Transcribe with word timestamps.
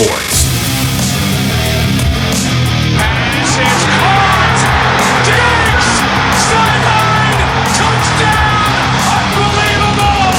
Sports. 0.00 0.48
Pass 2.96 3.52
is 3.60 3.84
caught. 4.00 4.60
Diggs! 5.28 5.88
Sideline! 6.40 7.36
Touchdown! 7.76 8.80
Unbelievable! 9.12 10.32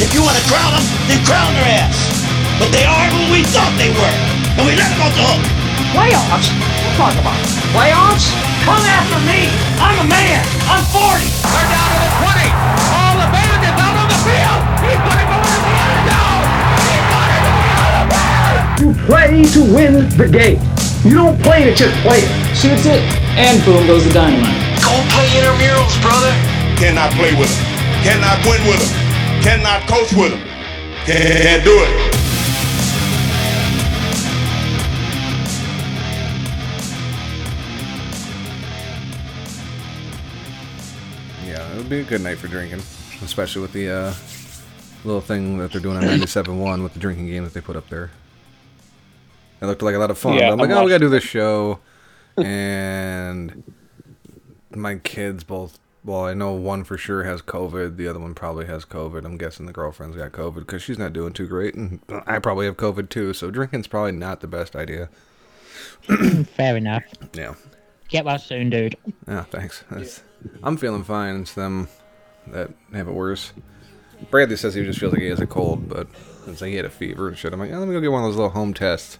If 0.00 0.16
you 0.16 0.24
want 0.24 0.40
to 0.40 0.44
crown 0.48 0.72
them, 0.72 0.86
then 1.12 1.20
crown 1.28 1.52
their 1.60 1.84
ass. 1.84 2.24
But 2.56 2.72
they 2.72 2.88
are 2.88 3.04
who 3.12 3.28
we 3.28 3.44
thought 3.52 3.76
they 3.76 3.92
were. 3.92 4.16
And 4.56 4.64
we 4.64 4.80
let 4.80 4.88
them 4.88 5.04
off 5.04 5.12
the 5.12 5.28
hook. 5.28 5.44
Playoffs? 5.92 6.48
What 6.96 7.12
talk 7.12 7.16
about? 7.20 7.36
Playoffs? 7.76 8.32
Come 8.64 8.80
after 8.80 9.20
me! 9.28 9.52
I'm 9.76 10.00
a 10.00 10.08
man! 10.08 10.40
I'm 10.72 10.88
40! 10.88 11.20
They're 11.52 11.68
down 11.68 11.88
to 11.92 11.98
the 12.00 12.96
20. 12.96 13.01
You 18.80 18.94
play 19.06 19.44
to 19.44 19.60
win 19.74 20.08
the 20.16 20.28
game. 20.28 20.60
You 21.04 21.14
don't 21.14 21.40
play 21.42 21.64
to 21.64 21.74
just 21.74 21.94
play 22.02 22.18
it. 22.18 22.56
Shoots 22.56 22.86
it, 22.86 23.02
and 23.36 23.62
boom 23.64 23.86
goes 23.86 24.04
the 24.04 24.12
dynamite. 24.12 24.54
Go 24.82 24.90
play 25.10 25.28
intramurals, 25.38 26.00
brother. 26.02 26.32
Cannot 26.78 27.12
play 27.12 27.34
with 27.38 27.50
them. 27.50 27.66
Cannot 28.02 28.38
win 28.46 28.60
with 28.66 28.80
them. 28.80 29.42
Cannot 29.42 29.88
coach 29.88 30.12
with 30.12 30.32
them. 30.32 30.40
Can't 31.04 31.64
do 31.64 31.70
it. 31.74 32.12
Yeah, 41.46 41.72
it 41.72 41.76
would 41.76 41.88
be 41.88 42.00
a 42.00 42.04
good 42.04 42.22
night 42.22 42.38
for 42.38 42.48
drinking, 42.48 42.80
especially 43.22 43.62
with 43.62 43.72
the 43.72 43.90
uh, 43.90 44.14
little 45.04 45.20
thing 45.20 45.58
that 45.58 45.72
they're 45.72 45.80
doing 45.80 45.96
on 45.96 46.04
97.1 46.04 46.82
with 46.82 46.94
the 46.94 47.00
drinking 47.00 47.26
game 47.26 47.44
that 47.44 47.52
they 47.54 47.60
put 47.60 47.76
up 47.76 47.88
there. 47.88 48.10
It 49.62 49.66
looked 49.66 49.82
like 49.82 49.94
a 49.94 49.98
lot 49.98 50.10
of 50.10 50.18
fun. 50.18 50.34
Yeah, 50.34 50.48
but 50.48 50.52
I'm 50.54 50.58
like, 50.58 50.70
I 50.70 50.80
oh, 50.80 50.84
we 50.84 50.90
gotta 50.90 51.04
do 51.04 51.08
this 51.08 51.22
show, 51.22 51.78
and 52.36 53.62
my 54.70 54.96
kids 54.96 55.44
both. 55.44 55.78
Well, 56.04 56.24
I 56.24 56.34
know 56.34 56.52
one 56.52 56.82
for 56.82 56.98
sure 56.98 57.22
has 57.22 57.42
COVID. 57.42 57.96
The 57.96 58.08
other 58.08 58.18
one 58.18 58.34
probably 58.34 58.66
has 58.66 58.84
COVID. 58.84 59.24
I'm 59.24 59.38
guessing 59.38 59.66
the 59.66 59.72
girlfriend's 59.72 60.16
got 60.16 60.32
COVID 60.32 60.56
because 60.56 60.82
she's 60.82 60.98
not 60.98 61.12
doing 61.12 61.32
too 61.32 61.46
great, 61.46 61.76
and 61.76 62.00
I 62.26 62.40
probably 62.40 62.66
have 62.66 62.76
COVID 62.76 63.08
too. 63.08 63.32
So 63.32 63.52
drinking's 63.52 63.86
probably 63.86 64.10
not 64.10 64.40
the 64.40 64.48
best 64.48 64.74
idea. 64.74 65.10
Fair 66.56 66.76
enough. 66.76 67.04
Yeah. 67.32 67.54
Get 68.08 68.24
well 68.24 68.40
soon, 68.40 68.68
dude. 68.68 68.96
Yeah, 69.28 69.44
thanks. 69.44 69.84
That's, 69.92 70.24
I'm 70.64 70.76
feeling 70.76 71.04
fine. 71.04 71.36
It's 71.42 71.54
them 71.54 71.88
that 72.48 72.70
have 72.92 73.06
it 73.06 73.14
worse. 73.14 73.52
Bradley 74.28 74.56
says 74.56 74.74
he 74.74 74.84
just 74.84 74.98
feels 74.98 75.12
like 75.12 75.22
he 75.22 75.28
has 75.28 75.40
a 75.40 75.46
cold, 75.46 75.88
but 75.88 76.08
it's 76.48 76.60
like 76.60 76.70
he 76.70 76.76
had 76.76 76.84
a 76.84 76.90
fever 76.90 77.28
and 77.28 77.38
shit. 77.38 77.52
I'm 77.52 77.60
like, 77.60 77.70
oh, 77.70 77.78
let 77.78 77.86
me 77.86 77.94
go 77.94 78.00
get 78.00 78.10
one 78.10 78.24
of 78.24 78.28
those 78.28 78.36
little 78.36 78.50
home 78.50 78.74
tests. 78.74 79.18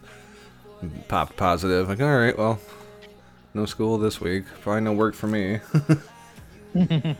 Popped 1.08 1.36
positive. 1.36 1.88
Like, 1.88 2.00
all 2.00 2.16
right, 2.16 2.36
well, 2.36 2.58
no 3.54 3.66
school 3.66 3.98
this 3.98 4.20
week. 4.20 4.44
Probably 4.62 4.80
no 4.82 4.92
work 4.92 5.14
for 5.14 5.26
me. 5.26 5.60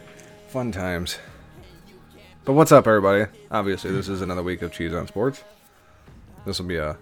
Fun 0.49 0.73
times. 0.73 1.19
But 2.45 2.55
what's 2.55 2.73
up, 2.73 2.87
everybody? 2.87 3.31
Obviously, 3.51 3.93
this 3.93 4.09
is 4.09 4.21
another 4.21 4.43
week 4.43 4.63
of 4.63 4.73
Cheez 4.73 4.99
on 4.99 5.07
Sports. 5.07 5.45
This 6.45 6.59
will 6.59 6.67
be 6.67 6.77
a 6.77 6.97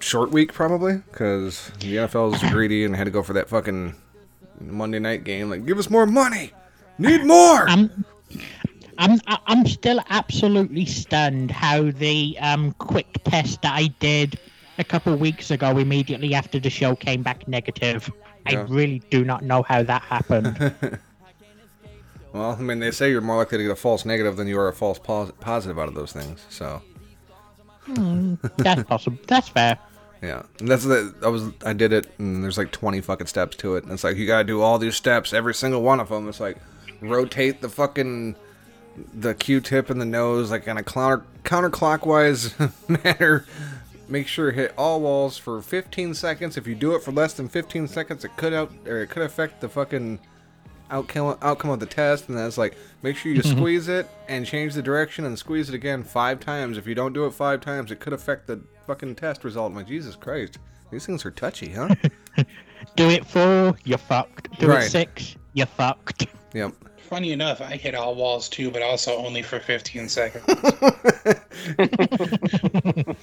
short 0.00 0.30
week, 0.30 0.52
probably, 0.52 0.98
because 1.10 1.70
the 1.80 1.96
NFL's 1.96 2.42
greedy 2.50 2.84
and 2.84 2.94
had 2.94 3.04
to 3.04 3.10
go 3.10 3.22
for 3.22 3.32
that 3.32 3.48
fucking 3.48 3.94
Monday 4.60 4.98
night 4.98 5.24
game. 5.24 5.48
Like, 5.48 5.64
give 5.64 5.78
us 5.78 5.88
more 5.88 6.04
money. 6.04 6.52
Need 6.98 7.24
more. 7.24 7.66
I'm, 7.66 8.04
I'm, 8.98 9.18
I'm 9.26 9.66
still 9.66 10.00
absolutely 10.10 10.84
stunned 10.84 11.50
how 11.50 11.90
the 11.90 12.36
um, 12.40 12.72
quick 12.72 13.06
test 13.24 13.62
that 13.62 13.74
I 13.74 13.86
did 14.00 14.38
a 14.80 14.84
couple 14.84 15.14
weeks 15.16 15.50
ago, 15.50 15.76
immediately 15.78 16.34
after 16.34 16.58
the 16.58 16.70
show, 16.70 16.96
came 16.96 17.22
back 17.22 17.46
negative. 17.46 18.10
I 18.46 18.54
really 18.54 19.00
do 19.10 19.24
not 19.24 19.44
know 19.44 19.62
how 19.62 19.82
that 19.84 20.02
happened. 20.02 20.74
Well, 22.32 22.52
I 22.52 22.60
mean, 22.62 22.78
they 22.78 22.92
say 22.92 23.10
you're 23.10 23.20
more 23.20 23.38
likely 23.38 23.58
to 23.58 23.64
get 23.64 23.72
a 23.72 23.76
false 23.76 24.04
negative 24.04 24.36
than 24.36 24.46
you 24.46 24.56
are 24.56 24.68
a 24.68 24.72
false 24.72 25.00
pos- 25.00 25.32
positive 25.40 25.80
out 25.80 25.88
of 25.88 25.94
those 25.94 26.12
things. 26.12 26.46
So, 26.48 26.80
Hmm, 27.86 28.34
That's 28.56 28.82
possible. 28.88 29.18
That's 29.26 29.48
fair. 29.48 29.76
yeah, 30.22 30.42
and 30.60 30.68
that's 30.68 30.84
the 30.84 31.12
I 31.24 31.28
was 31.28 31.48
I 31.66 31.72
did 31.72 31.92
it, 31.92 32.06
and 32.18 32.44
there's 32.44 32.56
like 32.56 32.70
20 32.70 33.00
fucking 33.00 33.26
steps 33.26 33.56
to 33.56 33.74
it. 33.74 33.82
And 33.82 33.92
it's 33.92 34.04
like 34.04 34.16
you 34.16 34.28
gotta 34.28 34.44
do 34.44 34.60
all 34.62 34.78
these 34.78 34.94
steps, 34.94 35.32
every 35.32 35.54
single 35.54 35.82
one 35.82 35.98
of 35.98 36.08
them. 36.08 36.28
It's 36.28 36.38
like 36.38 36.58
rotate 37.00 37.62
the 37.62 37.68
fucking 37.68 38.36
the 39.12 39.34
Q-tip 39.34 39.90
in 39.90 39.98
the 39.98 40.04
nose 40.04 40.52
like 40.52 40.68
in 40.68 40.76
a 40.76 40.84
counter 40.84 41.24
counterclockwise 41.42 42.54
manner. 43.04 43.44
Make 44.10 44.26
sure 44.26 44.50
you 44.50 44.56
hit 44.56 44.74
all 44.76 45.00
walls 45.00 45.38
for 45.38 45.62
15 45.62 46.14
seconds. 46.14 46.56
If 46.56 46.66
you 46.66 46.74
do 46.74 46.94
it 46.96 47.02
for 47.02 47.12
less 47.12 47.34
than 47.34 47.48
15 47.48 47.86
seconds, 47.86 48.24
it 48.24 48.36
could 48.36 48.52
out 48.52 48.72
or 48.86 49.02
it 49.02 49.10
could 49.10 49.22
affect 49.22 49.60
the 49.60 49.68
fucking 49.68 50.18
outcome 50.90 51.38
outcome 51.42 51.70
of 51.70 51.78
the 51.78 51.86
test. 51.86 52.28
And 52.28 52.36
that's 52.36 52.58
like 52.58 52.76
make 53.02 53.16
sure 53.16 53.30
you 53.32 53.40
mhm. 53.42 53.56
squeeze 53.56 53.86
it 53.88 54.08
and 54.28 54.44
change 54.44 54.74
the 54.74 54.82
direction 54.82 55.24
and 55.26 55.38
squeeze 55.38 55.68
it 55.68 55.76
again 55.76 56.02
five 56.02 56.40
times. 56.40 56.76
If 56.76 56.88
you 56.88 56.96
don't 56.96 57.12
do 57.12 57.24
it 57.26 57.34
five 57.34 57.60
times, 57.60 57.92
it 57.92 58.00
could 58.00 58.12
affect 58.12 58.48
the 58.48 58.60
fucking 58.86 59.14
test 59.14 59.44
result. 59.44 59.70
I'm 59.70 59.76
like 59.76 59.86
Jesus 59.86 60.16
Christ, 60.16 60.58
these 60.90 61.06
things 61.06 61.24
are 61.24 61.30
touchy, 61.30 61.70
huh? 61.70 61.94
Do 62.96 63.10
it 63.10 63.24
four, 63.26 63.76
you're 63.84 63.98
fucked. 63.98 64.58
Do 64.58 64.66
Right. 64.66 64.86
it 64.86 64.90
six, 64.90 65.36
you're 65.52 65.66
fucked. 65.66 66.26
yep. 66.54 66.72
Funny 67.08 67.32
enough, 67.32 67.60
I 67.60 67.76
hit 67.76 67.94
all 67.94 68.14
walls 68.14 68.48
too, 68.48 68.70
but 68.70 68.80
also 68.82 69.16
only 69.18 69.42
for 69.42 69.60
15 69.60 70.08
seconds. 70.08 70.44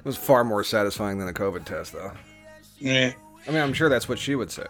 It 0.00 0.04
was 0.04 0.16
far 0.16 0.44
more 0.44 0.64
satisfying 0.64 1.18
than 1.18 1.28
a 1.28 1.32
COVID 1.32 1.64
test, 1.64 1.92
though. 1.92 2.12
yeah. 2.78 3.12
I 3.46 3.50
mean, 3.52 3.60
I'm 3.62 3.72
sure 3.72 3.88
that's 3.88 4.08
what 4.08 4.18
she 4.18 4.34
would 4.34 4.50
say. 4.50 4.66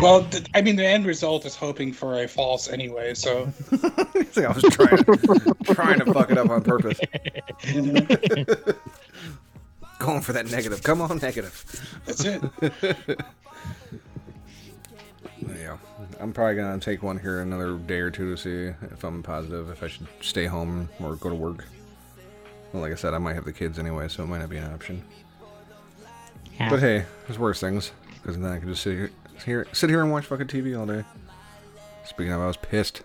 Well, 0.00 0.24
th- 0.24 0.46
I 0.54 0.62
mean, 0.62 0.76
the 0.76 0.86
end 0.86 1.06
result 1.06 1.44
is 1.46 1.54
hoping 1.56 1.92
for 1.92 2.22
a 2.22 2.28
false 2.28 2.68
anyway, 2.68 3.14
so. 3.14 3.52
It's 4.14 4.36
like 4.36 4.46
I 4.46 4.52
was 4.52 4.62
trying, 4.62 5.04
trying 5.74 5.98
to 6.00 6.12
fuck 6.12 6.30
it 6.30 6.38
up 6.38 6.50
on 6.50 6.62
purpose. 6.62 7.00
Going 9.98 10.20
for 10.20 10.32
that 10.32 10.50
negative. 10.50 10.82
Come 10.84 11.00
on, 11.02 11.18
negative. 11.18 12.00
That's 12.06 12.24
it. 12.24 12.42
Yeah, 15.58 15.76
I'm 16.20 16.32
probably 16.32 16.54
gonna 16.56 16.78
take 16.78 17.02
one 17.02 17.18
here 17.18 17.40
another 17.40 17.76
day 17.76 17.98
or 17.98 18.10
two 18.10 18.34
to 18.34 18.40
see 18.40 18.74
if 18.92 19.02
I'm 19.04 19.22
positive 19.22 19.70
if 19.70 19.82
I 19.82 19.88
should 19.88 20.06
stay 20.20 20.46
home 20.46 20.88
or 21.00 21.16
go 21.16 21.28
to 21.28 21.34
work. 21.34 21.64
Well, 22.72 22.82
like 22.82 22.92
I 22.92 22.96
said, 22.96 23.14
I 23.14 23.18
might 23.18 23.34
have 23.34 23.44
the 23.44 23.52
kids 23.52 23.78
anyway, 23.78 24.08
so 24.08 24.22
it 24.22 24.26
might 24.26 24.38
not 24.38 24.48
be 24.48 24.58
an 24.58 24.72
option. 24.72 25.02
Yeah. 26.58 26.70
But 26.70 26.80
hey, 26.80 27.04
there's 27.26 27.38
worse 27.38 27.60
things 27.60 27.92
because 28.14 28.38
then 28.38 28.50
I 28.50 28.58
can 28.58 28.68
just 28.68 28.82
sit 28.82 28.94
here, 28.94 29.10
here, 29.44 29.66
sit 29.72 29.90
here 29.90 30.02
and 30.02 30.12
watch 30.12 30.26
fucking 30.26 30.46
TV 30.46 30.78
all 30.78 30.86
day. 30.86 31.04
Speaking 32.04 32.32
of, 32.32 32.40
I 32.40 32.46
was 32.46 32.56
pissed. 32.56 33.02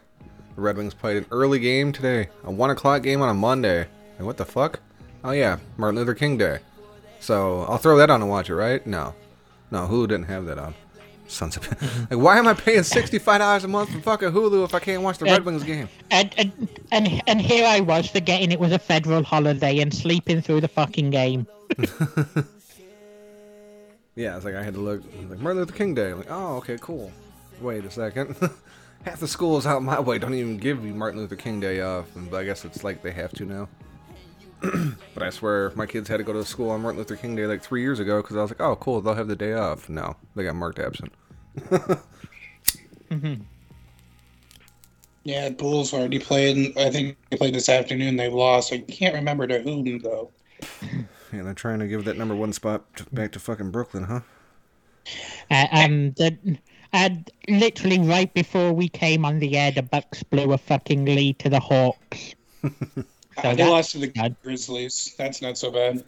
The 0.56 0.62
Red 0.62 0.78
Wings 0.78 0.94
played 0.94 1.18
an 1.18 1.26
early 1.32 1.60
game 1.60 1.92
today, 1.92 2.30
a 2.44 2.52
one 2.52 2.70
o'clock 2.70 3.02
game 3.02 3.22
on 3.22 3.30
a 3.30 3.34
Monday. 3.34 3.88
Like 4.18 4.26
what 4.26 4.38
the 4.38 4.46
fuck? 4.46 4.80
Oh 5.24 5.32
yeah, 5.32 5.58
Martin 5.78 5.98
Luther 5.98 6.14
King 6.14 6.38
Day. 6.38 6.60
So 7.20 7.62
I'll 7.64 7.78
throw 7.78 7.98
that 7.98 8.10
on 8.10 8.22
and 8.22 8.30
watch 8.30 8.50
it, 8.50 8.56
right? 8.56 8.86
No, 8.86 9.16
no, 9.72 9.88
Hulu 9.88 10.08
didn't 10.08 10.26
have 10.26 10.46
that 10.46 10.60
on. 10.60 10.76
Sons 11.28 11.58
of 11.58 11.70
like, 12.12 12.20
why 12.20 12.38
am 12.38 12.48
I 12.48 12.54
paying 12.54 12.84
sixty 12.84 13.20
five 13.20 13.40
dollars 13.40 13.64
a 13.64 13.68
month 13.68 13.92
for 13.92 14.00
fucking 14.00 14.30
Hulu 14.32 14.64
if 14.64 14.74
I 14.76 14.80
can't 14.80 15.02
watch 15.02 15.18
the 15.18 15.26
Red 15.26 15.44
Wings 15.44 15.64
game? 15.64 15.90
And, 16.12 16.34
and 16.38 16.68
and 16.92 17.22
and 17.28 17.42
here 17.42 17.66
I 17.66 17.80
was 17.80 18.08
forgetting 18.08 18.52
it 18.52 18.60
was 18.60 18.72
a 18.72 18.80
federal 18.80 19.24
holiday 19.24 19.80
and 19.80 19.94
sleeping 19.94 20.42
through 20.42 20.62
the 20.62 20.68
fucking 20.68 21.10
game. 21.10 21.48
Yeah, 24.16 24.38
it's 24.38 24.46
like 24.46 24.56
I 24.56 24.64
had 24.64 24.74
to 24.76 24.80
look 24.80 25.04
like 25.30 25.40
Martin 25.40 25.60
Luther 25.60 25.76
King 25.76 25.94
Day. 25.94 26.14
Like, 26.14 26.28
oh, 26.30 26.56
okay, 26.58 26.78
cool. 26.80 27.12
Wait 27.60 27.84
a 27.84 27.92
second. 27.92 28.36
Half 29.04 29.20
the 29.20 29.28
schools 29.28 29.68
out 29.68 29.84
my 29.84 30.00
way 30.00 30.18
don't 30.18 30.34
even 30.34 30.58
give 30.58 30.84
you 30.86 30.94
Martin 30.94 31.20
Luther 31.20 31.36
King 31.36 31.60
Day 31.60 31.82
off, 31.82 32.16
and 32.16 32.34
I 32.34 32.46
guess 32.46 32.64
it's 32.66 32.84
like 32.84 33.04
they 33.04 33.12
have 33.12 33.34
to 33.34 33.46
now. 33.46 33.68
but 35.14 35.24
I 35.24 35.30
swear, 35.30 35.72
my 35.76 35.86
kids 35.86 36.10
had 36.10 36.18
to 36.18 36.24
go 36.24 36.34
to 36.34 36.46
school 36.46 36.70
on 36.72 36.82
Martin 36.82 37.00
Luther 37.00 37.16
King 37.16 37.36
Day 37.36 37.46
like 37.46 37.62
three 37.62 37.82
years 37.82 38.00
ago 38.00 38.22
because 38.22 38.38
I 38.38 38.42
was 38.42 38.52
like, 38.52 38.62
oh, 38.62 38.76
cool, 38.76 39.02
they'll 39.02 39.16
have 39.16 39.28
the 39.28 39.36
day 39.36 39.54
off. 39.54 39.90
No, 39.90 40.16
they 40.36 40.44
got 40.44 40.56
marked 40.56 40.80
absent. 40.80 41.12
Yeah, 45.26 45.50
Bulls 45.50 45.92
already 45.92 46.20
played. 46.20 46.78
I 46.78 46.92
think 46.92 47.18
they 47.30 47.38
played 47.38 47.56
this 47.56 47.68
afternoon. 47.68 48.16
They 48.16 48.30
lost. 48.30 48.72
I 48.72 48.78
can't 48.78 49.16
remember 49.16 49.48
to 49.48 49.60
whom, 49.60 50.00
though. 50.00 50.32
Yeah, 51.34 51.42
they're 51.42 51.54
trying 51.54 51.80
to 51.80 51.88
give 51.88 52.06
that 52.06 52.18
number 52.18 52.36
one 52.36 52.54
spot 52.54 52.86
to, 52.96 53.06
back 53.12 53.34
to 53.34 53.40
fucking 53.40 53.72
Brooklyn, 53.72 54.04
huh? 54.06 54.22
Uh, 55.52 55.68
um, 55.72 56.12
the, 56.12 56.58
and 56.94 57.30
literally 57.50 58.00
right 58.00 58.34
before 58.34 58.72
we 58.72 58.88
came 58.88 59.26
on 59.26 59.40
the 59.40 59.58
air, 59.58 59.72
the 59.72 59.82
Bucks 59.82 60.24
blew 60.24 60.54
a 60.54 60.58
fucking 60.58 61.04
lead 61.04 61.40
to 61.40 61.50
the 61.50 61.60
Hawks. 61.60 62.36
Uh, 63.38 63.54
they 63.56 63.68
lost 63.68 63.92
to 63.92 64.00
the 64.00 64.36
Grizzlies. 64.44 65.14
That's 65.18 65.42
not 65.42 65.58
so 65.58 65.72
bad. 65.72 66.04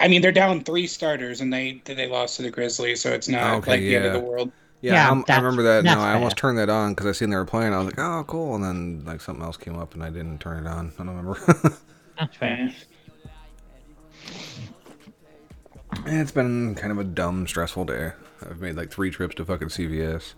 I 0.00 0.08
mean, 0.08 0.22
they're 0.22 0.32
down 0.32 0.64
three 0.64 0.86
starters, 0.86 1.40
and 1.42 1.52
they 1.52 1.82
they 1.84 2.06
lost 2.08 2.36
to 2.36 2.42
the 2.42 2.50
Grizzlies, 2.50 3.00
so 3.02 3.10
it's 3.10 3.28
not 3.28 3.58
Okay, 3.58 3.70
like 3.72 3.80
the 3.80 3.96
end 3.96 4.06
of 4.06 4.14
yeah. 4.14 4.18
the 4.20 4.24
world. 4.24 4.52
Yeah, 4.80 4.92
Yeah, 4.94 5.10
I'm, 5.10 5.18
I 5.18 5.20
that's- 5.22 5.42
remember 5.42 5.62
that. 5.64 5.84
No, 5.84 6.00
I 6.00 6.14
almost 6.14 6.36
fair. 6.40 6.48
turned 6.50 6.58
that 6.58 6.70
on 6.70 6.92
because 6.94 7.06
I 7.06 7.12
seen 7.12 7.28
they 7.28 7.36
were 7.36 7.44
playing. 7.44 7.74
I 7.74 7.78
was 7.78 7.86
like, 7.86 7.98
oh, 7.98 8.24
cool. 8.26 8.54
And 8.54 8.64
then 8.64 9.04
like 9.04 9.20
something 9.20 9.44
else 9.44 9.58
came 9.58 9.76
up 9.78 9.92
and 9.92 10.02
I 10.02 10.08
didn't 10.08 10.38
turn 10.38 10.66
it 10.66 10.68
on. 10.70 10.92
I 10.98 11.04
don't 11.04 11.16
remember. 11.16 11.38
That's 12.18 12.34
fair. 12.36 12.72
It's 16.06 16.32
been 16.32 16.74
kind 16.76 16.92
of 16.92 16.98
a 16.98 17.04
dumb, 17.04 17.46
stressful 17.46 17.84
day. 17.86 18.12
I've 18.42 18.60
made 18.60 18.76
like 18.76 18.90
three 18.90 19.10
trips 19.10 19.34
to 19.34 19.44
fucking 19.44 19.68
CVS. 19.68 20.32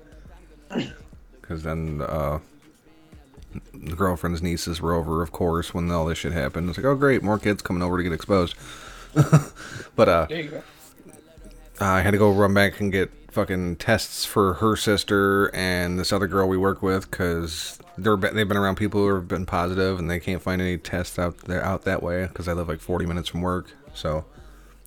Because 1.41 1.63
then 1.63 2.01
uh, 2.03 2.41
the 3.75 3.97
girlfriend's 3.97 4.43
nieces 4.43 4.81
were 4.81 4.95
over, 4.95 5.23
of 5.23 5.33
course, 5.33 5.75
when 5.75 5.91
all 5.91 6.07
this 6.07 6.19
shit 6.19 6.33
happened. 6.33 6.69
It's 6.69 6.79
like, 6.79 6.87
oh 6.87 6.95
great, 6.95 7.23
more 7.23 7.39
kids 7.39 7.63
coming 7.63 7.83
over 7.83 7.97
to 7.97 8.03
get 8.03 8.13
exposed. 8.13 8.55
but 9.97 10.09
uh, 10.09 10.27
There 10.27 10.41
you 10.41 10.51
go. 10.51 10.63
I 11.81 12.01
had 12.01 12.13
to 12.13 12.19
go 12.19 12.31
run 12.31 12.55
back 12.55 12.81
and 12.81 12.93
get 12.93 13.11
fucking 13.33 13.77
tests 13.77 14.25
for 14.25 14.55
her 14.55 14.77
sister 14.77 15.55
and 15.55 15.99
this 15.99 16.13
other 16.13 16.27
girl 16.27 16.47
we 16.47 16.57
work 16.57 16.83
with 16.83 17.11
because 17.11 17.79
they're 17.97 18.17
they've 18.17 18.49
been 18.49 18.59
around 18.59 18.77
people 18.77 19.01
who 19.01 19.15
have 19.15 19.27
been 19.27 19.47
positive 19.47 19.99
and 19.99 20.11
they 20.11 20.21
can't 20.21 20.43
find 20.43 20.61
any 20.61 20.77
tests 20.77 21.19
out 21.19 21.39
there 21.39 21.65
out 21.65 21.83
that 21.83 22.03
way 22.03 22.27
because 22.27 22.47
I 22.47 22.53
live 22.53 22.69
like 22.69 22.81
40 22.81 23.07
minutes 23.07 23.29
from 23.29 23.41
work. 23.41 23.71
So 23.95 24.25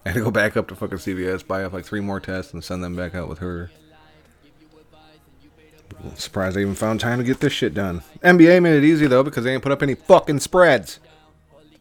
I 0.06 0.10
had 0.10 0.16
to 0.16 0.24
go 0.24 0.32
back 0.32 0.56
up 0.56 0.68
to 0.68 0.76
fucking 0.76 1.00
CVS, 1.00 1.46
buy 1.46 1.64
up 1.64 1.74
like 1.74 1.86
three 1.86 2.02
more 2.02 2.20
tests, 2.20 2.54
and 2.54 2.64
send 2.64 2.84
them 2.84 2.96
back 2.96 3.16
out 3.16 3.28
with 3.28 3.40
her. 3.40 3.72
Surprised 6.16 6.58
I 6.58 6.62
even 6.62 6.76
found 6.76 7.00
time 7.00 7.18
to 7.20 7.24
get 7.24 7.40
this 7.40 7.54
shit 7.54 7.74
done. 7.74 8.02
NBA 8.24 8.62
made 8.62 8.76
it 8.76 8.84
easy 8.84 9.08
though 9.08 9.24
because 9.24 9.44
they 9.44 9.54
ain't 9.54 9.64
put 9.64 9.72
up 9.72 9.84
any 9.84 9.96
fucking 9.96 10.40
spreads. 10.40 11.00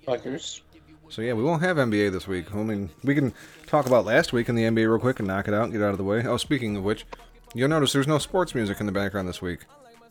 Fuckers. 0.06 0.61
So 1.09 1.23
yeah, 1.23 1.35
we 1.35 1.43
won't 1.43 1.62
have 1.62 1.77
NBA 1.77 2.11
this 2.12 2.27
week. 2.27 2.53
I 2.55 2.56
mean, 2.56 2.91
we 3.03 3.15
can 3.15 3.33
talk 3.67 3.87
about 3.87 4.05
last 4.05 4.33
week 4.33 4.49
in 4.49 4.55
the 4.55 4.65
NBA 4.65 4.89
real 4.89 4.99
quick 4.99 5.19
and 5.21 5.29
knock 5.29 5.47
it 5.49 5.55
out 5.55 5.65
and 5.65 5.73
get 5.73 5.83
out 5.83 5.93
of 5.93 5.99
the 5.99 6.05
way. 6.05 6.25
Oh, 6.27 6.37
speaking 6.37 6.77
of 6.77 6.83
which, 6.83 7.06
you'll 7.55 7.69
notice 7.69 7.93
there's 7.93 8.09
no 8.09 8.19
sports 8.19 8.55
music 8.55 8.81
in 8.81 8.87
the 8.87 8.93
background 8.93 9.29
this 9.29 9.41
week. 9.43 9.61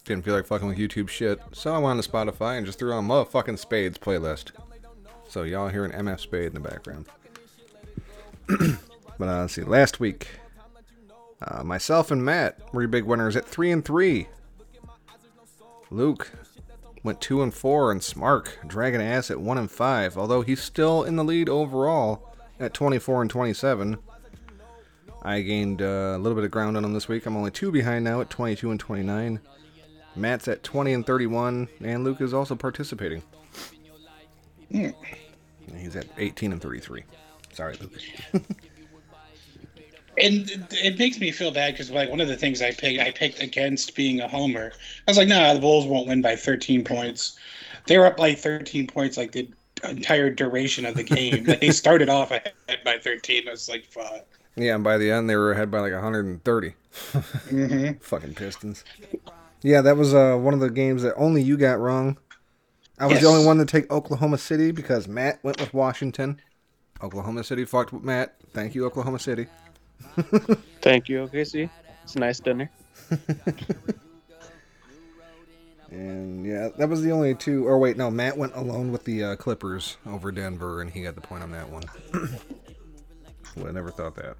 Didn't 0.05 0.25
feel 0.25 0.35
like 0.35 0.45
fucking 0.45 0.67
with 0.67 0.77
YouTube 0.77 1.09
shit, 1.09 1.39
so 1.53 1.73
I 1.73 1.77
went 1.77 1.97
on 1.97 2.01
to 2.01 2.09
Spotify 2.09 2.57
and 2.57 2.65
just 2.65 2.79
threw 2.79 2.93
on 2.93 3.07
motherfucking 3.07 3.57
Spades 3.57 3.97
playlist. 3.97 4.51
So 5.27 5.43
y'all 5.43 5.69
hear 5.69 5.85
an 5.85 5.91
MF 5.91 6.19
Spade 6.19 6.47
in 6.47 6.53
the 6.53 6.59
background. 6.59 7.05
but 9.17 9.27
uh, 9.27 9.41
let's 9.41 9.53
see, 9.53 9.63
last 9.63 9.99
week, 9.99 10.27
uh, 11.47 11.63
myself 11.63 12.11
and 12.11 12.23
Matt 12.23 12.59
were 12.73 12.81
your 12.81 12.89
big 12.89 13.03
winners 13.03 13.35
at 13.35 13.45
three 13.45 13.71
and 13.71 13.83
three. 13.83 14.27
Luke 15.89 16.31
went 17.03 17.21
two 17.21 17.41
and 17.43 17.53
four, 17.53 17.91
and 17.91 18.01
Smark 18.01 18.67
dragging 18.67 19.01
ass 19.01 19.29
at 19.29 19.39
one 19.39 19.57
and 19.57 19.69
five. 19.69 20.17
Although 20.17 20.41
he's 20.41 20.61
still 20.61 21.03
in 21.03 21.15
the 21.15 21.23
lead 21.23 21.49
overall 21.49 22.33
at 22.59 22.73
24 22.73 23.23
and 23.23 23.31
27. 23.31 23.97
I 25.21 25.41
gained 25.41 25.81
uh, 25.81 26.15
a 26.15 26.17
little 26.17 26.35
bit 26.35 26.43
of 26.43 26.51
ground 26.51 26.75
on 26.75 26.83
him 26.83 26.93
this 26.93 27.07
week. 27.07 27.25
I'm 27.25 27.37
only 27.37 27.51
two 27.51 27.71
behind 27.71 28.03
now 28.03 28.21
at 28.21 28.29
22 28.29 28.71
and 28.71 28.79
29. 28.79 29.39
Matt's 30.15 30.47
at 30.47 30.63
20 30.63 30.93
and 30.93 31.05
31, 31.05 31.69
and 31.81 32.03
Luke 32.03 32.21
is 32.21 32.33
also 32.33 32.55
participating. 32.55 33.23
And 34.71 34.93
He's 35.77 35.95
at 35.95 36.07
18 36.17 36.51
and 36.51 36.61
33. 36.61 37.03
Sorry, 37.53 37.77
Luke. 37.79 37.93
And 40.17 40.67
it- 40.71 40.99
makes 40.99 41.19
me 41.19 41.31
feel 41.31 41.51
bad 41.51 41.73
because 41.73 41.89
like 41.91 42.09
one 42.09 42.21
of 42.21 42.27
the 42.27 42.35
things 42.37 42.61
I 42.61 42.71
picked, 42.71 42.99
I 43.01 43.11
picked 43.11 43.41
against 43.41 43.95
being 43.95 44.21
a 44.21 44.27
homer. 44.27 44.71
I 45.07 45.11
was 45.11 45.17
like, 45.17 45.27
nah, 45.27 45.53
the 45.53 45.59
Bulls 45.59 45.85
won't 45.85 46.07
win 46.07 46.21
by 46.21 46.35
13 46.35 46.83
points. 46.83 47.37
They 47.87 47.97
were 47.97 48.05
up 48.05 48.17
by 48.17 48.33
13 48.35 48.87
points 48.87 49.17
like 49.17 49.31
the 49.31 49.49
entire 49.83 50.29
duration 50.29 50.85
of 50.85 50.95
the 50.95 51.03
game. 51.03 51.43
like 51.45 51.59
they 51.59 51.71
started 51.71 52.09
off 52.09 52.31
ahead 52.31 52.53
by 52.85 52.97
13. 52.99 53.47
I 53.47 53.51
was 53.51 53.67
like, 53.67 53.85
fuck. 53.85 54.25
Yeah, 54.55 54.75
and 54.75 54.83
by 54.83 54.97
the 54.97 55.11
end 55.11 55.29
they 55.29 55.35
were 55.35 55.51
ahead 55.51 55.71
by 55.71 55.79
like 55.79 55.93
130. 55.93 56.73
Fucking 58.01 58.35
Pistons. 58.35 58.83
Yeah, 59.61 59.81
that 59.81 59.97
was 59.97 60.13
uh, 60.13 60.35
one 60.35 60.53
of 60.53 60.59
the 60.59 60.69
games 60.69 61.01
that 61.03 61.15
only 61.15 61.41
you 61.41 61.57
got 61.57 61.79
wrong. 61.79 62.17
I 62.99 63.07
was 63.07 63.19
the 63.21 63.27
only 63.27 63.45
one 63.45 63.57
to 63.57 63.65
take 63.65 63.91
Oklahoma 63.91 64.37
City 64.37 64.71
because 64.71 65.07
Matt 65.07 65.43
went 65.43 65.59
with 65.59 65.73
Washington. 65.73 66.39
Oklahoma 67.01 67.43
City 67.43 67.65
fucked 67.65 67.91
with 67.91 68.03
Matt. 68.03 68.35
Thank 68.51 68.75
you, 68.75 68.85
Oklahoma 68.85 69.19
City. 69.19 69.47
Thank 70.81 71.09
you, 71.09 71.27
OKC. 71.27 71.69
It's 72.03 72.15
a 72.15 72.19
nice 72.19 72.39
dinner. 72.39 72.69
And 75.93 76.43
yeah, 76.43 76.69
that 76.77 76.89
was 76.89 77.03
the 77.03 77.11
only 77.11 77.35
two. 77.35 77.67
Or 77.67 77.77
wait, 77.77 77.97
no, 77.97 78.09
Matt 78.09 78.35
went 78.35 78.55
alone 78.55 78.91
with 78.91 79.03
the 79.03 79.23
uh, 79.23 79.35
Clippers 79.35 79.97
over 80.07 80.31
Denver, 80.31 80.81
and 80.81 80.89
he 80.89 81.03
got 81.03 81.13
the 81.13 81.21
point 81.21 81.43
on 81.43 81.51
that 81.51 81.69
one. 81.69 81.83
Have 83.55 83.73
never 83.73 83.91
thought 83.91 84.15
that. 84.15 84.35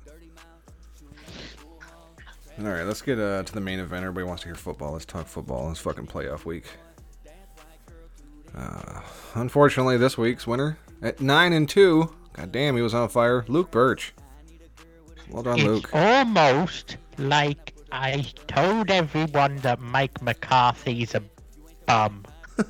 All 2.59 2.65
right, 2.65 2.83
let's 2.83 3.03
get 3.03 3.19
uh, 3.19 3.43
to 3.43 3.53
the 3.53 3.61
main 3.61 3.79
event. 3.79 4.03
Everybody 4.03 4.25
wants 4.25 4.41
to 4.43 4.47
hear 4.47 4.55
football. 4.55 4.93
Let's 4.93 5.05
talk 5.05 5.27
football. 5.27 5.69
It's 5.69 5.79
fucking 5.79 6.07
playoff 6.07 6.43
week. 6.43 6.65
Uh, 8.55 9.01
unfortunately, 9.35 9.97
this 9.97 10.17
week's 10.17 10.47
winner 10.47 10.79
at 11.03 11.21
nine 11.21 11.53
and 11.53 11.69
two. 11.69 12.15
God 12.33 12.51
damn, 12.51 12.75
he 12.75 12.81
was 12.81 12.95
on 12.95 13.09
fire. 13.09 13.45
Luke 13.47 13.69
Birch. 13.69 14.13
Well 15.29 15.43
done, 15.43 15.59
It's 15.59 15.65
Luke. 15.67 15.89
almost 15.93 16.97
like 17.17 17.73
I 17.91 18.25
told 18.47 18.89
everyone 18.91 19.57
that 19.57 19.79
Mike 19.79 20.21
McCarthy's 20.21 21.15
a 21.15 21.23
bum. 21.85 22.25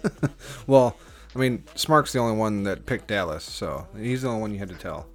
Well, 0.67 0.95
I 1.35 1.39
mean, 1.39 1.59
Smark's 1.75 2.13
the 2.13 2.19
only 2.19 2.38
one 2.38 2.63
that 2.63 2.85
picked 2.85 3.07
Dallas, 3.07 3.44
so 3.44 3.85
he's 3.97 4.21
the 4.21 4.29
only 4.29 4.41
one 4.41 4.51
you 4.53 4.59
had 4.59 4.69
to 4.69 4.75
tell. 4.75 5.07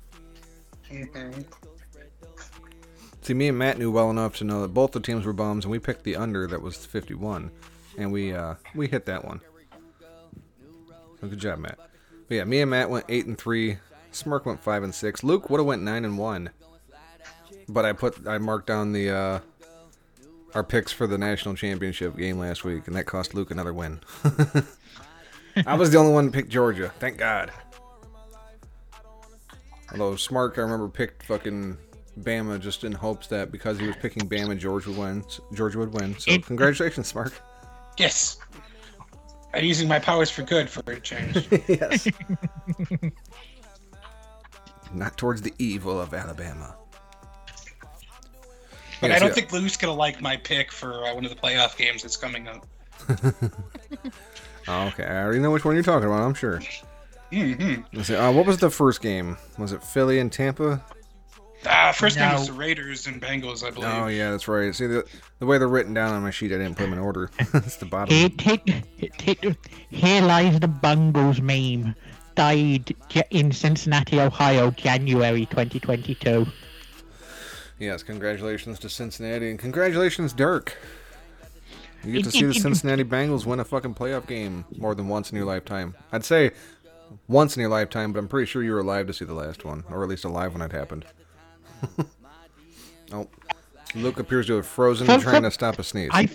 See, 3.22 3.34
me 3.34 3.48
and 3.48 3.58
Matt 3.58 3.78
knew 3.78 3.90
well 3.90 4.10
enough 4.10 4.36
to 4.36 4.44
know 4.44 4.62
that 4.62 4.68
both 4.68 4.92
the 4.92 5.00
teams 5.00 5.24
were 5.26 5.32
bums, 5.32 5.64
and 5.64 5.72
we 5.72 5.78
picked 5.78 6.04
the 6.04 6.16
under 6.16 6.46
that 6.46 6.60
was 6.62 6.84
51, 6.86 7.50
and 7.98 8.12
we 8.12 8.32
uh, 8.34 8.54
we 8.74 8.88
hit 8.88 9.06
that 9.06 9.24
one. 9.24 9.40
So 11.20 11.28
good 11.28 11.38
job, 11.38 11.58
Matt. 11.58 11.78
But 12.28 12.34
yeah, 12.34 12.44
me 12.44 12.60
and 12.60 12.70
Matt 12.70 12.90
went 12.90 13.04
eight 13.08 13.26
and 13.26 13.36
three. 13.38 13.78
Smark 14.12 14.46
went 14.46 14.62
five 14.62 14.82
and 14.82 14.94
six. 14.94 15.22
Luke 15.22 15.50
would 15.50 15.58
have 15.60 15.66
went 15.66 15.82
nine 15.82 16.04
and 16.04 16.16
one, 16.18 16.50
but 17.68 17.84
I 17.84 17.92
put 17.92 18.26
I 18.26 18.38
marked 18.38 18.66
down 18.66 18.92
the 18.92 19.10
uh, 19.10 19.40
our 20.54 20.64
picks 20.64 20.92
for 20.92 21.06
the 21.06 21.18
national 21.18 21.54
championship 21.54 22.16
game 22.16 22.38
last 22.38 22.64
week, 22.64 22.86
and 22.86 22.96
that 22.96 23.04
cost 23.04 23.34
Luke 23.34 23.50
another 23.50 23.72
win. 23.72 24.00
I 25.66 25.74
was 25.74 25.90
the 25.90 25.98
only 25.98 26.12
one 26.12 26.26
to 26.26 26.30
pick 26.30 26.48
Georgia. 26.48 26.92
Thank 26.98 27.18
God. 27.18 27.50
Although 29.92 30.12
Smark, 30.12 30.58
I 30.58 30.62
remember 30.62 30.88
picked 30.88 31.24
fucking 31.24 31.76
Bama 32.20 32.60
just 32.60 32.84
in 32.84 32.92
hopes 32.92 33.26
that 33.28 33.50
because 33.50 33.78
he 33.78 33.86
was 33.86 33.96
picking 33.96 34.28
Bama, 34.28 34.58
Georgia 34.58 34.90
would 34.90 34.98
win. 34.98 35.24
Georgia 35.54 35.78
would 35.78 35.94
win. 35.94 36.18
So 36.18 36.38
congratulations, 36.38 37.12
Smark. 37.12 37.32
Yes. 37.96 38.38
I'm 39.54 39.64
using 39.64 39.88
my 39.88 39.98
powers 39.98 40.30
for 40.30 40.42
good 40.42 40.68
for 40.68 40.82
a 40.90 41.00
change. 41.00 41.48
yes. 41.68 42.06
Not 44.92 45.16
towards 45.16 45.42
the 45.42 45.52
evil 45.58 46.00
of 46.00 46.14
Alabama. 46.14 46.76
But 49.00 49.10
Yes, 49.10 49.16
I 49.16 49.18
don't 49.20 49.28
yeah. 49.28 49.34
think 49.34 49.52
Lou's 49.52 49.76
gonna 49.76 49.94
like 49.94 50.20
my 50.20 50.36
pick 50.36 50.72
for 50.72 51.04
uh, 51.04 51.14
one 51.14 51.24
of 51.24 51.30
the 51.30 51.36
playoff 51.36 51.76
games 51.76 52.02
that's 52.02 52.16
coming 52.16 52.48
up. 52.48 52.66
Oh, 54.68 54.86
okay, 54.88 55.04
I 55.04 55.22
already 55.22 55.38
know 55.38 55.50
which 55.50 55.64
one 55.64 55.74
you're 55.74 55.82
talking 55.82 56.06
about. 56.06 56.20
I'm 56.20 56.34
sure. 56.34 56.60
Mm-hmm. 57.32 57.82
Let's 57.94 58.08
see, 58.08 58.14
uh, 58.14 58.30
what 58.30 58.46
was 58.46 58.58
the 58.58 58.70
first 58.70 59.00
game? 59.00 59.38
Was 59.56 59.72
it 59.72 59.82
Philly 59.82 60.18
and 60.18 60.30
Tampa? 60.30 60.82
Uh, 61.66 61.90
first 61.92 62.18
game 62.18 62.32
was 62.34 62.46
the 62.48 62.52
Raiders 62.52 63.06
and 63.06 63.20
Bengals, 63.20 63.66
I 63.66 63.70
believe. 63.70 63.90
Oh 63.90 64.06
yeah, 64.06 64.30
that's 64.30 64.46
right. 64.46 64.72
See 64.74 64.86
the 64.86 65.04
the 65.38 65.46
way 65.46 65.58
they're 65.58 65.68
written 65.68 65.94
down 65.94 66.14
on 66.14 66.22
my 66.22 66.30
sheet, 66.30 66.52
I 66.52 66.58
didn't 66.58 66.76
put 66.76 66.84
them 66.84 66.92
in 66.92 66.98
order. 66.98 67.30
it's 67.38 67.76
the 67.76 67.86
bottom. 67.86 68.14
It, 68.14 68.46
it, 68.46 68.84
it, 68.98 69.44
it, 69.44 69.56
here 69.90 70.22
lies 70.22 70.60
the 70.60 70.68
Bungles 70.68 71.40
meme. 71.40 71.96
Died 72.34 72.94
in 73.30 73.50
Cincinnati, 73.50 74.20
Ohio, 74.20 74.70
January 74.70 75.46
2022. 75.46 76.46
Yes, 77.78 78.02
congratulations 78.02 78.78
to 78.80 78.88
Cincinnati 78.88 79.50
and 79.50 79.58
congratulations, 79.58 80.32
Dirk. 80.32 80.76
You 82.04 82.12
get 82.12 82.24
to 82.24 82.30
see 82.30 82.44
the 82.44 82.54
Cincinnati 82.54 83.04
Bengals 83.04 83.46
win 83.46 83.60
a 83.60 83.64
fucking 83.64 83.94
playoff 83.94 84.26
game 84.26 84.64
more 84.76 84.94
than 84.94 85.08
once 85.08 85.30
in 85.30 85.36
your 85.36 85.46
lifetime. 85.46 85.94
I'd 86.12 86.24
say 86.24 86.52
once 87.26 87.56
in 87.56 87.60
your 87.60 87.70
lifetime, 87.70 88.12
but 88.12 88.18
I'm 88.18 88.28
pretty 88.28 88.46
sure 88.46 88.62
you 88.62 88.72
were 88.72 88.80
alive 88.80 89.06
to 89.06 89.12
see 89.12 89.24
the 89.24 89.34
last 89.34 89.64
one, 89.64 89.84
or 89.90 90.02
at 90.02 90.08
least 90.08 90.24
alive 90.24 90.52
when 90.52 90.62
it 90.62 90.72
happened. 90.72 91.04
oh, 93.12 93.28
Luke 93.94 94.18
appears 94.18 94.46
to 94.46 94.56
have 94.56 94.66
frozen, 94.66 95.06
trying 95.20 95.42
to 95.42 95.50
stop 95.50 95.78
a 95.78 95.84
sneeze. 95.84 96.10
I, 96.12 96.28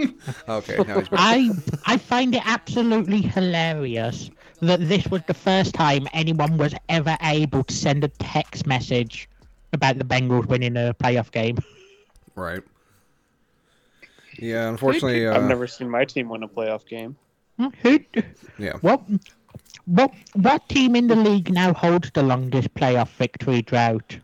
Okay, 0.48 0.76
now 0.86 0.98
he's 0.98 1.08
back. 1.08 1.20
I, 1.20 1.50
I 1.86 1.96
find 1.96 2.34
it 2.34 2.42
absolutely 2.46 3.20
hilarious 3.20 4.30
that 4.60 4.88
this 4.88 5.06
was 5.08 5.22
the 5.26 5.34
first 5.34 5.74
time 5.74 6.06
anyone 6.12 6.56
was 6.56 6.74
ever 6.88 7.16
able 7.22 7.64
to 7.64 7.74
send 7.74 8.04
a 8.04 8.08
text 8.08 8.66
message 8.66 9.28
about 9.72 9.98
the 9.98 10.04
Bengals 10.04 10.46
winning 10.46 10.76
a 10.76 10.94
playoff 10.94 11.30
game. 11.30 11.58
Right. 12.36 12.62
Yeah, 14.38 14.68
unfortunately, 14.68 15.26
uh, 15.26 15.34
I've 15.34 15.44
never 15.48 15.66
seen 15.66 15.90
my 15.90 16.06
team 16.06 16.28
win 16.30 16.42
a 16.42 16.48
playoff 16.48 16.86
game. 16.86 17.16
Who, 17.82 18.00
yeah. 18.56 18.74
what, 18.80 19.02
what, 19.84 20.14
what 20.34 20.66
team 20.68 20.96
in 20.96 21.08
the 21.08 21.16
league 21.16 21.52
now 21.52 21.74
holds 21.74 22.10
the 22.12 22.22
longest 22.22 22.72
playoff 22.74 23.08
victory 23.08 23.60
drought? 23.60 24.16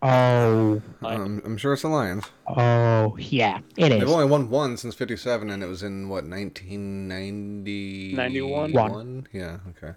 Oh, 0.00 0.80
Um, 1.02 1.42
I'm 1.44 1.56
sure 1.56 1.72
it's 1.72 1.82
the 1.82 1.88
Lions. 1.88 2.24
oh, 2.46 3.16
yeah, 3.18 3.58
it 3.76 3.88
They've 3.88 4.08
only 4.08 4.26
won 4.26 4.48
one 4.48 4.76
since 4.76 4.94
'57, 4.94 5.50
and 5.50 5.60
it 5.62 5.66
was 5.66 5.82
in 5.82 6.08
what 6.08 6.24
1990. 6.24 8.14
91? 8.14 8.72
One. 8.72 9.26
Yeah. 9.32 9.58
Okay. 9.70 9.92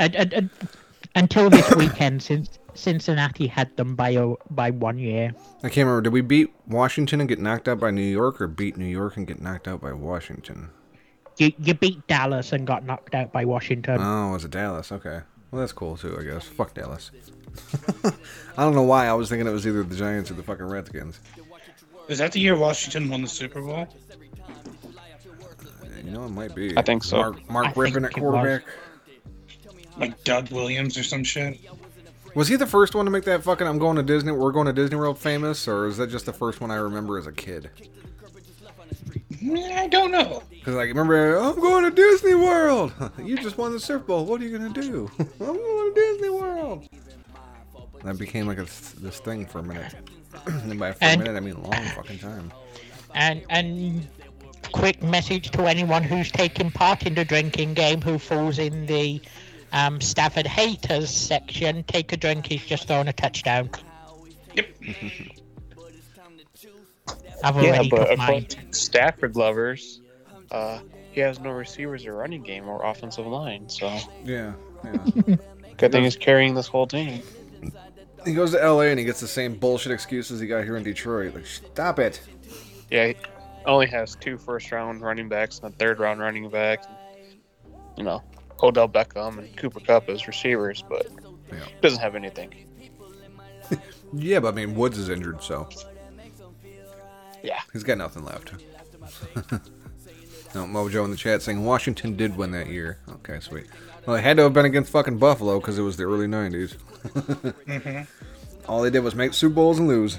and, 0.00 0.14
and, 0.16 0.32
and 0.32 0.50
until 1.14 1.48
this 1.48 1.72
weekend, 1.76 2.22
since 2.22 2.58
Cincinnati 2.74 3.46
had 3.46 3.76
them 3.76 3.94
by 3.94 4.10
a, 4.10 4.34
by 4.50 4.70
one 4.70 4.98
year. 4.98 5.32
I 5.58 5.68
can't 5.68 5.86
remember. 5.86 6.00
Did 6.02 6.12
we 6.12 6.22
beat 6.22 6.52
Washington 6.66 7.20
and 7.20 7.28
get 7.28 7.38
knocked 7.38 7.68
out 7.68 7.78
by 7.78 7.90
New 7.92 8.02
York, 8.02 8.40
or 8.40 8.48
beat 8.48 8.76
New 8.76 8.86
York 8.86 9.16
and 9.16 9.26
get 9.26 9.40
knocked 9.40 9.68
out 9.68 9.80
by 9.80 9.92
Washington? 9.92 10.70
You 11.38 11.52
you 11.58 11.74
beat 11.74 12.04
Dallas 12.08 12.52
and 12.52 12.66
got 12.66 12.84
knocked 12.84 13.14
out 13.14 13.32
by 13.32 13.44
Washington. 13.44 13.98
Oh, 14.00 14.30
it 14.30 14.32
was 14.32 14.44
it 14.44 14.50
Dallas? 14.50 14.90
Okay. 14.90 15.20
Well, 15.50 15.60
that's 15.60 15.72
cool 15.72 15.96
too, 15.96 16.16
I 16.18 16.24
guess. 16.24 16.46
Fuck 16.46 16.74
Dallas. 16.74 17.10
I 18.56 18.64
don't 18.64 18.74
know 18.74 18.82
why. 18.82 19.06
I 19.06 19.12
was 19.14 19.28
thinking 19.28 19.46
it 19.46 19.52
was 19.52 19.66
either 19.66 19.82
the 19.82 19.96
Giants 19.96 20.30
or 20.30 20.34
the 20.34 20.42
fucking 20.42 20.66
Redskins. 20.66 21.20
Is 22.08 22.18
that 22.18 22.32
the 22.32 22.40
year 22.40 22.56
Washington 22.56 23.08
won 23.08 23.22
the 23.22 23.28
Super 23.28 23.62
Bowl? 23.62 23.88
You 26.04 26.10
know, 26.10 26.24
it 26.24 26.30
might 26.30 26.54
be. 26.54 26.76
I 26.76 26.82
think 26.82 27.04
so. 27.04 27.16
Mark, 27.16 27.50
Mark 27.50 27.66
I 27.68 27.72
Rypien 27.72 28.04
at 28.04 28.12
quarterback. 28.12 28.64
Like 29.96 30.22
Doug 30.24 30.50
Williams 30.50 30.98
or 30.98 31.02
some 31.02 31.22
shit? 31.22 31.60
Was 32.34 32.48
he 32.48 32.56
the 32.56 32.66
first 32.66 32.94
one 32.94 33.04
to 33.04 33.10
make 33.10 33.24
that 33.24 33.44
fucking 33.44 33.66
"I'm 33.66 33.78
going 33.78 33.96
to 33.96 34.02
Disney"? 34.02 34.32
We're 34.32 34.52
going 34.52 34.66
to 34.66 34.72
Disney 34.72 34.96
World 34.96 35.18
famous, 35.18 35.68
or 35.68 35.86
is 35.86 35.98
that 35.98 36.08
just 36.10 36.26
the 36.26 36.32
first 36.32 36.60
one 36.60 36.70
I 36.70 36.76
remember 36.76 37.18
as 37.18 37.26
a 37.26 37.32
kid? 37.32 37.70
Mm, 39.34 39.72
I 39.72 39.86
don't 39.88 40.10
know. 40.10 40.42
Because 40.50 40.76
I 40.76 40.82
remember, 40.84 41.36
I'm 41.36 41.60
going 41.60 41.84
to 41.84 41.90
Disney 41.90 42.34
World. 42.34 42.92
you 43.22 43.36
just 43.36 43.58
won 43.58 43.72
the 43.72 43.80
Super 43.80 44.04
Bowl. 44.04 44.24
What 44.24 44.40
are 44.40 44.44
you 44.44 44.56
gonna 44.56 44.72
do? 44.72 45.10
I'm 45.18 45.26
going 45.38 45.94
to 45.94 46.00
Disney 46.00 46.30
World. 46.30 46.88
That 48.04 48.18
became 48.18 48.46
like 48.46 48.58
a, 48.58 48.64
this 49.00 49.20
thing 49.20 49.46
for 49.46 49.60
a 49.60 49.62
minute. 49.62 49.94
and 50.46 50.78
by 50.78 50.92
for 50.92 51.04
a 51.04 51.16
minute, 51.16 51.36
I 51.36 51.40
mean 51.40 51.62
long 51.62 51.84
fucking 51.94 52.18
time. 52.18 52.52
And 53.14 53.42
and 53.50 54.08
quick 54.72 55.02
message 55.02 55.50
to 55.52 55.66
anyone 55.66 56.02
who's 56.02 56.30
taking 56.30 56.70
part 56.70 57.04
in 57.06 57.14
the 57.14 57.24
drinking 57.24 57.74
game 57.74 58.00
who 58.00 58.18
falls 58.18 58.58
in 58.58 58.86
the 58.86 59.20
um, 59.72 60.00
Stafford 60.00 60.46
haters 60.46 61.10
section. 61.10 61.84
Take 61.84 62.12
a 62.12 62.16
drink. 62.16 62.46
He's 62.46 62.64
just 62.64 62.88
thrown 62.88 63.08
a 63.08 63.12
touchdown. 63.12 63.70
Yep. 64.54 64.66
I've 67.44 67.56
Yeah, 67.62 67.82
but 67.90 67.96
got 67.96 68.12
according 68.12 68.18
mine. 68.18 68.44
to 68.46 68.58
Stafford 68.72 69.36
lovers, 69.36 70.00
uh, 70.50 70.78
he 71.10 71.20
has 71.20 71.40
no 71.40 71.50
receivers 71.50 72.06
or 72.06 72.14
running 72.14 72.42
game 72.42 72.68
or 72.68 72.84
offensive 72.84 73.26
line. 73.26 73.68
So 73.68 73.86
Yeah, 74.24 74.52
yeah. 74.84 75.36
good 75.76 75.92
thing 75.92 76.04
he's 76.04 76.16
carrying 76.16 76.54
this 76.54 76.68
whole 76.68 76.86
team. 76.86 77.20
He 78.24 78.34
goes 78.34 78.52
to 78.52 78.58
LA 78.58 78.82
and 78.82 78.98
he 78.98 79.04
gets 79.04 79.20
the 79.20 79.28
same 79.28 79.54
bullshit 79.54 79.92
excuses 79.92 80.40
he 80.40 80.46
got 80.46 80.64
here 80.64 80.76
in 80.76 80.82
Detroit. 80.84 81.34
Like, 81.34 81.46
stop 81.46 81.98
it. 81.98 82.20
Yeah, 82.90 83.08
he 83.08 83.16
only 83.66 83.86
has 83.86 84.14
two 84.16 84.38
first 84.38 84.70
round 84.70 85.00
running 85.02 85.28
backs 85.28 85.58
and 85.60 85.72
a 85.72 85.76
third 85.76 85.98
round 85.98 86.20
running 86.20 86.48
back. 86.50 86.84
You 87.96 88.04
know, 88.04 88.22
Odell 88.62 88.88
Beckham 88.88 89.38
and 89.38 89.56
Cooper 89.56 89.80
Kupp 89.80 90.08
as 90.08 90.26
receivers, 90.26 90.82
but 90.88 91.06
Yeah. 91.50 91.58
doesn't 91.80 92.00
have 92.00 92.14
anything. 92.14 92.52
Yeah, 94.14 94.40
but 94.40 94.48
I 94.48 94.50
mean, 94.56 94.74
Woods 94.74 94.98
is 94.98 95.08
injured, 95.08 95.42
so 95.42 95.66
Yeah. 97.42 97.60
he's 97.72 97.82
got 97.82 97.96
nothing 97.96 98.26
left. 98.26 98.52
no, 100.54 100.64
Mojo 100.66 101.04
in 101.06 101.10
the 101.10 101.16
chat 101.16 101.40
saying 101.40 101.64
Washington 101.64 102.14
did 102.14 102.36
win 102.36 102.50
that 102.50 102.66
year. 102.66 102.98
Okay, 103.08 103.40
sweet. 103.40 103.68
Well, 104.06 104.16
it 104.16 104.22
had 104.22 104.36
to 104.36 104.42
have 104.42 104.52
been 104.52 104.66
against 104.66 104.92
fucking 104.92 105.16
Buffalo 105.16 105.58
because 105.60 105.78
it 105.78 105.82
was 105.82 105.96
the 105.96 106.04
early 106.04 106.26
90s. 106.26 106.76
All 108.68 108.82
they 108.82 108.90
did 108.90 109.00
was 109.00 109.14
make 109.14 109.34
Super 109.34 109.54
Bowls 109.54 109.78
and 109.78 109.88
lose. 109.88 110.18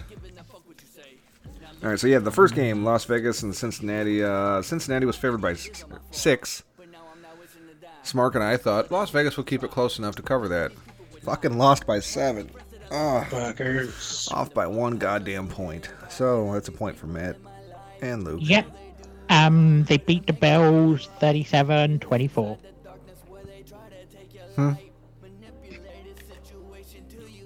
All 1.84 1.90
right, 1.90 2.00
so 2.00 2.08
yeah, 2.08 2.20
the 2.20 2.32
first 2.32 2.56
game, 2.56 2.86
Las 2.86 3.04
Vegas 3.06 3.44
and 3.44 3.54
Cincinnati. 3.54 4.24
Uh, 4.24 4.62
Cincinnati 4.62 5.06
was 5.06 5.18
favored 5.18 5.42
by 5.42 5.56
six. 6.12 6.64
Smark 8.04 8.36
and 8.36 8.44
I 8.44 8.58
thought 8.58 8.92
Las 8.92 9.10
Vegas 9.12 9.38
would 9.38 9.48
keep 9.48 9.64
it 9.64 9.72
close 9.72 9.98
enough 9.98 10.16
to 10.16 10.22
cover 10.22 10.48
that. 10.50 10.72
Fucking 11.24 11.58
lost 11.58 11.86
by 11.86 12.00
seven. 12.00 12.50
Ah. 12.92 13.26
Fuckers. 13.30 14.32
Off 14.32 14.54
by 14.54 14.68
one 14.68 14.98
goddamn 14.98 15.48
point. 15.48 15.90
So 16.10 16.54
that's 16.54 16.68
a 16.68 16.72
point 16.72 16.98
for 16.98 17.08
Matt 17.08 17.38
and 18.02 18.24
Luke. 18.24 18.42
Yep. 18.44 18.68
Um, 19.30 19.84
they 19.86 19.98
beat 19.98 20.28
the 20.28 20.34
Bills 20.34 21.10
37-24. 21.20 22.58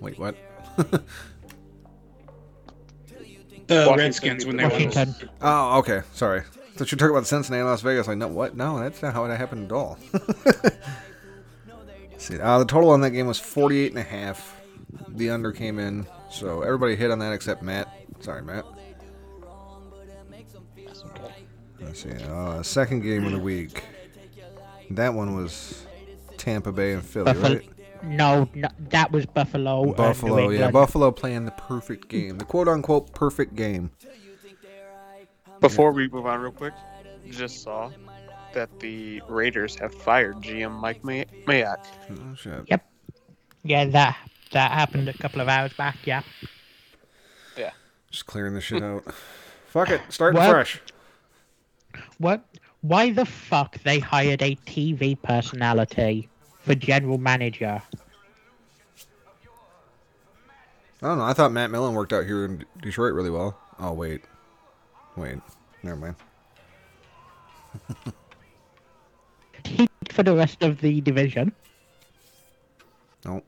Wait, 0.01 0.20
what? 0.20 0.36
The 3.68 3.75
Washington 3.75 3.98
Redskins 3.98 4.46
when 4.46 4.58
they 4.58 4.66
won. 4.66 5.16
Oh, 5.42 5.80
okay. 5.80 6.01
Sorry. 6.13 6.42
Thought 6.75 6.92
you 6.92 6.96
were 6.96 7.00
talking 7.00 7.16
about 7.16 7.27
Cincinnati, 7.27 7.60
and 7.60 7.70
Las 7.70 7.82
Vegas. 7.82 8.08
Like, 8.08 8.18
no, 8.18 8.30
what? 8.30 8.56
No, 8.56 8.80
that's 8.80 9.01
not 9.01 9.13
how 9.13 9.25
it 9.25 9.38
happened 9.38 9.66
at 9.66 9.72
all. 9.74 9.98
See, 12.18 12.39
uh, 12.39 12.60
the 12.60 12.66
total 12.66 12.92
on 12.92 13.01
that 13.01 13.12
game 13.12 13.27
was 13.27 13.39
48 13.39 13.92
and 13.92 14.00
a 14.00 14.04
half. 14.04 14.56
The 15.10 15.32
under 15.32 15.51
came 15.51 15.80
in, 15.80 16.08
so 16.32 16.62
everybody 16.62 16.96
hit 16.96 17.12
on 17.12 17.20
that 17.20 17.34
except 17.34 17.62
Matt. 17.62 17.89
Sorry, 18.22 18.42
Matt. 18.42 18.63
Let's 21.82 22.04
see. 22.04 22.12
Uh, 22.12 22.63
second 22.63 23.01
game 23.01 23.25
of 23.25 23.34
the 23.34 23.39
week. 23.39 23.84
That 24.92 25.13
one 25.13 25.36
was 25.36 25.86
Tampa 26.38 26.72
Bay 26.72 26.94
and 26.94 27.04
Philly, 27.04 27.34
right? 27.34 27.70
No, 28.04 28.48
no, 28.54 28.68
that 28.89 29.12
was 29.12 29.25
Buffalo. 29.25 29.80
and 29.82 29.88
New 29.92 29.96
Buffalo, 29.96 30.50
yeah, 30.50 30.72
Buffalo 30.72 31.12
playing 31.12 31.46
the 31.46 31.51
perfect 31.51 32.08
game, 32.10 32.38
the 32.38 32.46
quote 32.46 32.68
unquote 32.68 33.13
perfect 33.13 33.56
game. 33.56 33.92
Before 35.60 35.92
we 35.92 36.08
move 36.10 36.25
on, 36.25 36.39
real 36.39 36.51
quick, 36.51 36.74
just 37.32 37.63
saw 37.63 37.92
that 38.54 38.80
the 38.80 39.22
Raiders 39.27 39.75
have 39.80 39.94
fired 39.94 40.38
GM 40.38 40.72
Mike 40.72 41.04
May- 41.04 41.25
Mayock. 41.48 41.84
Oh, 42.12 42.36
shit. 42.36 42.63
Yep. 42.68 42.86
Yeah, 43.63 43.86
that 43.86 44.18
that 44.51 44.72
happened 44.72 45.10
a 45.10 45.13
couple 45.13 45.42
of 45.42 45.48
hours 45.50 45.74
back. 45.74 45.98
Yeah. 46.06 46.22
Yeah. 47.58 47.72
Just 48.12 48.25
clearing 48.27 48.54
the 48.54 48.62
shit 48.62 48.84
out. 48.84 49.04
Fuck 49.68 49.89
it, 49.89 50.01
starting 50.10 50.39
What? 50.39 50.50
fresh. 50.50 50.82
What? 52.20 52.46
Why 52.82 53.12
the 53.12 53.25
fuck 53.25 53.77
they 53.84 54.00
hired 54.00 54.42
a 54.44 54.56
TV 54.68 55.20
personality 55.22 56.30
for 56.67 56.75
general 56.75 57.17
manager? 57.17 57.81
I 61.01 61.07
don't 61.07 61.17
know. 61.17 61.24
I 61.24 61.33
thought 61.33 61.51
Matt 61.51 61.71
Millen 61.71 61.93
worked 61.95 62.13
out 62.13 62.25
here 62.25 62.45
in 62.45 62.65
Detroit 62.81 63.13
really 63.13 63.29
well. 63.29 63.57
Oh 63.79 63.93
wait, 63.93 64.21
wait, 65.15 65.38
never 65.81 65.95
mind. 65.95 66.15
Heat 69.65 69.91
for 70.12 70.24
the 70.24 70.36
rest 70.36 70.62
of 70.63 70.81
the 70.81 71.01
division. 71.01 71.53
Nope. 73.25 73.45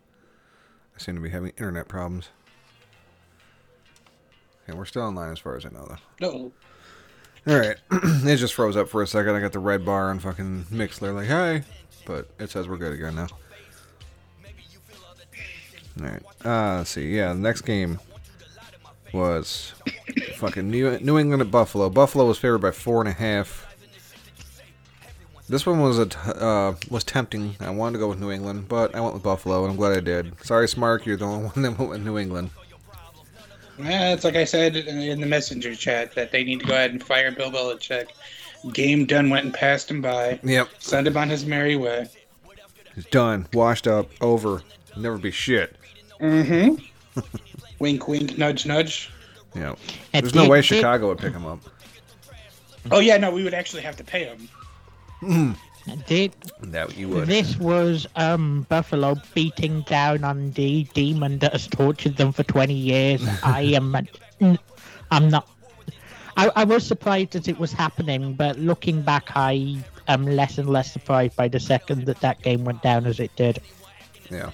I 0.95 0.99
seem 0.99 1.15
to 1.15 1.21
be 1.21 1.29
having 1.29 1.49
internet 1.51 1.87
problems. 1.87 2.29
Okay, 4.67 4.77
we're 4.77 4.85
still 4.85 5.03
online 5.03 5.31
as 5.31 5.39
far 5.39 5.55
as 5.55 5.65
I 5.65 5.69
know, 5.69 5.87
though. 6.19 6.27
No. 6.27 6.51
All 7.47 7.59
right, 7.59 7.77
it 7.91 8.35
just 8.35 8.53
froze 8.53 8.77
up 8.77 8.89
for 8.89 9.01
a 9.01 9.07
second. 9.07 9.33
I 9.33 9.39
got 9.39 9.53
the 9.53 9.59
red 9.59 9.83
bar 9.83 10.09
on 10.09 10.19
fucking 10.19 10.65
Mixlr, 10.71 11.15
like, 11.15 11.27
hey, 11.27 11.63
but 12.09 12.27
it 12.39 12.49
says 12.49 12.67
we're 12.67 12.75
good 12.75 12.93
again 12.93 13.13
now. 13.13 13.27
All 16.01 16.07
right, 16.07 16.23
uh, 16.43 16.77
let's 16.79 16.89
see. 16.89 17.15
Yeah, 17.15 17.33
the 17.33 17.39
next 17.39 17.61
game 17.61 17.99
was 19.13 19.73
fucking 20.37 20.71
New 20.71 20.97
New 20.99 21.19
England 21.19 21.43
at 21.43 21.51
Buffalo. 21.51 21.87
Buffalo 21.89 22.25
was 22.25 22.39
favored 22.39 22.59
by 22.59 22.71
four 22.71 22.99
and 22.99 23.09
a 23.09 23.13
half. 23.13 23.67
This 25.47 25.67
one 25.67 25.81
was 25.81 25.99
a 25.99 26.07
t- 26.07 26.17
uh, 26.25 26.73
was 26.89 27.03
tempting. 27.03 27.55
I 27.59 27.69
wanted 27.69 27.93
to 27.93 27.99
go 27.99 28.07
with 28.07 28.19
New 28.19 28.31
England, 28.31 28.67
but 28.67 28.95
I 28.95 29.01
went 29.01 29.13
with 29.13 29.21
Buffalo, 29.23 29.63
and 29.63 29.71
I'm 29.71 29.77
glad 29.77 29.95
I 29.95 29.99
did. 29.99 30.33
Sorry, 30.43 30.65
Smark, 30.65 31.05
you're 31.05 31.17
the 31.17 31.25
only 31.25 31.49
one 31.49 31.61
that 31.61 31.77
went 31.77 31.91
with 31.91 32.03
New 32.03 32.17
England. 32.17 32.49
Yeah, 33.77 34.13
it's 34.13 34.23
like 34.23 34.35
I 34.35 34.45
said 34.45 34.75
in 34.75 35.21
the 35.21 35.27
messenger 35.27 35.75
chat 35.75 36.15
that 36.15 36.31
they 36.31 36.43
need 36.43 36.61
to 36.61 36.65
go 36.65 36.73
ahead 36.73 36.91
and 36.91 37.03
fire 37.03 37.31
Bill 37.31 37.51
Belichick. 37.51 38.07
Game 38.73 39.05
done 39.05 39.29
went 39.29 39.45
and 39.45 39.53
passed 39.53 39.89
him 39.89 40.01
by. 40.01 40.39
Yep, 40.43 40.69
Send 40.79 41.07
him 41.07 41.15
on 41.17 41.29
his 41.29 41.45
merry 41.45 41.75
way. 41.75 42.07
it's 42.95 43.07
done, 43.09 43.47
washed 43.53 43.87
up, 43.87 44.09
over. 44.21 44.61
Never 44.97 45.17
be 45.17 45.31
shit. 45.31 45.75
Mm-hmm. 46.19 47.21
wink, 47.79 48.07
wink, 48.07 48.37
nudge, 48.37 48.65
nudge. 48.65 49.09
Yeah. 49.55 49.75
There's 50.11 50.35
no 50.35 50.47
way 50.47 50.61
Chicago 50.61 51.07
would 51.09 51.17
pick 51.19 51.33
him 51.33 51.45
up. 51.45 51.59
Oh 52.91 52.99
yeah, 52.99 53.17
no, 53.17 53.31
we 53.31 53.43
would 53.43 53.53
actually 53.53 53.81
have 53.83 53.95
to 53.97 54.03
pay 54.03 54.25
him. 54.25 55.55
Did 56.07 56.33
That 56.61 56.95
you 56.97 57.09
would. 57.09 57.27
this 57.27 57.57
was 57.57 58.05
um 58.15 58.65
Buffalo 58.69 59.15
beating 59.33 59.81
down 59.81 60.23
on 60.23 60.51
the 60.51 60.83
demon 60.93 61.39
that 61.39 61.53
has 61.53 61.67
tortured 61.67 62.17
them 62.17 62.31
for 62.31 62.43
20 62.43 62.73
years? 62.73 63.25
I 63.43 63.61
am. 63.61 63.95
I'm 65.11 65.29
not. 65.29 65.47
I, 66.39 66.51
I 66.55 66.63
was 66.63 66.87
surprised 66.87 67.31
that 67.33 67.49
it 67.49 67.59
was 67.59 67.73
happening, 67.73 68.31
but 68.31 68.57
looking 68.57 69.01
back, 69.01 69.31
I 69.35 69.77
am 70.07 70.25
less 70.25 70.57
and 70.57 70.69
less 70.69 70.89
surprised 70.89 71.35
by 71.35 71.49
the 71.49 71.59
second 71.59 72.05
that 72.05 72.21
that 72.21 72.41
game 72.41 72.63
went 72.63 72.81
down 72.81 73.05
as 73.05 73.19
it 73.19 73.35
did. 73.35 73.59
Yeah. 74.31 74.51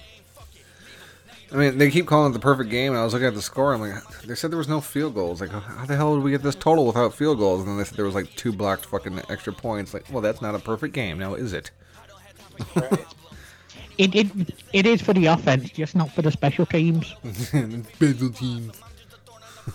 I 1.52 1.56
mean, 1.56 1.78
they 1.78 1.92
keep 1.92 2.08
calling 2.08 2.32
it 2.32 2.34
the 2.34 2.40
perfect 2.40 2.70
game, 2.70 2.90
and 2.90 3.00
I 3.00 3.04
was 3.04 3.12
looking 3.12 3.28
at 3.28 3.34
the 3.34 3.42
score. 3.42 3.72
I'm 3.72 3.80
like, 3.80 4.02
they 4.24 4.34
said 4.34 4.50
there 4.50 4.58
was 4.58 4.66
no 4.66 4.80
field 4.80 5.14
goals. 5.14 5.40
Like, 5.40 5.50
how 5.50 5.86
the 5.86 5.94
hell 5.94 6.16
did 6.16 6.24
we 6.24 6.32
get 6.32 6.42
this 6.42 6.56
total 6.56 6.88
without 6.88 7.14
field 7.14 7.38
goals? 7.38 7.60
And 7.60 7.68
then 7.68 7.78
they 7.78 7.84
said 7.84 7.96
there 7.96 8.04
was 8.04 8.16
like 8.16 8.34
two 8.34 8.52
blocked 8.52 8.86
fucking 8.86 9.22
extra 9.28 9.52
points. 9.52 9.94
Like, 9.94 10.06
well, 10.10 10.20
that's 10.20 10.42
not 10.42 10.56
a 10.56 10.58
perfect 10.58 10.92
game, 10.92 11.20
now 11.20 11.34
is 11.34 11.52
it? 11.52 11.70
it, 13.96 14.12
it 14.12 14.26
it 14.72 14.86
is 14.86 15.00
for 15.00 15.12
the 15.12 15.26
offense, 15.26 15.70
just 15.70 15.94
not 15.94 16.10
for 16.10 16.22
the 16.22 16.32
special 16.32 16.66
teams. 16.66 17.14
Special 17.94 18.30
teams. 18.30 18.80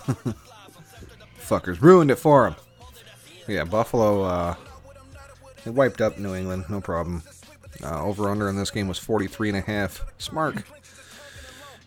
Fuckers 1.42 1.80
ruined 1.80 2.10
it 2.10 2.16
for 2.16 2.46
him. 2.48 2.54
Yeah, 3.48 3.64
Buffalo. 3.64 4.22
Uh, 4.22 4.54
they 5.64 5.70
wiped 5.70 6.00
up 6.00 6.18
New 6.18 6.34
England, 6.34 6.64
no 6.68 6.80
problem. 6.80 7.22
Uh, 7.82 8.04
over 8.04 8.28
under 8.28 8.48
in 8.48 8.56
this 8.56 8.70
game 8.70 8.88
was 8.88 8.98
43 8.98 9.50
and 9.50 9.58
a 9.58 9.60
half. 9.60 10.04
Smark. 10.18 10.62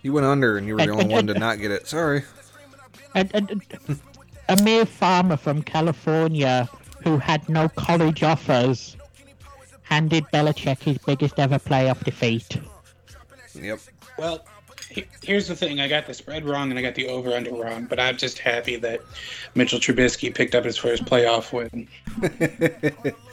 You 0.02 0.14
went 0.14 0.26
under, 0.26 0.58
and 0.58 0.68
you 0.68 0.76
were 0.76 0.86
the 0.86 0.92
only 0.92 1.08
one 1.08 1.28
to 1.28 1.34
not 1.40 1.60
get 1.60 1.72
it. 1.72 1.88
Sorry. 1.88 2.24
And, 3.14 3.32
and, 3.34 3.50
and 3.50 4.00
a 4.50 4.62
mere 4.64 4.86
farmer 4.86 5.38
from 5.38 5.62
California 5.64 6.70
who 7.04 7.18
had 7.18 7.48
no 7.50 7.70
college 7.70 8.24
offers 8.24 8.98
handed 9.84 10.26
Belichick 10.34 10.80
his 10.82 10.98
biggest 11.00 11.40
ever 11.40 11.60
playoff 11.60 12.04
defeat. 12.04 12.58
Yep. 13.54 13.80
Well, 14.18 14.38
he- 14.38 14.55
here's 15.24 15.48
the 15.48 15.56
thing: 15.56 15.80
I 15.80 15.88
got 15.88 16.06
the 16.06 16.14
spread 16.14 16.46
wrong 16.46 16.70
and 16.70 16.80
I 16.80 16.82
got 16.82 16.96
the 16.96 17.08
over 17.08 17.32
under 17.32 17.52
wrong, 17.54 17.86
but 17.86 18.00
I'm 18.00 18.18
just 18.18 18.40
happy 18.40 18.76
that 18.78 19.02
Mitchell 19.56 19.80
Trubisky 19.80 20.34
picked 20.34 20.56
up 20.56 20.64
his 20.66 20.78
first 20.78 21.06
playoff 21.06 21.52
win. 21.54 21.88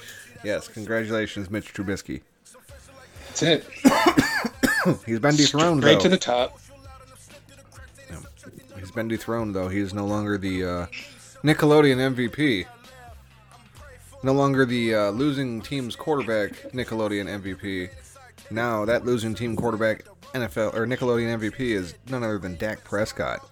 Yes, 0.44 0.66
congratulations, 0.66 1.50
Mitch 1.50 1.72
Trubisky. 1.72 2.22
That's 3.28 3.42
it. 3.42 3.64
He's 5.06 5.20
been 5.20 5.36
dethroned, 5.36 5.84
Right 5.84 6.00
to 6.00 6.08
the 6.08 6.18
top. 6.18 6.58
He's 8.78 8.90
been 8.90 9.06
dethroned, 9.06 9.54
though. 9.54 9.68
He 9.68 9.78
is 9.78 9.94
no 9.94 10.04
longer 10.04 10.36
the 10.36 10.64
uh, 10.64 10.86
Nickelodeon 11.44 12.14
MVP. 12.14 12.66
No 14.24 14.32
longer 14.32 14.64
the 14.64 14.94
uh, 14.94 15.10
losing 15.10 15.62
team's 15.62 15.94
quarterback, 15.94 16.52
Nickelodeon 16.72 17.40
MVP. 17.40 17.90
Now 18.50 18.84
that 18.84 19.04
losing 19.04 19.34
team 19.34 19.54
quarterback, 19.56 20.04
NFL 20.34 20.74
or 20.74 20.86
Nickelodeon 20.86 21.38
MVP 21.40 21.60
is 21.60 21.94
none 22.08 22.22
other 22.22 22.38
than 22.38 22.56
Dak 22.56 22.84
Prescott. 22.84 23.48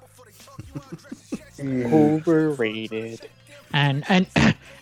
Overrated. 1.61 3.29
And 3.73 4.05
and 4.09 4.27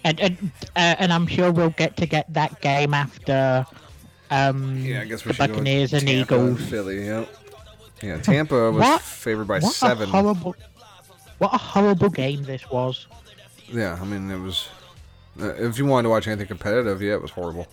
and 0.05 0.21
and, 0.21 0.50
uh, 0.76 0.97
and 0.99 1.12
I'm 1.12 1.26
sure 1.26 1.50
we'll 1.52 1.71
get 1.71 1.97
to 1.99 2.07
get 2.07 2.33
that 2.33 2.61
game 2.61 2.95
after 2.95 3.67
um 4.31 4.78
Yeah, 4.78 5.02
I 5.02 5.05
guess 5.05 5.25
we 5.25 5.33
the 5.33 5.35
should 5.35 5.38
go 5.38 5.43
with 5.45 5.50
Buccaneers 5.64 5.93
and 5.93 6.07
Tampa, 6.07 6.35
Eagles. 6.35 6.62
Philly, 6.64 7.05
yep. 7.07 7.28
Yeah, 8.02 8.19
Tampa 8.19 8.71
was 8.71 8.81
What? 8.81 9.00
favored 9.02 9.49
by 9.49 9.59
what 9.59 9.73
seven. 9.75 10.09
a 10.09 10.12
horrible, 10.12 10.55
what 11.38 11.52
a 11.55 11.59
horrible 11.59 12.09
game 12.11 12.45
this 12.45 12.69
was. 12.71 13.07
Yeah, 13.67 13.99
I 14.00 14.05
mean 14.05 14.31
it 14.31 14.38
was. 14.38 14.69
Uh, 15.40 15.55
if 15.55 15.78
you 15.78 15.87
wanted 15.87 16.05
to 16.05 16.09
watch 16.11 16.26
anything 16.26 16.47
competitive, 16.47 17.02
yeah, 17.02 17.14
it 17.14 17.23
was 17.23 17.31
horrible. 17.31 17.67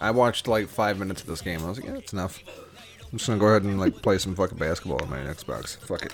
I 0.00 0.10
watched 0.10 0.48
like 0.48 0.68
five 0.68 0.98
minutes 0.98 1.20
of 1.22 1.26
this 1.28 1.40
game. 1.40 1.62
I 1.64 1.68
was 1.68 1.78
like, 1.78 1.86
yeah, 1.86 1.94
that's 1.94 2.12
enough. 2.12 2.40
I'm 3.14 3.18
just 3.18 3.28
gonna 3.28 3.38
go 3.38 3.46
ahead 3.46 3.62
and 3.62 3.78
like 3.78 4.02
play 4.02 4.18
some 4.18 4.34
fucking 4.34 4.58
basketball 4.58 5.00
on 5.00 5.08
my 5.08 5.18
Xbox. 5.18 5.76
Fuck 5.76 6.06
it. 6.06 6.12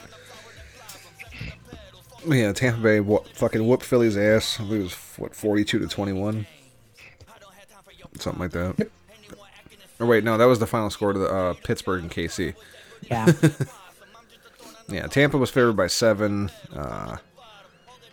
Yeah, 2.28 2.52
Tampa 2.52 2.78
Bay 2.78 3.00
what 3.00 3.26
fucking 3.28 3.66
whooped 3.66 3.85
Philly's 3.85 4.19
ass. 4.19 4.61
I 4.61 4.64
believe 4.64 4.80
it 4.80 4.85
was 4.85 4.95
what 5.16 5.35
42 5.35 5.78
to 5.78 5.87
21, 5.88 6.47
something 8.19 8.38
like 8.42 8.50
that. 8.50 8.90
Or 9.99 10.07
wait, 10.07 10.25
no, 10.25 10.37
that 10.37 10.45
was 10.45 10.59
the 10.59 10.66
final 10.66 10.90
score 10.90 11.14
to 11.14 11.19
the 11.19 11.35
uh, 11.35 11.54
Pittsburgh 11.64 12.02
and 12.02 12.11
KC. 12.11 12.54
Yeah, 13.11 13.33
Yeah, 14.90 15.07
Tampa 15.07 15.38
was 15.38 15.49
favored 15.49 15.76
by 15.78 15.87
seven. 15.87 16.50
Uh, 16.71 17.16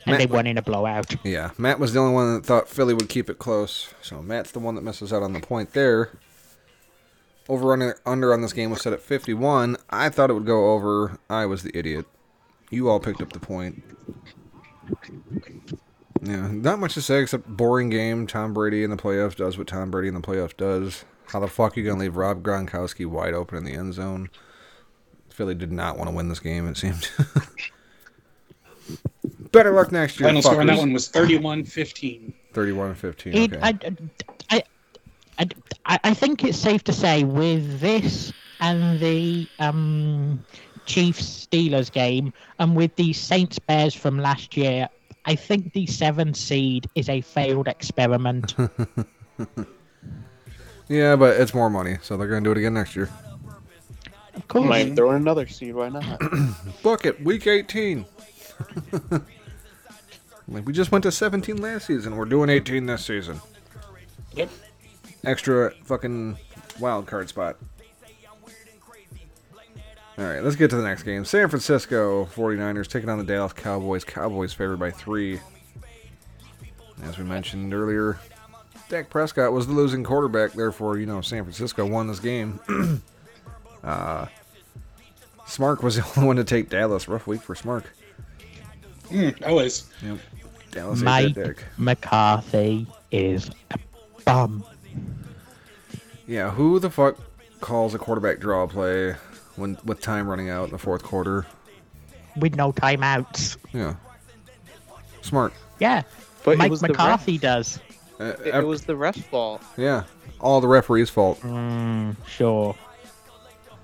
and 0.05 0.15
they 0.15 0.19
Matt- 0.19 0.29
won 0.29 0.47
in 0.47 0.57
a 0.57 0.61
blowout. 0.61 1.13
Yeah, 1.25 1.51
Matt 1.57 1.77
was 1.77 1.91
the 1.91 1.99
only 1.99 2.13
one 2.13 2.35
that 2.35 2.45
thought 2.45 2.69
Philly 2.69 2.93
would 2.93 3.09
keep 3.09 3.29
it 3.29 3.37
close. 3.37 3.93
So 4.01 4.21
Matt's 4.21 4.51
the 4.51 4.59
one 4.59 4.75
that 4.75 4.81
misses 4.85 5.11
out 5.11 5.23
on 5.23 5.33
the 5.33 5.41
point 5.41 5.73
there. 5.73 6.11
Over 7.49 7.73
under, 7.73 7.97
under 8.05 8.33
on 8.33 8.41
this 8.41 8.53
game 8.53 8.69
was 8.71 8.81
set 8.81 8.93
at 8.93 9.01
51. 9.01 9.77
I 9.89 10.09
thought 10.09 10.29
it 10.29 10.33
would 10.33 10.45
go 10.45 10.73
over. 10.73 11.17
I 11.29 11.45
was 11.45 11.63
the 11.63 11.77
idiot. 11.77 12.05
You 12.69 12.89
all 12.89 12.99
picked 12.99 13.21
up 13.21 13.31
the 13.31 13.39
point. 13.39 13.83
Yeah, 16.21 16.49
not 16.51 16.79
much 16.79 16.93
to 16.95 17.01
say 17.01 17.21
except 17.21 17.47
boring 17.47 17.89
game. 17.89 18.27
Tom 18.27 18.53
Brady 18.53 18.83
in 18.83 18.89
the 18.89 18.97
playoffs 18.97 19.35
does 19.35 19.57
what 19.57 19.67
Tom 19.67 19.91
Brady 19.91 20.09
in 20.09 20.13
the 20.13 20.19
playoffs 20.21 20.57
does. 20.57 21.05
How 21.27 21.39
the 21.39 21.47
fuck 21.47 21.75
are 21.75 21.79
you 21.79 21.85
going 21.85 21.97
to 21.97 22.01
leave 22.01 22.17
Rob 22.17 22.43
Gronkowski 22.43 23.05
wide 23.05 23.33
open 23.33 23.57
in 23.57 23.63
the 23.63 23.73
end 23.73 23.93
zone? 23.93 24.29
Philly 25.29 25.55
did 25.55 25.71
not 25.71 25.97
want 25.97 26.09
to 26.09 26.15
win 26.15 26.29
this 26.29 26.39
game, 26.39 26.67
it 26.67 26.77
seemed. 26.77 27.09
Better 29.51 29.71
luck 29.71 29.91
next 29.91 30.19
year. 30.19 30.29
Final 30.29 30.41
score 30.41 30.61
on 30.61 30.67
that 30.67 30.77
one 30.77 30.93
was 30.93 31.09
31 31.09 31.65
15. 31.65 32.33
31 32.53 32.87
and 32.87 32.97
15. 32.97 33.33
It, 33.33 33.53
Okay. 33.53 33.59
I, 33.61 33.79
I, 34.49 34.63
I, 35.39 35.47
I, 35.85 35.99
I 36.03 36.13
think 36.13 36.43
it's 36.43 36.57
safe 36.57 36.83
to 36.85 36.93
say 36.93 37.23
with 37.23 37.79
this 37.79 38.33
and 38.59 38.99
the 38.99 39.47
um, 39.59 40.43
Chiefs 40.85 41.47
Steelers 41.47 41.91
game, 41.91 42.33
and 42.59 42.75
with 42.75 42.95
the 42.95 43.13
Saints 43.13 43.59
Bears 43.59 43.93
from 43.93 44.19
last 44.19 44.57
year, 44.57 44.89
I 45.25 45.35
think 45.35 45.73
the 45.73 45.85
seven 45.85 46.33
seed 46.33 46.89
is 46.95 47.09
a 47.09 47.21
failed 47.21 47.67
experiment. 47.67 48.55
Yeah, 50.89 51.15
but 51.17 51.39
it's 51.39 51.53
more 51.53 51.69
money, 51.69 51.97
so 52.01 52.15
they're 52.15 52.27
going 52.27 52.43
to 52.43 52.47
do 52.47 52.51
it 52.51 52.57
again 52.57 52.73
next 52.73 52.95
year. 52.95 53.09
of 54.35 54.47
course. 54.47 54.67
Might 54.67 54.95
throw 54.95 55.11
in 55.11 55.17
another 55.17 55.47
seed. 55.47 55.75
Why 55.75 55.89
not? 55.89 56.21
Book 56.81 57.05
it, 57.05 57.21
week 57.23 57.45
18. 57.45 58.05
like, 60.47 60.65
we 60.65 60.71
just 60.71 60.91
went 60.91 61.03
to 61.03 61.11
17 61.11 61.57
last 61.57 61.87
season. 61.87 62.15
We're 62.15 62.25
doing 62.25 62.49
18 62.49 62.85
this 62.85 63.05
season. 63.05 63.41
Yep. 64.33 64.49
Extra 65.23 65.71
fucking 65.83 66.37
wild 66.79 67.07
card 67.07 67.29
spot. 67.29 67.57
All 70.17 70.25
right, 70.25 70.43
let's 70.43 70.55
get 70.55 70.71
to 70.71 70.75
the 70.75 70.83
next 70.83 71.03
game. 71.03 71.25
San 71.25 71.47
Francisco 71.47 72.25
49ers 72.25 72.87
taking 72.87 73.07
on 73.07 73.19
the 73.19 73.23
Dallas 73.23 73.53
Cowboys. 73.53 74.03
Cowboys 74.03 74.51
favored 74.51 74.79
by 74.79 74.89
three. 74.89 75.39
As 77.03 77.19
we 77.19 77.23
mentioned 77.23 77.71
earlier, 77.71 78.19
Dak 78.89 79.11
Prescott 79.11 79.51
was 79.51 79.67
the 79.67 79.73
losing 79.73 80.03
quarterback. 80.03 80.53
Therefore, 80.53 80.97
you 80.97 81.05
know, 81.05 81.21
San 81.21 81.43
Francisco 81.43 81.85
won 81.85 82.07
this 82.07 82.19
game. 82.19 82.59
uh, 83.83 84.25
Smark 85.45 85.83
was 85.83 85.97
the 85.97 86.13
only 86.17 86.27
one 86.27 86.35
to 86.37 86.43
take 86.43 86.69
Dallas. 86.69 87.07
Rough 87.07 87.27
week 87.27 87.41
for 87.41 87.53
Smark. 87.53 87.83
Mm, 89.09 89.47
always. 89.47 89.87
Yep. 90.01 90.17
Dallas 90.71 90.99
ate 90.99 91.05
Mike 91.05 91.33
that 91.35 91.45
dick. 91.45 91.63
McCarthy 91.77 92.87
is 93.11 93.51
a 93.71 93.77
bum. 94.25 94.65
Yeah, 96.27 96.51
who 96.51 96.79
the 96.79 96.89
fuck 96.89 97.17
calls 97.61 97.93
a 97.95 97.97
quarterback 97.97 98.39
draw 98.39 98.67
play 98.67 99.15
when 99.55 99.77
with 99.85 100.01
time 100.01 100.27
running 100.27 100.49
out 100.49 100.65
in 100.65 100.71
the 100.71 100.77
fourth 100.77 101.03
quarter? 101.03 101.45
with 102.35 102.55
no 102.55 102.71
timeouts. 102.71 103.57
Yeah. 103.73 103.95
Smart. 105.23 105.53
Yeah, 105.79 106.03
But 106.43 106.59
Mike 106.59 106.69
was 106.69 106.81
the 106.81 106.87
ref- 106.89 106.97
McCarthy 106.97 107.39
does. 107.39 107.79
Uh, 108.19 108.25
It, 108.45 108.53
it 108.53 108.63
was 108.63 108.83
the 108.83 108.95
ref's 108.95 109.21
fault. 109.21 109.63
yeah. 109.75 110.03
All 110.39 110.61
the 110.61 110.67
referee's 110.67 111.09
fault. 111.09 111.39
Mm, 111.41 112.15
sure. 112.27 112.75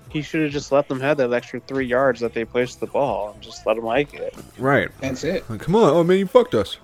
He 0.08 0.22
should 0.22 0.42
have 0.42 0.52
just 0.52 0.70
let 0.70 0.86
them 0.88 1.00
have 1.00 1.16
that 1.16 1.32
extra 1.32 1.58
three 1.58 1.86
yards 1.86 2.20
that 2.20 2.32
they 2.32 2.44
placed 2.44 2.78
the 2.78 2.86
ball 2.86 3.32
and 3.32 3.42
just 3.42 3.66
let 3.66 3.74
them 3.74 3.84
like 3.84 4.14
it. 4.14 4.32
Right. 4.56 4.88
That's 5.00 5.24
it. 5.24 5.48
Like, 5.50 5.60
come 5.60 5.74
on, 5.74 5.90
oh 5.90 6.04
man, 6.04 6.18
you 6.18 6.26
fucked 6.28 6.54
us. 6.54 6.76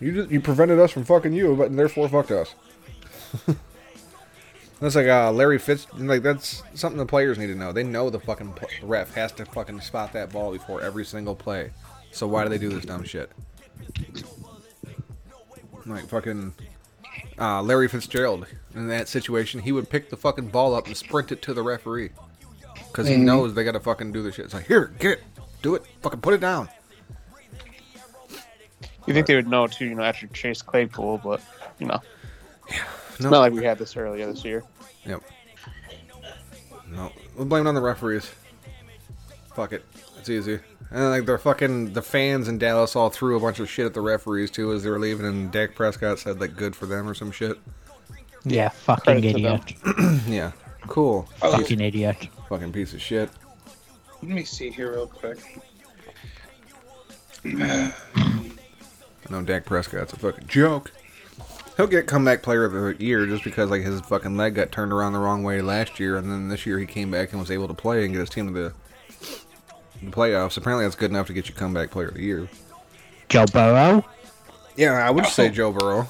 You 0.00 0.12
just, 0.12 0.30
you 0.30 0.40
prevented 0.40 0.78
us 0.78 0.92
from 0.92 1.04
fucking 1.04 1.34
you, 1.34 1.54
but 1.56 1.76
therefore 1.76 2.08
fucked 2.08 2.30
us. 2.30 2.54
that's 4.80 4.94
like 4.94 5.06
uh, 5.06 5.32
Larry 5.32 5.58
Fitz. 5.58 5.86
Like 5.94 6.22
that's 6.22 6.62
something 6.74 6.98
the 6.98 7.06
players 7.06 7.38
need 7.38 7.48
to 7.48 7.54
know. 7.54 7.72
They 7.72 7.82
know 7.82 8.10
the 8.10 8.20
fucking 8.20 8.54
ref 8.82 9.14
has 9.14 9.32
to 9.32 9.44
fucking 9.44 9.80
spot 9.80 10.12
that 10.12 10.32
ball 10.32 10.52
before 10.52 10.82
every 10.82 11.04
single 11.04 11.34
play. 11.34 11.70
So 12.12 12.26
why 12.26 12.44
do 12.44 12.48
they 12.48 12.58
do 12.58 12.68
this 12.68 12.84
dumb 12.84 13.04
shit? 13.04 13.30
Like 15.86 16.08
fucking 16.08 16.54
uh, 17.38 17.62
Larry 17.62 17.88
Fitzgerald 17.88 18.46
in 18.74 18.88
that 18.88 19.08
situation, 19.08 19.60
he 19.60 19.72
would 19.72 19.90
pick 19.90 20.10
the 20.10 20.16
fucking 20.16 20.48
ball 20.48 20.74
up 20.74 20.86
and 20.86 20.96
sprint 20.96 21.32
it 21.32 21.42
to 21.42 21.54
the 21.54 21.62
referee 21.62 22.10
because 22.88 23.08
he 23.08 23.16
knows 23.16 23.54
they 23.54 23.64
gotta 23.64 23.80
fucking 23.80 24.12
do 24.12 24.22
the 24.22 24.32
shit. 24.32 24.46
It's 24.46 24.54
like 24.54 24.66
here, 24.66 24.92
get 24.98 25.18
it, 25.18 25.24
do 25.62 25.74
it, 25.74 25.82
fucking 26.02 26.20
put 26.20 26.34
it 26.34 26.40
down. 26.40 26.68
You 29.06 29.14
think 29.14 29.26
they 29.26 29.36
would 29.36 29.48
know 29.48 29.66
too, 29.66 29.86
you 29.86 29.94
know, 29.94 30.02
after 30.02 30.26
Chase 30.28 30.62
Claypool, 30.62 31.20
but 31.24 31.40
you 31.78 31.86
know, 31.86 32.00
it's 32.68 32.80
No. 33.20 33.30
not 33.30 33.40
like 33.40 33.52
we 33.52 33.64
had 33.64 33.78
this 33.78 33.96
earlier 33.96 34.26
this 34.26 34.44
year. 34.44 34.62
Yep. 35.06 35.22
No, 36.90 37.12
we'll 37.36 37.46
blame 37.46 37.66
it 37.66 37.68
on 37.68 37.74
the 37.74 37.80
referees. 37.80 38.30
Fuck 39.54 39.72
it, 39.72 39.84
it's 40.18 40.28
easy. 40.28 40.60
And 40.90 41.10
like 41.10 41.26
they're 41.26 41.36
fucking 41.38 41.92
the 41.92 42.00
fans 42.02 42.48
in 42.48 42.56
Dallas 42.58 42.96
all 42.96 43.10
threw 43.10 43.36
a 43.36 43.40
bunch 43.40 43.58
of 43.60 43.68
shit 43.68 43.84
at 43.84 43.92
the 43.94 44.00
referees 44.00 44.50
too 44.50 44.72
as 44.72 44.82
they 44.84 44.90
were 44.90 44.98
leaving, 44.98 45.26
and 45.26 45.50
Dak 45.52 45.74
Prescott 45.74 46.18
said 46.18 46.40
like 46.40 46.56
"good 46.56 46.74
for 46.74 46.86
them" 46.86 47.06
or 47.08 47.12
some 47.14 47.30
shit. 47.30 47.58
Yeah, 48.44 48.68
fucking 48.70 49.20
Credit 49.20 49.36
to 49.36 49.42
them. 49.42 49.60
idiot. 49.66 50.22
Yeah, 50.28 50.52
cool. 50.86 51.22
Fucking 51.40 51.80
idiot. 51.80 52.28
Fucking 52.48 52.72
piece 52.72 52.94
of 52.94 53.02
shit. 53.02 53.28
Let 54.22 54.30
me 54.32 54.44
see 54.44 54.70
here 54.70 54.92
real 54.92 55.06
quick. 55.06 55.38
I 57.44 57.92
know 59.30 59.42
Dak 59.42 59.64
Prescott's 59.66 60.12
a 60.12 60.16
fucking 60.16 60.46
joke. 60.46 60.90
He'll 61.78 61.86
get 61.86 62.08
comeback 62.08 62.42
player 62.42 62.64
of 62.64 62.72
the 62.72 63.02
year 63.02 63.24
just 63.24 63.44
because 63.44 63.70
like 63.70 63.82
his 63.82 64.00
fucking 64.00 64.36
leg 64.36 64.56
got 64.56 64.72
turned 64.72 64.92
around 64.92 65.12
the 65.12 65.20
wrong 65.20 65.44
way 65.44 65.62
last 65.62 66.00
year, 66.00 66.16
and 66.16 66.28
then 66.28 66.48
this 66.48 66.66
year 66.66 66.76
he 66.76 66.86
came 66.86 67.08
back 67.08 67.30
and 67.30 67.40
was 67.40 67.52
able 67.52 67.68
to 67.68 67.74
play 67.74 68.04
and 68.04 68.12
get 68.12 68.18
his 68.18 68.28
team 68.30 68.52
to 68.52 68.52
the, 68.52 68.72
the 70.02 70.10
playoffs. 70.10 70.56
Apparently, 70.56 70.84
that's 70.84 70.96
good 70.96 71.12
enough 71.12 71.28
to 71.28 71.32
get 71.32 71.48
you 71.48 71.54
comeback 71.54 71.92
player 71.92 72.08
of 72.08 72.14
the 72.14 72.22
year. 72.22 72.48
Joe 73.28 73.46
Burrow. 73.46 74.04
Yeah, 74.76 74.94
I 74.94 75.08
would 75.10 75.26
say 75.26 75.46
Oh. 75.46 75.50
Joe 75.50 75.72
Burrow, 75.72 76.08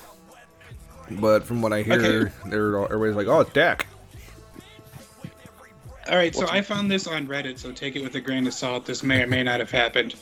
but 1.10 1.44
from 1.44 1.60
what 1.60 1.74
I 1.74 1.82
hear, 1.82 2.00
Okay. 2.00 2.32
they're 2.46 2.78
all, 2.78 2.84
everybody's 2.86 3.16
like, 3.16 3.26
"Oh, 3.26 3.40
it's 3.40 3.52
Dak." 3.52 3.86
All 6.08 6.16
right, 6.16 6.34
so 6.34 6.48
I 6.48 6.62
found 6.62 6.90
this 6.90 7.06
on 7.06 7.26
Reddit, 7.26 7.58
so 7.58 7.72
take 7.72 7.94
it 7.94 8.02
with 8.02 8.14
a 8.14 8.20
grain 8.22 8.46
of 8.46 8.54
salt. 8.54 8.86
This 8.86 9.02
may 9.02 9.22
or 9.22 9.26
may 9.26 9.42
not 9.42 9.60
have 9.60 9.70
happened. 9.70 10.14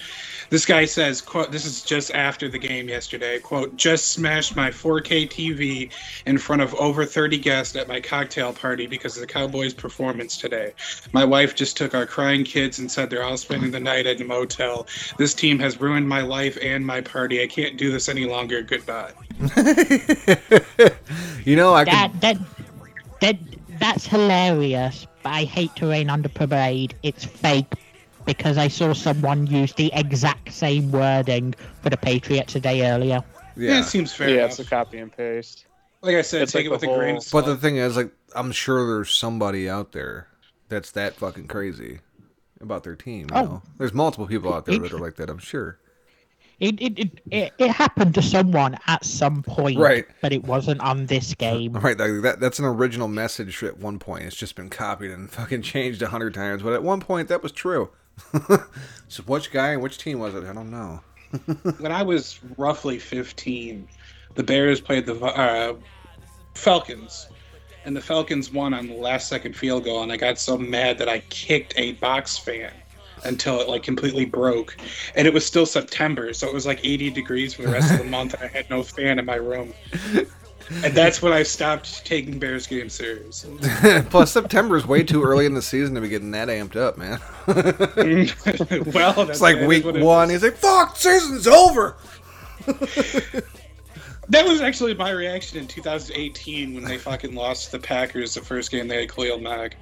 This 0.50 0.64
guy 0.66 0.84
says, 0.84 1.20
quote, 1.20 1.50
this 1.52 1.64
is 1.64 1.82
just 1.82 2.10
after 2.14 2.48
the 2.48 2.58
game 2.58 2.88
yesterday, 2.88 3.38
quote, 3.38 3.76
just 3.76 4.10
smashed 4.12 4.54
my 4.56 4.70
4K 4.70 5.28
TV 5.28 5.90
in 6.26 6.38
front 6.38 6.62
of 6.62 6.74
over 6.74 7.04
30 7.04 7.38
guests 7.38 7.74
at 7.76 7.88
my 7.88 8.00
cocktail 8.00 8.52
party 8.52 8.86
because 8.86 9.16
of 9.16 9.20
the 9.20 9.26
Cowboys' 9.26 9.74
performance 9.74 10.36
today. 10.36 10.72
My 11.12 11.24
wife 11.24 11.54
just 11.54 11.76
took 11.76 11.94
our 11.94 12.06
crying 12.06 12.44
kids 12.44 12.78
and 12.78 12.90
said 12.90 13.10
they're 13.10 13.24
all 13.24 13.36
spending 13.36 13.70
the 13.70 13.80
night 13.80 14.06
at 14.06 14.20
a 14.20 14.24
motel. 14.24 14.86
This 15.18 15.34
team 15.34 15.58
has 15.58 15.80
ruined 15.80 16.08
my 16.08 16.20
life 16.22 16.56
and 16.62 16.86
my 16.86 17.00
party. 17.00 17.42
I 17.42 17.46
can't 17.46 17.76
do 17.76 17.90
this 17.92 18.08
any 18.08 18.26
longer. 18.26 18.62
Goodbye. 18.62 19.12
You 21.44 21.54
know, 21.54 21.74
I 21.74 21.84
That 21.84 22.10
could. 22.12 22.20
that 22.22 22.36
that 23.20 23.36
that's 23.78 24.06
hilarious. 24.06 25.06
But 25.22 25.32
I 25.32 25.44
hate 25.44 25.74
to 25.76 25.86
rain 25.88 26.10
under 26.10 26.28
parade. 26.28 26.94
It's 27.04 27.24
fake 27.24 27.72
because 28.26 28.58
I 28.58 28.68
saw 28.68 28.92
someone 28.92 29.46
use 29.46 29.72
the 29.72 29.90
exact 29.94 30.52
same 30.52 30.90
wording 30.92 31.54
for 31.82 31.90
the 31.90 31.96
Patriots 31.96 32.54
a 32.56 32.60
day 32.60 32.86
earlier. 32.90 33.22
Yeah, 33.56 33.72
Yeah, 33.74 33.80
it 33.80 33.84
seems 33.84 34.12
fair 34.12 34.28
yeah, 34.28 34.34
enough. 34.38 34.50
it's 34.50 34.58
a 34.60 34.64
copy 34.64 34.98
and 34.98 35.10
paste. 35.16 35.66
like 36.02 36.16
I 36.16 36.22
said, 36.22 36.42
it's 36.42 36.52
take 36.52 36.60
like 36.60 36.66
it 36.66 36.70
with 36.72 36.80
the 36.82 36.90
a 36.92 36.96
grain 36.98 37.16
of 37.16 37.22
salt. 37.22 37.44
but 37.46 37.50
the 37.50 37.56
thing 37.56 37.76
is, 37.76 37.96
like, 37.96 38.10
I'm 38.34 38.52
sure 38.52 38.86
there's 38.86 39.10
somebody 39.10 39.68
out 39.68 39.92
there 39.92 40.28
that's 40.68 40.90
that 40.92 41.14
fucking 41.14 41.46
crazy 41.46 42.00
about 42.60 42.82
their 42.84 42.96
team. 42.96 43.28
You 43.30 43.36
Oh. 43.36 43.42
know? 43.44 43.62
There's 43.78 43.94
multiple 43.94 44.26
people 44.26 44.52
out 44.52 44.66
there 44.66 44.78
that 44.78 44.92
are 44.92 44.98
like 44.98 45.16
that. 45.16 45.30
I'm 45.30 45.38
sure. 45.38 45.78
It 46.58 46.80
it, 46.80 46.98
it 46.98 47.20
it 47.30 47.52
it 47.58 47.70
happened 47.70 48.14
to 48.14 48.22
someone 48.22 48.78
at 48.86 49.04
some 49.04 49.42
point, 49.42 49.78
Right. 49.78 50.06
But 50.22 50.32
it 50.32 50.44
wasn't 50.44 50.80
on 50.80 51.04
this 51.04 51.34
game. 51.34 51.74
Right, 51.74 51.98
like 51.98 52.22
that, 52.22 52.40
that's 52.40 52.58
an 52.58 52.64
original 52.64 53.08
message 53.08 53.62
at 53.62 53.76
one 53.76 53.98
point. 53.98 54.24
It's 54.24 54.36
just 54.36 54.56
been 54.56 54.70
copied 54.70 55.10
and 55.10 55.30
fucking 55.38 55.60
changed 55.62 56.00
a 56.00 56.08
hundred 56.08 56.32
times, 56.32 56.62
but 56.62 56.72
at 56.72 56.82
one 56.82 57.00
point 57.00 57.28
that 57.28 57.42
was 57.42 57.52
true. 57.52 57.90
so 59.08 59.22
which 59.24 59.50
guy 59.50 59.72
and 59.72 59.82
which 59.82 59.98
team 59.98 60.18
was 60.18 60.34
it? 60.34 60.44
I 60.44 60.52
don't 60.52 60.70
know. 60.70 61.00
when 61.78 61.92
I 61.92 62.02
was 62.02 62.40
roughly 62.56 62.98
15, 62.98 63.88
the 64.34 64.42
Bears 64.42 64.80
played 64.80 65.06
the 65.06 65.16
uh, 65.24 65.74
Falcons, 66.54 67.28
and 67.84 67.96
the 67.96 68.00
Falcons 68.00 68.52
won 68.52 68.74
on 68.74 68.88
the 68.88 68.94
last 68.94 69.28
second 69.28 69.54
field 69.54 69.84
goal. 69.84 70.02
And 70.02 70.12
I 70.12 70.16
got 70.16 70.38
so 70.38 70.56
mad 70.56 70.98
that 70.98 71.08
I 71.08 71.20
kicked 71.28 71.74
a 71.76 71.92
box 71.94 72.36
fan 72.36 72.72
until 73.24 73.60
it 73.60 73.68
like 73.68 73.82
completely 73.82 74.24
broke. 74.24 74.76
And 75.14 75.26
it 75.26 75.34
was 75.34 75.44
still 75.44 75.66
September, 75.66 76.32
so 76.32 76.46
it 76.46 76.54
was 76.54 76.66
like 76.66 76.80
80 76.84 77.10
degrees 77.10 77.54
for 77.54 77.62
the 77.62 77.68
rest 77.68 77.92
of 77.92 77.98
the 77.98 78.04
month. 78.10 78.34
And 78.34 78.42
I 78.42 78.48
had 78.48 78.68
no 78.70 78.82
fan 78.82 79.18
in 79.18 79.24
my 79.24 79.36
room. 79.36 79.72
And 80.82 80.94
that's 80.94 81.22
when 81.22 81.32
I 81.32 81.42
stopped 81.44 82.04
taking 82.04 82.38
Bears 82.38 82.66
games 82.66 82.92
serious. 82.94 83.46
Plus, 84.10 84.32
September 84.32 84.76
is 84.76 84.86
way 84.86 85.02
too 85.02 85.22
early 85.22 85.46
in 85.46 85.54
the 85.54 85.62
season 85.62 85.94
to 85.94 86.00
be 86.00 86.08
getting 86.08 86.32
that 86.32 86.48
amped 86.48 86.76
up, 86.76 86.98
man. 86.98 87.20
well, 88.92 89.12
that's, 89.12 89.30
It's 89.30 89.40
like 89.40 89.60
week 89.66 89.84
it 89.84 90.02
one. 90.02 90.30
is. 90.30 90.42
He's 90.42 90.50
like, 90.50 90.58
"Fuck, 90.58 90.96
season's 90.96 91.46
over." 91.46 91.96
That 94.28 94.44
was 94.44 94.60
actually 94.60 94.92
my 94.94 95.10
reaction 95.10 95.56
in 95.58 95.68
2018 95.68 96.74
when 96.74 96.82
they 96.82 96.98
fucking 96.98 97.34
lost 97.34 97.66
to 97.66 97.72
the 97.72 97.78
Packers 97.78 98.34
the 98.34 98.40
first 98.40 98.72
game 98.72 98.88
they 98.88 99.02
had 99.02 99.14
Khalil 99.14 99.38
Mack. 99.38 99.76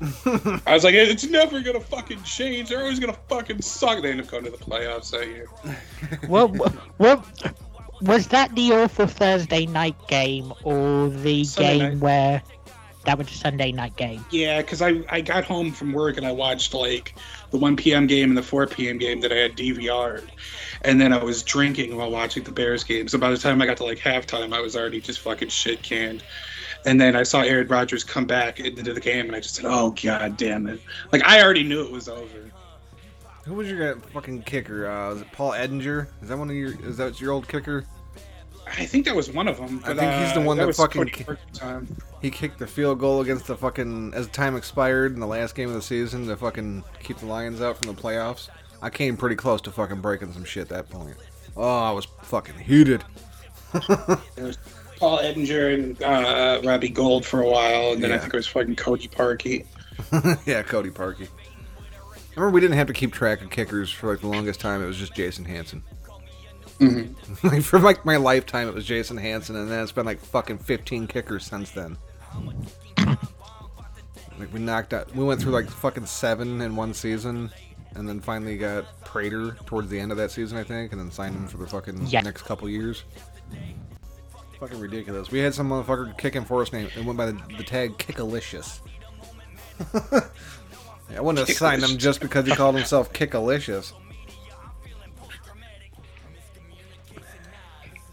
I 0.00 0.74
was 0.74 0.84
like, 0.84 0.94
it's 0.94 1.24
never 1.26 1.60
gonna 1.60 1.80
fucking 1.80 2.22
change. 2.22 2.68
They're 2.68 2.82
always 2.82 3.00
gonna 3.00 3.16
fucking 3.28 3.62
suck. 3.62 4.02
They 4.02 4.10
end 4.10 4.20
up 4.20 4.28
going 4.28 4.44
to 4.44 4.50
the 4.50 4.58
playoffs 4.58 5.10
that 5.12 5.26
year. 5.26 5.48
well, 6.28 6.54
well, 6.98 7.24
was 8.00 8.28
that 8.28 8.54
the 8.54 8.72
awful 8.72 9.06
Thursday 9.06 9.66
night 9.66 9.96
game 10.08 10.52
or 10.64 11.08
the 11.08 11.44
Sunday 11.44 11.78
game 11.78 11.88
night. 11.90 11.98
where 11.98 12.42
that 13.04 13.16
was 13.16 13.28
a 13.28 13.34
Sunday 13.34 13.72
night 13.72 13.96
game? 13.96 14.24
Yeah, 14.30 14.60
because 14.60 14.82
I, 14.82 15.02
I 15.08 15.20
got 15.20 15.44
home 15.44 15.72
from 15.72 15.92
work 15.92 16.16
and 16.16 16.26
I 16.26 16.32
watched 16.32 16.74
like 16.74 17.14
the 17.50 17.56
1 17.56 17.76
p.m. 17.76 18.06
game 18.06 18.30
and 18.30 18.36
the 18.36 18.42
4 18.42 18.66
p.m. 18.66 18.98
game 18.98 19.20
that 19.20 19.32
I 19.32 19.36
had 19.36 19.56
DVR'd. 19.56 20.30
And 20.82 21.00
then 21.00 21.12
I 21.12 21.22
was 21.22 21.42
drinking 21.42 21.96
while 21.96 22.10
watching 22.10 22.44
the 22.44 22.52
Bears 22.52 22.84
game. 22.84 23.08
So 23.08 23.18
by 23.18 23.30
the 23.30 23.38
time 23.38 23.60
I 23.62 23.66
got 23.66 23.78
to 23.78 23.84
like 23.84 23.98
halftime, 23.98 24.52
I 24.52 24.60
was 24.60 24.76
already 24.76 25.00
just 25.00 25.20
fucking 25.20 25.48
shit 25.48 25.82
canned. 25.82 26.22
And 26.86 27.00
then 27.00 27.16
I 27.16 27.22
saw 27.22 27.40
Aaron 27.40 27.66
Rodgers 27.66 28.04
come 28.04 28.26
back 28.26 28.60
into 28.60 28.92
the 28.92 29.00
game 29.00 29.26
and 29.26 29.34
I 29.34 29.40
just 29.40 29.56
said, 29.56 29.64
oh, 29.66 29.90
god 30.02 30.36
damn 30.36 30.66
it. 30.66 30.80
Like, 31.10 31.24
I 31.24 31.42
already 31.42 31.64
knew 31.64 31.82
it 31.82 31.90
was 31.90 32.08
over. 32.08 32.47
Who 33.48 33.54
was 33.54 33.70
your 33.70 33.96
fucking 33.96 34.42
kicker? 34.42 34.86
Uh, 34.86 35.08
was 35.14 35.22
it 35.22 35.32
Paul 35.32 35.52
Edinger? 35.52 36.06
Is 36.22 36.28
that 36.28 36.36
one 36.36 36.50
of 36.50 36.54
your? 36.56 36.74
Is 36.86 36.98
that 36.98 37.18
your 37.18 37.32
old 37.32 37.48
kicker? 37.48 37.84
I 38.66 38.84
think 38.84 39.06
that 39.06 39.16
was 39.16 39.30
one 39.32 39.48
of 39.48 39.56
them. 39.56 39.80
I 39.86 39.94
think 39.94 40.12
he's 40.22 40.34
the 40.34 40.40
uh, 40.42 40.44
one 40.44 40.58
that 40.58 40.74
fucking 40.76 41.06
ki- 41.06 41.24
time. 41.54 41.88
He 42.20 42.30
kicked 42.30 42.58
the 42.58 42.66
field 42.66 42.98
goal 42.98 43.22
against 43.22 43.46
the 43.46 43.56
fucking 43.56 44.12
as 44.12 44.26
time 44.28 44.54
expired 44.54 45.14
in 45.14 45.20
the 45.20 45.26
last 45.26 45.54
game 45.54 45.70
of 45.70 45.74
the 45.74 45.80
season 45.80 46.26
to 46.26 46.36
fucking 46.36 46.84
keep 47.02 47.16
the 47.16 47.26
Lions 47.26 47.62
out 47.62 47.78
from 47.78 47.94
the 47.94 47.98
playoffs. 48.00 48.50
I 48.82 48.90
came 48.90 49.16
pretty 49.16 49.36
close 49.36 49.62
to 49.62 49.70
fucking 49.70 50.02
breaking 50.02 50.34
some 50.34 50.44
shit 50.44 50.64
at 50.64 50.68
that 50.68 50.90
point. 50.90 51.16
Oh, 51.56 51.62
I 51.84 51.90
was 51.92 52.04
fucking 52.22 52.58
heated. 52.58 53.02
It 54.36 54.42
was 54.42 54.58
Paul 54.98 55.18
Edinger 55.18 55.74
and 55.74 56.02
uh, 56.02 56.60
Robbie 56.64 56.88
Gould 56.88 57.24
for 57.24 57.40
a 57.42 57.48
while, 57.48 57.92
and 57.92 58.02
then 58.02 58.12
I 58.12 58.18
think 58.18 58.34
it 58.34 58.36
was 58.36 58.46
fucking 58.46 58.76
Cody 58.76 59.08
Parkey. 59.08 59.64
yeah, 60.46 60.62
Cody 60.62 60.90
Parkey. 60.90 61.28
I 62.38 62.40
remember 62.40 62.54
we 62.54 62.60
didn't 62.60 62.76
have 62.76 62.86
to 62.86 62.92
keep 62.92 63.12
track 63.12 63.42
of 63.42 63.50
kickers 63.50 63.90
for 63.90 64.12
like 64.12 64.20
the 64.20 64.28
longest 64.28 64.60
time. 64.60 64.80
It 64.80 64.86
was 64.86 64.96
just 64.96 65.12
Jason 65.12 65.44
Hanson. 65.44 65.82
Mm-hmm. 66.78 67.48
like 67.48 67.62
for 67.64 67.80
like 67.80 68.04
my 68.04 68.14
lifetime, 68.14 68.68
it 68.68 68.74
was 68.74 68.84
Jason 68.86 69.16
Hanson, 69.16 69.56
and 69.56 69.68
then 69.68 69.82
it's 69.82 69.90
been 69.90 70.06
like 70.06 70.20
fucking 70.20 70.58
fifteen 70.58 71.08
kickers 71.08 71.44
since 71.44 71.72
then. 71.72 71.98
like 74.38 74.52
we 74.52 74.60
knocked 74.60 74.94
out, 74.94 75.12
we 75.16 75.24
went 75.24 75.42
through 75.42 75.50
like 75.50 75.68
fucking 75.68 76.06
seven 76.06 76.60
in 76.60 76.76
one 76.76 76.94
season, 76.94 77.50
and 77.96 78.08
then 78.08 78.20
finally 78.20 78.56
got 78.56 78.84
Prater 79.00 79.56
towards 79.66 79.88
the 79.90 79.98
end 79.98 80.12
of 80.12 80.16
that 80.18 80.30
season, 80.30 80.58
I 80.58 80.62
think, 80.62 80.92
and 80.92 81.00
then 81.00 81.10
signed 81.10 81.34
him 81.34 81.48
for 81.48 81.56
the 81.56 81.66
fucking 81.66 82.06
Yeah. 82.06 82.20
next 82.20 82.42
couple 82.42 82.68
years. 82.68 83.02
Fucking 84.60 84.78
ridiculous. 84.78 85.32
We 85.32 85.40
had 85.40 85.54
some 85.54 85.70
motherfucker 85.70 86.16
kicking 86.16 86.44
for 86.44 86.62
us 86.62 86.72
name 86.72 86.88
and 86.94 87.04
went 87.04 87.16
by 87.16 87.26
the, 87.26 87.40
the 87.56 87.64
tag 87.64 87.98
Kickalicious. 87.98 88.78
Yeah, 91.10 91.18
I 91.18 91.20
wouldn't 91.20 91.46
have 91.46 91.56
signed 91.56 91.82
him 91.82 91.96
just 91.98 92.20
because 92.20 92.46
he 92.46 92.54
called 92.54 92.74
himself 92.74 93.12
Kickalicious. 93.12 93.92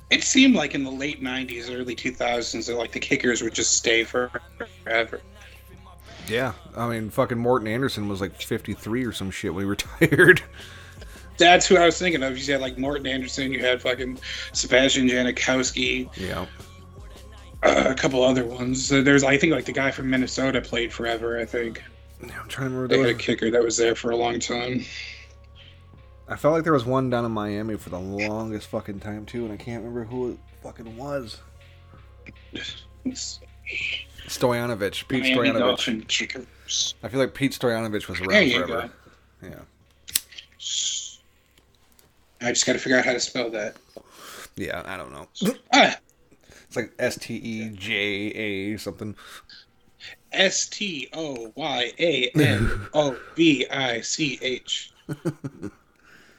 It 0.10 0.24
seemed 0.24 0.56
like 0.56 0.76
in 0.76 0.84
the 0.84 0.92
late 0.92 1.22
'90s, 1.22 1.70
early 1.70 1.96
2000s, 1.96 2.68
that 2.68 2.76
like 2.76 2.92
the 2.92 3.00
kickers 3.00 3.42
would 3.42 3.54
just 3.54 3.74
stay 3.74 4.04
for 4.04 4.32
forever. 4.84 5.20
Yeah, 6.28 6.54
I 6.76 6.88
mean, 6.88 7.10
fucking 7.10 7.38
Morten 7.38 7.68
Andersen 7.68 8.08
was 8.08 8.22
like 8.22 8.40
53 8.40 9.06
or 9.06 9.12
some 9.12 9.32
shit 9.32 9.54
when 9.54 9.66
he 9.66 9.70
retired. 9.70 10.42
That's 11.38 11.68
who 11.68 11.78
I 11.78 11.86
was 11.86 12.00
thinking 12.00 12.24
of. 12.24 12.38
You 12.38 12.54
had 12.54 12.62
like 12.62 12.78
Morten 12.78 13.08
Andersen, 13.08 13.52
you 13.52 13.60
had 13.60 13.82
fucking 13.82 14.20
Sebastian 14.54 15.08
Janikowski, 15.08 16.10
yeah. 16.16 16.46
uh, 17.64 17.84
a 17.88 17.96
couple 17.96 18.24
other 18.24 18.46
ones. 18.46 18.92
Uh, 18.92 19.02
There's, 19.02 19.24
I 19.24 19.38
think, 19.38 19.52
like 19.52 19.66
the 19.66 19.74
guy 19.74 19.92
from 19.92 20.10
Minnesota 20.10 20.62
played 20.62 20.94
forever. 20.94 21.40
I 21.40 21.46
think 21.46 21.84
Yeah, 22.28 22.40
I'm 22.42 22.48
trying 22.48 22.70
to 22.70 22.76
remember. 22.76 22.88
they 22.88 23.00
had 23.00 23.10
a 23.10 23.14
kicker 23.14 23.52
that 23.52 23.64
was 23.64 23.78
there 23.78 23.96
for 23.96 24.12
a 24.12 24.16
long 24.16 24.40
time. 24.40 24.84
I 26.28 26.36
felt 26.36 26.54
like 26.56 26.64
there 26.64 26.74
was 26.74 26.86
one 26.86 27.10
down 27.10 27.24
in 27.26 27.32
Miami 27.32 27.78
for 27.78 27.90
the 27.90 28.00
longest 28.00 28.68
fucking 28.68 29.00
time 29.00 29.26
too, 29.26 29.44
and 29.46 29.54
I 29.54 29.58
can't 29.58 29.84
remember 29.84 30.06
who 30.06 30.32
it 30.32 30.38
fucking 30.64 30.98
was. 30.98 31.38
It's 33.06 33.40
Stoyanovich, 34.28 35.08
Pete 35.08 35.36
Miami 35.36 35.60
Stoyanovich. 35.60 36.94
I 37.04 37.08
feel 37.10 37.20
like 37.20 37.34
Pete 37.36 37.52
Stoyanovich 37.52 38.08
was 38.08 38.20
There 38.20 38.30
around 38.30 38.48
you 38.48 38.66
forever. 38.66 38.90
go. 39.42 39.48
Yeah, 39.48 39.60
I 42.42 42.50
just 42.52 42.66
got 42.66 42.74
to 42.74 42.80
figure 42.80 42.98
out 42.98 43.06
how 43.06 43.14
to 43.14 43.20
spell 43.20 43.50
that. 43.52 43.76
yeah. 44.56 44.82
I 44.86 44.98
don't 44.98 45.12
know. 45.14 45.28
Ah, 45.74 45.96
It's 46.68 46.76
like 46.76 46.92
S 46.98 47.18
T 47.20 47.36
E 47.36 47.70
J 47.70 47.94
A 47.94 48.78
something. 48.78 49.16
S 50.36 50.68
T 50.68 51.10
O 51.14 51.52
Y 51.56 51.92
A 52.00 52.30
N 52.36 52.88
O 52.94 53.18
V 53.36 53.68
I 53.70 54.02
C 54.02 54.40
H. 54.42 54.92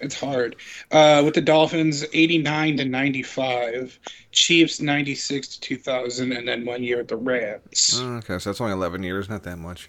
It's 0.00 0.18
hard. 0.18 0.56
Uh, 0.90 1.22
with 1.24 1.34
the 1.34 1.40
Dolphins, 1.40 2.04
89 2.12 2.76
to 2.78 2.84
95, 2.84 3.98
Chiefs 4.32 4.80
96 4.80 5.48
to 5.48 5.60
2000, 5.60 6.32
and 6.32 6.46
then 6.46 6.66
one 6.66 6.82
year 6.82 7.00
at 7.00 7.08
the 7.08 7.16
Rams. 7.16 7.98
Oh, 8.02 8.16
okay, 8.16 8.38
so 8.38 8.50
that's 8.50 8.60
only 8.60 8.74
11 8.74 9.02
years, 9.02 9.28
not 9.28 9.42
that 9.44 9.56
much. 9.56 9.88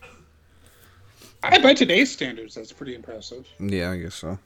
I 1.44 1.60
by 1.60 1.74
today's 1.74 2.12
standards, 2.12 2.56
that's 2.56 2.72
pretty 2.72 2.96
impressive. 2.96 3.48
Yeah, 3.60 3.92
I 3.92 3.98
guess 3.98 4.16
so. 4.16 4.40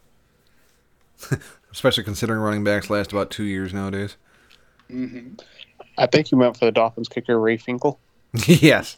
Especially 1.72 2.04
considering 2.04 2.40
running 2.40 2.64
backs 2.64 2.90
last 2.90 3.12
about 3.12 3.30
two 3.30 3.44
years 3.44 3.74
nowadays. 3.74 4.18
hmm 4.90 5.34
I 5.98 6.08
think 6.08 6.32
you 6.32 6.38
meant 6.38 6.58
for 6.58 6.66
the 6.66 6.72
Dolphins 6.72 7.08
kicker 7.08 7.40
Ray 7.40 7.58
Finkel. 7.58 8.00
yes. 8.48 8.98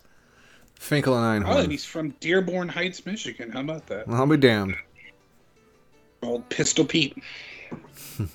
Finkel 0.83 1.17
and 1.17 1.45
I. 1.45 1.49
Oh, 1.49 1.59
and 1.59 1.71
he's 1.71 1.85
from 1.85 2.09
Dearborn 2.19 2.67
Heights, 2.67 3.05
Michigan. 3.05 3.51
How 3.51 3.61
about 3.61 3.87
that? 3.87 4.03
I'll 4.09 4.27
be 4.27 4.35
damned. 4.35 4.75
Old 6.21 6.47
Pistol 6.49 6.83
Pete. 6.83 7.17
Let's 8.19 8.33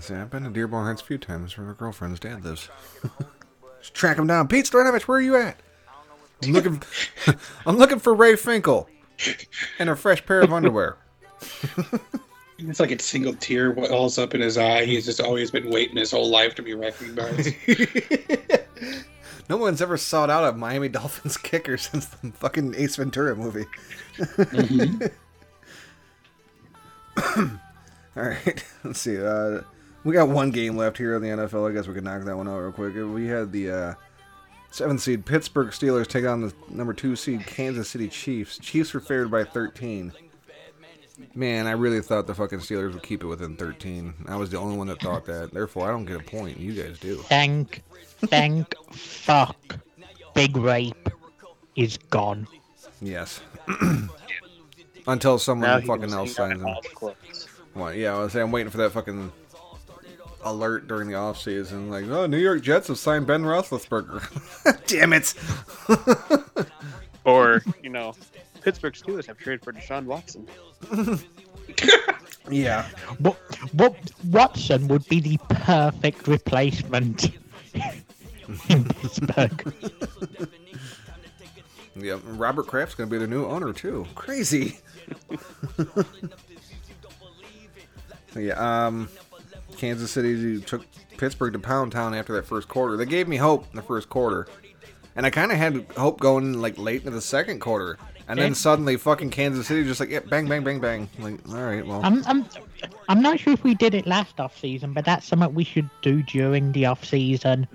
see, 0.06 0.14
I've 0.14 0.30
been 0.30 0.44
to 0.44 0.50
Dearborn 0.50 0.86
Heights 0.86 1.00
a 1.00 1.04
few 1.06 1.16
times 1.16 1.56
where 1.56 1.66
my 1.66 1.72
girlfriend's 1.72 2.20
dad 2.20 2.44
lives. 2.44 2.68
Just 3.80 3.94
track 3.94 4.18
him 4.18 4.26
down. 4.26 4.48
Pete 4.48 4.66
Stoyanovich, 4.66 5.02
where 5.04 5.16
are 5.16 5.22
you 5.22 5.36
at? 5.36 5.58
I'm 6.42 6.52
looking. 6.52 6.82
I'm 7.66 7.78
looking 7.78 7.98
for 7.98 8.12
Ray 8.12 8.36
Finkel 8.36 8.86
and 9.78 9.88
a 9.88 9.96
fresh 9.96 10.24
pair 10.26 10.42
of 10.42 10.52
underwear. 10.52 10.98
It's 12.58 12.80
like 12.80 12.90
a 12.90 12.98
single 12.98 13.32
tear 13.32 13.70
wells 13.72 14.18
up 14.18 14.34
in 14.34 14.42
his 14.42 14.58
eye. 14.58 14.84
He's 14.84 15.06
just 15.06 15.22
always 15.22 15.50
been 15.50 15.70
waiting 15.70 15.96
his 15.96 16.10
whole 16.10 16.28
life 16.28 16.54
to 16.56 16.62
be 16.62 16.74
recognized. 16.74 17.54
No 19.50 19.56
one's 19.56 19.82
ever 19.82 19.96
sought 19.96 20.30
out 20.30 20.54
a 20.54 20.56
Miami 20.56 20.88
Dolphins 20.90 21.36
kicker 21.36 21.76
since 21.76 22.06
the 22.06 22.30
fucking 22.30 22.76
Ace 22.76 22.94
Ventura 22.94 23.34
movie. 23.34 23.66
All 28.16 28.22
right, 28.28 28.64
let's 28.84 29.00
see. 29.00 29.20
Uh, 29.20 29.62
we 30.04 30.14
got 30.14 30.28
one 30.28 30.52
game 30.52 30.76
left 30.76 30.96
here 30.98 31.16
in 31.16 31.22
the 31.22 31.28
NFL. 31.28 31.68
I 31.68 31.74
guess 31.74 31.88
we 31.88 31.94
can 31.94 32.04
knock 32.04 32.22
that 32.24 32.36
one 32.36 32.46
out 32.46 32.60
real 32.60 32.70
quick. 32.70 32.94
We 32.94 33.26
had 33.26 33.50
the 33.50 33.70
uh, 33.70 33.94
seventh 34.70 35.00
seed 35.00 35.26
Pittsburgh 35.26 35.70
Steelers 35.70 36.06
take 36.06 36.24
on 36.24 36.42
the 36.42 36.54
number 36.68 36.92
two 36.92 37.16
seed 37.16 37.44
Kansas 37.44 37.88
City 37.88 38.08
Chiefs. 38.08 38.56
Chiefs 38.58 38.94
were 38.94 39.00
favored 39.00 39.32
by 39.32 39.42
13. 39.42 40.12
Man, 41.34 41.66
I 41.66 41.72
really 41.72 42.00
thought 42.00 42.26
the 42.26 42.34
fucking 42.34 42.58
Steelers 42.60 42.92
would 42.94 43.02
keep 43.02 43.22
it 43.22 43.26
within 43.26 43.56
13. 43.56 44.14
I 44.28 44.36
was 44.36 44.50
the 44.50 44.58
only 44.58 44.76
one 44.76 44.86
that 44.88 45.00
thought 45.00 45.24
that. 45.26 45.52
Therefore, 45.52 45.88
I 45.88 45.92
don't 45.92 46.04
get 46.04 46.20
a 46.20 46.24
point. 46.24 46.58
You 46.58 46.72
guys 46.72 46.98
do. 46.98 47.16
Thank, 47.16 47.82
thank 48.26 48.74
fuck. 48.92 49.76
Big 50.34 50.56
rape 50.56 51.08
is 51.76 51.96
gone. 51.96 52.46
Yes. 53.00 53.40
Until 55.06 55.38
someone 55.38 55.68
Now 55.68 55.80
he 55.80 55.86
fucking 55.86 56.04
can 56.08 56.12
else 56.14 56.30
see 56.30 56.34
signs 56.34 56.60
him. 56.60 56.66
all 56.66 56.80
the 56.82 56.88
clips. 56.90 57.46
What? 57.74 57.96
Yeah, 57.96 58.16
I 58.16 58.20
was 58.20 58.32
saying 58.32 58.44
I'm 58.46 58.52
waiting 58.52 58.70
for 58.70 58.78
that 58.78 58.92
fucking 58.92 59.32
alert 60.44 60.88
during 60.88 61.08
the 61.08 61.14
off 61.14 61.40
season. 61.40 61.90
Like, 61.90 62.06
oh, 62.06 62.26
New 62.26 62.38
York 62.38 62.62
Jets 62.62 62.88
have 62.88 62.98
signed 62.98 63.26
Ben 63.26 63.42
Roethlisberger. 63.42 64.86
Damn 64.86 65.12
it! 65.12 65.34
Or, 67.24 67.62
you 67.82 67.90
know, 67.90 68.14
Pittsburgh 68.60 68.94
Steelers 68.94 69.26
have 69.26 69.38
traded 69.38 69.64
for 69.64 69.72
Deshaun 69.72 70.04
Watson. 70.04 70.46
Yeah. 72.50 72.86
What, 73.18 73.36
what, 73.74 73.96
Watson 74.30 74.88
would 74.88 75.06
be 75.08 75.20
the 75.20 75.38
perfect 75.48 76.26
replacement 76.26 77.30
in 78.68 78.84
Pittsburgh. 78.84 79.74
Yeah. 81.96 82.18
Robert 82.24 82.66
Kraft's 82.68 82.94
gonna 82.94 83.10
be 83.10 83.18
the 83.18 83.26
new 83.26 83.44
owner 83.44 83.74
too. 83.74 84.06
Crazy. 84.14 84.78
yeah. 88.34 88.86
Um, 88.86 89.08
Kansas 89.76 90.10
City 90.10 90.60
took 90.62 90.86
Pittsburgh 91.18 91.52
to 91.52 91.58
Pound 91.58 91.92
Town 91.92 92.14
after 92.14 92.32
that 92.34 92.46
first 92.46 92.68
quarter. 92.68 92.96
They 92.96 93.04
gave 93.04 93.28
me 93.28 93.36
hope 93.36 93.66
in 93.70 93.76
the 93.76 93.82
first 93.82 94.08
quarter, 94.08 94.46
and 95.14 95.26
I 95.26 95.30
kind 95.30 95.52
of 95.52 95.58
had 95.58 95.84
hope 95.96 96.20
going 96.20 96.54
like 96.54 96.78
late 96.78 97.00
into 97.00 97.10
the 97.10 97.20
second 97.20 97.58
quarter. 97.58 97.98
And 98.30 98.38
then 98.38 98.54
suddenly, 98.54 98.96
fucking 98.96 99.30
Kansas 99.30 99.66
City 99.66 99.84
just 99.84 100.00
like, 100.00 100.08
yeah, 100.10 100.20
bang, 100.20 100.48
bang, 100.48 100.62
bang, 100.64 100.78
bang. 100.80 101.08
Like, 101.18 101.40
all 101.48 101.54
right, 101.62 101.84
well, 101.86 102.00
I'm, 102.04 102.24
I'm, 102.26 102.46
I'm 103.08 103.20
not 103.20 103.40
sure 103.40 103.52
if 103.52 103.64
we 103.64 103.74
did 103.74 103.94
it 103.94 104.06
last 104.06 104.38
off 104.40 104.58
season, 104.58 104.92
but 104.92 105.04
that's 105.04 105.26
something 105.26 105.52
we 105.54 105.64
should 105.64 105.90
do 106.02 106.22
during 106.22 106.72
the 106.72 106.86
off 106.86 107.04
season. 107.04 107.66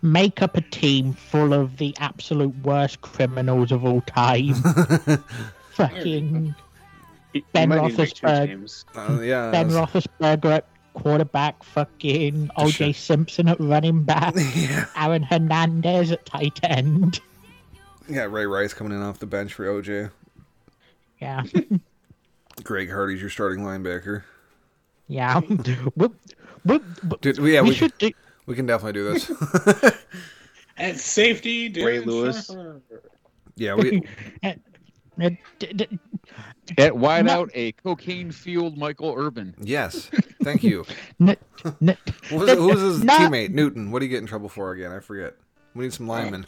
Make 0.00 0.42
up 0.42 0.56
a 0.56 0.60
team 0.62 1.12
full 1.12 1.52
of 1.52 1.76
the 1.76 1.94
absolute 2.00 2.54
worst 2.62 3.00
criminals 3.02 3.70
of 3.72 3.84
all 3.84 4.00
time. 4.02 4.54
Fucking 5.72 6.54
He- 7.32 7.40
he 7.40 7.44
Ben 7.52 7.68
might 7.68 7.82
need 7.82 7.96
to 7.96 7.98
make 8.02 8.14
two 8.14 8.26
Roethlisberger. 8.26 8.84
uh, 9.18 9.20
yeah. 9.22 9.50
Ben 9.50 9.68
that's- 9.68 9.92
Roethlisberger 10.06 10.44
at 10.56 10.66
quarterback, 10.94 11.62
fucking 11.62 12.50
OJ 12.58 12.94
Simpson 12.94 13.48
at 13.48 13.60
running 13.60 14.02
back, 14.02 14.34
yeah. 14.54 14.86
Aaron 14.96 15.22
Hernandez 15.22 16.10
at 16.10 16.24
tight 16.26 16.58
end. 16.64 17.20
Yeah, 18.08 18.24
Ray 18.24 18.46
Rice 18.46 18.72
coming 18.74 18.92
in 18.92 19.02
off 19.02 19.18
the 19.18 19.26
bench 19.26 19.54
for 19.54 19.66
OJ. 19.66 20.10
Yeah, 21.20 21.42
Greg 22.64 22.90
Hardy's 22.90 23.20
your 23.20 23.30
starting 23.30 23.64
linebacker. 23.64 24.22
yeah. 25.08 25.40
we, 25.96 26.08
we, 26.64 26.78
Dude, 27.20 27.38
yeah, 27.38 27.60
we 27.62 27.68
we, 27.70 27.74
should 27.74 27.96
do. 27.98 28.10
we 28.46 28.54
can 28.54 28.66
definitely 28.66 28.92
do 28.94 29.12
this. 29.12 29.30
At 30.78 30.96
safety, 30.98 31.70
Darren 31.72 31.84
Ray 31.86 31.98
Lewis. 32.00 32.46
Sharper. 32.46 33.02
yeah, 33.56 33.74
we 33.74 34.00
d- 35.18 35.32
d- 35.58 35.98
At 36.78 36.96
wide 36.96 37.28
out, 37.28 37.50
a 37.54 37.72
cocaine 37.72 38.30
fueled 38.30 38.78
Michael 38.78 39.12
Irvin. 39.16 39.54
yes. 39.60 40.08
Thank 40.44 40.62
you. 40.62 40.84
n- 41.20 41.36
n- 41.82 41.96
Who's, 42.28 42.50
who's 42.52 42.80
his 42.80 43.04
No. 43.04 43.12
teammate? 43.14 43.50
Newton. 43.50 43.90
What 43.90 43.98
do 43.98 44.04
you 44.06 44.10
get 44.10 44.18
in 44.20 44.26
trouble 44.26 44.48
for 44.48 44.70
again? 44.70 44.92
I 44.92 45.00
forget. 45.00 45.34
We 45.78 45.84
need 45.84 45.94
some 45.94 46.08
linemen. 46.08 46.46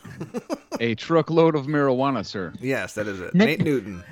A 0.81 0.95
truckload 0.97 1.55
of 1.55 1.67
marijuana, 1.67 2.27
sir. 2.27 2.53
yes, 2.61 2.95
that 2.95 3.07
is 3.07 3.21
it. 3.21 3.35
No. 3.35 3.45
Nate 3.45 3.61
Newton. 3.61 4.03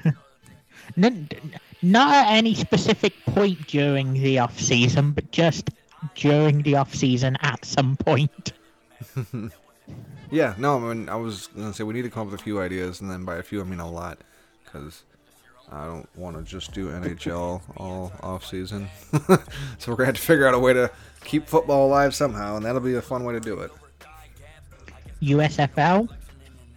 n- 0.96 1.28
not 1.82 2.14
at 2.14 2.32
any 2.32 2.54
specific 2.54 3.14
point 3.26 3.66
during 3.66 4.12
the 4.12 4.38
off 4.38 4.58
season, 4.60 5.10
but 5.10 5.30
just 5.32 5.70
during 6.14 6.62
the 6.62 6.76
off 6.76 6.94
season 6.94 7.36
at 7.40 7.64
some 7.64 7.96
point. 7.96 8.52
Yeah, 10.30 10.54
no, 10.58 10.76
I 10.76 10.92
mean, 10.94 11.08
I 11.08 11.16
was 11.16 11.46
gonna 11.56 11.72
say 11.72 11.84
we 11.84 11.94
need 11.94 12.02
to 12.02 12.10
come 12.10 12.26
up 12.26 12.32
with 12.32 12.40
a 12.40 12.44
few 12.44 12.60
ideas, 12.60 13.00
and 13.00 13.10
then 13.10 13.24
by 13.24 13.36
a 13.36 13.42
few 13.42 13.62
I 13.62 13.64
mean 13.64 13.80
a 13.80 13.90
lot, 13.90 14.18
because 14.62 15.02
I 15.72 15.86
don't 15.86 16.06
want 16.16 16.36
to 16.36 16.42
just 16.42 16.72
do 16.72 16.88
NHL 16.88 17.62
all 17.78 18.12
off 18.22 18.44
season. 18.44 18.88
so 19.78 19.90
we're 19.90 19.96
gonna 19.96 20.06
have 20.06 20.16
to 20.16 20.20
figure 20.20 20.46
out 20.46 20.52
a 20.52 20.58
way 20.58 20.74
to 20.74 20.90
keep 21.24 21.46
football 21.46 21.86
alive 21.86 22.14
somehow, 22.14 22.56
and 22.56 22.64
that'll 22.66 22.82
be 22.82 22.94
a 22.96 23.00
fun 23.00 23.24
way 23.24 23.32
to 23.32 23.40
do 23.40 23.60
it. 23.60 23.72
USFL. 25.22 26.08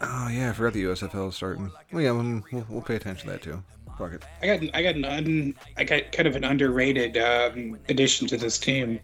Oh 0.02 0.30
yeah, 0.30 0.50
I 0.50 0.54
forgot 0.54 0.74
the 0.74 0.84
USFL 0.86 1.30
is 1.30 1.36
starting. 1.36 1.72
Well, 1.92 2.02
yeah, 2.02 2.12
we'll, 2.12 2.44
we'll, 2.52 2.66
we'll 2.70 2.82
pay 2.82 2.96
attention 2.96 3.28
to 3.28 3.34
that 3.34 3.42
too. 3.42 3.62
Fuck 3.98 4.14
it. 4.14 4.24
I 4.42 4.48
got 4.48 4.76
I 4.76 4.82
got 4.82 4.96
an 4.96 5.06
un, 5.06 5.56
I 5.78 5.84
got 5.84 6.12
kind 6.12 6.28
of 6.28 6.36
an 6.36 6.44
underrated 6.44 7.18
um, 7.18 7.78
addition 7.88 8.28
to 8.28 8.38
this 8.38 8.58
team. 8.58 9.00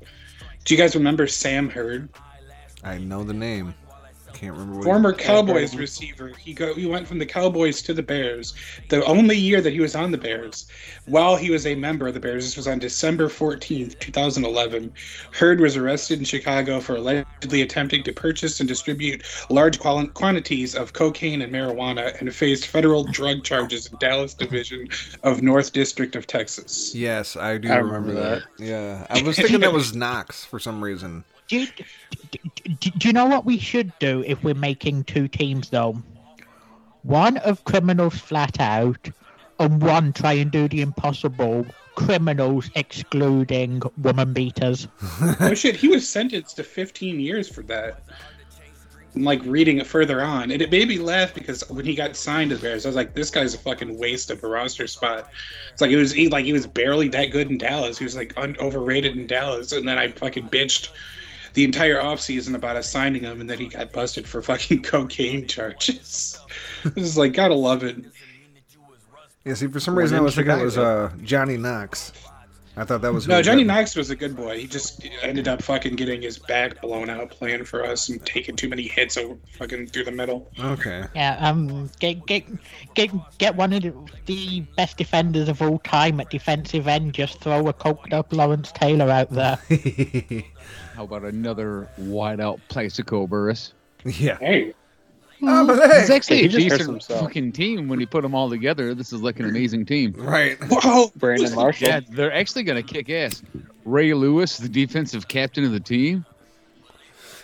Do 0.63 0.73
you 0.73 0.79
guys 0.79 0.95
remember 0.95 1.27
Sam 1.27 1.69
Hurd? 1.69 2.09
I 2.83 2.97
know 2.97 3.23
the 3.23 3.33
name. 3.33 3.75
Can't 4.33 4.53
remember 4.53 4.77
what. 4.77 4.83
Former 4.83 5.13
Cowboys 5.13 5.75
receiver. 5.75 6.31
He 6.39 6.53
go 6.53 6.73
he 6.73 6.85
went 6.85 7.07
from 7.07 7.17
the 7.17 7.25
Cowboys 7.25 7.81
to 7.83 7.93
the 7.93 8.03
Bears. 8.03 8.53
The 8.89 9.03
only 9.05 9.37
year 9.37 9.61
that 9.61 9.71
he 9.71 9.79
was 9.79 9.95
on 9.95 10.11
the 10.11 10.17
Bears, 10.17 10.67
while 11.05 11.35
he 11.35 11.49
was 11.49 11.65
a 11.65 11.75
member 11.75 12.07
of 12.07 12.13
the 12.13 12.19
Bears, 12.19 12.45
this 12.45 12.57
was 12.57 12.67
on 12.67 12.79
December 12.79 13.29
14th, 13.29 13.99
2011. 13.99 14.93
Hurd 15.31 15.59
was 15.59 15.75
arrested 15.75 16.19
in 16.19 16.25
Chicago 16.25 16.79
for 16.79 16.95
allegedly 16.97 17.61
attempting 17.61 18.03
to 18.03 18.13
purchase 18.13 18.59
and 18.59 18.67
distribute 18.67 19.23
large 19.49 19.79
qual- 19.79 20.07
quantities 20.07 20.75
of 20.75 20.93
cocaine 20.93 21.41
and 21.41 21.53
marijuana 21.53 22.19
and 22.19 22.33
faced 22.33 22.67
federal 22.67 23.03
drug 23.05 23.43
charges 23.43 23.87
in 23.87 23.97
Dallas 23.97 24.33
Division 24.33 24.87
of 25.23 25.41
North 25.41 25.73
District 25.73 26.15
of 26.15 26.27
Texas. 26.27 26.93
Yes, 26.93 27.35
I 27.35 27.57
do 27.57 27.69
I 27.69 27.77
remember, 27.77 28.09
remember 28.09 28.39
that. 28.57 28.63
Yeah, 28.63 29.07
I 29.09 29.21
was 29.21 29.35
thinking 29.35 29.61
that 29.61 29.73
was 29.73 29.95
Knox 29.95 30.45
for 30.45 30.59
some 30.59 30.83
reason. 30.83 31.23
Do 31.47 31.61
you, 31.61 31.67
do, 32.67 32.89
do, 32.91 33.07
you 33.07 33.13
know 33.13 33.25
what 33.25 33.45
we 33.45 33.57
should 33.57 33.91
do 33.99 34.23
if 34.25 34.43
we're 34.43 34.53
making 34.53 35.05
two 35.05 35.27
teams 35.27 35.69
though? 35.69 36.01
One 37.03 37.37
of 37.37 37.63
criminals 37.63 38.17
flat 38.17 38.59
out, 38.59 39.09
and 39.59 39.81
one 39.81 40.13
try 40.13 40.33
and 40.33 40.51
do 40.51 40.67
the 40.67 40.81
impossible. 40.81 41.65
Criminals 41.95 42.69
excluding 42.75 43.81
woman 43.97 44.33
beaters. 44.33 44.87
oh 45.39 45.53
shit, 45.55 45.75
he 45.75 45.87
was 45.87 46.07
sentenced 46.07 46.57
to 46.57 46.63
15 46.63 47.19
years 47.19 47.49
for 47.49 47.63
that. 47.63 48.03
I'm 49.15 49.23
like 49.23 49.41
reading 49.45 49.79
it 49.79 49.87
further 49.87 50.21
on, 50.21 50.51
and 50.51 50.61
it 50.61 50.69
made 50.69 50.87
me 50.87 50.99
laugh 50.99 51.33
because 51.33 51.67
when 51.69 51.85
he 51.85 51.95
got 51.95 52.15
signed 52.15 52.51
to 52.51 52.57
Bears, 52.57 52.85
I 52.85 52.89
was 52.89 52.95
like, 52.95 53.15
"This 53.15 53.31
guy's 53.31 53.55
a 53.55 53.57
fucking 53.57 53.97
waste 53.97 54.29
of 54.29 54.43
a 54.43 54.47
roster 54.47 54.85
spot." 54.85 55.27
It's 55.71 55.81
like 55.81 55.89
it 55.89 55.97
was 55.97 56.11
he, 56.11 56.29
like 56.29 56.45
he 56.45 56.53
was 56.53 56.67
barely 56.67 57.07
that 57.09 57.31
good 57.31 57.49
in 57.49 57.57
Dallas. 57.57 57.97
He 57.97 58.03
was 58.03 58.15
like 58.15 58.33
un- 58.37 58.57
overrated 58.59 59.17
in 59.17 59.25
Dallas, 59.25 59.71
and 59.71 59.87
then 59.87 59.97
I 59.97 60.09
fucking 60.09 60.49
bitched 60.49 60.89
the 61.57 61.63
entire 61.63 61.99
offseason 61.99 62.53
about 62.53 62.75
us 62.75 62.87
signing 62.87 63.23
him, 63.23 63.41
and 63.41 63.49
then 63.49 63.57
he 63.57 63.65
got 63.67 63.91
busted 63.91 64.27
for 64.27 64.43
fucking 64.43 64.79
cocaine 64.83 65.47
charges. 65.47 66.39
this 66.83 67.03
is 67.03 67.17
like 67.17 67.33
gotta 67.33 67.55
love 67.55 67.83
it. 67.83 67.97
Yeah, 69.43 69.55
see, 69.55 69.65
for 69.65 69.79
some 69.79 69.95
Well, 69.95 70.03
reason 70.03 70.19
I 70.19 70.21
was 70.21 70.35
thinking 70.35 70.55
it 70.55 70.63
was 70.63 70.77
uh, 70.77 71.11
Johnny 71.23 71.57
Knox. 71.57 72.11
I 72.75 72.83
thought 72.85 73.01
that 73.01 73.11
was 73.11 73.27
No, 73.27 73.41
Johnny 73.41 73.63
that. 73.63 73.73
Knox 73.73 73.95
was 73.95 74.11
a 74.11 74.15
good 74.15 74.35
boy. 74.35 74.59
He 74.59 74.67
just 74.67 75.03
ended 75.23 75.47
up 75.47 75.63
fucking 75.63 75.95
getting 75.95 76.21
his 76.21 76.37
back 76.37 76.79
blown 76.79 77.09
out 77.09 77.31
playing 77.31 77.65
for 77.65 77.83
us 77.83 78.07
and 78.09 78.23
taking 78.23 78.55
too 78.55 78.69
many 78.69 78.83
hits 78.83 79.17
over 79.17 79.35
fucking 79.57 79.87
through 79.87 80.03
the 80.03 80.11
middle. 80.11 80.47
Okay. 80.59 81.05
Yeah, 81.15 81.37
um, 81.39 81.89
get 81.99 82.23
get 82.27 82.43
get 82.93 83.09
get 83.39 83.55
one 83.55 83.73
of 83.73 83.81
the, 83.81 83.93
the 84.27 84.59
best 84.75 84.97
defenders 84.97 85.49
of 85.49 85.59
all 85.59 85.79
time 85.79 86.19
at 86.19 86.29
defensive 86.29 86.87
end. 86.87 87.15
Just 87.15 87.39
throw 87.39 87.67
a 87.67 87.73
coked 87.73 88.13
up 88.13 88.31
Lawrence 88.31 88.71
Taylor 88.71 89.09
out 89.09 89.31
there. 89.31 89.57
How 90.97 91.03
about 91.03 91.25
another 91.25 91.87
wide 91.99 92.39
out 92.39 92.59
Plaxico 92.69 93.27
Burress? 93.27 93.71
Yeah. 94.03 94.39
Hey, 94.39 94.73
ah, 95.43 95.63
It's 95.69 96.09
actually 96.09 96.39
He 96.39 96.45
a 96.45 96.49
decent 96.49 97.03
fucking 97.03 97.51
team 97.51 97.87
when 97.87 97.99
you 97.99 98.07
put 98.07 98.23
them 98.23 98.33
all 98.33 98.49
together. 98.49 98.95
This 98.95 99.13
is 99.13 99.21
like 99.21 99.39
an 99.39 99.45
amazing 99.45 99.85
team. 99.85 100.15
Right. 100.17 100.57
whoa, 100.59 101.11
Brandon 101.15 101.53
Marshall. 101.53 101.87
Yeah, 101.87 101.99
they're 102.09 102.33
actually 102.33 102.63
going 102.63 102.83
to 102.83 102.93
kick 102.93 103.11
ass. 103.11 103.43
Ray 103.85 104.15
Lewis, 104.15 104.57
the 104.57 104.67
defensive 104.67 105.27
captain 105.27 105.63
of 105.65 105.71
the 105.71 105.79
team. 105.79 106.25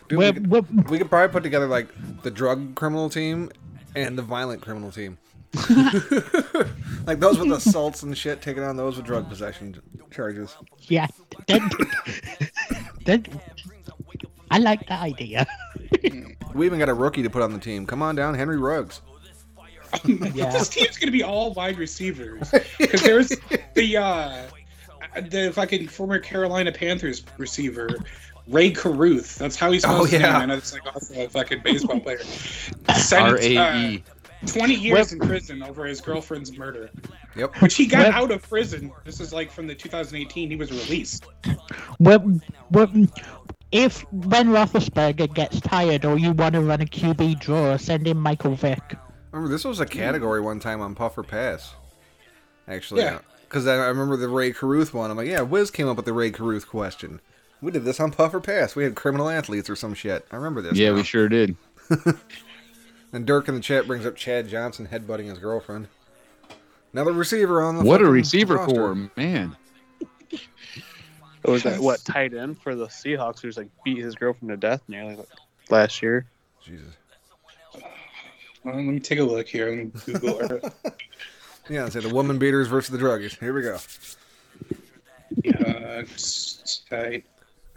Dude, 0.09 0.17
We're, 0.17 0.33
could, 0.33 0.89
we 0.89 0.97
could 0.97 1.11
probably 1.11 1.31
put 1.31 1.43
together 1.43 1.67
like 1.67 1.89
the 2.23 2.31
drug 2.31 2.73
criminal 2.73 3.07
team 3.07 3.51
and 3.95 4.17
the 4.17 4.23
violent 4.23 4.63
criminal 4.63 4.89
team. 4.89 5.19
like 7.05 7.19
those 7.19 7.37
with 7.37 7.51
assaults 7.51 8.03
and 8.03 8.17
shit, 8.17 8.41
taking 8.41 8.63
on 8.63 8.75
those 8.77 8.97
with 8.97 9.05
drug 9.05 9.29
possession 9.29 9.79
charges. 10.11 10.55
yeah. 10.81 11.07
That, 11.47 11.61
that, 13.05 13.27
I 14.51 14.59
like 14.59 14.87
that 14.87 15.01
idea. 15.01 15.45
We 16.53 16.67
even 16.67 16.77
got 16.77 16.87
a 16.89 16.93
rookie 16.93 17.23
to 17.23 17.31
put 17.31 17.41
on 17.41 17.51
the 17.51 17.57
team. 17.57 17.87
Come 17.87 18.03
on 18.03 18.15
down, 18.15 18.35
Henry 18.35 18.57
Ruggs. 18.57 19.01
Yeah. 20.05 20.51
this 20.51 20.69
team's 20.69 20.97
gonna 20.97 21.11
be 21.11 21.23
all 21.23 21.51
wide 21.53 21.77
receivers 21.79 22.51
because 22.79 23.01
there's 23.01 23.29
the 23.75 23.97
uh, 23.97 24.43
the 25.29 25.51
fucking 25.53 25.87
former 25.87 26.19
Carolina 26.19 26.71
Panthers 26.71 27.23
receiver. 27.37 27.89
Rae 28.47 28.69
Carruth. 28.71 29.35
That's 29.37 29.55
how 29.55 29.71
he 29.71 29.79
spells 29.79 30.01
Oh, 30.01 30.03
his 30.03 30.13
name. 30.13 30.21
yeah. 30.21 30.37
I 30.37 30.45
know 30.45 30.55
it's 30.55 30.73
like 30.73 30.85
also 30.85 31.25
a 31.25 31.29
fucking 31.29 31.61
baseball 31.63 31.99
player. 31.99 32.19
R 32.89 32.95
Sentenced, 32.99 33.43
A 33.43 33.57
uh, 33.57 33.77
E. 33.79 34.03
20 34.45 34.73
years 34.75 35.13
in 35.13 35.19
prison 35.19 35.63
over 35.63 35.85
his 35.85 36.01
girlfriend's 36.01 36.57
murder. 36.57 36.89
Yep. 37.35 37.61
Which 37.61 37.75
he 37.75 37.85
got 37.85 38.07
Yep. 38.07 38.15
out 38.15 38.31
of 38.31 38.41
prison. 38.47 38.91
This 39.05 39.19
is 39.19 39.33
like 39.33 39.51
from 39.51 39.67
the 39.67 39.75
2018. 39.75 40.49
He 40.49 40.55
was 40.55 40.71
released. 40.71 41.25
Well, 41.99 42.39
well, 42.71 42.91
if 43.71 44.01
when 44.11 44.49
Roethlisberger 44.49 45.33
gets 45.33 45.59
tired 45.61 46.05
or 46.05 46.17
you 46.17 46.31
want 46.31 46.53
to 46.53 46.61
run 46.61 46.81
a 46.81 46.85
QB 46.85 47.39
draw, 47.39 47.77
send 47.77 48.07
in 48.07 48.17
Michael 48.17 48.55
Vick. 48.55 48.95
Remember, 49.31 49.51
this 49.51 49.65
was 49.65 49.79
a 49.79 49.85
category 49.85 50.41
one 50.41 50.59
time 50.59 50.79
on 50.81 50.93
Puffer 50.95 51.23
Pass. 51.23 51.73
Actually, 52.67 53.01
Yeah. 53.01 53.19
Because 53.49 53.67
I 53.67 53.75
I 53.75 53.87
remember 53.87 54.17
the 54.17 54.29
Rae 54.29 54.51
Carruth 54.51 54.93
one. 54.95 55.11
I'm 55.11 55.17
like, 55.17 55.27
yeah, 55.27 55.41
Whiz 55.41 55.69
came 55.69 55.87
up 55.87 55.95
with 55.97 56.05
the 56.05 56.13
Rae 56.13 56.31
Carruth 56.31 56.67
question. 56.67 57.19
We 57.61 57.71
did 57.71 57.85
this 57.85 57.99
on 57.99 58.11
Puffer 58.11 58.39
Pass. 58.39 58.75
We 58.75 58.83
had 58.83 58.95
criminal 58.95 59.29
athletes 59.29 59.69
or 59.69 59.75
some 59.75 59.93
shit. 59.93 60.25
I 60.31 60.35
remember 60.37 60.61
this. 60.61 60.73
Yeah, 60.77 60.89
now. 60.89 60.95
we 60.95 61.03
sure 61.03 61.29
did. 61.29 61.55
And 63.13 63.25
Dirk 63.27 63.47
in 63.47 63.55
the 63.55 63.61
chat 63.61 63.85
brings 63.87 64.05
up 64.05 64.15
Chad 64.15 64.49
Johnson 64.49 64.87
headbutting 64.91 65.25
his 65.29 65.37
girlfriend. 65.37 65.87
Another 66.93 67.13
receiver 67.13 67.61
on 67.61 67.77
the 67.77 67.83
What 67.83 68.01
a 68.01 68.05
receiver 68.05 68.55
roster. 68.55 68.75
core, 68.75 69.09
man. 69.15 69.55
It 70.31 71.49
was 71.49 71.63
that 71.63 71.79
what 71.79 72.03
tight 72.05 72.33
end 72.33 72.59
for 72.61 72.73
the 72.75 72.87
Seahawks 72.87 73.39
who's 73.41 73.57
like 73.57 73.69
beat 73.83 73.97
his 74.03 74.15
girlfriend 74.15 74.49
to 74.49 74.57
death 74.57 74.81
nearly 74.87 75.15
like, 75.15 75.27
last 75.69 76.01
year. 76.01 76.25
Jesus. 76.63 76.95
Well, 78.63 78.75
let 78.75 78.83
me 78.83 78.99
take 78.99 79.19
a 79.19 79.23
look 79.23 79.47
here 79.47 79.71
on 79.71 79.89
Google 80.05 80.39
Earth. 80.41 80.75
Yeah, 81.69 81.87
say 81.87 82.01
the 82.01 82.13
woman 82.13 82.37
beaters 82.39 82.67
versus 82.67 82.89
the 82.89 82.97
druggies. 82.97 83.39
Here 83.39 83.53
we 83.53 83.61
go. 83.61 83.77
uh, 85.65 86.03
tight 86.89 87.23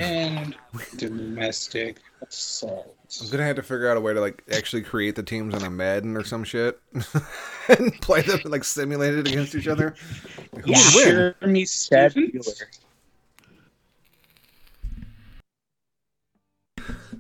and 0.01 0.57
domestic 0.97 1.99
assault. 2.21 2.96
I'm 3.23 3.31
gonna 3.31 3.45
have 3.45 3.57
to 3.57 3.63
figure 3.63 3.89
out 3.89 3.97
a 3.97 4.01
way 4.01 4.15
to 4.15 4.21
like 4.21 4.43
actually 4.51 4.83
create 4.83 5.15
the 5.17 5.23
teams 5.23 5.55
on 5.55 5.63
a 5.63 5.71
Madden 5.71 6.17
or 6.17 6.25
some 6.25 6.45
shit 6.45 6.81
and 7.69 7.93
play 8.01 8.23
them 8.23 8.41
like 8.45 8.65
simulated 8.65 9.27
against 9.27 9.55
each 9.55 9.69
other. 9.69 9.95
Who 10.65 10.73
Yeah, 10.73 10.79
would 10.95 10.95
win? 10.95 11.05
Jeremy. 11.05 11.67
Wheeler. 12.15 12.55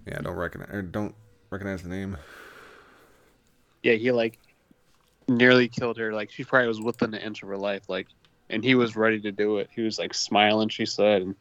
Yeah, 0.07 0.18
don't 0.22 0.35
recognize 0.37 0.70
or 0.72 0.83
don't 0.83 1.14
recognize 1.51 1.83
the 1.83 1.88
name. 1.88 2.16
Yeah, 3.83 3.94
he 3.94 4.12
like 4.12 4.38
nearly 5.29 5.68
killed 5.68 5.99
her. 5.99 6.12
Like 6.12 6.31
she 6.31 6.44
probably 6.44 6.68
was 6.68 6.81
within 6.81 7.14
an 7.14 7.20
inch 7.20 7.42
of 7.42 7.49
her 7.49 7.57
life. 7.57 7.88
Like, 7.88 8.09
and 8.51 8.62
he 8.62 8.75
was 8.75 8.96
ready 8.96 9.20
to 9.20 9.33
do 9.33 9.59
it. 9.59 9.68
He 9.75 9.83
was 9.83 9.99
like 9.99 10.14
smiling. 10.14 10.68
She 10.68 10.87
said, 10.87 11.22
and 11.22 11.37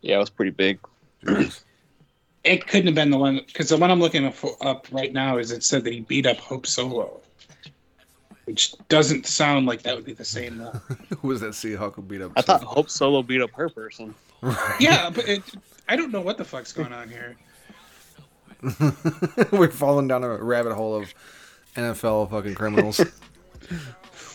yeah, 0.00 0.16
it 0.16 0.18
was 0.18 0.30
pretty 0.30 0.50
big. 0.50 0.78
Jeez. 2.44 2.52
It 2.52 2.66
couldn't 2.66 2.86
have 2.86 2.94
been 2.94 3.10
the 3.10 3.18
one 3.18 3.40
because 3.46 3.68
the 3.68 3.76
one 3.76 3.90
I'm 3.90 4.00
looking 4.00 4.26
up, 4.26 4.34
up 4.60 4.86
right 4.90 5.12
now 5.12 5.38
is 5.38 5.50
it 5.50 5.62
said 5.62 5.84
that 5.84 5.92
he 5.92 6.00
beat 6.00 6.26
up 6.26 6.38
Hope 6.38 6.66
Solo, 6.66 7.20
which 8.44 8.74
doesn't 8.88 9.26
sound 9.26 9.66
like 9.66 9.82
that 9.82 9.94
would 9.94 10.04
be 10.04 10.12
the 10.12 10.24
same 10.24 10.58
one. 10.58 10.80
Who 11.20 11.28
was 11.28 11.40
that 11.40 11.50
Seahawk 11.50 11.94
who 11.94 12.02
beat 12.02 12.22
up? 12.22 12.32
I 12.36 12.42
thought 12.42 12.62
Hope 12.62 12.90
Solo 12.90 13.22
beat 13.22 13.42
up 13.42 13.50
her 13.52 13.68
person. 13.68 14.14
yeah, 14.78 15.10
but 15.10 15.28
it, 15.28 15.42
I 15.88 15.96
don't 15.96 16.12
know 16.12 16.20
what 16.20 16.38
the 16.38 16.44
fuck's 16.44 16.72
going 16.72 16.92
on 16.92 17.08
here. 17.08 17.36
We're 19.52 19.70
falling 19.70 20.08
down 20.08 20.22
a 20.22 20.36
rabbit 20.36 20.74
hole 20.74 20.94
of 20.94 21.14
NFL 21.76 22.30
fucking 22.30 22.54
criminals. 22.54 23.00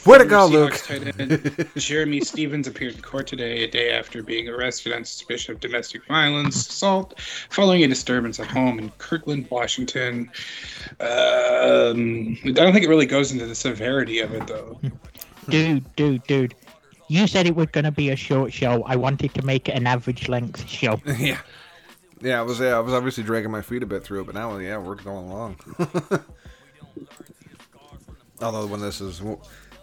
Way 0.06 0.20
to 0.20 0.26
go, 0.26 0.46
Luke. 0.46 0.74
Seahawks 0.74 0.88
tight 0.88 1.20
end 1.20 1.32
Jerramy 1.76 2.24
Stevens 2.24 2.68
appeared 2.68 2.96
in 2.96 3.02
court 3.02 3.26
today, 3.26 3.64
a 3.64 3.68
day 3.68 3.92
after 3.92 4.22
being 4.22 4.48
arrested 4.48 4.94
on 4.94 5.04
suspicion 5.04 5.56
of 5.56 5.60
domestic 5.60 6.06
violence, 6.06 6.56
assault, 6.56 7.20
following 7.50 7.84
a 7.84 7.88
disturbance 7.88 8.40
at 8.40 8.46
home 8.46 8.78
in 8.78 8.92
Kirkland, 9.00 9.48
Washington. 9.50 10.30
Um, 11.00 12.38
I 12.46 12.52
don't 12.52 12.72
think 12.72 12.86
it 12.86 12.90
really 12.90 13.08
goes 13.08 13.32
into 13.32 13.48
the 13.48 13.56
severity 13.56 14.20
of 14.20 14.32
it, 14.34 14.46
though. 14.46 14.80
Dude, 15.50 15.96
dude, 15.96 16.24
dude. 16.24 16.54
You 17.08 17.26
said 17.28 17.48
it 17.48 17.56
was 17.56 17.68
going 17.68 17.86
to 17.86 17.92
be 17.92 18.10
a 18.10 18.16
short 18.16 18.54
show. 18.54 18.84
I 18.84 18.96
wanted 18.96 19.34
to 19.34 19.42
make 19.44 19.70
it 19.70 19.74
an 19.74 19.88
average 19.88 20.28
length 20.28 20.68
show. 20.68 21.02
yeah. 21.18 21.40
Yeah, 22.22 22.40
I 22.40 22.44
was 22.44 22.60
yeah, 22.60 22.78
I 22.78 22.80
was 22.80 22.94
obviously 22.94 23.24
dragging 23.24 23.52
my 23.52 23.62
feet 23.62 23.84
a 23.84 23.86
bit 23.86 24.04
through 24.04 24.22
it, 24.22 24.26
but 24.26 24.36
now 24.36 24.58
yeah, 24.58 24.78
we're 24.78 24.96
going 24.96 25.30
along. 25.30 25.58
Although 28.42 28.68
when 28.68 28.82
this 28.82 29.02
is, 29.02 29.22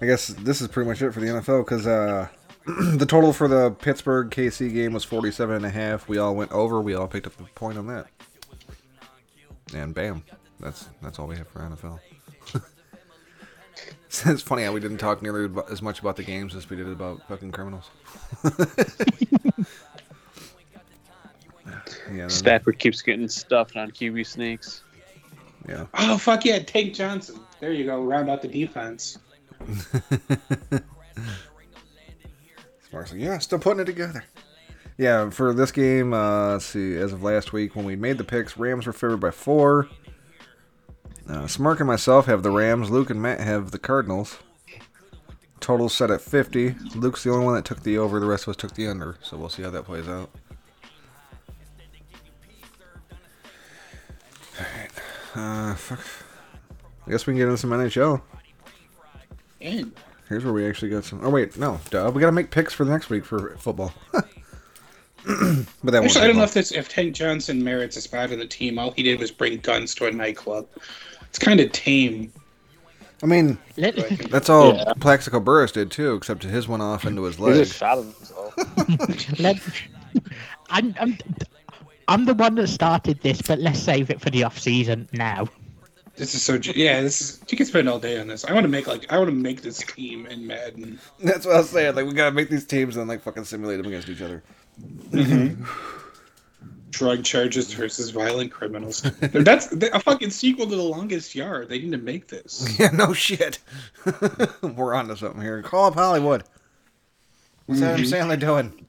I 0.03 0.05
guess 0.07 0.27
this 0.27 0.61
is 0.61 0.67
pretty 0.67 0.91
much 0.91 1.01
it 1.01 1.13
for 1.13 1.21
the 1.21 1.29
NFL 1.29 1.65
because 1.65 1.87
uh, 1.87 2.27
the 2.97 3.07
total 3.07 3.33
for 3.33 3.47
the 3.47 3.71
Pittsburgh 3.71 4.31
KC 4.31 4.75
game 4.75 4.93
was 4.93 5.05
47 5.05 5.55
and 5.55 5.65
a 5.65 5.71
half. 5.71 6.09
We 6.09 6.19
all 6.19 6.35
went 6.35 6.51
over. 6.51 6.81
We 6.81 6.95
all 6.95 7.07
picked 7.07 7.29
up 7.29 7.39
a 7.39 7.45
point 7.55 7.79
on 7.79 7.87
that, 7.87 8.07
and 9.73 9.95
bam, 9.95 10.25
that's 10.59 10.89
that's 11.03 11.21
all 11.21 11.29
we 11.29 11.37
have 11.37 11.47
for 11.47 11.61
NFL. 11.61 12.01
it's 14.27 14.43
funny 14.43 14.65
how 14.65 14.73
we 14.73 14.81
didn't 14.81 14.99
talk 14.99 15.23
nearly 15.23 15.49
as 15.71 15.83
much 15.83 16.01
about 16.01 16.17
the 16.17 16.25
games 16.25 16.57
as 16.57 16.69
we 16.69 16.77
did 16.77 16.89
about 16.89 17.23
fucking 17.29 17.53
criminals. 17.53 17.89
yeah, 22.13 22.27
Stafford 22.27 22.81
keeps 22.81 23.03
getting 23.03 23.29
stuffed 23.29 23.77
on 23.77 23.93
QB 23.93 24.27
sneaks. 24.27 24.83
yeah. 25.69 25.87
Oh, 25.95 26.19
fuck 26.19 26.45
yeah, 26.45 26.59
Tank 26.59 26.93
Johnson. 26.93 27.39
There 27.61 27.73
you 27.73 27.85
go, 27.85 28.03
round 28.03 28.29
out 28.29 28.43
the 28.43 28.49
defense. 28.49 29.19
Sparks 32.85 33.13
like, 33.13 33.21
yeah, 33.21 33.39
still 33.39 33.59
putting 33.59 33.81
it 33.81 33.87
together. 33.87 34.25
Yeah, 34.99 35.31
for 35.31 35.55
this 35.55 35.73
game, 35.73 36.13
uh, 36.13 36.53
let's 36.53 36.67
see, 36.67 36.97
as 36.97 37.13
of 37.13 37.23
last 37.23 37.53
week 37.53 37.75
when 37.75 37.85
we 37.85 37.97
made 37.97 38.19
the 38.19 38.25
picks, 38.25 38.57
Rams 38.57 38.87
were 38.87 38.93
favored 38.93 39.21
by 39.21 39.31
four. 39.31 39.89
Uh, 41.29 41.45
Smark 41.45 41.79
and 41.79 41.87
myself 41.87 42.27
have 42.27 42.43
the 42.43 42.51
Rams. 42.51 42.91
Luke 42.91 43.09
and 43.09 43.23
Matt 43.23 43.41
have 43.41 43.71
the 43.71 43.79
Cardinals. 43.79 44.39
Total 45.61 45.89
set 45.89 46.11
at 46.11 46.21
50. 46.21 46.75
Luke's 46.97 47.23
the 47.23 47.31
only 47.31 47.47
one 47.47 47.55
that 47.55 47.65
took 47.65 47.83
the 47.83 47.97
over. 47.97 48.19
The 48.19 48.27
rest 48.27 48.45
of 48.45 48.51
us 48.51 48.57
took 48.57 48.75
the 48.75 48.89
under. 48.89 49.17
So 49.23 49.37
we'll 49.37 49.49
see 49.49 49.63
how 49.63 49.71
that 49.71 49.85
plays 49.85 50.09
out. 50.09 50.31
Alright. 54.59 54.91
Uh, 55.35 55.75
fuck. 55.77 56.01
I 57.07 57.11
guess 57.11 57.27
we 57.27 57.33
can 57.33 57.39
get 57.39 57.45
into 57.45 57.57
some 57.57 57.71
NHL. 57.71 58.21
And 59.63 59.93
Here's 60.29 60.45
where 60.45 60.53
we 60.53 60.67
actually 60.67 60.91
got 60.91 61.05
some. 61.05 61.21
Oh 61.25 61.31
wait, 61.31 61.57
no, 61.59 61.79
duh. 61.91 62.11
We 62.15 62.21
gotta 62.21 62.33
make 62.33 62.51
picks 62.51 62.73
for 62.73 62.85
the 62.85 62.91
next 62.91 63.11
week 63.11 63.25
for 63.25 63.57
football. 63.59 63.93
but 64.13 64.25
that 65.93 66.03
Actually, 66.05 66.23
I 66.23 66.27
don't 66.27 66.37
know 66.37 66.43
if 66.45 66.55
this 66.55 66.73
if 66.73 66.89
Tank 66.89 67.15
Johnson 67.15 67.63
merits 67.63 67.97
a 67.97 68.01
spot 68.01 68.31
in 68.33 68.39
the 68.39 68.47
team. 68.47 68.79
All 68.79 68.93
he 68.93 69.03
did 69.03 69.21
was 69.21 69.31
bring 69.31 69.59
guns 69.59 69.95
to 69.97 70.07
a 70.07 70.11
nightclub. 70.11 70.67
It's 71.29 71.39
kind 71.39 71.61
of 71.61 71.71
tame. 71.73 72.33
I 73.23 73.27
mean, 73.27 73.57
that's 73.77 74.49
all 74.49 74.75
Yeah. 74.75 74.93
Plaxico 74.99 75.39
Burress 75.39 75.71
did 75.71 75.91
too, 75.93 76.15
except 76.15 76.43
his 76.43 76.67
went 76.67 76.83
off 76.83 77.05
into 77.05 77.23
his 77.23 77.37
He 77.37 77.43
leg. 77.43 77.55
just 77.55 77.77
shot 77.77 77.99
himself. 77.99 79.39
let, 79.39 79.61
I'm, 80.71 80.95
I'm, 80.99 81.19
I'm 82.09 82.25
the 82.25 82.35
one 82.35 82.57
that 82.57 82.67
started 82.67 83.21
this, 83.21 83.41
but 83.41 83.61
let's 83.61 83.79
save 83.79 84.11
it 84.11 84.21
for 84.21 84.31
the 84.31 84.43
off 84.43 84.59
season 84.59 85.09
now. 85.13 85.47
This 86.17 86.35
is 86.35 86.43
so. 86.43 86.59
Yeah, 86.75 87.01
this 87.01 87.21
is. 87.21 87.41
You 87.49 87.57
can 87.57 87.67
spend 87.67 87.89
all 87.89 87.99
day 87.99 88.21
on 88.21 88.29
this. 88.29 88.45
I 88.45 88.53
want 88.53 88.65
to 88.65 88.69
make 88.69 88.87
like 88.87 89.11
I 89.11 89.17
want 89.17 89.31
to 89.31 89.37
make 89.37 89.63
this 89.63 89.79
team 89.79 90.27
in 90.27 90.47
Madden. 90.47 90.99
That's 91.21 91.47
what 91.47 91.57
I 91.57 91.59
was 91.59 91.71
saying. 91.71 91.95
Like 91.95 92.07
we 92.07 92.13
gotta 92.13 92.35
make 92.35 92.51
these 92.51 92.67
teams 92.67 92.97
and 92.97 93.09
like 93.09 93.23
fucking 93.23 93.45
simulate 93.45 93.79
them 93.79 93.87
against 93.87 94.09
each 94.09 94.21
other. 94.21 94.43
Mm-hmm. 94.81 95.65
Drug 96.91 97.25
charges 97.25 97.73
versus 97.73 98.11
violent 98.11 98.53
criminals. 98.53 99.01
That's 99.21 99.73
a 99.73 100.01
fucking 100.01 100.29
sequel 100.29 100.67
to 100.67 100.77
The 100.77 100.83
Longest 100.83 101.35
Yard. 101.35 101.71
They 101.71 101.79
need 101.79 101.93
to 101.93 101.99
make 101.99 102.29
this. 102.29 102.69
Yeah, 102.79 102.91
no 102.91 103.15
shit. 103.15 103.59
We're 104.63 104.93
on 104.95 105.09
to 105.09 105.17
something 105.17 105.41
here. 105.41 105.63
Call 105.63 105.87
up 105.87 105.95
Hollywood. 105.95 106.45
What's 107.65 107.81
Adam 107.81 108.05
mm-hmm. 108.05 108.15
Sandler 108.15 108.39
doing? 108.39 108.87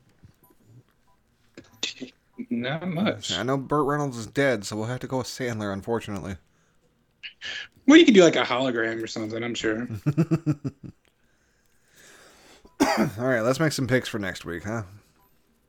Not 2.49 2.87
much. 2.89 3.31
I 3.31 3.43
know 3.43 3.55
Burt 3.55 3.85
Reynolds 3.85 4.17
is 4.17 4.27
dead, 4.27 4.65
so 4.65 4.75
we'll 4.75 4.87
have 4.87 4.99
to 4.99 5.07
go 5.07 5.19
with 5.19 5.27
Sandler, 5.27 5.71
unfortunately. 5.71 6.35
Well, 7.87 7.97
you 7.97 8.05
could 8.05 8.13
do 8.13 8.23
like 8.23 8.35
a 8.35 8.43
hologram 8.43 9.03
or 9.03 9.07
something. 9.07 9.43
I'm 9.43 9.55
sure. 9.55 9.87
All 12.81 13.27
right, 13.27 13.41
let's 13.41 13.59
make 13.59 13.71
some 13.71 13.87
picks 13.87 14.07
for 14.07 14.19
next 14.19 14.45
week, 14.45 14.63
huh? 14.63 14.83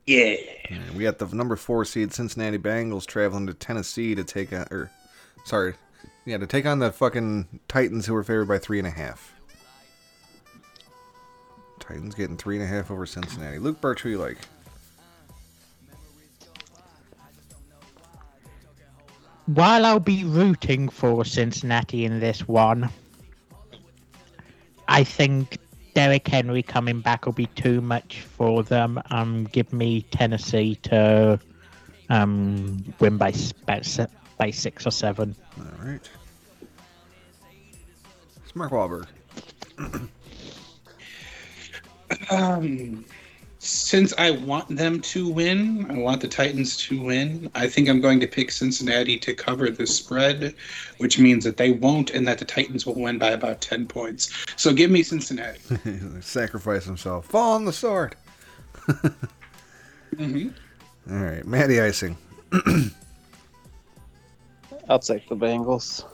Yeah. 0.05 0.35
All 0.71 0.77
right, 0.77 0.93
we 0.93 1.03
got 1.03 1.17
the 1.17 1.27
number 1.27 1.55
four 1.55 1.83
seed 1.85 2.13
Cincinnati 2.13 2.57
Bengals 2.57 3.05
traveling 3.05 3.47
to 3.47 3.53
Tennessee 3.53 4.15
to 4.15 4.23
take 4.23 4.53
on, 4.53 4.67
or 4.71 4.77
er, 4.77 4.91
sorry, 5.45 5.73
yeah, 6.25 6.37
to 6.37 6.47
take 6.47 6.65
on 6.65 6.79
the 6.79 6.91
fucking 6.91 7.59
Titans 7.67 8.05
who 8.05 8.15
are 8.15 8.23
favored 8.23 8.47
by 8.47 8.59
three 8.59 8.79
and 8.79 8.87
a 8.87 8.91
half. 8.91 9.33
Titans 11.79 12.15
getting 12.15 12.37
three 12.37 12.55
and 12.55 12.63
a 12.63 12.67
half 12.67 12.89
over 12.91 13.05
Cincinnati. 13.05 13.59
Luke 13.59 13.81
Birch, 13.81 14.01
who 14.01 14.09
you 14.09 14.17
like? 14.17 14.37
While 19.45 19.85
I'll 19.85 19.99
be 19.99 20.23
rooting 20.23 20.89
for 20.89 21.23
Cincinnati 21.23 22.03
in 22.05 22.19
this 22.19 22.47
one, 22.47 22.89
I 24.87 25.03
think 25.03 25.57
Derrick 25.93 26.27
Henry 26.27 26.63
coming 26.63 26.99
back 26.99 27.25
will 27.25 27.33
be 27.33 27.45
too 27.47 27.79
much 27.81 28.21
for 28.21 28.63
them. 28.63 28.99
Um, 29.11 29.45
give 29.45 29.71
me 29.71 30.01
Tennessee 30.11 30.75
to 30.83 31.39
um 32.09 32.83
win 32.99 33.17
by 33.17 33.29
s- 33.29 33.53
by 34.37 34.51
six 34.51 34.85
or 34.85 34.91
seven. 34.91 35.35
All 35.57 35.85
right. 35.85 36.09
It's 38.43 38.55
Mark 38.55 38.71
Wahlberg. 38.71 39.07
Um, 42.29 43.05
since 43.65 44.13
I 44.17 44.31
want 44.31 44.75
them 44.75 45.01
to 45.01 45.27
win, 45.27 45.89
I 45.89 45.97
want 45.97 46.21
the 46.21 46.27
Titans 46.27 46.77
to 46.87 47.01
win. 47.01 47.49
I 47.55 47.67
think 47.67 47.89
I'm 47.89 47.99
going 47.99 48.19
to 48.19 48.27
pick 48.27 48.51
Cincinnati 48.51 49.17
to 49.19 49.33
cover 49.33 49.69
the 49.69 49.87
spread, 49.87 50.53
which 50.97 51.17
means 51.17 51.43
that 51.45 51.57
they 51.57 51.71
won't, 51.71 52.11
and 52.11 52.27
that 52.27 52.37
the 52.37 52.45
Titans 52.45 52.85
will 52.85 52.95
win 52.95 53.17
by 53.17 53.31
about 53.31 53.61
ten 53.61 53.87
points. 53.87 54.31
So 54.55 54.71
give 54.73 54.91
me 54.91 55.01
Cincinnati. 55.03 55.59
Sacrifice 56.21 56.85
himself. 56.85 57.25
Fall 57.25 57.53
on 57.53 57.65
the 57.65 57.73
sword. 57.73 58.15
hmm 60.17 60.49
All 61.09 61.17
right, 61.17 61.45
Matty 61.45 61.81
Icing. 61.81 62.17
I'll 64.87 64.99
take 64.99 65.27
the 65.27 65.35
Bengals. 65.35 66.05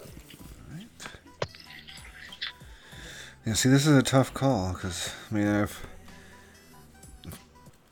Yeah, 3.45 3.53
see, 3.53 3.69
this 3.69 3.87
is 3.87 3.97
a 3.97 4.03
tough 4.03 4.33
call 4.33 4.73
because 4.73 5.11
I 5.29 5.33
mean, 5.33 5.47
if 5.47 5.85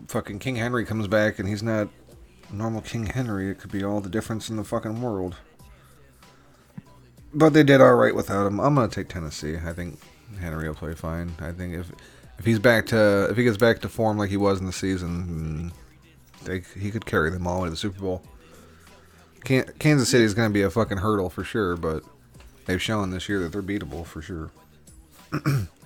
fucking 0.09 0.39
King 0.39 0.55
Henry 0.55 0.85
comes 0.85 1.07
back 1.07 1.39
and 1.39 1.47
he's 1.47 1.61
not 1.61 1.87
normal 2.51 2.81
King 2.81 3.05
Henry, 3.05 3.49
it 3.49 3.59
could 3.59 3.71
be 3.71 3.83
all 3.83 4.01
the 4.01 4.09
difference 4.09 4.49
in 4.49 4.57
the 4.57 4.63
fucking 4.63 5.01
world. 5.01 5.35
But 7.31 7.53
they 7.53 7.63
did 7.63 7.79
all 7.79 7.93
right 7.93 8.15
without 8.15 8.47
him. 8.47 8.59
I'm 8.59 8.73
gonna 8.73 8.87
take 8.87 9.07
Tennessee. 9.07 9.57
I 9.63 9.71
think 9.71 9.99
Henry 10.39 10.67
will 10.67 10.75
play 10.75 10.95
fine. 10.95 11.33
I 11.39 11.51
think 11.51 11.75
if 11.75 11.91
if 12.39 12.45
he's 12.45 12.57
back 12.57 12.87
to 12.87 13.27
if 13.29 13.37
he 13.37 13.43
gets 13.43 13.57
back 13.57 13.81
to 13.81 13.89
form 13.89 14.17
like 14.17 14.31
he 14.31 14.37
was 14.37 14.59
in 14.59 14.65
the 14.65 14.73
season, 14.73 15.71
they, 16.43 16.63
he 16.79 16.89
could 16.89 17.05
carry 17.05 17.29
them 17.29 17.45
all 17.45 17.57
the 17.57 17.61
way 17.63 17.67
to 17.67 17.71
the 17.71 17.77
Super 17.77 17.99
Bowl. 17.99 18.23
Kansas 19.43 20.09
City 20.09 20.23
is 20.23 20.33
gonna 20.33 20.49
be 20.49 20.63
a 20.63 20.71
fucking 20.71 20.97
hurdle 20.97 21.29
for 21.29 21.43
sure, 21.43 21.77
but 21.77 22.03
they've 22.65 22.81
shown 22.81 23.11
this 23.11 23.29
year 23.29 23.39
that 23.41 23.51
they're 23.51 23.61
beatable 23.61 24.05
for 24.07 24.23
sure. 24.23 24.49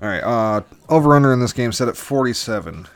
All 0.00 0.08
right, 0.08 0.22
uh, 0.22 0.60
over 0.88 1.16
under 1.16 1.32
in 1.32 1.40
this 1.40 1.52
game 1.52 1.72
set 1.72 1.88
at 1.88 1.96
47. 1.96 2.86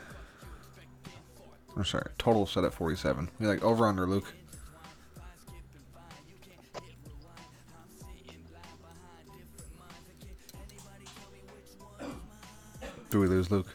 I'm 1.75 1.85
sorry, 1.85 2.09
total 2.17 2.45
set 2.45 2.63
at 2.63 2.73
47. 2.73 3.29
You're 3.39 3.53
like 3.53 3.63
over 3.63 3.85
under, 3.87 4.07
Luke? 4.07 4.33
Do 13.09 13.19
we 13.19 13.27
lose 13.27 13.51
Luke? 13.51 13.67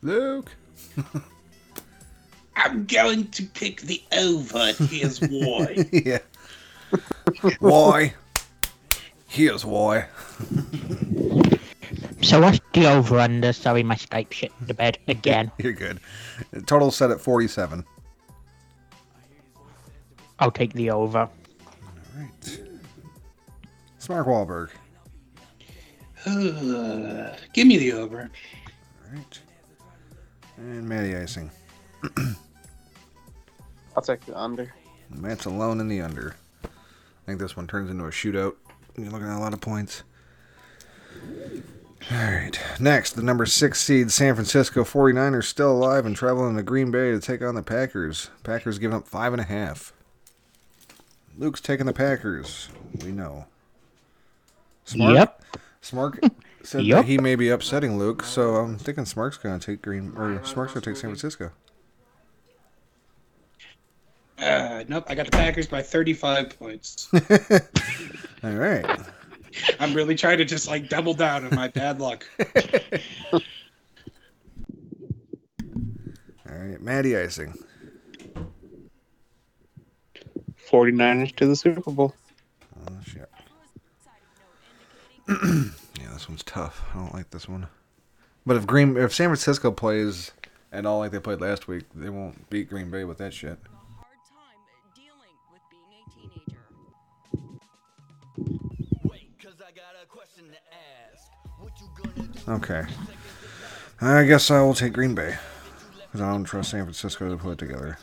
Luke. 0.00 0.50
I'm 2.56 2.86
going 2.86 3.28
to 3.32 3.42
pick 3.44 3.82
the 3.82 4.02
over. 4.16 4.72
Here's 4.84 5.20
why. 5.20 5.86
yeah. 5.92 6.18
Why? 7.58 8.14
Here's 9.38 9.64
why. 9.64 10.08
So 12.22 12.40
what's 12.40 12.58
the 12.72 12.86
over 12.88 13.20
under? 13.20 13.52
Sorry, 13.52 13.84
my 13.84 13.94
Skype 13.94 14.32
shit 14.32 14.50
in 14.58 14.66
the 14.66 14.74
bed 14.74 14.98
again. 15.06 15.52
You're 15.58 15.74
good. 15.74 16.00
Total 16.66 16.90
set 16.90 17.12
at 17.12 17.20
47. 17.20 17.84
I'll 20.40 20.50
take 20.50 20.72
the 20.72 20.90
over. 20.90 21.28
Right. 22.16 22.60
Smark 24.00 24.26
Wahlberg. 24.26 24.70
Uh, 26.26 27.36
give 27.52 27.68
me 27.68 27.78
the 27.78 27.92
over. 27.92 28.28
Right. 29.12 29.40
And 30.56 30.88
Matty 30.88 31.14
Icing. 31.14 31.48
I'll 33.94 34.02
take 34.02 34.26
the 34.26 34.36
under. 34.36 34.74
Matt's 35.10 35.44
alone 35.44 35.78
in 35.78 35.86
the 35.86 36.00
under. 36.00 36.34
I 36.64 36.68
think 37.24 37.38
this 37.38 37.56
one 37.56 37.68
turns 37.68 37.88
into 37.88 38.04
a 38.04 38.10
shootout. 38.10 38.56
You're 39.02 39.12
looking 39.12 39.28
at 39.28 39.36
a 39.36 39.40
lot 39.40 39.52
of 39.54 39.60
points. 39.60 40.02
All 42.10 42.16
right. 42.16 42.58
Next, 42.80 43.12
the 43.12 43.22
number 43.22 43.44
six 43.46 43.80
seed 43.80 44.10
San 44.10 44.34
Francisco 44.34 44.82
49ers 44.84 45.44
still 45.44 45.72
alive 45.72 46.06
and 46.06 46.16
traveling 46.16 46.56
to 46.56 46.62
Green 46.62 46.90
Bay 46.90 47.10
to 47.10 47.20
take 47.20 47.42
on 47.42 47.54
the 47.54 47.62
Packers. 47.62 48.30
Packers 48.44 48.78
giving 48.78 48.96
up 48.96 49.06
five 49.06 49.32
and 49.32 49.40
a 49.40 49.44
half. 49.44 49.92
Luke's 51.36 51.60
taking 51.60 51.86
the 51.86 51.92
Packers. 51.92 52.68
We 53.04 53.12
know. 53.12 53.46
Smark. 54.86 55.14
Yep. 55.14 55.42
Smark 55.82 56.30
said 56.62 56.84
Yep. 56.84 56.96
that 56.96 57.04
he 57.06 57.18
may 57.18 57.34
be 57.34 57.48
upsetting 57.50 57.98
Luke, 57.98 58.22
so 58.24 58.56
I'm 58.56 58.78
thinking 58.78 59.04
Smark's 59.04 59.36
gonna 59.36 59.58
take 59.58 59.82
Green 59.82 60.12
or 60.16 60.40
Smark's 60.44 60.72
gonna 60.72 60.80
take 60.84 60.96
San 60.96 61.10
Francisco. 61.10 61.50
Uh, 64.38 64.84
nope, 64.88 65.04
I 65.08 65.14
got 65.14 65.26
the 65.26 65.32
Packers 65.32 65.66
by 65.66 65.82
35 65.82 66.58
points. 66.58 67.10
All 68.42 68.52
right. 68.52 68.86
I'm 69.80 69.94
really 69.94 70.14
trying 70.14 70.38
to 70.38 70.44
just 70.44 70.68
like 70.68 70.88
double 70.88 71.14
down 71.14 71.44
on 71.44 71.54
my 71.54 71.68
bad 71.68 72.00
luck. 72.00 72.24
All 73.32 73.40
right, 76.46 76.80
Matty 76.80 77.16
Icing. 77.16 77.54
49ers 80.70 81.34
to 81.36 81.46
the 81.46 81.56
Super 81.56 81.90
Bowl. 81.90 82.14
Oh 82.86 82.92
shit. 83.04 83.28
yeah, 85.28 86.12
this 86.12 86.28
one's 86.28 86.42
tough. 86.44 86.84
I 86.94 86.98
don't 86.98 87.14
like 87.14 87.30
this 87.30 87.48
one. 87.48 87.66
But 88.46 88.56
if 88.56 88.66
Green, 88.66 88.96
if 88.96 89.12
San 89.14 89.28
Francisco 89.28 89.70
plays 89.70 90.32
at 90.72 90.86
all 90.86 90.98
like 90.98 91.10
they 91.10 91.18
played 91.18 91.40
last 91.40 91.68
week, 91.68 91.84
they 91.94 92.10
won't 92.10 92.48
beat 92.50 92.68
Green 92.68 92.90
Bay 92.90 93.04
with 93.04 93.18
that 93.18 93.34
shit. 93.34 93.58
Okay. 102.48 102.86
I 104.00 104.24
guess 104.24 104.50
I 104.50 104.60
will 104.62 104.74
take 104.74 104.94
Green 104.94 105.14
Bay. 105.14 105.36
Because 106.06 106.22
I 106.22 106.32
don't 106.32 106.44
trust 106.44 106.70
San 106.70 106.84
Francisco 106.84 107.28
to 107.28 107.36
put 107.36 107.52
it 107.52 107.58
together. 107.58 107.98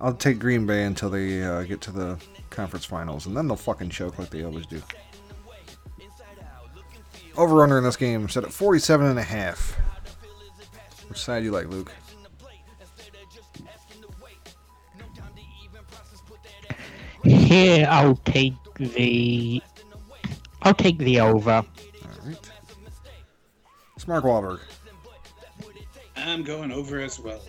I'll 0.00 0.14
take 0.14 0.38
Green 0.38 0.66
Bay 0.66 0.84
until 0.84 1.10
they 1.10 1.42
uh, 1.42 1.62
get 1.62 1.80
to 1.82 1.90
the 1.90 2.18
conference 2.50 2.84
finals, 2.84 3.26
and 3.26 3.36
then 3.36 3.48
they'll 3.48 3.56
fucking 3.56 3.90
choke 3.90 4.18
like 4.18 4.30
they 4.30 4.44
always 4.44 4.66
do. 4.66 4.80
Over 7.36 7.62
under 7.62 7.78
in 7.78 7.84
this 7.84 7.96
game 7.96 8.28
set 8.28 8.44
at 8.44 8.52
47 8.52 9.06
and 9.06 9.18
a 9.18 9.22
half. 9.22 9.76
Which 11.08 11.18
side 11.18 11.40
do 11.40 11.46
you 11.46 11.50
like, 11.50 11.68
Luke? 11.68 11.90
Here, 17.24 17.86
I'll 17.88 18.16
take 18.16 18.54
the. 18.76 19.62
I'll 20.62 20.74
take 20.74 20.98
the 20.98 21.20
over. 21.20 21.64
All 24.08 24.14
right. 24.14 24.18
It's 24.18 24.24
Mark 24.24 24.24
Wahlberg. 24.24 24.60
I'm 26.16 26.42
going 26.42 26.72
over 26.72 27.00
as 27.00 27.18
well. 27.18 27.42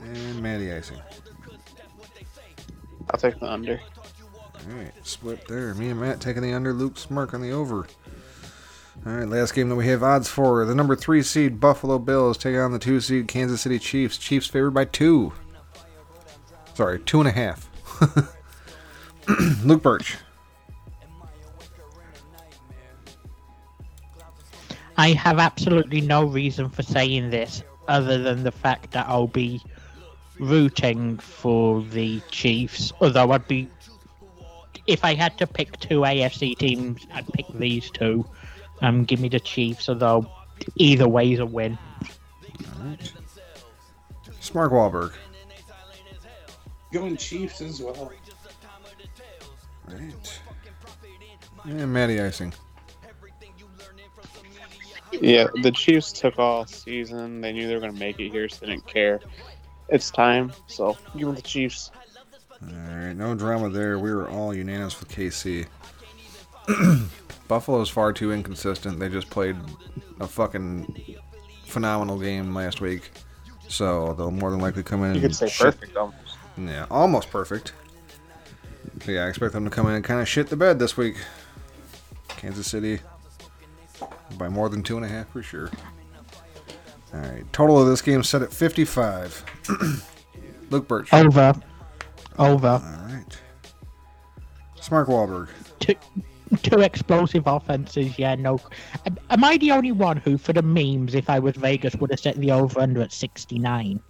And 0.00 0.42
Matty 0.42 0.72
Icing. 0.72 1.00
I'll 3.10 3.18
take 3.18 3.38
the 3.40 3.50
under. 3.50 3.80
Alright, 4.70 4.92
split 5.06 5.46
there. 5.48 5.74
Me 5.74 5.90
and 5.90 6.00
Matt 6.00 6.20
taking 6.20 6.42
the 6.42 6.52
under, 6.52 6.72
Luke 6.72 6.94
Smark 6.96 7.34
on 7.34 7.40
the 7.40 7.52
over. 7.52 7.86
Alright, 9.06 9.28
last 9.28 9.54
game 9.54 9.68
that 9.68 9.76
we 9.76 9.86
have 9.88 10.02
odds 10.02 10.28
for. 10.28 10.64
The 10.64 10.74
number 10.74 10.94
three 10.94 11.22
seed 11.22 11.60
Buffalo 11.60 11.98
Bills 11.98 12.36
taking 12.36 12.60
on 12.60 12.72
the 12.72 12.78
two 12.78 13.00
seed 13.00 13.28
Kansas 13.28 13.62
City 13.62 13.78
Chiefs. 13.78 14.18
Chiefs 14.18 14.46
favored 14.46 14.72
by 14.72 14.84
two. 14.84 15.32
Sorry, 16.74 16.98
two 17.00 17.20
and 17.20 17.28
a 17.28 17.32
half. 17.32 17.68
Luke 19.64 19.82
Birch. 19.82 20.16
I 24.98 25.12
have 25.12 25.38
absolutely 25.38 26.00
no 26.00 26.24
reason 26.24 26.68
for 26.68 26.82
saying 26.82 27.30
this 27.30 27.62
other 27.86 28.18
than 28.18 28.42
the 28.42 28.50
fact 28.50 28.90
that 28.90 29.06
I'll 29.08 29.28
be 29.28 29.62
rooting 30.40 31.18
for 31.18 31.82
the 31.82 32.20
Chiefs. 32.32 32.92
Although 33.00 33.30
I'd 33.30 33.46
be, 33.46 33.68
if 34.88 35.04
I 35.04 35.14
had 35.14 35.38
to 35.38 35.46
pick 35.46 35.78
two 35.78 36.00
AFC 36.00 36.58
teams, 36.58 37.06
I'd 37.14 37.28
pick 37.28 37.46
these 37.54 37.90
two. 37.90 38.26
Um, 38.82 39.04
give 39.04 39.20
me 39.20 39.28
the 39.28 39.38
Chiefs. 39.38 39.88
Although 39.88 40.28
either 40.74 41.08
way 41.08 41.32
is 41.32 41.38
a 41.38 41.46
win. 41.46 41.78
Smark 44.40 44.72
Wahlberg. 44.72 45.12
Going 46.92 47.16
Chiefs 47.16 47.60
as 47.60 47.80
well. 47.80 48.12
Right. 49.86 50.40
And 51.64 51.92
Matty 51.92 52.20
Icing. 52.20 52.52
Yeah, 55.20 55.46
the 55.62 55.70
Chiefs 55.72 56.12
took 56.12 56.38
all 56.38 56.66
season. 56.66 57.40
They 57.40 57.52
knew 57.52 57.66
they 57.66 57.74
were 57.74 57.80
going 57.80 57.92
to 57.92 57.98
make 57.98 58.20
it 58.20 58.30
here, 58.30 58.48
so 58.48 58.64
they 58.66 58.72
didn't 58.72 58.86
care. 58.86 59.20
It's 59.88 60.10
time, 60.10 60.52
so 60.66 60.96
give 61.16 61.26
them 61.26 61.34
the 61.34 61.42
Chiefs. 61.42 61.90
Alright, 62.62 63.16
no 63.16 63.34
drama 63.34 63.68
there. 63.70 63.98
We 63.98 64.12
were 64.12 64.28
all 64.28 64.54
unanimous 64.54 64.98
with 64.98 65.08
KC. 65.08 65.66
Buffalo's 67.48 67.88
far 67.88 68.12
too 68.12 68.32
inconsistent. 68.32 68.98
They 68.98 69.08
just 69.08 69.30
played 69.30 69.56
a 70.20 70.26
fucking 70.26 71.16
phenomenal 71.64 72.18
game 72.18 72.54
last 72.54 72.80
week. 72.80 73.10
So 73.68 74.14
they'll 74.14 74.30
more 74.30 74.50
than 74.50 74.60
likely 74.60 74.82
come 74.82 75.04
in 75.04 75.14
You 75.14 75.20
could 75.20 75.34
say 75.36 75.48
shit- 75.48 75.66
perfect 75.74 75.96
almost. 75.96 76.36
Yeah, 76.56 76.86
almost 76.90 77.30
perfect. 77.30 77.72
So 79.04 79.12
yeah, 79.12 79.24
I 79.24 79.28
expect 79.28 79.52
them 79.52 79.64
to 79.64 79.70
come 79.70 79.86
in 79.86 79.94
and 79.94 80.04
kind 80.04 80.20
of 80.20 80.28
shit 80.28 80.48
the 80.48 80.56
bed 80.56 80.78
this 80.78 80.96
week. 80.96 81.16
Kansas 82.28 82.66
City 82.66 83.00
by 84.36 84.48
more 84.48 84.68
than 84.68 84.82
two 84.82 84.96
and 84.96 85.04
a 85.04 85.08
half 85.08 85.28
for 85.30 85.42
sure. 85.42 85.70
All 87.14 87.20
right, 87.20 87.44
total 87.52 87.80
of 87.80 87.88
this 87.88 88.02
game 88.02 88.22
set 88.22 88.42
at 88.42 88.52
55. 88.52 89.44
Luke 90.70 90.86
Birch. 90.86 91.12
Over. 91.12 91.54
Over. 92.38 92.68
All 92.68 93.06
right. 93.06 93.38
Smark 94.78 95.06
Wahlberg. 95.06 95.48
Two, 95.80 95.94
two 96.62 96.80
explosive 96.80 97.46
offenses. 97.46 98.18
Yeah, 98.18 98.34
no. 98.34 98.60
Am, 99.06 99.44
I 99.44 99.56
the 99.56 99.72
only 99.72 99.92
one 99.92 100.18
who, 100.18 100.36
for 100.36 100.52
the 100.52 100.62
memes, 100.62 101.14
if 101.14 101.30
I 101.30 101.38
was 101.38 101.56
Vegas, 101.56 101.94
would 101.96 102.10
have 102.10 102.20
set 102.20 102.36
the 102.36 102.50
over 102.52 102.80
under 102.80 103.00
at 103.00 103.12
69? 103.12 104.00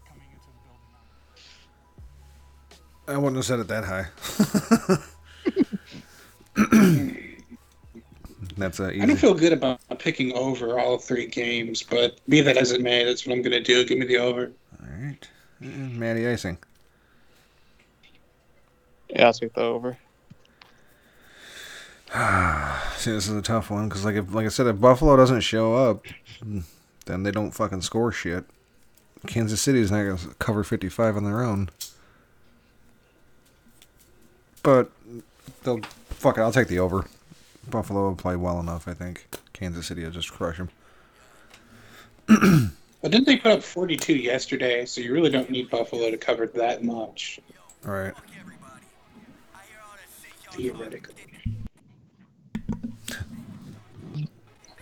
I 3.07 3.17
wouldn't 3.17 3.37
have 3.37 3.45
said 3.45 3.61
it 3.61 3.69
that 3.69 3.85
high. 3.85 4.09
That's 8.59 8.81
a 8.81 8.87
I 8.87 9.07
don't 9.07 9.17
feel 9.17 9.35
good 9.35 9.53
about 9.53 9.81
picking 9.99 10.33
over 10.35 10.79
all 10.79 10.99
three 10.99 11.27
games, 11.27 11.83
but 11.83 12.19
be 12.29 12.41
that 12.41 12.57
as 12.57 12.73
it 12.73 12.81
may, 12.81 13.05
that's 13.05 13.27
what 13.27 13.35
I'm 13.35 13.43
going 13.43 13.53
to 13.53 13.61
do. 13.61 13.85
Give 13.85 13.99
me 13.99 14.07
the 14.07 14.19
over. 14.19 14.51
All 14.81 14.89
right. 15.01 15.29
And 15.61 15.99
Matty 15.99 16.27
Icing. 16.27 16.59
Yeah, 19.11 19.27
I'll 19.27 19.33
take 19.33 19.55
the 19.55 19.63
over. 19.63 19.99
See, 22.97 23.11
this 23.11 23.29
is 23.29 23.37
a 23.37 23.43
tough 23.43 23.71
one 23.71 23.89
because, 23.89 24.05
like, 24.05 24.17
if, 24.17 24.33
like 24.33 24.47
I 24.47 24.49
said, 24.49 24.67
if 24.67 24.81
Buffalo 24.81 25.17
doesn't 25.17 25.41
show 25.41 25.75
up, 25.75 26.05
then 27.07 27.23
they 27.23 27.31
don't 27.31 27.53
fucking 27.53 27.83
score 27.83 28.13
shit. 28.13 28.45
Kansas 29.27 29.61
City's 29.61 29.91
not 29.91 30.05
gonna 30.05 30.35
cover 30.39 30.65
55 30.65 31.17
on 31.17 31.25
their 31.25 31.43
own. 31.43 31.71
But 34.63 34.91
they'll 35.65 35.81
fuck 36.11 36.39
it. 36.39 36.41
I'll 36.41 36.53
take 36.53 36.69
the 36.69 36.79
over. 36.79 37.07
Buffalo 37.71 38.09
will 38.09 38.17
play 38.17 38.37
well 38.37 38.61
enough, 38.61 38.89
I 38.89 38.95
think. 38.95 39.27
Kansas 39.53 39.87
City 39.87 40.05
will 40.05 40.11
just 40.11 40.33
crush 40.33 40.59
them. 40.59 40.71
But 43.01 43.13
didn't 43.13 43.27
they 43.27 43.37
put 43.37 43.53
up 43.53 43.63
42 43.63 44.17
yesterday? 44.17 44.85
So 44.85 45.01
you 45.01 45.13
really 45.13 45.31
don't 45.31 45.51
need 45.51 45.71
Buffalo 45.71 46.11
to 46.11 46.17
cover 46.17 46.49
that 46.49 46.83
much, 46.83 47.39
All 47.87 47.93
right. 47.93 48.15
theoretically. 50.51 51.15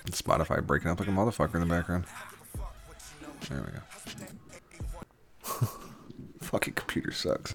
Spotify 0.07 0.67
breaking 0.67 0.91
up 0.91 0.99
like 0.99 1.09
a 1.09 1.13
motherfucker 1.13 1.57
in 1.57 1.61
the 1.61 1.67
background. 1.67 2.05
There 3.51 3.61
we 3.63 3.73
go. 5.61 5.69
Fucking 6.41 6.73
computer 6.73 7.13
sucks. 7.13 7.55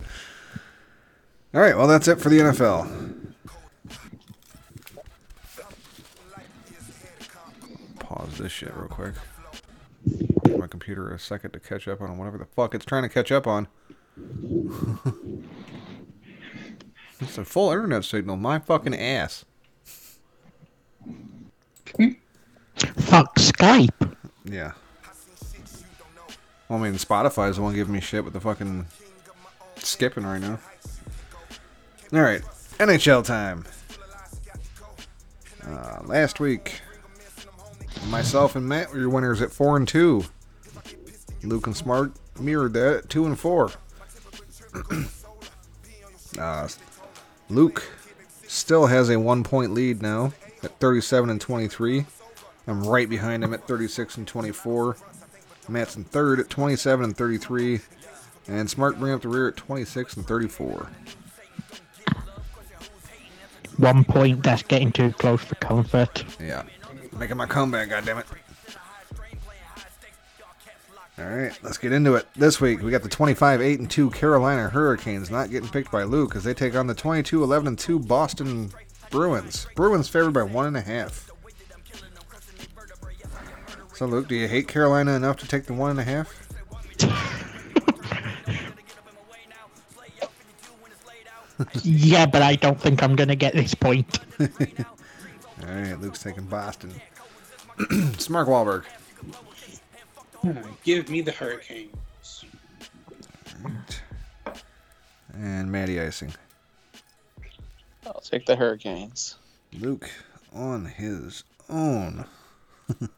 All 1.56 1.62
right, 1.62 1.76
well 1.76 1.88
that's 1.88 2.08
it 2.08 2.20
for 2.20 2.30
the 2.30 2.40
NFL. 2.40 3.21
Pause 8.12 8.40
this 8.40 8.52
shit 8.52 8.76
real 8.76 8.90
quick. 8.90 9.14
Give 10.44 10.58
my 10.58 10.68
computer 10.68 11.14
a 11.14 11.20
second 11.20 11.52
to 11.52 11.62
catch 11.62 11.88
up 11.88 12.02
on 12.02 12.18
whatever 12.18 12.38
the 12.38 12.44
fuck 12.46 12.76
it's 12.76 12.84
trying 12.84 13.04
to 13.04 13.10
catch 13.10 13.32
up 13.32 13.48
on. 13.48 13.70
it's 17.22 17.38
a 17.38 17.46
full 17.46 17.72
internet 17.72 18.04
signal. 18.04 18.36
My 18.36 18.60
fucking 18.60 18.94
ass. 18.94 19.46
Fuck 22.76 23.36
Skype. 23.36 24.16
Yeah. 24.44 24.74
Well, 26.68 26.80
I 26.80 26.84
mean, 26.84 26.96
Spotify's 26.96 27.56
the 27.56 27.62
one 27.62 27.76
giving 27.76 27.94
me 27.94 28.02
shit 28.02 28.26
with 28.26 28.34
the 28.34 28.42
fucking 28.42 28.88
skipping 29.78 30.26
right 30.26 30.42
now. 30.42 30.60
All 32.12 32.22
right, 32.22 32.42
NHL 32.78 33.24
time. 33.24 33.64
Uh, 35.66 36.02
last 36.04 36.42
week, 36.42 36.82
myself 38.08 38.56
and 38.56 38.68
Matt 38.68 38.92
were 38.92 39.00
your 39.00 39.10
winners 39.10 39.42
at 39.42 39.52
four 39.52 39.78
and 39.78 39.88
two. 39.88 40.24
Luke 41.44 41.66
and 41.68 41.76
Smark 41.76 42.16
mirrored 42.40 42.74
that 42.74 42.96
at 42.96 43.10
two 43.10 43.26
and 43.26 43.40
four. 43.40 43.72
uh, 46.40 46.68
Luke 47.50 47.84
still 48.48 48.88
has 48.88 49.10
a 49.10 49.20
one 49.20 49.44
point 49.44 49.74
lead 49.74 50.02
now 50.02 50.34
at 50.64 50.80
37 50.80 51.30
and 51.30 51.42
23. 51.42 52.06
I'm 52.68 52.84
right 52.84 53.10
behind 53.10 53.44
him 53.44 53.54
at 53.54 53.68
36 53.68 54.18
and 54.18 54.28
24. 54.28 54.98
Matt's 55.68 55.96
in 55.96 56.04
third 56.04 56.40
at 56.40 56.50
27 56.50 57.06
and 57.06 57.18
33. 57.18 57.80
And 58.48 58.68
Smark 58.68 59.00
bring 59.00 59.14
up 59.14 59.22
the 59.22 59.30
rear 59.30 59.48
at 59.48 59.56
26 59.56 60.18
and 60.18 60.28
34. 60.28 60.90
One 63.78 64.04
point 64.04 64.44
that's 64.44 64.64
getting 64.64 64.92
too 64.92 65.12
close 65.14 65.42
for 65.44 65.56
comfort. 65.56 66.24
Yeah. 66.40 66.64
Making 67.18 67.38
my 67.38 67.46
comeback, 67.46 67.90
goddammit. 67.90 68.26
Alright, 71.20 71.60
let's 71.62 71.78
get 71.78 71.92
into 71.92 72.16
it. 72.16 72.26
This 72.36 72.60
week, 72.60 72.82
we 72.82 72.90
got 72.90 73.04
the 73.04 73.10
25 73.10 73.62
8 73.62 73.80
and 73.80 73.92
2 73.92 74.10
Carolina 74.12 74.70
Hurricanes 74.70 75.30
not 75.30 75.52
getting 75.52 75.70
picked 75.70 75.92
by 75.92 76.04
Luke 76.04 76.36
as 76.36 76.44
they 76.44 76.54
take 76.54 76.76
on 76.76 76.88
the 76.88 76.96
22 76.96 77.44
11 77.44 77.68
and 77.68 77.78
2 77.78 78.00
Boston 78.00 78.72
Bruins. 79.12 79.68
Bruins 79.76 80.08
favored 80.08 80.34
by 80.34 80.42
1.5. 80.42 81.28
So, 83.94 84.06
Luke, 84.08 84.28
do 84.28 84.36
you 84.36 84.48
hate 84.48 84.68
Carolina 84.68 85.12
enough 85.12 85.38
to 85.38 85.48
take 85.48 85.66
the 85.66 85.74
1.5? 85.74 86.28
yeah, 91.84 92.26
but 92.26 92.42
I 92.42 92.56
don't 92.56 92.82
think 92.82 93.04
I'm 93.04 93.16
gonna 93.16 93.36
get 93.36 93.54
this 93.54 93.76
point. 93.76 94.20
Alright, 95.72 96.02
Luke's 96.02 96.22
taking 96.22 96.46
Boston. 96.46 96.94
it's 97.80 98.30
Mark 98.30 98.50
Wahlberg. 98.50 98.84
Give 100.84 101.10
me 101.10 101.22
the 101.22 101.32
Hurricanes. 101.32 102.44
And 105.34 105.72
Matty 105.72 106.02
Icing. 106.02 106.34
I'll 108.06 108.20
take 108.20 108.46
the 108.46 108.56
Hurricanes. 108.56 109.38
Luke 109.80 110.10
on 110.54 110.86
his 110.86 111.46
own. 111.70 112.26
the 113.00 113.10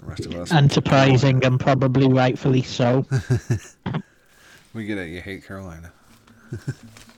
rest 0.00 0.24
of 0.24 0.34
us. 0.36 0.50
Unsurprising 0.50 1.44
and 1.44 1.60
probably 1.60 2.08
rightfully 2.08 2.62
so. 2.62 3.04
We 4.74 4.86
get 4.86 4.96
it. 4.96 5.10
You 5.10 5.20
hate 5.20 5.46
Carolina. 5.46 5.92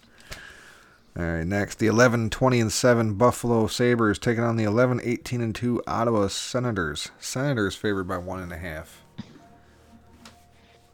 All 1.17 1.25
right, 1.25 1.47
next 1.47 1.79
the 1.79 1.87
11 1.87 2.31
20 2.31 2.61
and 2.61 2.73
7 2.73 3.15
Buffalo 3.15 3.69
Sabres 3.69 4.19
taking 4.19 4.43
on 4.43 4.57
the 4.57 4.65
11 4.65 5.01
18 5.05 5.41
and 5.41 5.55
2 5.55 5.83
Ottawa 5.87 6.27
Senators. 6.27 7.13
Senators 7.21 7.77
favored 7.77 8.09
by 8.09 8.19
one 8.19 8.41
and 8.41 8.53
a 8.53 8.57
half. 8.57 9.05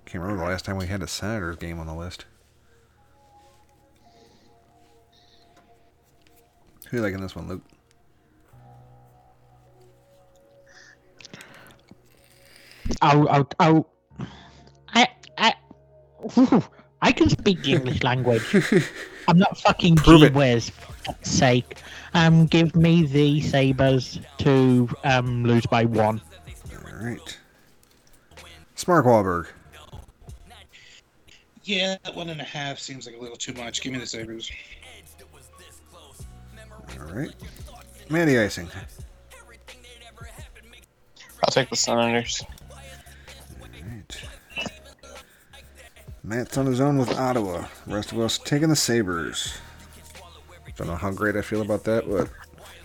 Can't 0.04 0.22
remember 0.22 0.44
the 0.44 0.50
last 0.50 0.66
time 0.66 0.76
we 0.76 0.88
had 0.88 1.02
a 1.02 1.06
Senators 1.06 1.56
game 1.56 1.78
on 1.78 1.86
the 1.86 1.94
list. 1.94 2.26
Who 6.88 6.98
you 6.98 7.02
liking 7.02 7.20
this 7.20 7.34
one, 7.34 7.48
Luke? 7.48 7.62
I'll, 13.00 13.46
I, 14.88 15.08
I, 15.38 15.54
I 17.00 17.12
can 17.12 17.30
speak 17.30 17.62
the 17.62 17.72
English 17.74 18.02
language. 18.02 18.42
I'm 19.28 19.38
not 19.38 19.58
fucking 19.58 19.96
Prove 19.96 20.20
G 20.20 20.26
it. 20.26 20.34
Whiz. 20.34 20.72
sake, 21.22 21.78
um, 22.14 22.46
give 22.46 22.74
me 22.76 23.04
the 23.04 23.40
Sabres 23.40 24.18
to 24.38 24.88
um 25.04 25.44
lose 25.44 25.66
by 25.66 25.84
one. 25.84 26.20
All 26.74 27.04
right. 27.04 27.38
Smark 28.76 29.04
Wahlberg. 29.04 29.48
Yeah, 31.64 31.96
that 32.04 32.14
one 32.16 32.30
and 32.30 32.40
a 32.40 32.44
half 32.44 32.78
seems 32.78 33.06
like 33.06 33.16
a 33.16 33.20
little 33.20 33.36
too 33.36 33.52
much. 33.52 33.82
Give 33.82 33.92
me 33.92 33.98
the 33.98 34.06
Sabres. 34.06 34.50
All 36.98 37.06
right. 37.14 37.30
Matty 38.08 38.38
Icing. 38.38 38.68
I'll 41.44 41.50
take 41.50 41.70
the 41.70 41.76
Senators. 41.76 42.42
Right. 43.70 44.22
Matt's 46.30 46.56
on 46.56 46.66
his 46.66 46.80
own 46.80 46.96
with 46.96 47.10
Ottawa. 47.18 47.66
The 47.88 47.94
rest 47.96 48.12
of 48.12 48.20
us 48.20 48.38
taking 48.38 48.68
the 48.68 48.76
Sabres. 48.76 49.58
Don't 50.76 50.86
know 50.86 50.94
how 50.94 51.10
great 51.10 51.34
I 51.34 51.42
feel 51.42 51.60
about 51.60 51.82
that, 51.84 52.08
but 52.08 52.28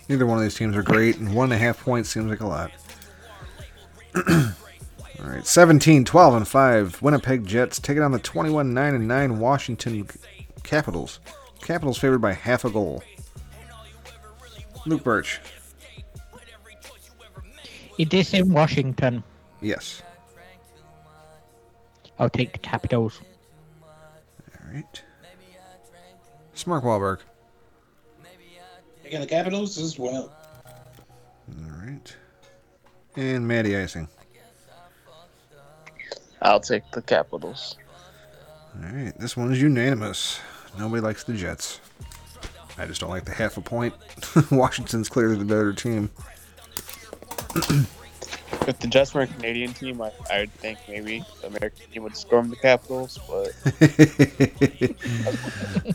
neither 0.08 0.26
one 0.26 0.36
of 0.36 0.42
these 0.42 0.56
teams 0.56 0.76
are 0.76 0.82
great, 0.82 1.18
and 1.18 1.32
one 1.32 1.52
and 1.52 1.52
a 1.52 1.64
half 1.64 1.80
points 1.80 2.08
seems 2.08 2.28
like 2.28 2.40
a 2.40 2.46
lot. 2.48 2.72
All 4.28 5.30
right, 5.30 5.46
17, 5.46 6.04
12, 6.04 6.34
and 6.34 6.48
5. 6.48 7.02
Winnipeg 7.02 7.46
Jets 7.46 7.78
taking 7.78 8.02
on 8.02 8.10
the 8.10 8.18
21, 8.18 8.74
9, 8.74 8.94
and 8.96 9.06
9 9.06 9.38
Washington 9.38 10.08
Capitals. 10.64 11.20
Capitals 11.60 11.98
favored 11.98 12.18
by 12.18 12.32
half 12.32 12.64
a 12.64 12.70
goal. 12.70 13.00
Luke 14.86 15.04
Birch. 15.04 15.40
It 17.96 18.12
is 18.12 18.34
in 18.34 18.52
Washington. 18.52 19.22
Yes. 19.62 20.02
I'll 22.18 22.28
take 22.28 22.52
the 22.52 22.58
Capitals. 22.58 23.20
All 24.66 24.74
right. 24.74 25.02
Mark 26.66 26.84
Wahlberg. 26.84 27.20
Taking 29.02 29.20
the 29.20 29.26
Capitals 29.26 29.78
as 29.78 29.98
well. 29.98 30.32
All 30.66 31.70
right. 31.84 32.16
And 33.14 33.46
Matty 33.46 33.76
Icing. 33.76 34.08
I'll 36.42 36.60
take 36.60 36.90
the 36.90 37.02
Capitals. 37.02 37.76
All 38.74 38.90
right. 38.90 39.12
This 39.18 39.36
one 39.36 39.52
is 39.52 39.62
unanimous. 39.62 40.40
Nobody 40.76 41.00
likes 41.00 41.22
the 41.24 41.34
Jets. 41.34 41.80
I 42.78 42.84
just 42.86 43.00
don't 43.00 43.10
like 43.10 43.24
the 43.24 43.32
half 43.32 43.56
a 43.56 43.60
point. 43.60 43.94
Washington's 44.50 45.08
clearly 45.08 45.36
the 45.36 45.44
better 45.44 45.72
team. 45.72 46.10
If 48.66 48.78
the 48.78 48.86
Jets 48.86 49.14
were 49.14 49.22
a 49.22 49.26
Canadian 49.26 49.72
team, 49.74 50.00
I, 50.00 50.12
I 50.30 50.40
would 50.40 50.52
think 50.52 50.78
maybe 50.88 51.24
the 51.40 51.48
American 51.48 51.90
team 51.90 52.02
would 52.04 52.16
storm 52.16 52.50
the 52.50 52.56
Capitals, 52.56 53.18
but 53.28 53.52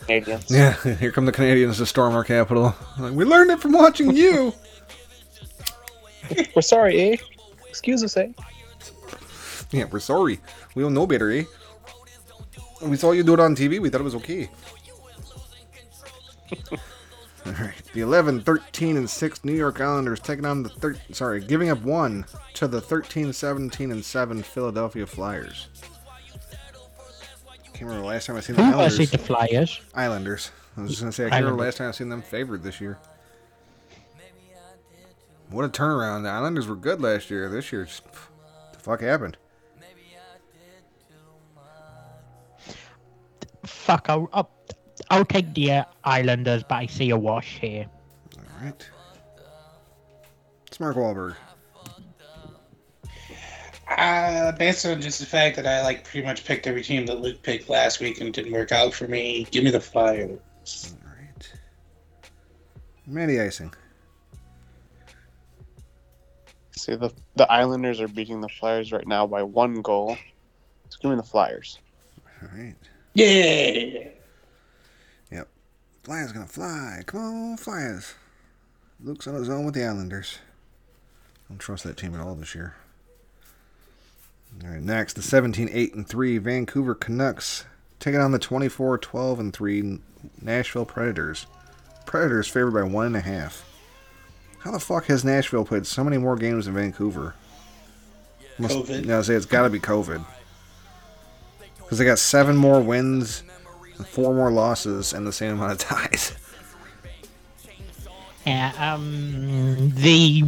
Canadians. 0.06 0.50
Yeah, 0.50 0.74
here 0.96 1.12
come 1.12 1.26
the 1.26 1.32
Canadians 1.32 1.78
to 1.78 1.86
storm 1.86 2.14
our 2.14 2.24
capital. 2.24 2.74
Like, 2.98 3.12
we 3.12 3.24
learned 3.24 3.50
it 3.50 3.60
from 3.60 3.72
watching 3.72 4.14
you. 4.14 4.52
We're 6.54 6.62
sorry, 6.62 7.12
eh? 7.12 7.16
Excuse 7.68 8.02
us, 8.04 8.16
eh? 8.16 8.28
Yeah, 9.70 9.84
we're 9.90 10.00
sorry. 10.00 10.40
We 10.74 10.82
don't 10.82 10.94
know 10.94 11.06
better, 11.06 11.30
eh? 11.30 11.44
We 12.82 12.96
saw 12.96 13.12
you 13.12 13.22
do 13.22 13.34
it 13.34 13.40
on 13.40 13.54
TV. 13.54 13.80
We 13.80 13.88
thought 13.90 14.00
it 14.00 14.04
was 14.04 14.14
okay. 14.16 14.48
All 17.44 17.52
right. 17.52 17.74
The 17.92 18.00
11, 18.02 18.42
13, 18.42 18.96
and 18.96 19.10
6 19.10 19.44
New 19.44 19.52
York 19.54 19.80
Islanders 19.80 20.20
taking 20.20 20.44
on 20.44 20.62
the 20.62 20.68
thir- 20.68 20.96
sorry, 21.12 21.40
giving 21.40 21.70
up 21.70 21.82
one 21.82 22.24
to 22.54 22.68
the 22.68 22.80
13, 22.80 23.32
17, 23.32 23.90
and 23.90 24.04
7 24.04 24.42
Philadelphia 24.42 25.06
Flyers. 25.06 25.68
Can't 27.72 27.80
remember 27.90 28.02
the 28.02 28.06
last 28.08 28.26
time 28.26 28.36
I 28.36 28.40
seen 28.40 28.56
the 28.56 28.64
Who 28.64 28.72
Islanders. 28.72 29.00
it, 29.00 29.10
the 29.10 29.18
Flyers? 29.18 29.80
Islanders. 29.94 30.50
I 30.76 30.82
was 30.82 30.90
just 30.90 31.02
gonna 31.02 31.12
say 31.12 31.26
I 31.26 31.30
can't 31.30 31.44
remember 31.44 31.62
the 31.62 31.66
last 31.66 31.78
time 31.78 31.88
I 31.88 31.92
seen 31.92 32.08
them 32.08 32.22
favored 32.22 32.62
this 32.62 32.80
year. 32.80 32.98
What 35.50 35.64
a 35.64 35.68
turnaround! 35.68 36.22
The 36.22 36.30
Islanders 36.30 36.66
were 36.66 36.76
good 36.76 37.00
last 37.02 37.28
year. 37.28 37.48
This 37.50 37.72
year, 37.72 37.84
just, 37.84 38.04
the 38.72 38.78
fuck 38.78 39.00
happened? 39.02 39.36
Fuck, 43.64 44.06
I'll, 44.08 44.28
I'll, 44.32 44.50
I'll 45.10 45.24
take 45.24 45.54
the 45.54 45.72
uh, 45.72 45.84
Islanders, 46.04 46.62
but 46.62 46.76
I 46.76 46.86
see 46.86 47.10
a 47.10 47.16
wash 47.16 47.58
here. 47.58 47.86
All 48.36 48.64
right. 48.66 48.90
It's 50.66 50.80
Mark 50.80 50.96
Wahlberg. 50.96 51.36
Uh, 53.98 54.52
based 54.52 54.86
on 54.86 55.00
just 55.02 55.20
the 55.20 55.26
fact 55.26 55.56
that 55.56 55.66
I 55.66 55.82
like 55.82 56.04
pretty 56.04 56.26
much 56.26 56.44
picked 56.44 56.66
every 56.66 56.82
team 56.82 57.04
that 57.06 57.20
Luke 57.20 57.42
picked 57.42 57.68
last 57.68 58.00
week 58.00 58.20
and 58.20 58.32
didn't 58.32 58.52
work 58.52 58.72
out 58.72 58.94
for 58.94 59.06
me, 59.06 59.46
give 59.50 59.64
me 59.64 59.70
the 59.70 59.80
Flyers. 59.80 60.38
All 61.04 61.10
right. 61.10 61.52
Matty 63.06 63.40
Icing. 63.40 63.74
See, 66.70 66.94
the 66.94 67.12
the 67.36 67.50
Islanders 67.52 68.00
are 68.00 68.08
beating 68.08 68.40
the 68.40 68.48
Flyers 68.48 68.92
right 68.92 69.06
now 69.06 69.26
by 69.26 69.42
one 69.42 69.82
goal. 69.82 70.16
So 70.88 70.98
give 71.00 71.10
me 71.10 71.16
the 71.16 71.22
Flyers. 71.22 71.78
All 72.40 72.48
right. 72.56 72.74
Yeah. 73.14 74.08
Flyers 76.02 76.32
gonna 76.32 76.46
fly. 76.46 77.02
Come 77.06 77.20
on, 77.20 77.56
Flyers. 77.56 78.14
Luke's 79.02 79.26
on 79.26 79.34
his 79.34 79.48
own 79.48 79.64
with 79.64 79.74
the 79.74 79.84
Islanders. 79.84 80.38
Don't 81.48 81.58
trust 81.58 81.84
that 81.84 81.96
team 81.96 82.14
at 82.14 82.20
all 82.20 82.34
this 82.34 82.54
year. 82.54 82.74
All 84.64 84.70
right, 84.70 84.82
next, 84.82 85.14
the 85.14 85.22
17 85.22 85.68
8 85.72 85.94
and 85.94 86.06
3 86.06 86.38
Vancouver 86.38 86.94
Canucks 86.94 87.64
taking 88.00 88.20
on 88.20 88.32
the 88.32 88.38
24 88.38 88.98
12 88.98 89.40
and 89.40 89.52
3 89.52 89.98
Nashville 90.40 90.84
Predators. 90.84 91.46
Predators 92.04 92.48
favored 92.48 92.72
by 92.72 92.82
one 92.82 93.06
and 93.06 93.16
a 93.16 93.20
half. 93.20 93.68
How 94.58 94.72
the 94.72 94.80
fuck 94.80 95.06
has 95.06 95.24
Nashville 95.24 95.64
played 95.64 95.86
so 95.86 96.02
many 96.02 96.18
more 96.18 96.36
games 96.36 96.66
than 96.66 96.74
Vancouver? 96.74 97.34
Must, 98.58 98.74
COVID. 98.74 99.06
Yeah, 99.06 99.18
I 99.18 99.22
say 99.22 99.34
it's 99.34 99.46
got 99.46 99.62
to 99.62 99.70
be 99.70 99.80
COVID. 99.80 100.24
Because 101.76 101.98
they 101.98 102.04
got 102.04 102.18
seven 102.18 102.56
more 102.56 102.80
wins 102.80 103.44
four 104.06 104.34
more 104.34 104.50
losses 104.50 105.12
and 105.12 105.26
the 105.26 105.32
same 105.32 105.52
amount 105.54 105.72
of 105.72 105.78
ties. 105.78 106.36
Yeah, 108.44 108.72
um, 108.76 109.90
the 109.90 110.42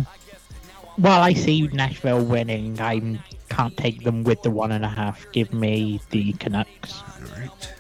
while 0.96 1.22
I 1.22 1.32
see 1.32 1.68
Nashville 1.68 2.24
winning, 2.24 2.80
I 2.80 3.20
can't 3.48 3.76
take 3.76 4.02
them 4.02 4.24
with 4.24 4.42
the 4.42 4.50
one 4.50 4.72
and 4.72 4.84
a 4.84 4.88
half. 4.88 5.24
Give 5.32 5.52
me 5.52 6.00
the 6.10 6.32
Canucks. 6.34 7.02
All 7.02 7.40
right. 7.40 7.74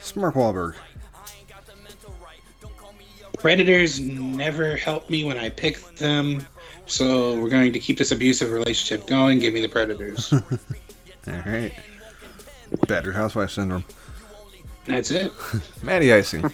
Smark 0.00 0.34
Wahlberg. 0.34 0.74
Predators 3.38 4.00
never 4.00 4.76
help 4.76 5.08
me 5.10 5.24
when 5.24 5.38
I 5.38 5.48
pick 5.48 5.78
them, 5.96 6.46
so 6.86 7.38
we're 7.40 7.50
going 7.50 7.72
to 7.72 7.78
keep 7.78 7.98
this 7.98 8.10
abusive 8.10 8.50
relationship 8.50 9.06
going. 9.06 9.38
Give 9.38 9.54
me 9.54 9.60
the 9.60 9.68
Predators. 9.68 10.32
All 10.32 10.40
right. 11.46 11.72
Battered 12.86 13.14
Housewife 13.14 13.50
Syndrome. 13.50 13.84
That's 14.86 15.10
it. 15.10 15.32
Matty 15.82 16.12
Icing. 16.12 16.44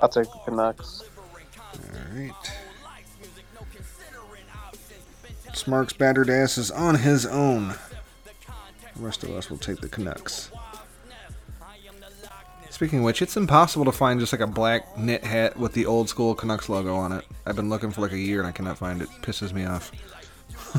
I'll 0.00 0.08
take 0.08 0.24
the 0.24 0.40
Canucks. 0.44 1.04
All 1.74 2.16
right. 2.18 2.52
Smark's 5.54 5.92
battered 5.92 6.30
ass 6.30 6.58
is 6.58 6.70
on 6.70 6.96
his 6.96 7.26
own. 7.26 7.74
The 8.96 9.00
rest 9.00 9.22
of 9.22 9.30
us 9.30 9.50
will 9.50 9.58
take 9.58 9.80
the 9.80 9.88
Canucks. 9.88 10.50
Speaking 12.70 13.00
of 13.00 13.04
which, 13.04 13.22
it's 13.22 13.36
impossible 13.36 13.84
to 13.84 13.92
find 13.92 14.18
just 14.18 14.32
like 14.32 14.40
a 14.40 14.46
black 14.46 14.98
knit 14.98 15.22
hat 15.22 15.56
with 15.56 15.72
the 15.72 15.86
old 15.86 16.08
school 16.08 16.34
Canucks 16.34 16.68
logo 16.68 16.96
on 16.96 17.12
it. 17.12 17.24
I've 17.46 17.54
been 17.54 17.68
looking 17.68 17.92
for 17.92 18.00
like 18.00 18.12
a 18.12 18.18
year 18.18 18.40
and 18.40 18.48
I 18.48 18.52
cannot 18.52 18.78
find 18.78 19.00
it. 19.02 19.08
Pisses 19.20 19.52
me 19.52 19.66
off. 19.66 19.92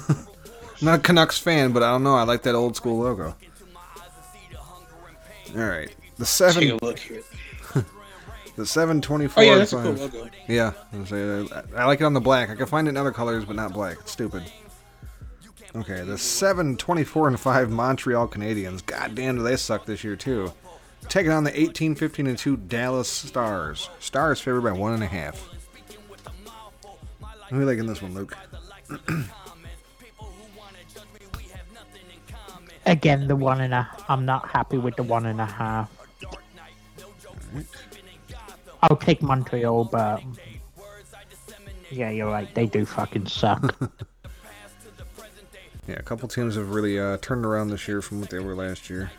I'm 0.09 0.17
not 0.85 0.99
a 0.99 1.01
Canucks 1.01 1.37
fan, 1.37 1.71
but 1.71 1.81
I 1.81 1.91
don't 1.91 2.03
know. 2.03 2.15
I 2.15 2.23
like 2.23 2.41
that 2.43 2.55
old 2.55 2.75
school 2.75 2.97
logo. 2.97 3.35
All 5.55 5.67
right, 5.67 5.93
the 6.17 6.25
seven. 6.25 6.61
Take 6.63 6.81
a 6.81 6.85
look 6.85 6.99
here. 6.99 7.21
The 8.55 8.67
724. 8.67 9.41
Oh 9.41 9.45
yeah, 9.45 9.55
that's 9.55 9.73
a 9.73 9.81
cool 9.81 9.93
logo. 9.93 10.29
Yeah, 10.47 10.73
I 10.91 10.97
was 10.97 11.09
gonna 11.09 11.47
I 11.75 11.81
I 11.81 11.85
like 11.85 12.01
it 12.01 12.03
on 12.03 12.13
the 12.13 12.21
black. 12.21 12.51
I 12.51 12.55
can 12.55 12.67
find 12.67 12.87
it 12.87 12.91
in 12.91 12.97
other 12.97 13.11
colors, 13.11 13.45
but 13.45 13.55
not 13.55 13.73
black. 13.73 13.97
It's 14.01 14.11
stupid. 14.11 14.43
Okay, 15.75 16.03
the 16.03 16.19
7, 16.19 16.77
24, 16.77 17.29
and 17.29 17.39
5 17.39 17.71
Montreal 17.71 18.27
Canadiens. 18.27 18.85
God 18.85 19.15
damn, 19.15 19.37
do 19.37 19.43
they 19.43 19.55
suck 19.55 19.87
this 19.87 20.03
year, 20.03 20.15
too. 20.15 20.53
Taking 21.09 21.31
on 21.31 21.43
the 21.43 21.59
18, 21.59 21.95
15, 21.95 22.27
and 22.27 22.37
2 22.37 22.57
Dallas 22.57 23.09
Stars. 23.09 23.89
Stars 23.99 24.39
favored 24.39 24.61
by 24.61 24.69
1.5. 24.69 25.35
Who 27.49 27.55
are 27.55 27.59
you 27.59 27.65
liking 27.65 27.87
this 27.87 28.03
one, 28.03 28.13
Luke? 28.13 28.37
Again, 32.85 33.27
the 33.27 33.35
one 33.35 33.61
and 33.61 33.73
a. 33.73 33.89
I'm 34.09 34.25
not 34.25 34.49
happy 34.49 34.77
with 34.77 34.95
the 34.95 35.03
one 35.03 35.25
and 35.25 35.39
a 35.39 35.45
half. 35.45 35.89
I'll 38.81 38.97
take 38.97 39.21
Montreal, 39.21 39.85
but 39.85 40.21
yeah, 41.89 42.09
you're 42.09 42.29
right. 42.29 42.53
They 42.53 42.65
do 42.65 42.85
fucking 42.85 43.27
suck. 43.27 43.75
Yeah, 45.87 45.95
a 45.95 46.01
couple 46.01 46.29
teams 46.29 46.55
have 46.55 46.69
really 46.69 46.97
uh, 46.97 47.17
turned 47.17 47.45
around 47.45 47.69
this 47.69 47.87
year 47.87 48.01
from 48.01 48.21
what 48.21 48.29
they 48.29 48.39
were 48.39 48.55
last 48.55 48.89
year. 48.89 49.11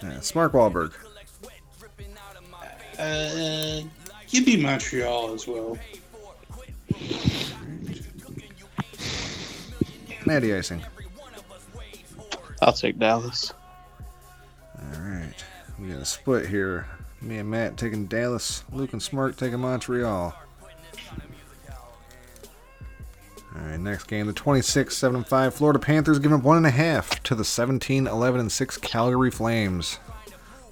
Yeah, 0.00 0.18
Smark 0.18 0.52
Wahlberg. 0.52 0.92
Uh, 2.96 3.82
give 4.28 4.46
me 4.46 4.56
Montreal 4.56 5.34
as 5.34 5.48
well. 5.48 5.76
Matty 10.24 10.54
icing. 10.54 10.84
I'll 12.64 12.72
take 12.72 12.98
Dallas. 12.98 13.52
All 14.78 15.00
right, 15.00 15.34
we 15.78 15.88
got 15.88 16.00
a 16.00 16.04
split 16.04 16.46
here. 16.46 16.88
Me 17.20 17.38
and 17.38 17.50
Matt 17.50 17.76
taking 17.76 18.06
Dallas. 18.06 18.64
Luke 18.72 18.92
and 18.92 19.02
Smark 19.02 19.36
taking 19.36 19.60
Montreal. 19.60 20.34
All 23.54 23.60
right, 23.60 23.78
next 23.78 24.04
game, 24.04 24.26
the 24.26 24.32
26 24.32 24.96
7 24.96 25.24
5 25.24 25.54
Florida 25.54 25.78
Panthers 25.78 26.18
giving 26.18 26.38
up 26.38 26.42
one 26.42 26.56
and 26.56 26.66
a 26.66 26.70
half 26.70 27.22
to 27.24 27.34
the 27.34 27.44
17 27.44 28.06
11 28.06 28.40
and 28.40 28.50
6 28.50 28.78
Calgary 28.78 29.30
Flames. 29.30 29.98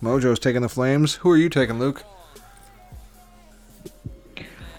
Mojo's 0.03 0.41
taking 0.41 0.63
the 0.63 0.69
Flames. 0.69 1.15
Who 1.17 1.31
are 1.31 1.37
you 1.37 1.49
taking, 1.49 1.79
Luke? 1.79 2.03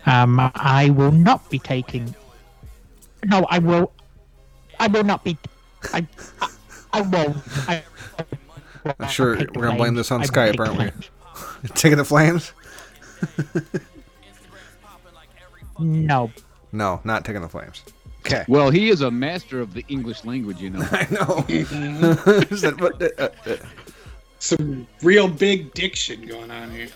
Um, 0.06 0.52
I 0.56 0.90
will 0.90 1.14
not 1.14 1.50
be 1.50 1.60
taking. 1.60 2.14
No, 3.26 3.46
I 3.50 3.60
will. 3.60 3.94
I 4.80 4.88
will 4.88 5.06
not 5.06 5.24
be. 5.24 5.38
I. 5.94 6.06
I, 6.94 7.00
I 7.00 7.02
won't. 7.02 7.38
I, 7.68 7.84
I'm 9.00 9.10
sure 9.10 9.36
take 9.36 9.52
we're 9.54 9.64
gonna 9.66 9.78
blame 9.78 9.96
this 9.96 10.12
on 10.12 10.22
I 10.22 10.26
Skype, 10.26 10.60
aren't 10.60 10.78
we? 10.78 11.70
Taking 11.70 11.98
the 11.98 12.06
Flames? 12.06 12.52
No. 15.80 16.32
No, 16.72 17.02
not 17.04 17.26
taking 17.26 17.42
the 17.42 17.50
Flames. 17.50 17.84
Okay. 18.26 18.46
Well, 18.48 18.70
he 18.70 18.90
is 18.90 19.02
a 19.02 19.12
master 19.12 19.60
of 19.60 19.74
the 19.74 19.84
English 19.90 20.24
language, 20.24 20.62
you 20.62 20.70
know. 20.70 20.88
I 20.92 21.08
know. 21.12 21.46
Is 22.50 22.62
that 22.62 22.80
what- 22.80 23.02
uh, 23.02 23.30
uh, 23.50 23.58
Some 24.40 24.88
real 25.02 25.28
big 25.28 25.74
diction 25.74 26.26
going 26.26 26.50
on 26.52 26.72
here. 26.72 26.88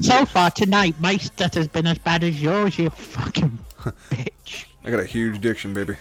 So 0.00 0.24
far 0.24 0.50
tonight, 0.50 0.94
my 1.00 1.18
stutter's 1.18 1.68
been 1.68 1.86
as 1.86 1.98
bad 1.98 2.24
as 2.24 2.40
yours, 2.40 2.78
you 2.78 2.88
fucking 2.88 3.58
bitch. 4.10 4.64
I 4.84 4.90
got 4.90 5.00
a 5.00 5.04
huge 5.04 5.40
diction, 5.42 5.74
baby. 5.74 5.96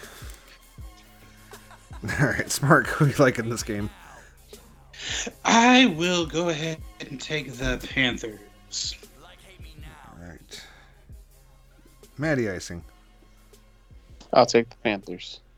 All 2.20 2.28
right, 2.28 2.46
Smark. 2.46 2.88
Who 2.88 3.06
do 3.06 3.12
you 3.12 3.18
like 3.18 3.40
in 3.40 3.50
this 3.50 3.64
game? 3.64 3.90
I 5.44 5.88
will 5.98 6.26
go 6.26 6.50
ahead 6.50 6.78
and 7.02 7.20
take 7.20 7.54
the 7.54 7.86
Panthers. 7.94 8.96
All 10.08 10.26
right. 10.26 10.66
Matty 12.18 12.50
icing. 12.50 12.84
I'll 14.32 14.46
take 14.46 14.70
the 14.70 14.76
Panthers. 14.78 15.40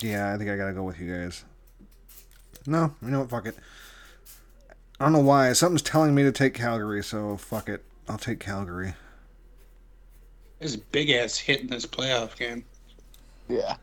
Yeah, 0.00 0.34
I 0.34 0.36
think 0.36 0.50
I 0.50 0.56
gotta 0.56 0.74
go 0.74 0.82
with 0.82 1.00
you 1.00 1.10
guys. 1.10 1.44
No, 2.66 2.94
you 3.00 3.08
know 3.08 3.20
what? 3.20 3.30
Fuck 3.30 3.46
it. 3.46 3.56
I 5.00 5.04
don't 5.04 5.12
know 5.12 5.20
why. 5.20 5.52
Something's 5.52 5.82
telling 5.82 6.14
me 6.14 6.22
to 6.22 6.32
take 6.32 6.54
Calgary, 6.54 7.02
so 7.02 7.36
fuck 7.36 7.68
it. 7.68 7.84
I'll 8.08 8.18
take 8.18 8.40
Calgary. 8.40 8.94
There's 10.58 10.74
a 10.74 10.78
big 10.78 11.10
ass 11.10 11.36
hit 11.36 11.60
in 11.60 11.66
this 11.66 11.84
playoff 11.86 12.36
game. 12.36 12.64
Yeah. 13.48 13.76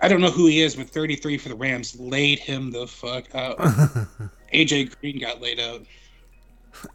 I 0.00 0.08
don't 0.08 0.20
know 0.20 0.30
who 0.30 0.46
he 0.46 0.62
is, 0.62 0.76
but 0.76 0.88
33 0.88 1.38
for 1.38 1.48
the 1.48 1.54
Rams 1.54 1.98
laid 1.98 2.38
him 2.38 2.70
the 2.70 2.86
fuck 2.86 3.34
out. 3.34 3.58
AJ 4.52 4.98
Green 5.00 5.20
got 5.20 5.40
laid 5.40 5.60
out. 5.60 5.84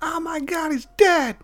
Oh 0.01 0.19
my 0.19 0.39
god, 0.39 0.71
he's 0.71 0.87
dead! 0.97 1.37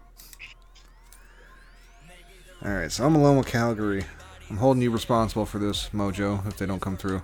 Alright, 2.63 2.91
so 2.91 3.05
I'm 3.05 3.15
alone 3.15 3.37
with 3.37 3.47
Calgary. 3.47 4.03
I'm 4.49 4.57
holding 4.57 4.81
you 4.81 4.91
responsible 4.91 5.45
for 5.45 5.59
this, 5.59 5.89
Mojo, 5.93 6.45
if 6.47 6.57
they 6.57 6.65
don't 6.65 6.81
come 6.81 6.97
through. 6.97 7.21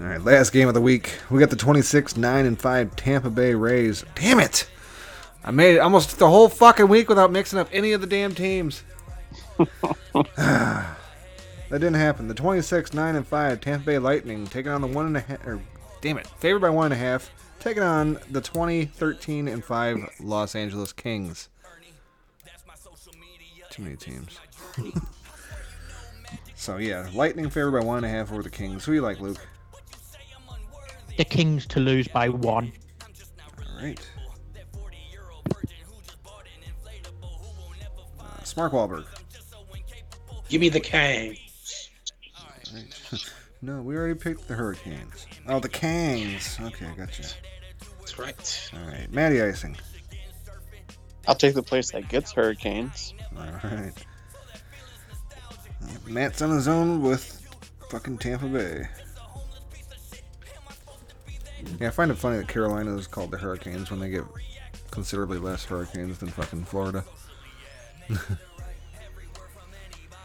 Alright, 0.00 0.24
last 0.24 0.54
game 0.54 0.66
of 0.66 0.72
the 0.72 0.80
week. 0.80 1.18
We 1.28 1.40
got 1.40 1.50
the 1.50 1.56
26 1.56 2.16
9 2.16 2.46
and 2.46 2.58
5 2.58 2.96
Tampa 2.96 3.28
Bay 3.28 3.52
Rays. 3.52 4.02
Damn 4.14 4.40
it! 4.40 4.66
I 5.44 5.50
made 5.50 5.74
it 5.76 5.80
almost 5.80 6.18
the 6.18 6.28
whole 6.28 6.48
fucking 6.48 6.88
week 6.88 7.10
without 7.10 7.30
mixing 7.30 7.58
up 7.58 7.68
any 7.70 7.92
of 7.92 8.00
the 8.00 8.06
damn 8.06 8.34
teams. 8.34 8.82
that 10.36 10.96
didn't 11.70 11.94
happen. 11.94 12.28
The 12.28 12.34
26 12.34 12.94
9 12.94 13.16
and 13.16 13.26
5 13.26 13.60
Tampa 13.60 13.84
Bay 13.84 13.98
Lightning 13.98 14.46
taking 14.46 14.72
on 14.72 14.80
the 14.80 14.86
one 14.86 15.04
and 15.04 15.18
a 15.18 15.20
half. 15.20 15.46
Or, 15.46 15.60
damn 16.00 16.16
it, 16.16 16.26
favored 16.26 16.60
by 16.60 16.70
one 16.70 16.86
and 16.86 16.94
a 16.94 16.96
half. 16.96 17.30
Taking 17.58 17.82
on 17.82 18.18
the 18.30 18.40
20 18.40 18.86
13 18.86 19.48
and 19.48 19.62
5 19.62 20.20
Los 20.20 20.54
Angeles 20.54 20.94
Kings. 20.94 21.50
Too 23.68 23.82
many 23.82 23.96
teams. 23.96 24.40
so 26.54 26.78
yeah, 26.78 27.06
Lightning 27.12 27.50
favored 27.50 27.72
by 27.72 27.84
one 27.84 27.98
and 27.98 28.06
a 28.06 28.08
half 28.08 28.32
over 28.32 28.42
the 28.42 28.48
Kings. 28.48 28.86
Who 28.86 28.94
you 28.94 29.02
like, 29.02 29.20
Luke? 29.20 29.46
The 31.20 31.26
Kings 31.26 31.66
to 31.66 31.80
lose 31.80 32.08
by 32.08 32.30
one. 32.30 32.72
All 33.58 33.82
right. 33.82 34.00
Uh, 38.18 38.24
Smark 38.42 38.72
Wahlberg. 38.72 39.04
Give 40.48 40.62
me 40.62 40.70
the 40.70 40.80
Kang. 40.80 41.36
No, 43.60 43.82
we 43.82 43.94
already 43.94 44.14
picked 44.14 44.48
the 44.48 44.54
Hurricanes. 44.54 45.26
Oh, 45.46 45.60
the 45.60 45.68
Kangs. 45.68 46.58
Okay, 46.68 46.86
I 46.86 46.94
gotcha. 46.94 47.24
That's 47.98 48.18
right. 48.18 48.70
All 48.72 48.90
right, 48.90 49.12
Matty 49.12 49.42
icing. 49.42 49.76
I'll 51.28 51.34
take 51.34 51.52
the 51.52 51.62
place 51.62 51.90
that 51.90 52.08
gets 52.08 52.32
Hurricanes. 52.32 53.12
All 53.36 53.44
right. 53.62 53.92
Uh, 55.82 55.88
Matt's 56.06 56.40
on 56.40 56.52
his 56.52 56.68
own 56.68 57.02
with 57.02 57.46
fucking 57.90 58.16
Tampa 58.16 58.46
Bay. 58.46 58.88
Yeah, 61.80 61.88
I 61.88 61.90
find 61.90 62.10
it 62.10 62.16
funny 62.16 62.38
that 62.38 62.48
Carolina 62.48 62.96
is 62.96 63.06
called 63.06 63.30
the 63.30 63.38
Hurricanes 63.38 63.90
when 63.90 64.00
they 64.00 64.10
get 64.10 64.24
considerably 64.90 65.38
less 65.38 65.64
hurricanes 65.64 66.18
than 66.18 66.28
fucking 66.28 66.64
Florida. 66.64 67.04
and 68.08 68.18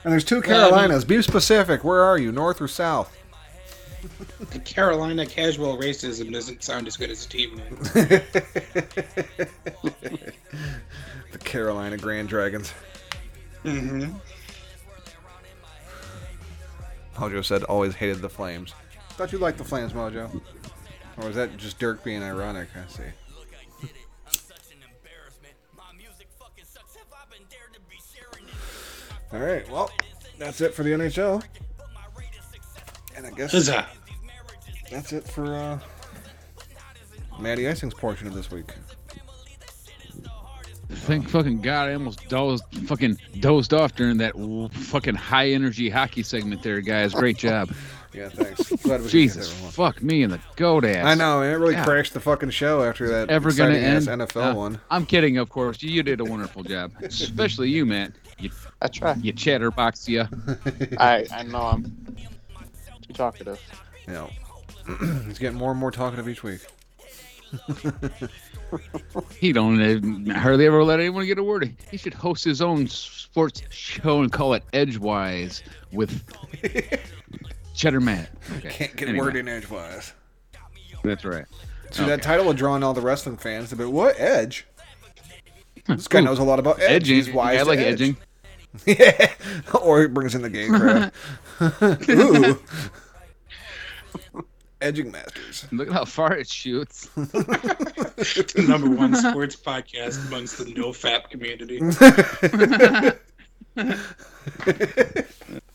there's 0.03 0.23
two 0.23 0.41
Well, 0.41 0.43
I 0.43 0.47
mean- 0.47 0.69
Carolinas. 0.71 1.05
Be 1.05 1.21
specific. 1.21 1.83
Where 1.83 2.01
are 2.03 2.17
you, 2.17 2.31
north 2.31 2.61
or 2.61 2.67
south? 2.67 3.15
The 4.51 4.59
Carolina 4.59 5.25
casual 5.25 5.77
racism 5.79 6.31
doesn't 6.31 6.61
sound 6.63 6.85
as 6.87 6.95
good 6.95 7.09
as 7.09 7.25
a 7.25 7.29
team 7.29 7.55
name. 7.57 7.75
the 11.31 11.39
Carolina 11.43 11.97
Grand 11.97 12.29
Dragons. 12.29 12.71
mm-hmm. 13.63 14.13
Mojo 17.15 17.43
said 17.43 17.63
always 17.63 17.95
hated 17.95 18.21
the 18.21 18.29
Flames. 18.29 18.73
Thought 19.11 19.31
you 19.31 19.37
liked 19.39 19.57
the 19.57 19.63
Flames, 19.63 19.93
Mojo. 19.93 20.39
Or 21.17 21.27
was 21.27 21.35
that 21.35 21.55
just 21.57 21.79
Dirk 21.79 22.03
being 22.03 22.23
ironic? 22.23 22.69
I 22.75 22.91
see. 22.91 23.03
All 29.33 29.39
right, 29.39 29.69
well, 29.69 29.91
that's 30.37 30.61
it 30.61 30.73
for 30.73 30.83
the 30.83 30.91
NHL. 30.91 31.43
And 33.17 33.25
I 33.25 33.31
guess 33.31 33.51
Huzzah. 33.51 33.85
that's 34.91 35.13
it 35.13 35.25
for 35.25 35.53
uh, 35.53 35.79
Matty 37.39 37.67
Icing's 37.67 37.93
portion 37.93 38.27
of 38.27 38.33
this 38.33 38.51
week. 38.51 38.73
Thank 40.89 41.27
fucking 41.27 41.61
God, 41.61 41.89
I 41.89 41.93
almost 41.93 42.27
dozed, 42.29 42.63
fucking 42.87 43.19
dozed 43.39 43.73
off 43.73 43.95
during 43.95 44.17
that 44.17 44.35
fucking 44.73 45.15
high 45.15 45.49
energy 45.49 45.89
hockey 45.89 46.23
segment 46.23 46.63
there, 46.63 46.79
guys. 46.81 47.13
Great 47.13 47.37
job. 47.37 47.73
Yeah, 48.15 48.29
thanks. 48.29 48.69
Glad 48.83 49.01
we 49.01 49.09
Jesus, 49.09 49.51
get 49.61 49.71
fuck 49.73 50.01
me 50.01 50.23
in 50.23 50.29
the 50.29 50.39
goat 50.55 50.85
ass. 50.85 51.05
I 51.05 51.15
know, 51.15 51.41
man. 51.41 51.51
It 51.51 51.55
really 51.57 51.73
Yeah. 51.73 51.83
crashed 51.83 52.13
the 52.13 52.19
fucking 52.19 52.51
show 52.51 52.83
after 52.83 53.09
that 53.09 53.29
Ever 53.29 53.51
gonna 53.51 53.75
end? 53.75 54.07
NFL 54.07 54.51
Uh, 54.51 54.55
one. 54.55 54.79
I'm 54.89 55.05
kidding, 55.05 55.37
of 55.37 55.49
course. 55.49 55.81
You 55.83 56.01
did 56.03 56.19
a 56.21 56.23
wonderful 56.23 56.63
job, 56.63 56.93
especially 57.01 57.69
you, 57.69 57.85
Matt. 57.85 58.13
You, 58.39 58.51
I 58.81 58.87
try. 58.87 59.15
you 59.15 59.33
chatterbox, 59.33 60.07
you. 60.07 60.25
I 60.97 61.25
I 61.31 61.43
know 61.43 61.61
I'm 61.61 61.83
too 63.05 63.13
talkative. 63.13 63.59
You 64.07 64.13
know, 64.13 64.29
he's 65.25 65.39
getting 65.39 65.57
more 65.57 65.71
and 65.71 65.79
more 65.79 65.91
talkative 65.91 66.29
each 66.29 66.43
week. 66.43 66.61
He 69.39 69.53
don't 69.53 70.29
uh, 70.29 70.33
hardly 70.39 70.65
ever 70.65 70.83
let 70.83 70.99
anyone 70.99 71.25
get 71.25 71.37
a 71.37 71.43
word. 71.43 71.63
in. 71.63 71.77
He 71.89 71.97
should 71.97 72.13
host 72.13 72.43
his 72.43 72.61
own 72.61 72.87
sports 72.87 73.61
show 73.69 74.21
and 74.21 74.31
call 74.31 74.53
it 74.53 74.63
Edgewise 74.73 75.63
with 75.91 76.21
Cheddar 77.75 77.99
Matt. 78.01 78.29
Okay. 78.57 78.69
Can't 78.69 78.95
get 78.95 79.09
anyway, 79.09 79.25
word 79.25 79.35
in 79.35 79.47
edgewise. 79.47 80.13
That's 81.03 81.25
right. 81.25 81.45
See, 81.91 82.05
that 82.05 82.21
title 82.21 82.45
would 82.47 82.57
draw 82.57 82.75
in 82.75 82.83
all 82.83 82.93
the 82.93 83.01
wrestling 83.01 83.37
fans. 83.37 83.69
They'd 83.69 83.77
be, 83.77 83.85
what? 83.85 84.15
Edge? 84.19 84.65
This 85.87 86.07
guy 86.07 86.19
Ooh, 86.19 86.23
knows 86.23 86.39
a 86.39 86.43
lot 86.43 86.57
about 86.59 86.79
edge. 86.81 87.03
Edging. 87.03 87.15
He's 87.15 87.31
wise 87.31 87.55
Yeah, 87.55 87.59
I 87.61 87.63
like 87.63 87.79
edge. 87.79 88.01
edging. 88.01 88.17
yeah. 88.85 89.33
Or 89.81 90.01
he 90.01 90.07
brings 90.07 90.33
in 90.35 90.41
the 90.41 90.49
gay 90.49 90.67
crowd. 90.67 91.11
Ooh. 92.09 92.59
Edging 94.81 95.09
masters. 95.11 95.65
Look 95.71 95.87
at 95.87 95.93
how 95.93 96.05
far 96.05 96.33
it 96.35 96.47
shoots. 96.49 97.07
the 97.15 98.65
number 98.67 98.89
one 98.89 99.15
sports 99.15 99.55
podcast 99.55 100.27
amongst 100.27 100.57
the 100.57 100.65
no 100.73 100.89
fap 100.89 101.29
community. 101.29 101.79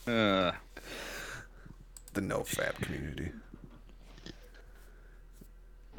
Uh, 0.06 0.52
the 2.14 2.20
no 2.20 2.40
fap 2.40 2.74
community. 2.76 3.30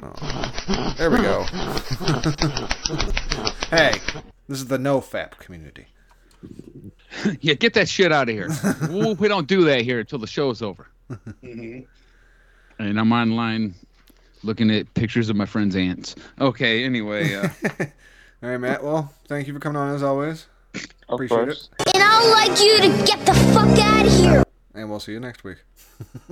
Oh, 0.02 0.94
there 0.98 1.10
we 1.10 1.18
go. 1.18 1.44
hey, 3.70 4.00
this 4.48 4.58
is 4.58 4.66
the 4.66 4.78
no 4.78 5.00
fap 5.00 5.38
community. 5.38 5.86
yeah, 7.40 7.54
get 7.54 7.74
that 7.74 7.88
shit 7.88 8.10
out 8.10 8.28
of 8.28 8.34
here. 8.34 8.48
Ooh, 8.90 9.12
we 9.14 9.28
don't 9.28 9.46
do 9.46 9.64
that 9.64 9.82
here 9.82 10.00
until 10.00 10.18
the 10.18 10.26
show's 10.26 10.60
over. 10.60 10.88
Mhm. 11.44 11.86
And 12.78 12.98
I'm 12.98 13.12
online 13.12 13.74
looking 14.42 14.70
at 14.72 14.92
pictures 14.94 15.30
of 15.30 15.36
my 15.36 15.46
friend's 15.46 15.76
aunts. 15.76 16.16
Okay, 16.40 16.84
anyway. 16.84 17.34
Uh, 17.34 17.48
All 18.42 18.48
right, 18.50 18.58
Matt. 18.58 18.82
Well, 18.82 19.14
thank 19.28 19.46
you 19.46 19.54
for 19.54 19.60
coming 19.60 19.80
on 19.80 19.94
as 19.94 20.02
always. 20.02 20.46
Of 20.74 20.82
Appreciate 21.10 21.36
course. 21.36 21.68
it. 21.78 21.94
And 21.94 22.02
I'd 22.02 22.48
like 22.48 22.60
you 22.60 22.76
to 22.78 22.88
get 23.06 23.24
the 23.24 23.34
fuck 23.54 23.78
out 23.78 24.06
of 24.06 24.12
here. 24.12 24.42
And 24.74 24.88
we'll 24.90 25.00
see 25.00 25.12
you 25.12 25.20
next 25.20 25.44
week. 25.44 25.58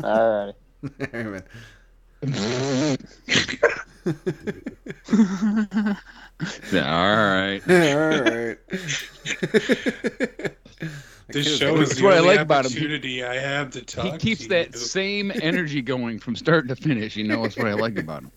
All 0.03 0.47
right. 0.47 0.55
Amen. 1.15 1.43
all 6.75 7.17
right. 7.25 7.61
All 7.69 8.21
right. 8.23 8.59
This 11.29 11.59
show 11.59 11.77
is 11.77 11.97
the 11.97 12.03
what 12.05 12.15
I 12.15 12.19
only 12.19 12.29
like 12.31 12.41
about 12.41 12.65
him. 12.65 12.73
opportunity 12.73 13.23
I 13.23 13.35
have 13.39 13.71
to 13.71 13.83
talk. 13.83 14.05
He 14.05 14.19
keeps 14.19 14.43
to 14.43 14.49
that 14.49 14.73
you. 14.73 14.79
same 14.79 15.31
energy 15.43 15.81
going 15.83 16.19
from 16.19 16.35
start 16.35 16.67
to 16.69 16.75
finish. 16.77 17.15
You 17.17 17.29
know, 17.29 17.43
that's 17.43 17.57
what 17.57 17.69
I 17.69 17.75
like 17.75 17.97
about 17.99 18.23
him. 18.25 18.33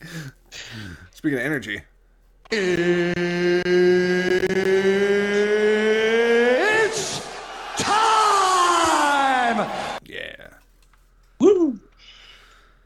Speaking 1.13 1.39
of 1.39 1.43
energy, 1.45 1.81
It's 5.75 7.25
time! 7.77 9.69
yeah. 10.05 10.49
Woo! 11.39 11.79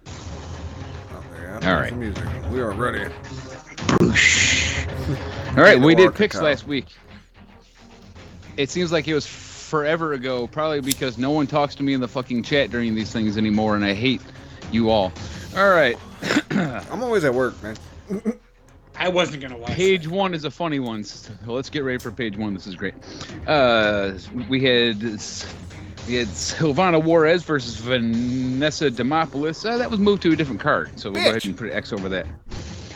Oh, 0.07 1.24
there, 1.36 1.57
All 1.68 1.74
there's 1.74 1.91
right. 1.91 2.15
the 2.15 2.24
music. 2.24 2.51
We 2.51 2.61
are 2.61 2.72
ready. 2.72 3.11
All 5.57 5.63
right, 5.63 5.80
we 5.80 5.95
did 5.95 6.05
Orca 6.05 6.18
picks 6.18 6.41
last 6.41 6.65
week. 6.65 6.86
It 8.55 8.70
seems 8.70 8.93
like 8.93 9.05
it 9.07 9.13
was 9.13 9.28
forever 9.28 10.13
ago, 10.13 10.47
probably 10.47 10.80
because 10.80 11.18
no 11.18 11.32
one 11.32 11.45
talks 11.45 11.76
to 11.76 11.84
me 11.84 11.93
in 11.93 11.99
the 11.99 12.07
fucking 12.07 12.43
chat 12.43 12.70
during 12.72 12.95
these 12.95 13.11
things 13.11 13.38
anymore, 13.38 13.76
and 13.76 13.84
I 13.84 13.93
hate 13.93 14.22
you 14.72 14.89
all. 14.89 15.11
All 15.57 15.70
right, 15.70 15.97
I'm 16.51 17.03
always 17.03 17.26
at 17.26 17.34
work, 17.34 17.61
man. 17.61 17.76
I 18.95 19.09
wasn't 19.09 19.41
gonna 19.41 19.57
watch. 19.57 19.72
page 19.72 20.07
one 20.07 20.34
is 20.34 20.45
a 20.45 20.51
funny 20.51 20.80
one. 20.80 21.03
So 21.03 21.34
let's 21.45 21.70
get 21.70 21.84
ready 21.84 21.99
for 21.99 22.11
page 22.11 22.38
one. 22.38 22.53
This 22.53 22.65
is 22.65 22.76
great. 22.76 22.93
Uh, 23.45 24.13
we 24.47 24.63
had 24.63 25.20
had 26.16 26.28
Silvana 26.28 27.03
Juarez 27.03 27.43
versus 27.43 27.78
Vanessa 27.78 28.89
Demopoulos. 28.89 29.70
Uh, 29.70 29.78
that 29.78 29.91
was 29.91 29.99
moved 29.99 30.22
to 30.24 30.32
a 30.32 30.36
different 30.36 30.62
card, 30.62 30.97
so 30.99 31.12
we'll 31.12 31.24
go 31.24 31.30
ahead 31.30 31.45
and 31.45 31.58
put 31.58 31.68
an 31.68 31.74
X 31.74 31.91
over 31.91 32.10
that. 32.10 32.26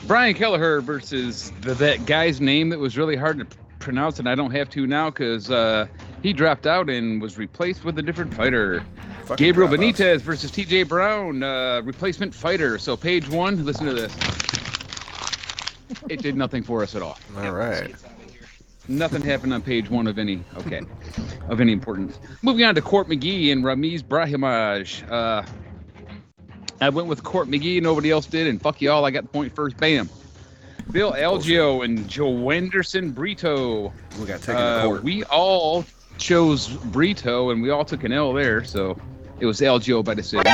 Brian 0.08 0.34
Kelleher 0.34 0.82
versus 0.82 1.52
the, 1.62 1.74
that 1.76 2.06
guy's 2.06 2.42
name 2.42 2.70
that 2.70 2.80
was 2.80 2.98
really 2.98 3.16
hard 3.16 3.38
to 3.40 3.58
pronounce, 3.80 4.20
and 4.20 4.30
I 4.30 4.36
don't 4.36 4.52
have 4.52 4.70
to 4.72 4.88
now 4.88 5.10
because 5.10 5.52
uh, 5.52 5.88
he 6.24 6.34
dropped 6.34 6.68
out 6.68 6.90
and 6.90 7.22
was 7.22 7.38
replaced 7.38 7.84
with 7.84 7.98
a 8.00 8.02
different 8.02 8.34
fighter. 8.34 8.84
Fucking 9.26 9.44
Gabriel. 9.44 9.70
Benitez 9.70 10.22
versus 10.22 10.52
TJ 10.52 10.88
Brown, 10.88 11.44
uh, 11.44 11.82
replacement 11.84 12.34
fighter. 12.34 12.78
So 12.78 12.96
page 12.96 13.30
one, 13.30 13.66
listen 13.66 13.86
to 13.86 13.94
this. 13.94 14.16
It 16.10 16.22
did 16.22 16.36
nothing 16.36 16.64
for 16.64 16.84
us 16.84 16.96
at 16.96 17.02
all. 17.02 17.18
All 17.38 17.52
right. 17.52 17.94
Nothing 18.98 19.22
happened 19.22 19.54
on 19.54 19.62
page 19.62 19.90
one 19.90 20.08
of 20.08 20.20
any 20.20 20.44
okay, 20.58 20.82
of 21.48 21.62
any 21.62 21.72
importance. 21.72 22.20
Moving 22.42 22.66
on 22.66 22.76
to 22.76 22.82
Court 22.82 23.08
McGee 23.08 23.52
and 23.52 23.64
Ramiz 23.64 24.04
Brahimaj. 24.04 25.10
Uh, 25.10 25.46
I 26.82 26.90
went 26.90 27.08
with 27.08 27.24
Court 27.24 27.48
McGee. 27.48 27.78
And 27.78 27.84
nobody 27.84 28.12
else 28.12 28.26
did, 28.26 28.48
and 28.48 28.62
fuck 28.62 28.82
y'all. 28.82 29.06
I 29.06 29.12
got 29.12 29.24
the 29.24 29.30
point 29.30 29.56
first. 29.56 29.78
Bam. 29.78 30.10
Bill 30.92 31.14
Algeo 31.14 31.86
and 31.86 32.00
Joanderson 32.00 33.14
Brito. 33.14 33.94
We 34.20 34.26
got 34.26 34.42
taken 34.42 34.56
Uh, 34.58 34.82
to 34.82 34.88
court. 34.88 35.04
we 35.04 35.24
all 35.26 35.86
chose 36.18 36.68
Brito, 36.68 37.52
and 37.52 37.62
we 37.62 37.70
all 37.70 37.86
took 37.86 38.04
an 38.04 38.12
L 38.12 38.34
there, 38.34 38.64
so 38.64 38.98
it 39.40 39.46
was 39.46 39.62
Algeo 39.62 40.04
by 40.04 40.14
decision. 40.14 40.52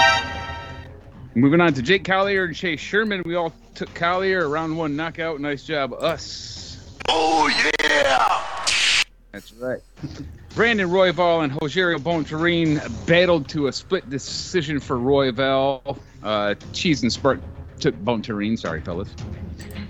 Moving 1.34 1.62
on 1.62 1.74
to 1.74 1.82
Jake 1.82 2.04
Collier 2.04 2.46
and 2.46 2.56
Chase 2.56 2.80
Sherman. 2.80 3.22
We 3.26 3.36
all 3.36 3.54
took 3.74 3.94
Collier, 3.94 4.48
round 4.50 4.78
one 4.78 4.96
knockout. 4.96 5.40
Nice 5.40 5.64
job, 5.64 5.94
us. 5.94 6.67
Oh, 7.08 7.48
yeah! 7.84 9.04
That's 9.32 9.54
right. 9.54 9.80
Brandon 10.56 10.90
Royval 10.90 11.44
and 11.44 11.54
Rogerio 11.54 12.00
Bontorin 12.00 13.06
battled 13.06 13.48
to 13.50 13.68
a 13.68 13.72
split 13.74 14.10
decision 14.10 14.80
for 14.80 14.98
Royval. 14.98 16.00
Uh, 16.24 16.56
Cheese 16.74 17.04
and 17.04 17.12
Smark 17.12 17.40
took 17.80 17.96
Bontorin. 18.04 18.58
Sorry, 18.58 18.82
fellas. 18.82 19.10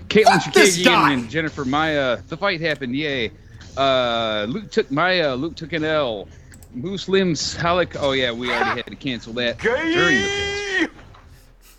Katlyn 0.08 0.52
this. 0.52 0.78
Chookagian 0.78 1.12
and 1.14 1.30
Jennifer 1.30 1.64
Maia. 1.64 2.18
The 2.28 2.36
fight 2.36 2.60
happened. 2.60 2.94
Yay. 2.94 3.30
Uh, 3.76 4.46
Luke 4.48 4.70
took 4.70 4.90
Maia. 4.90 5.34
Luke 5.34 5.56
took 5.56 5.72
an 5.72 5.84
L. 5.84 6.28
Muslim 6.74 7.34
Halleck. 7.58 7.96
Oh, 7.98 8.12
yeah, 8.12 8.32
we 8.32 8.50
already 8.50 8.82
had 8.82 8.86
to 8.86 8.96
cancel 8.96 9.32
that 9.34 9.58
during 9.58 9.92
the 9.94 10.28
picks. 10.28 10.67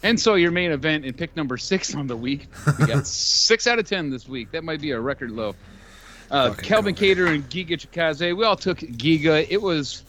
And 0.02 0.20
so 0.20 0.36
your 0.36 0.52
main 0.52 0.72
event 0.72 1.06
in 1.06 1.14
pick 1.14 1.36
number 1.36 1.58
six 1.58 1.94
on 1.94 2.08
the 2.08 2.16
week. 2.16 2.48
We 2.80 2.88
got 2.88 3.06
six 3.08 3.68
out 3.68 3.80
of 3.80 3.88
ten 3.88 4.10
this 4.10 4.28
week. 4.28 4.52
That 4.52 4.64
might 4.64 4.82
be 4.82 4.92
a 4.92 5.00
record 5.00 5.32
low. 5.32 5.56
Uh, 6.32 6.54
Calvin 6.54 6.96
Kattar 6.96 7.34
and 7.34 7.44
Giga 7.50 7.72
Chikadze. 7.72 8.36
We 8.36 8.46
all 8.46 8.56
took 8.56 8.78
Giga. 8.80 9.46
It 9.50 9.62
was 9.62 10.04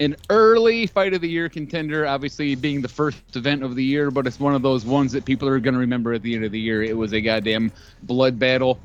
an 0.00 0.16
early 0.30 0.86
fight 0.86 1.14
of 1.14 1.20
the 1.20 1.28
year 1.28 1.48
contender, 1.48 2.06
obviously 2.06 2.54
being 2.54 2.82
the 2.82 2.88
first 2.88 3.18
event 3.34 3.62
of 3.62 3.74
the 3.74 3.84
year, 3.84 4.10
but 4.10 4.26
it's 4.26 4.38
one 4.38 4.54
of 4.54 4.62
those 4.62 4.84
ones 4.84 5.12
that 5.12 5.24
people 5.24 5.48
are 5.48 5.58
going 5.58 5.74
to 5.74 5.80
remember 5.80 6.12
at 6.12 6.22
the 6.22 6.34
end 6.34 6.44
of 6.44 6.52
the 6.52 6.60
year. 6.60 6.82
It 6.82 6.96
was 6.96 7.12
a 7.12 7.20
goddamn 7.20 7.72
blood 8.02 8.38
battle. 8.38 8.78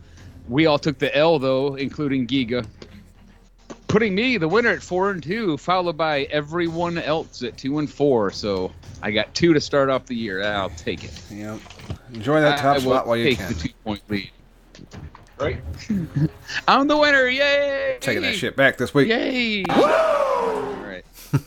We 0.47 0.65
all 0.65 0.79
took 0.79 0.99
the 0.99 1.15
L 1.15 1.39
though, 1.39 1.75
including 1.75 2.27
Giga, 2.27 2.65
putting 3.93 4.15
me 4.15 4.37
the 4.37 4.47
winner 4.47 4.71
at 4.71 4.81
four 4.81 5.11
and 5.11 5.21
two, 5.21 5.55
followed 5.55 5.95
by 5.95 6.23
everyone 6.23 6.97
else 6.97 7.43
at 7.43 7.55
two 7.59 7.77
and 7.77 7.87
four. 7.87 8.31
So 8.31 8.71
I 9.03 9.11
got 9.11 9.31
two 9.35 9.53
to 9.53 9.61
start 9.61 9.87
off 9.91 10.07
the 10.07 10.15
year. 10.15 10.43
I'll 10.43 10.71
take 10.71 11.03
it. 11.03 11.21
Yep. 11.29 11.59
Enjoy 12.11 12.41
that 12.41 12.57
top 12.57 12.77
I 12.77 12.79
will 12.79 12.91
spot 12.95 13.05
while 13.05 13.17
you 13.17 13.25
take 13.25 13.37
can. 13.37 13.53
the 13.53 13.59
two 13.59 13.69
point 13.83 14.01
lead. 14.09 14.31
Right? 15.39 15.61
I'm 16.67 16.87
the 16.87 16.97
winner! 16.97 17.27
Yay! 17.27 17.99
Taking 18.01 18.23
that 18.23 18.33
shit 18.33 18.55
back 18.55 18.77
this 18.77 18.95
week. 18.95 19.09
Yay! 19.09 19.63
All 19.69 19.75
right. 20.81 21.05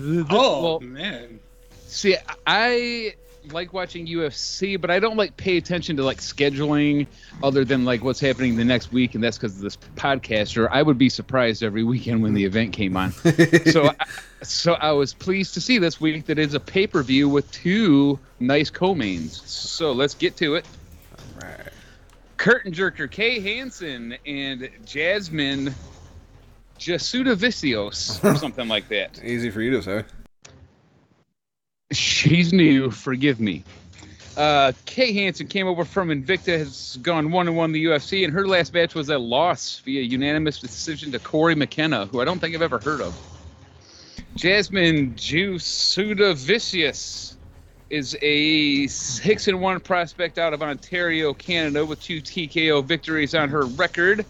Oh 0.00 0.24
Well, 0.30 0.80
man, 0.80 1.40
See, 1.88 2.16
I 2.46 3.14
like 3.52 3.72
watching 3.72 4.06
UFC, 4.06 4.80
but 4.80 4.90
I 4.90 4.98
don't 4.98 5.16
like 5.16 5.36
pay 5.36 5.56
attention 5.56 5.96
to 5.96 6.04
like 6.04 6.18
scheduling 6.18 7.06
other 7.42 7.64
than 7.64 7.84
like 7.84 8.04
what's 8.04 8.20
happening 8.20 8.56
the 8.56 8.64
next 8.64 8.92
week, 8.92 9.14
and 9.14 9.22
that's 9.22 9.38
because 9.38 9.56
of 9.56 9.62
this 9.62 9.76
podcaster. 9.96 10.68
I 10.70 10.82
would 10.82 10.98
be 10.98 11.08
surprised 11.08 11.62
every 11.62 11.84
weekend 11.84 12.22
when 12.22 12.34
the 12.34 12.42
hmm. 12.42 12.48
event 12.48 12.72
came 12.72 12.96
on. 12.96 13.12
so, 13.70 13.88
I, 13.88 13.94
so 14.42 14.74
I 14.74 14.92
was 14.92 15.14
pleased 15.14 15.54
to 15.54 15.60
see 15.60 15.78
this 15.78 16.00
week 16.00 16.26
that 16.26 16.38
it's 16.38 16.54
a 16.54 16.60
pay 16.60 16.86
per 16.86 17.02
view 17.02 17.28
with 17.28 17.50
two 17.50 18.18
nice 18.40 18.70
co-mains. 18.70 19.42
So 19.50 19.92
let's 19.92 20.14
get 20.14 20.36
to 20.38 20.54
it. 20.54 20.66
Right. 21.42 21.68
Curtain 22.36 22.72
jerker 22.72 23.10
Kay 23.10 23.40
Hansen 23.40 24.16
and 24.24 24.70
Jasmine 24.84 25.74
Jasudavicius, 26.78 28.24
or 28.24 28.36
something 28.38 28.68
like 28.68 28.88
that. 28.88 29.20
Easy 29.22 29.50
for 29.50 29.60
you 29.60 29.72
to 29.72 29.82
say. 29.82 30.04
She's 31.90 32.52
new. 32.52 32.90
Forgive 32.90 33.40
me. 33.40 33.64
Uh, 34.36 34.72
Kay 34.84 35.12
Hansen 35.12 35.48
came 35.48 35.66
over 35.66 35.84
from 35.84 36.10
Invicta, 36.10 36.56
has 36.58 36.96
gone 37.02 37.32
one 37.32 37.48
and 37.48 37.56
one 37.56 37.72
the 37.72 37.86
UFC, 37.86 38.22
and 38.24 38.32
her 38.32 38.46
last 38.46 38.72
match 38.72 38.94
was 38.94 39.08
a 39.08 39.18
loss 39.18 39.80
via 39.80 40.02
unanimous 40.02 40.60
decision 40.60 41.10
to 41.12 41.18
Cory 41.18 41.56
McKenna, 41.56 42.06
who 42.06 42.20
I 42.20 42.24
don't 42.24 42.38
think 42.38 42.54
I've 42.54 42.62
ever 42.62 42.78
heard 42.78 43.00
of. 43.00 43.16
Jasmine 44.36 45.14
Jasudavicius 45.14 47.34
is 47.90 48.16
a 48.20 48.86
six 48.86 49.48
and 49.48 49.60
one 49.60 49.80
prospect 49.80 50.38
out 50.38 50.54
of 50.54 50.62
Ontario, 50.62 51.34
Canada, 51.34 51.84
with 51.84 52.00
two 52.00 52.20
TKO 52.20 52.84
victories 52.84 53.34
on 53.34 53.48
her 53.48 53.64
record. 53.64 54.24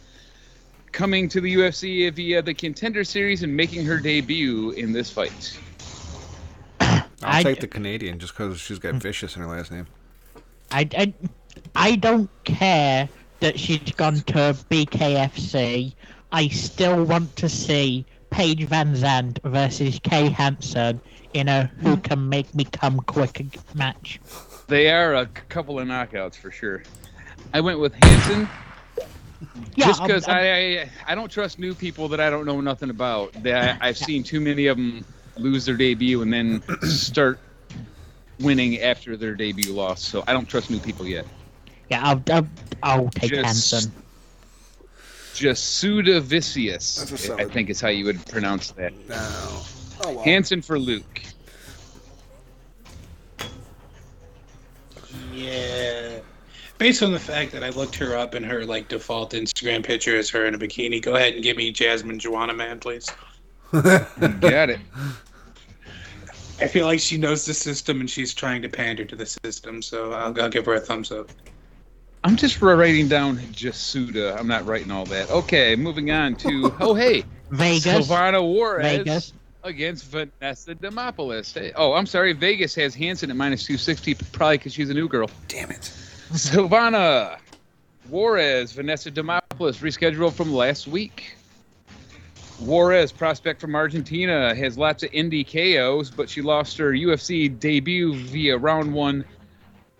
Coming 0.92 1.28
to 1.28 1.42
the 1.42 1.56
UFC 1.56 2.10
via 2.14 2.40
the 2.40 2.54
Contender 2.54 3.04
Series 3.04 3.42
and 3.42 3.54
making 3.54 3.84
her 3.84 3.98
debut 3.98 4.70
in 4.70 4.92
this 4.92 5.10
fight. 5.10 5.60
I'll 7.22 7.40
I- 7.40 7.42
take 7.42 7.60
the 7.60 7.68
Canadian 7.68 8.18
just 8.18 8.34
because 8.36 8.60
she's 8.60 8.78
got 8.78 8.94
mm. 8.94 9.02
vicious 9.02 9.36
in 9.36 9.42
her 9.42 9.48
last 9.48 9.70
name. 9.70 9.86
I, 10.70 10.88
I, 10.96 11.14
I 11.74 11.96
don't 11.96 12.28
care 12.44 13.08
that 13.40 13.58
she's 13.58 13.92
gone 13.92 14.16
to 14.16 14.56
BKFC. 14.70 15.94
I 16.30 16.48
still 16.48 17.04
want 17.04 17.34
to 17.36 17.48
see 17.48 18.04
Paige 18.30 18.68
VanZant 18.68 19.42
versus 19.42 19.98
Kay 20.02 20.28
Hansen 20.28 21.00
in 21.32 21.48
a 21.48 21.64
who 21.80 21.96
mm. 21.96 22.04
can 22.04 22.28
make 22.28 22.54
me 22.54 22.64
come 22.64 23.00
quick 23.00 23.58
match. 23.74 24.20
They 24.66 24.90
are 24.90 25.14
a 25.14 25.26
couple 25.26 25.78
of 25.78 25.88
knockouts 25.88 26.36
for 26.36 26.50
sure. 26.50 26.82
I 27.54 27.60
went 27.60 27.80
with 27.80 27.94
Hansen. 27.94 28.48
Yeah, 29.76 29.86
Just 29.86 30.00
um, 30.00 30.06
because 30.08 30.28
I'm- 30.28 30.36
um 30.36 30.42
I, 30.42 30.82
I 30.82 30.90
I 31.12 31.14
don't 31.14 31.30
trust 31.30 31.58
new 31.58 31.74
people 31.74 32.08
that 32.08 32.20
I 32.20 32.28
don't 32.28 32.44
know 32.44 32.60
nothing 32.60 32.90
about. 32.90 33.32
That 33.44 33.78
I've 33.80 33.96
seen 33.96 34.22
too 34.22 34.40
many 34.40 34.66
of 34.66 34.76
them 34.76 35.04
lose 35.40 35.64
their 35.66 35.76
debut 35.76 36.22
and 36.22 36.32
then 36.32 36.62
start 36.88 37.38
winning 38.40 38.80
after 38.80 39.16
their 39.16 39.34
debut 39.34 39.72
loss. 39.72 40.02
So 40.02 40.22
I 40.26 40.32
don't 40.32 40.48
trust 40.48 40.70
new 40.70 40.78
people 40.80 41.06
yet. 41.06 41.26
Yeah, 41.90 42.02
I'll, 42.04 42.22
I'll, 42.30 42.48
I'll 42.82 43.08
take 43.10 43.30
Just- 43.30 43.72
Hansen. 43.72 43.92
Jasuda 45.34 46.20
Vicious, 46.20 46.96
That's 46.96 47.10
a 47.12 47.14
I 47.14 47.36
solid- 47.38 47.52
think 47.52 47.70
is 47.70 47.80
how 47.80 47.88
you 47.88 48.04
would 48.06 48.24
pronounce 48.26 48.72
that. 48.72 48.92
No. 49.08 49.16
Oh, 50.04 50.12
well. 50.14 50.24
Hansen 50.24 50.60
for 50.62 50.78
Luke. 50.80 51.22
Yeah. 55.32 56.18
Based 56.78 57.02
on 57.02 57.12
the 57.12 57.18
fact 57.18 57.52
that 57.52 57.62
I 57.64 57.70
looked 57.70 57.94
her 57.96 58.16
up 58.16 58.34
and 58.34 58.44
her 58.46 58.64
like 58.64 58.88
default 58.88 59.32
Instagram 59.32 59.84
picture 59.84 60.14
is 60.16 60.30
her 60.30 60.46
in 60.46 60.54
a 60.54 60.58
bikini, 60.58 61.02
go 61.02 61.14
ahead 61.16 61.34
and 61.34 61.42
give 61.42 61.56
me 61.56 61.70
Jasmine 61.72 62.18
Joanna 62.18 62.54
Man, 62.54 62.78
please. 62.78 63.08
Got 63.72 64.70
it. 64.70 64.80
I 66.60 66.66
feel 66.66 66.86
like 66.86 67.00
she 67.00 67.18
knows 67.18 67.44
the 67.44 67.54
system 67.54 68.00
and 68.00 68.10
she's 68.10 68.34
trying 68.34 68.62
to 68.62 68.68
pander 68.68 69.04
to 69.04 69.16
the 69.16 69.26
system, 69.26 69.80
so 69.80 70.12
I'll, 70.12 70.40
I'll 70.40 70.48
give 70.48 70.66
her 70.66 70.74
a 70.74 70.80
thumbs 70.80 71.12
up. 71.12 71.30
I'm 72.24 72.36
just 72.36 72.60
writing 72.60 73.08
down 73.08 73.38
Jasuda. 73.38 74.36
I'm 74.36 74.48
not 74.48 74.66
writing 74.66 74.90
all 74.90 75.04
that. 75.06 75.30
Okay, 75.30 75.76
moving 75.76 76.10
on 76.10 76.34
to 76.36 76.74
oh 76.80 76.94
hey, 76.94 77.24
Vegas. 77.50 78.08
Silvana 78.08 78.42
Juarez 78.42 78.98
Vegas. 78.98 79.32
against 79.62 80.06
Vanessa 80.06 80.74
Demopoulos. 80.74 81.54
Hey, 81.54 81.72
oh, 81.76 81.92
I'm 81.92 82.06
sorry. 82.06 82.32
Vegas 82.32 82.74
has 82.74 82.94
Hansen 82.94 83.30
at 83.30 83.36
minus 83.36 83.64
260, 83.64 84.14
probably 84.32 84.58
because 84.58 84.74
she's 84.74 84.90
a 84.90 84.94
new 84.94 85.08
girl. 85.08 85.30
Damn 85.46 85.70
it. 85.70 85.92
Silvana 86.32 87.38
Juarez, 88.08 88.72
Vanessa 88.72 89.10
Demopoulos, 89.12 89.78
rescheduled 89.80 90.32
from 90.32 90.52
last 90.52 90.88
week. 90.88 91.36
Juarez, 92.60 93.12
prospect 93.12 93.60
from 93.60 93.74
Argentina, 93.74 94.54
has 94.54 94.76
lots 94.76 95.02
of 95.02 95.10
indie 95.12 95.46
KOs, 95.46 96.10
but 96.10 96.28
she 96.28 96.42
lost 96.42 96.76
her 96.78 96.92
UFC 96.92 97.58
debut 97.58 98.14
via 98.14 98.58
round 98.58 98.92
one 98.92 99.24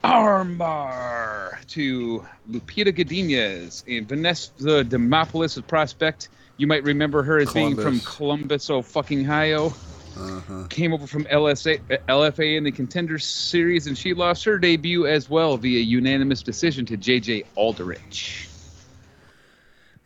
armbar 0.03 1.65
to 1.69 2.27
Lupita 2.51 2.93
Godinez. 2.93 3.85
And 3.87 4.09
Vanessa 4.09 4.85
Demopoulos, 4.85 5.57
a 5.57 5.63
prospect, 5.63 6.31
you 6.57 6.67
might 6.67 6.83
remember 6.83 7.23
her 7.23 7.39
as 7.39 7.53
being 7.53 7.77
from 7.77 8.01
Columbus, 8.01 8.71
oh 8.71 8.83
fucking 8.83 9.21
Ohio. 9.21 9.73
Uh-huh. 10.17 10.65
Came 10.69 10.93
over 10.93 11.07
from 11.07 11.25
LSA, 11.27 11.81
LFA 12.09 12.57
in 12.57 12.65
the 12.65 12.73
Contenders 12.73 13.25
Series, 13.25 13.87
and 13.87 13.97
she 13.97 14.15
lost 14.15 14.45
her 14.45 14.59
debut 14.59 15.07
as 15.07 15.31
well 15.31 15.57
via 15.57 15.79
unanimous 15.79 16.43
decision 16.43 16.85
to 16.87 16.97
JJ 16.97 17.47
Aldrich. 17.55 18.48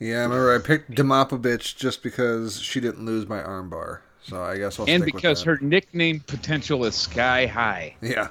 Yeah, 0.02 0.18
I 0.18 0.22
remember 0.22 0.52
I 0.54 0.58
picked 0.58 0.90
Demopovich 0.90 1.76
just 1.76 2.02
because 2.02 2.60
she 2.60 2.80
didn't 2.80 3.04
lose 3.04 3.28
my 3.28 3.40
armbar. 3.40 4.00
So 4.24 4.42
I 4.42 4.58
guess 4.58 4.80
I'll 4.80 4.88
and 4.88 5.02
stick 5.02 5.14
because 5.14 5.46
with 5.46 5.60
her 5.60 5.64
nickname 5.64 6.20
potential 6.20 6.84
is 6.84 6.94
sky 6.96 7.46
high. 7.46 7.94
Yeah. 8.00 8.28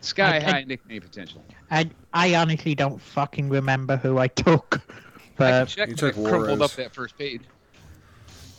Sky 0.00 0.34
I- 0.34 0.36
I- 0.36 0.40
high 0.40 0.64
nickname 0.64 1.02
potential. 1.02 1.44
I, 1.72 1.90
I 2.12 2.34
honestly 2.36 2.74
don't 2.76 3.00
fucking 3.00 3.48
remember 3.48 3.96
who 3.96 4.18
I 4.18 4.28
took. 4.28 4.76
I 4.76 4.78
can 4.78 4.94
But 5.36 5.64
check 5.68 5.88
you 5.88 5.94
when 5.94 5.96
took 5.96 6.18
I 6.18 6.28
crumpled 6.30 6.58
Juarez. 6.58 6.60
up 6.62 6.70
that 6.76 6.94
first 6.94 7.18
page. 7.18 7.42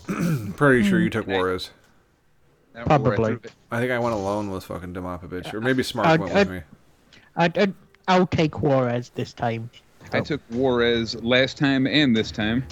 I'm 0.10 0.54
pretty 0.58 0.88
sure 0.88 1.00
you 1.00 1.06
hmm. 1.06 1.12
took 1.12 1.24
Okay. 1.28 1.34
Juarez. 1.38 1.70
That 2.74 2.88
was 2.88 3.00
where 3.02 3.14
I 3.14 3.16
Probably. 3.16 3.50
I 3.72 3.80
think 3.80 3.92
I 3.92 4.00
went 4.00 4.16
alone 4.16 4.50
with 4.50 4.66
fucking 4.66 4.94
Demopovich. 4.94 5.54
Or 5.54 5.62
maybe 5.62 5.84
Smark 5.84 6.06
I- 6.06 6.16
went 6.18 6.32
I- 6.34 6.40
with 6.40 6.50
me. 6.50 6.62
I, 7.38 7.46
I, 7.56 7.74
I'll 8.10 8.28
take 8.28 8.62
Juarez 8.62 9.12
this 9.16 9.32
time. 9.34 9.70
I 10.14 10.20
oh. 10.20 10.24
took 10.24 10.42
Juarez 10.50 11.16
last 11.24 11.58
time 11.58 11.88
and 11.88 12.16
this 12.16 12.32
time. 12.32 12.66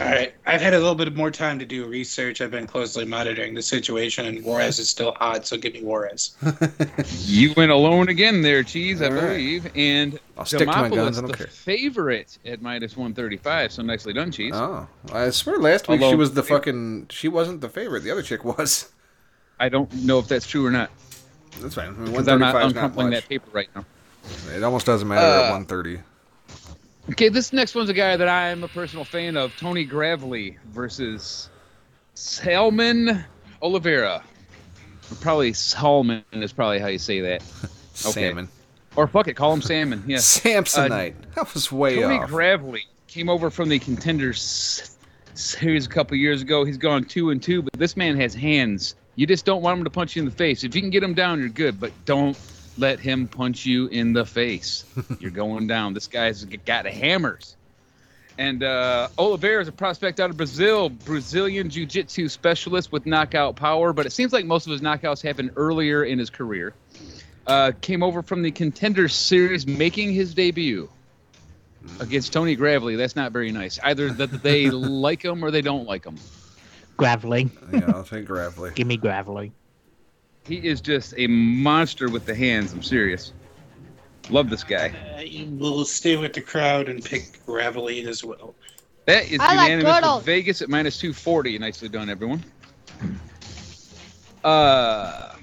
All 0.00 0.06
right, 0.06 0.32
I've 0.46 0.62
had 0.62 0.72
a 0.72 0.78
little 0.78 0.94
bit 0.94 1.14
more 1.14 1.30
time 1.30 1.58
to 1.58 1.66
do 1.66 1.84
research. 1.84 2.40
I've 2.40 2.50
been 2.50 2.66
closely 2.66 3.04
monitoring 3.04 3.52
the 3.52 3.60
situation, 3.60 4.24
and 4.24 4.42
Juarez 4.42 4.78
is 4.78 4.88
still 4.88 5.12
hot, 5.12 5.46
so 5.46 5.58
give 5.58 5.74
me 5.74 5.82
Juarez. 5.82 6.36
You 7.26 7.52
went 7.54 7.70
alone 7.70 8.08
again 8.08 8.40
there, 8.40 8.62
Cheese, 8.62 9.02
I 9.02 9.06
All 9.06 9.12
right. 9.12 9.20
believe. 9.28 9.70
And 9.76 10.18
I'll 10.38 10.46
stick 10.46 10.60
to 10.60 10.66
my 10.66 10.88
guns, 10.88 11.18
I 11.18 11.20
don't 11.20 11.30
the 11.30 11.36
care. 11.36 11.46
favorite 11.48 12.38
at 12.46 12.62
minus 12.62 12.96
135. 12.96 13.72
So 13.72 13.82
nicely 13.82 14.14
done, 14.14 14.32
Cheese. 14.32 14.54
Oh, 14.54 14.88
I 15.12 15.28
swear 15.30 15.58
last 15.58 15.86
week 15.86 16.00
she 16.00 16.14
was 16.14 16.32
the 16.32 16.42
fucking. 16.42 17.08
She 17.10 17.28
wasn't 17.28 17.60
the 17.60 17.68
favorite. 17.68 18.00
The 18.00 18.10
other 18.10 18.22
chick 18.22 18.42
was. 18.42 18.90
I 19.58 19.68
don't 19.68 19.92
know 19.92 20.18
if 20.18 20.28
that's 20.28 20.46
true 20.46 20.64
or 20.64 20.70
not. 20.70 20.90
That's 21.60 21.74
fine. 21.74 21.88
I 21.88 21.90
mean, 21.90 22.12
Because 22.12 22.28
I'm 22.28 22.38
not 22.38 22.54
135 22.54 22.74
not 22.74 22.96
uncrumpling 22.96 23.10
that 23.10 23.28
paper 23.28 23.50
right 23.52 23.68
now. 23.76 23.84
It 24.54 24.62
almost 24.62 24.86
doesn't 24.86 25.06
matter 25.08 25.20
at 25.20 25.50
Uh, 25.50 25.52
130. 25.52 26.00
Okay, 27.10 27.28
this 27.28 27.52
next 27.52 27.74
one's 27.74 27.88
a 27.90 27.94
guy 27.94 28.16
that 28.16 28.28
I 28.28 28.48
am 28.48 28.62
a 28.62 28.68
personal 28.68 29.04
fan 29.04 29.36
of, 29.36 29.56
Tony 29.56 29.84
Gravely 29.84 30.58
versus 30.68 31.48
Salmon 32.14 33.24
Oliveira. 33.62 34.22
Probably 35.20 35.52
Salmon 35.52 36.22
is 36.32 36.52
probably 36.52 36.78
how 36.78 36.86
you 36.88 36.98
say 36.98 37.20
that. 37.20 37.42
Okay. 38.06 38.28
Salmon. 38.28 38.48
Or 38.96 39.06
fuck 39.06 39.28
it, 39.28 39.34
call 39.34 39.52
him 39.52 39.60
Salmon. 39.60 40.02
Yeah. 40.06 40.16
Samsonite. 40.20 41.14
that 41.34 41.52
was 41.52 41.70
way 41.70 41.96
Tony 41.96 42.14
off. 42.14 42.20
Tony 42.22 42.30
Gravely 42.30 42.82
came 43.08 43.28
over 43.28 43.50
from 43.50 43.68
the 43.68 43.78
Contenders 43.78 44.96
series 45.34 45.84
a 45.84 45.88
couple 45.90 46.16
years 46.16 46.40
ago. 46.40 46.64
He's 46.64 46.78
gone 46.78 47.04
two 47.04 47.28
and 47.28 47.42
two, 47.42 47.60
but 47.60 47.74
this 47.74 47.94
man 47.98 48.18
has 48.18 48.32
hands. 48.32 48.94
You 49.16 49.26
just 49.26 49.44
don't 49.44 49.60
want 49.60 49.76
him 49.78 49.84
to 49.84 49.90
punch 49.90 50.16
you 50.16 50.20
in 50.22 50.26
the 50.26 50.34
face. 50.34 50.64
If 50.64 50.74
you 50.74 50.80
can 50.80 50.88
get 50.88 51.02
him 51.02 51.12
down, 51.12 51.40
you're 51.40 51.50
good, 51.50 51.78
but 51.78 51.92
don't 52.06 52.38
let 52.78 53.00
him 53.00 53.28
punch 53.28 53.66
you 53.66 53.86
in 53.86 54.12
the 54.12 54.24
face. 54.24 54.84
you're 55.20 55.30
going 55.30 55.66
down. 55.66 55.94
This 55.94 56.06
guy's 56.06 56.44
got 56.44 56.86
hammers. 56.86 57.56
And 58.38 58.62
uh, 58.62 59.08
Oliveira 59.18 59.60
is 59.60 59.68
a 59.68 59.72
prospect 59.72 60.18
out 60.18 60.30
of 60.30 60.36
Brazil, 60.36 60.88
Brazilian 60.88 61.68
Jiu 61.68 61.84
Jitsu 61.84 62.28
specialist 62.28 62.90
with 62.90 63.04
knockout 63.04 63.56
power, 63.56 63.92
but 63.92 64.06
it 64.06 64.12
seems 64.12 64.32
like 64.32 64.46
most 64.46 64.66
of 64.66 64.72
his 64.72 64.80
knockouts 64.80 65.22
happened 65.22 65.50
earlier 65.56 66.04
in 66.04 66.18
his 66.18 66.30
career. 66.30 66.72
Uh, 67.46 67.72
came 67.80 68.02
over 68.02 68.22
from 68.22 68.42
the 68.42 68.50
Contenders 68.50 69.14
Series, 69.14 69.66
making 69.66 70.12
his 70.12 70.32
debut 70.32 70.88
against 71.98 72.32
Tony 72.32 72.54
Gravely. 72.54 72.96
That's 72.96 73.16
not 73.16 73.32
very 73.32 73.52
nice. 73.52 73.78
Either 73.82 74.10
that 74.10 74.42
they 74.42 74.70
like 74.70 75.22
him 75.22 75.44
or 75.44 75.50
they 75.50 75.62
don't 75.62 75.86
like 75.86 76.04
him. 76.04 76.16
Gravely. 76.96 77.50
yeah, 77.72 77.92
I'll 77.94 78.04
take 78.04 78.26
Gravely. 78.26 78.70
Give 78.74 78.86
me 78.86 78.96
Gravely. 78.96 79.52
He 80.50 80.56
is 80.66 80.80
just 80.80 81.14
a 81.16 81.28
monster 81.28 82.08
with 82.08 82.26
the 82.26 82.34
hands. 82.34 82.72
I'm 82.72 82.82
serious. 82.82 83.32
Love 84.30 84.50
this 84.50 84.64
guy. 84.64 84.92
I 85.16 85.46
will 85.48 85.84
stay 85.84 86.16
with 86.16 86.32
the 86.32 86.40
crowd 86.40 86.88
and 86.88 87.04
pick 87.04 87.46
Gravely 87.46 88.04
as 88.08 88.24
well. 88.24 88.56
That 89.06 89.30
is 89.30 89.38
I 89.38 89.54
like 89.54 89.70
unanimous 89.70 89.94
turtles. 89.94 90.16
with 90.16 90.26
Vegas 90.26 90.60
at 90.60 90.68
minus 90.68 90.98
240. 90.98 91.56
Nicely 91.60 91.88
done, 91.88 92.10
everyone. 92.10 92.42
Uh, 94.42 95.36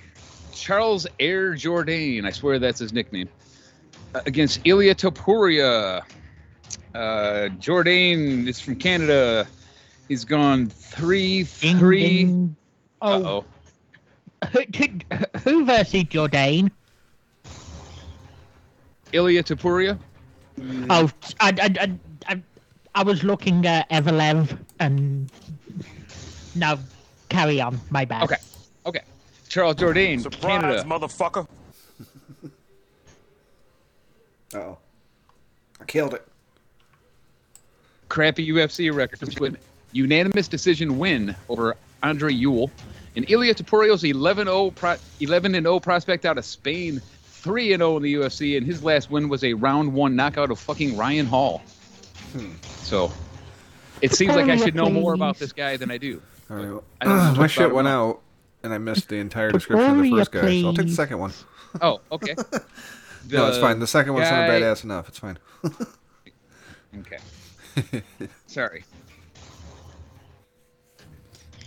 Charles 0.52 1.08
Air 1.22 1.56
Jordan. 1.56 2.26
I 2.26 2.32
swear 2.32 2.60
that's 2.60 2.80
his 2.80 2.92
nickname. 2.92 3.30
Uh, 4.14 4.20
against 4.26 4.60
Ilya 4.66 4.96
Topuria. 4.96 6.02
Uh, 6.94 7.48
Jourdain 7.60 8.46
is 8.46 8.60
from 8.60 8.76
Canada. 8.76 9.48
He's 10.10 10.26
gone 10.26 10.68
three, 10.68 11.44
Ding, 11.62 11.78
three. 11.78 12.04
ding. 12.26 12.56
Uh-oh. 13.02 13.46
Who, 14.52 14.60
who 15.44 15.66
versus 15.66 16.04
Jordan? 16.04 16.72
Ilya 19.14 19.44
Topuria. 19.44 19.98
Oh, 20.90 21.10
I, 21.40 21.50
I, 21.50 21.76
I, 21.82 21.92
I, 22.28 22.42
I 22.96 23.04
was 23.04 23.24
looking 23.24 23.66
at 23.66 23.90
Evloev 23.90 24.58
and. 24.80 25.32
No, 26.56 26.78
carry 27.30 27.62
on. 27.62 27.80
My 27.90 28.06
bad. 28.06 28.24
Okay. 28.24 28.36
Okay. 28.86 29.02
Charles 29.50 29.76
Jourdain, 29.76 30.22
Surprise, 30.22 30.42
Canada. 30.62 30.84
motherfucker. 30.84 31.48
Oh. 34.56 34.78
I 35.82 35.84
killed 35.84 36.14
it. 36.14 36.26
crappy 38.08 38.48
UFC 38.50 38.96
record 38.96 39.38
with 39.42 39.58
unanimous 39.92 40.48
decision 40.48 40.98
win 40.98 41.36
over 41.50 41.76
Andre 42.02 42.32
Ewell. 42.34 42.72
And 43.18 43.28
Ilya 43.32 43.56
Topuria's 43.56 44.04
11-0 44.04 44.76
pro- 44.76 44.96
11 45.20 45.56
and 45.56 45.66
0 45.66 45.80
prospect 45.80 46.24
out 46.24 46.38
of 46.38 46.46
Spain, 46.46 47.02
3 47.24 47.74
and 47.74 47.82
0 47.82 47.98
in 47.98 48.04
the 48.04 48.14
UFC, 48.14 48.58
and 48.58 48.66
his 48.66 48.84
last 48.84 49.10
win 49.10 49.28
was 49.28 49.44
a 49.44 49.56
round 49.56 49.92
one 49.92 50.16
knockout 50.16 50.52
of 50.52 50.60
fucking 50.60 50.96
Ryan 50.96 51.26
Hall. 51.26 51.64
Hmm. 52.34 52.52
So 52.84 53.12
it 54.04 54.14
seems 54.14 54.36
like 54.36 54.50
I 54.50 54.56
should 54.56 54.76
know 54.76 54.92
more 54.92 55.16
about 55.16 55.40
this 55.40 55.52
guy 55.52 55.78
than 55.78 55.90
I 55.90 55.98
do. 55.98 56.22
All 56.52 56.58
right, 56.58 56.68
well, 56.68 56.84
I 57.02 57.06
don't 57.06 57.18
know 57.18 57.24
much 57.32 57.38
my 57.40 57.48
shit 57.48 57.74
went 57.74 57.88
out, 57.88 58.22
and 58.62 58.72
I 58.72 58.78
missed 58.78 59.10
the 59.10 59.16
entire 59.16 59.52
description 59.52 59.98
of 59.98 60.04
the 60.04 60.12
first 60.12 60.32
guy. 60.32 60.62
So 60.62 60.68
I'll 60.68 60.74
take 60.76 60.86
the 60.86 60.94
second 60.94 61.18
one. 61.18 61.34
Oh, 61.82 62.02
okay. 62.12 62.36
no, 63.32 63.48
it's 63.48 63.58
fine. 63.58 63.80
The 63.80 63.88
second 63.88 64.14
one's 64.14 64.30
not 64.30 64.48
guy- 64.48 64.62
badass 64.62 64.84
enough. 64.84 65.10
It's 65.10 65.20
fine. 65.20 65.40
Okay. 67.00 68.02
Sorry. 68.48 68.84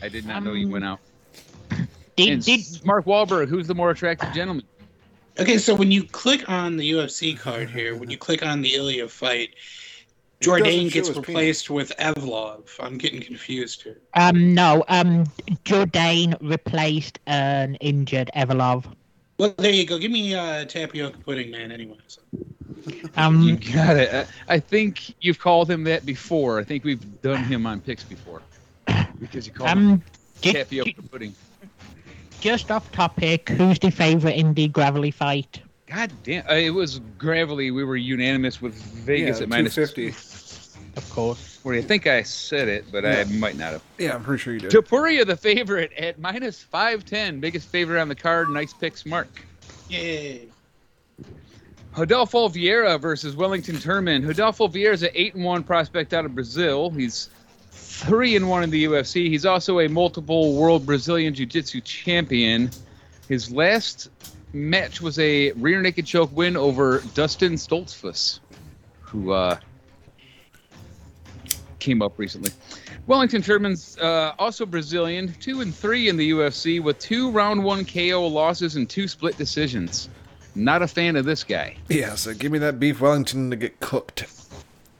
I 0.02 0.08
did 0.08 0.26
not 0.26 0.42
know 0.42 0.54
you 0.54 0.68
went 0.68 0.84
out. 0.84 0.98
Did, 2.26 2.32
And 2.32 2.44
did, 2.44 2.84
Mark 2.84 3.04
Wahlberg, 3.06 3.48
who's 3.48 3.66
the 3.66 3.74
more 3.74 3.90
attractive 3.90 4.32
gentleman? 4.32 4.64
Okay, 5.38 5.58
so 5.58 5.74
when 5.74 5.90
you 5.90 6.04
click 6.04 6.48
on 6.48 6.76
the 6.76 6.90
UFC 6.90 7.38
card 7.38 7.70
here, 7.70 7.96
when 7.96 8.10
you 8.10 8.18
click 8.18 8.44
on 8.44 8.60
the 8.62 8.74
Ilya 8.74 9.08
fight, 9.08 9.50
doesn't 10.40 10.64
Jourdain 10.64 10.84
show 10.88 10.94
gets 10.94 11.08
his 11.08 11.16
penis. 11.16 11.28
replaced 11.28 11.70
with 11.70 11.92
Evloev. 11.98 12.68
I'm 12.80 12.98
getting 12.98 13.20
confused 13.22 13.82
here. 13.82 13.98
Um, 14.14 14.54
no, 14.54 14.84
um, 14.88 15.24
Jourdain 15.64 16.36
replaced 16.40 17.18
an 17.26 17.76
injured 17.76 18.30
Evloev. 18.36 18.84
Well, 19.38 19.54
there 19.56 19.72
you 19.72 19.86
go. 19.86 19.98
Give 19.98 20.10
me 20.10 20.34
uh, 20.34 20.64
tapioca 20.66 21.18
pudding, 21.18 21.50
man. 21.50 21.72
Anyways, 21.72 22.18
You 22.86 23.10
Um, 23.16 23.56
got 23.72 23.96
it. 23.96 24.26
I, 24.48 24.54
I 24.54 24.58
think 24.58 25.14
you've 25.22 25.38
called 25.38 25.70
him 25.70 25.84
that 25.84 26.04
before. 26.04 26.58
I 26.58 26.64
think 26.64 26.84
we've 26.84 27.22
done 27.22 27.44
him 27.44 27.66
on 27.66 27.80
picks 27.80 28.04
before. 28.04 28.42
Because 29.18 29.46
you 29.46 29.52
called 29.52 29.70
him 29.70 29.92
um, 29.92 30.02
ju- 30.42 30.52
tapioca 30.52 30.92
ju- 30.92 31.02
pudding. 31.10 31.34
Just 32.40 32.70
off 32.70 32.90
topic, 32.92 33.48
who's 33.50 33.78
the 33.78 33.90
favorite 33.90 34.36
indie 34.36 34.70
Gravely 34.70 35.10
fight? 35.10 35.60
God 35.86 36.10
damn. 36.22 36.46
Uh, 36.48 36.54
it 36.54 36.70
was 36.70 37.00
Gravely. 37.18 37.70
We 37.70 37.84
were 37.84 37.96
unanimous 37.96 38.62
with 38.62 38.74
Vegas 38.74 39.38
Yeah, 39.38 39.42
at 39.44 39.48
minus 39.48 39.74
fifty. 39.74 40.08
Of 40.96 41.08
course. 41.10 41.58
Where 41.62 41.76
I 41.76 41.82
think 41.82 42.06
I 42.06 42.22
said 42.22 42.68
it, 42.68 42.86
but 42.90 43.04
I 43.04 43.24
might 43.24 43.56
not 43.56 43.72
have. 43.72 43.82
Yeah, 43.98 44.14
I'm 44.14 44.24
pretty 44.24 44.40
sure 44.42 44.54
you 44.54 44.60
did. 44.60 44.70
Topuria, 44.70 45.26
the 45.26 45.36
favorite, 45.36 45.92
at 45.92 46.18
minus 46.18 46.62
510. 46.62 47.38
Biggest 47.40 47.68
favorite 47.68 48.00
on 48.00 48.08
the 48.08 48.14
card. 48.14 48.48
Nice 48.48 48.72
picks, 48.72 49.04
Mark. 49.04 49.28
yay! 49.88 50.48
Rodolfo 51.96 52.48
Vieira 52.48 53.00
versus 53.00 53.36
Wellington 53.36 53.76
Turman. 53.76 54.26
Rodolfo 54.26 54.68
Vieira 54.68 54.92
is 54.94 55.02
an 55.02 55.10
8 55.12 55.34
and 55.34 55.44
1 55.44 55.62
prospect 55.64 56.14
out 56.14 56.24
of 56.24 56.34
Brazil. 56.34 56.90
He's 56.90 57.30
3 57.90 58.36
and 58.36 58.48
1 58.48 58.62
in 58.62 58.70
the 58.70 58.84
UFC. 58.84 59.28
He's 59.28 59.44
also 59.44 59.80
a 59.80 59.88
multiple 59.88 60.54
world 60.54 60.86
Brazilian 60.86 61.34
Jiu 61.34 61.44
Jitsu 61.44 61.80
champion. 61.82 62.70
His 63.28 63.50
last 63.52 64.08
match 64.52 65.02
was 65.02 65.18
a 65.18 65.52
rear 65.52 65.82
naked 65.82 66.06
choke 66.06 66.34
win 66.34 66.56
over 66.56 67.02
Dustin 67.14 67.54
Stoltzfus, 67.54 68.40
who 69.00 69.32
uh, 69.32 69.58
came 71.80 72.00
up 72.00 72.18
recently. 72.18 72.52
Wellington 73.06 73.42
Sherman's 73.42 73.98
uh, 73.98 74.34
also 74.38 74.64
Brazilian, 74.64 75.34
2 75.40 75.60
and 75.60 75.74
3 75.74 76.08
in 76.08 76.16
the 76.16 76.30
UFC 76.30 76.80
with 76.82 76.98
two 77.00 77.30
round 77.30 77.62
1 77.62 77.84
KO 77.84 78.26
losses 78.26 78.76
and 78.76 78.88
two 78.88 79.08
split 79.08 79.36
decisions. 79.36 80.08
Not 80.54 80.80
a 80.80 80.88
fan 80.88 81.16
of 81.16 81.24
this 81.24 81.44
guy. 81.44 81.76
Yeah, 81.88 82.14
so 82.14 82.34
give 82.34 82.50
me 82.52 82.60
that 82.60 82.78
beef 82.78 83.00
Wellington 83.00 83.50
to 83.50 83.56
get 83.56 83.80
cooked. 83.80 84.26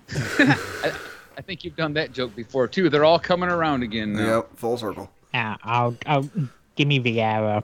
I 1.37 1.43
think 1.43 1.64
you've 1.64 1.76
done 1.76 1.95
that 1.95 2.12
joke 2.12 2.35
before 2.37 2.68
too. 2.68 2.89
They're 2.91 3.05
all 3.05 3.18
coming 3.18 3.49
around 3.49 3.83
again 3.83 4.12
now. 4.12 4.37
Yep, 4.37 4.51
full 4.57 4.76
circle. 4.76 5.11
Yeah, 5.33 5.57
I'll, 5.62 5.97
I'll 6.07 6.28
give 6.76 6.89
me 6.89 7.01
Vieira. 7.01 7.62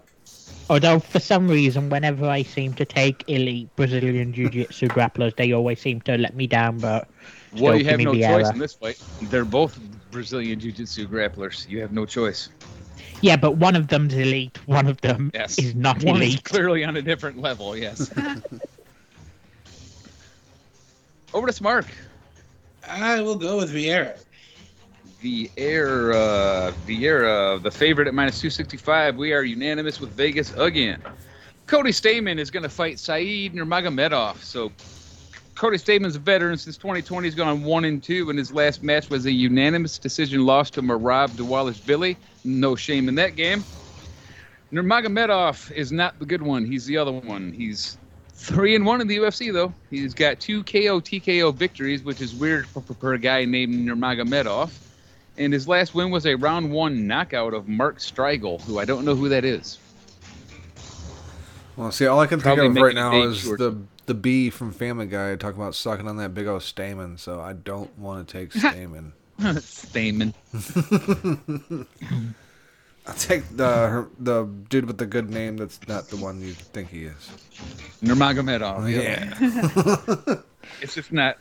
Although 0.70 0.98
for 0.98 1.20
some 1.20 1.46
reason, 1.48 1.90
whenever 1.90 2.26
I 2.26 2.42
seem 2.42 2.74
to 2.74 2.84
take 2.84 3.22
elite 3.28 3.68
Brazilian 3.76 4.32
Jiu-Jitsu 4.32 4.88
grapplers, 4.88 5.36
they 5.36 5.52
always 5.52 5.80
seem 5.80 6.00
to 6.02 6.16
let 6.18 6.34
me 6.34 6.46
down. 6.48 6.78
But 6.78 7.08
Well, 7.56 7.74
you 7.76 7.84
give 7.84 7.90
have 7.90 7.98
me 7.98 8.04
no 8.04 8.12
Vieira. 8.12 8.40
choice 8.42 8.50
in 8.50 8.58
this 8.58 8.74
fight. 8.74 9.00
They're 9.22 9.44
both 9.44 9.78
Brazilian 10.10 10.58
Jiu-Jitsu 10.58 11.06
grapplers. 11.08 11.68
You 11.68 11.80
have 11.82 11.92
no 11.92 12.04
choice. 12.06 12.48
Yeah, 13.20 13.36
but 13.36 13.56
one 13.58 13.76
of 13.76 13.88
them's 13.88 14.14
elite. 14.14 14.58
One 14.66 14.86
of 14.88 15.00
them 15.02 15.30
Yes, 15.34 15.58
is 15.58 15.74
not 15.74 16.02
One 16.02 16.16
is 16.22 16.28
elite. 16.30 16.44
clearly 16.44 16.84
on 16.84 16.96
a 16.96 17.02
different 17.02 17.38
level. 17.38 17.76
Yes. 17.76 18.10
Over 21.34 21.46
to 21.46 21.52
Smark. 21.52 21.86
I 22.88 23.20
will 23.20 23.36
go 23.36 23.58
with 23.58 23.72
Vieira. 23.72 24.16
Vieira, 25.22 26.72
Vieira, 26.86 27.62
the 27.62 27.70
favorite 27.70 28.08
at 28.08 28.14
minus 28.14 28.40
265. 28.40 29.16
We 29.16 29.32
are 29.32 29.42
unanimous 29.42 30.00
with 30.00 30.10
Vegas 30.10 30.52
again. 30.56 31.02
Cody 31.66 31.90
Stamann 31.90 32.38
is 32.38 32.50
going 32.50 32.62
to 32.62 32.68
fight 32.68 32.98
Saeed 32.98 33.54
Nurmagomedov. 33.54 34.42
So 34.42 34.70
Cody 35.56 35.78
Stamann's 35.78 36.16
a 36.16 36.20
veteran 36.20 36.58
since 36.58 36.76
2020. 36.76 37.26
He's 37.26 37.34
gone 37.34 37.64
one 37.64 37.86
and 37.86 38.02
two, 38.02 38.28
and 38.28 38.38
his 38.38 38.52
last 38.52 38.82
match 38.82 39.08
was 39.08 39.24
a 39.26 39.32
unanimous 39.32 39.98
decision 39.98 40.44
loss 40.44 40.70
to 40.70 40.82
Merab 40.82 41.34
Dvalishvili. 41.34 42.16
No 42.44 42.76
shame 42.76 43.08
in 43.08 43.14
that 43.16 43.36
game. 43.36 43.64
Nurmagomedov 44.72 45.72
is 45.72 45.92
not 45.92 46.18
the 46.18 46.26
good 46.26 46.42
one. 46.42 46.64
He's 46.64 46.84
the 46.84 46.98
other 46.98 47.12
one. 47.12 47.52
He's 47.52 47.96
three 48.36 48.74
and 48.74 48.86
one 48.86 49.00
in 49.00 49.08
the 49.08 49.16
UFC 49.16 49.52
though. 49.52 49.72
He's 49.90 50.14
got 50.14 50.38
two 50.40 50.62
KO 50.62 51.00
TKO 51.00 51.54
victories, 51.54 52.02
which 52.02 52.20
is 52.20 52.34
weird 52.34 52.66
for, 52.68 52.80
for 52.82 53.14
a 53.14 53.18
guy 53.18 53.44
named 53.44 53.74
Nurmagomedov. 53.74 54.70
And 55.38 55.52
his 55.52 55.68
last 55.68 55.94
win 55.94 56.10
was 56.10 56.26
a 56.26 56.34
round 56.34 56.70
one 56.70 57.06
knockout 57.06 57.52
of 57.52 57.68
Mark 57.68 57.98
Striegel, 57.98 58.60
who 58.62 58.78
I 58.78 58.84
don't 58.84 59.04
know 59.04 59.14
who 59.14 59.28
that 59.28 59.44
is. 59.44 59.78
Well, 61.76 61.92
see, 61.92 62.06
all 62.06 62.20
I 62.20 62.26
can 62.26 62.40
Probably 62.40 62.64
think 62.68 62.76
of 62.76 62.82
right 62.82 62.94
now 62.94 63.20
is 63.22 63.40
short. 63.40 63.58
the 63.58 63.76
the 64.06 64.14
bee 64.14 64.50
from 64.50 64.72
Family 64.72 65.06
Guy 65.06 65.34
talking 65.36 65.60
about 65.60 65.74
sucking 65.74 66.08
on 66.08 66.16
that 66.18 66.32
big 66.32 66.46
old 66.46 66.62
stamen. 66.62 67.18
So 67.18 67.40
I 67.40 67.52
don't 67.52 67.96
want 67.98 68.26
to 68.26 68.32
take 68.32 68.52
stamen. 68.52 69.12
Stamen. 69.60 70.34
I'll 73.06 73.14
take 73.14 73.44
the 73.56 73.64
her, 73.66 74.08
the 74.18 74.44
dude 74.68 74.86
with 74.86 74.98
the 74.98 75.06
good 75.06 75.30
name. 75.30 75.56
That's 75.56 75.78
not 75.86 76.08
the 76.08 76.16
one 76.16 76.40
you 76.40 76.52
think 76.52 76.90
he 76.90 77.04
is. 77.04 77.30
Nurmagomedov. 78.02 78.90
Yeah. 78.90 80.40
it's 80.80 80.94
just 80.94 81.12
not 81.12 81.38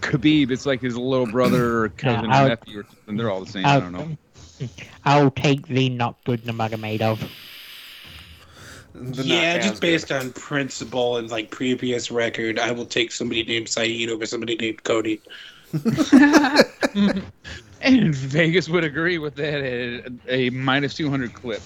Khabib. 0.00 0.50
It's 0.50 0.66
like 0.66 0.80
his 0.80 0.96
little 0.96 1.26
brother 1.26 1.78
or 1.84 1.88
cousin 1.90 2.30
I'll- 2.30 2.46
or 2.46 2.50
nephew 2.50 2.80
or 2.80 2.84
something. 2.84 3.16
They're 3.16 3.30
all 3.30 3.44
the 3.44 3.50
same. 3.50 3.66
I 3.66 3.74
I'll, 3.74 3.80
don't 3.80 3.92
know. 3.92 4.16
I'll 5.04 5.30
take 5.30 5.66
the 5.66 5.88
not 5.88 6.22
good 6.24 6.44
Nurmagomedov. 6.44 7.28
The 8.94 9.22
yeah, 9.24 9.58
just 9.58 9.80
based 9.80 10.12
on 10.12 10.32
principle 10.32 11.16
and 11.16 11.30
like 11.30 11.50
previous 11.50 12.10
record, 12.10 12.58
I 12.58 12.72
will 12.72 12.84
take 12.84 13.10
somebody 13.10 13.42
named 13.42 13.68
Saeed 13.68 14.10
over 14.10 14.26
somebody 14.26 14.54
named 14.56 14.84
Cody. 14.84 15.20
And 17.82 18.14
Vegas 18.14 18.68
would 18.68 18.84
agree 18.84 19.18
with 19.18 19.34
that 19.34 19.54
at 19.54 20.12
a 20.28 20.50
minus 20.50 20.94
200 20.94 21.34
clip. 21.34 21.60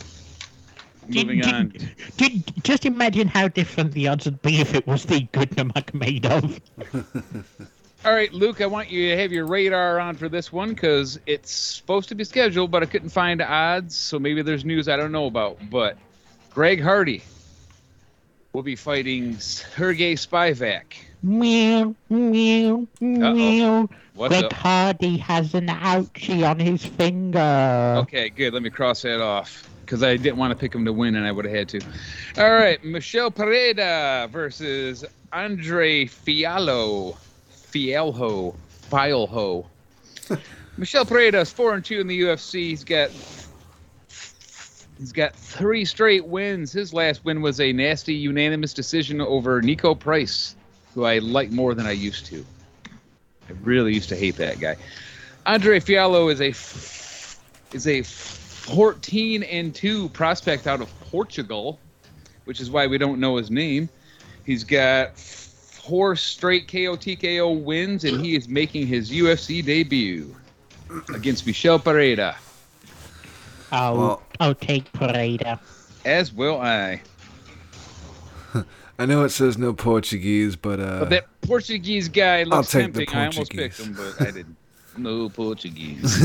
Moving 1.08 1.40
Did- 1.40 1.54
on. 1.54 1.74
Did, 2.16 2.64
just 2.64 2.86
imagine 2.86 3.28
how 3.28 3.48
different 3.48 3.92
the 3.92 4.08
odds 4.08 4.24
would 4.24 4.40
be 4.42 4.60
if 4.60 4.74
it 4.74 4.86
was 4.86 5.04
the 5.04 5.20
good 5.32 5.50
Nurmagomedov. 5.50 6.60
All 8.04 8.12
right, 8.12 8.32
Luke, 8.32 8.60
I 8.60 8.66
want 8.66 8.90
you 8.90 9.10
to 9.10 9.16
have 9.20 9.32
your 9.32 9.46
radar 9.46 10.00
on 10.00 10.16
for 10.16 10.28
this 10.28 10.52
one 10.52 10.70
because 10.70 11.18
it's 11.26 11.50
supposed 11.50 12.08
to 12.08 12.14
be 12.14 12.24
scheduled, 12.24 12.70
but 12.70 12.82
I 12.82 12.86
couldn't 12.86 13.10
find 13.10 13.42
odds, 13.42 13.96
so 13.96 14.18
maybe 14.18 14.42
there's 14.42 14.64
news 14.64 14.88
I 14.88 14.96
don't 14.96 15.12
know 15.12 15.26
about. 15.26 15.58
But 15.70 15.98
Greg 16.50 16.80
Hardy 16.80 17.22
will 18.52 18.62
be 18.62 18.76
fighting 18.76 19.38
Sergey 19.38 20.14
Spivac. 20.14 20.94
Meow, 21.26 21.92
meow, 22.08 22.86
meow. 23.00 23.88
What's 24.14 24.32
Greg 24.32 24.44
up? 24.44 24.52
Hardy 24.52 25.16
has 25.16 25.54
an 25.54 25.66
ouchie 25.66 26.48
on 26.48 26.60
his 26.60 26.86
finger. 26.86 27.96
Okay, 28.02 28.28
good. 28.28 28.54
Let 28.54 28.62
me 28.62 28.70
cross 28.70 29.02
that 29.02 29.20
off 29.20 29.68
because 29.80 30.04
I 30.04 30.16
didn't 30.16 30.36
want 30.36 30.52
to 30.52 30.56
pick 30.56 30.72
him 30.72 30.84
to 30.84 30.92
win, 30.92 31.16
and 31.16 31.26
I 31.26 31.32
would 31.32 31.44
have 31.44 31.52
had 31.54 31.68
to. 31.70 31.80
All 32.38 32.52
right, 32.52 32.82
Michel 32.84 33.32
Pereira 33.32 34.28
versus 34.30 35.04
Andre 35.32 36.04
Fiallo, 36.04 37.16
Fialho, 37.72 38.54
Fialho. 38.88 39.66
Michel 40.76 41.04
Pereira 41.04 41.40
is 41.40 41.50
four 41.50 41.74
and 41.74 41.84
two 41.84 41.98
in 41.98 42.06
the 42.06 42.20
UFC. 42.20 42.68
He's 42.68 42.84
got 42.84 43.10
he's 44.98 45.12
got 45.12 45.34
three 45.34 45.84
straight 45.84 46.26
wins. 46.26 46.72
His 46.72 46.94
last 46.94 47.24
win 47.24 47.42
was 47.42 47.60
a 47.60 47.72
nasty 47.72 48.14
unanimous 48.14 48.72
decision 48.72 49.20
over 49.20 49.60
Niko 49.60 49.98
Price, 49.98 50.55
who 50.96 51.04
I 51.04 51.18
like 51.18 51.50
more 51.52 51.74
than 51.74 51.84
I 51.86 51.90
used 51.92 52.24
to. 52.26 52.44
I 53.48 53.52
really 53.62 53.92
used 53.94 54.08
to 54.08 54.16
hate 54.16 54.36
that 54.36 54.58
guy. 54.58 54.76
Andre 55.44 55.78
Fiallo 55.78 56.32
is 56.32 56.40
a 56.40 56.48
f- 56.48 57.38
is 57.74 57.86
a 57.86 58.02
14 58.02 59.42
and 59.42 59.74
2 59.74 60.08
prospect 60.08 60.66
out 60.66 60.80
of 60.80 60.88
Portugal, 61.10 61.78
which 62.46 62.60
is 62.62 62.70
why 62.70 62.86
we 62.86 62.96
don't 62.96 63.20
know 63.20 63.36
his 63.36 63.50
name. 63.50 63.90
He's 64.46 64.64
got 64.64 65.18
four 65.18 66.16
straight 66.16 66.66
KO 66.66 66.96
TKO 66.96 67.62
wins, 67.62 68.04
and 68.04 68.24
he 68.24 68.34
is 68.34 68.48
making 68.48 68.86
his 68.86 69.10
UFC 69.10 69.62
debut 69.62 70.34
against 71.14 71.46
Michel 71.46 71.78
Pereira. 71.78 72.36
I'll, 73.70 73.96
Well- 73.98 74.22
I'll 74.40 74.54
take 74.54 74.90
Pereira. 74.94 75.60
As 76.06 76.32
will 76.32 76.58
I. 76.58 77.02
I 78.98 79.06
know 79.06 79.24
it 79.24 79.30
says 79.30 79.58
no 79.58 79.72
Portuguese, 79.72 80.56
but 80.56 80.80
uh, 80.80 81.00
But 81.00 81.10
that 81.10 81.40
Portuguese 81.42 82.08
guy 82.08 82.44
looks 82.44 82.70
take 82.70 82.92
the 82.94 83.04
tempting. 83.04 83.18
I 83.18 83.26
almost 83.26 83.52
picked 83.52 83.78
him, 83.80 83.94
but 83.94 84.20
I 84.20 84.30
didn't. 84.30 84.56
No 84.98 85.28
Portuguese. 85.28 86.22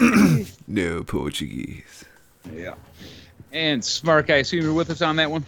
no 0.66 1.02
Portuguese. 1.02 2.04
yeah. 2.50 2.72
And 3.52 3.82
Smark, 3.82 4.30
I 4.30 4.36
assume 4.36 4.62
you're 4.62 4.72
with 4.72 4.88
us 4.88 5.02
on 5.02 5.16
that 5.16 5.30
one. 5.30 5.44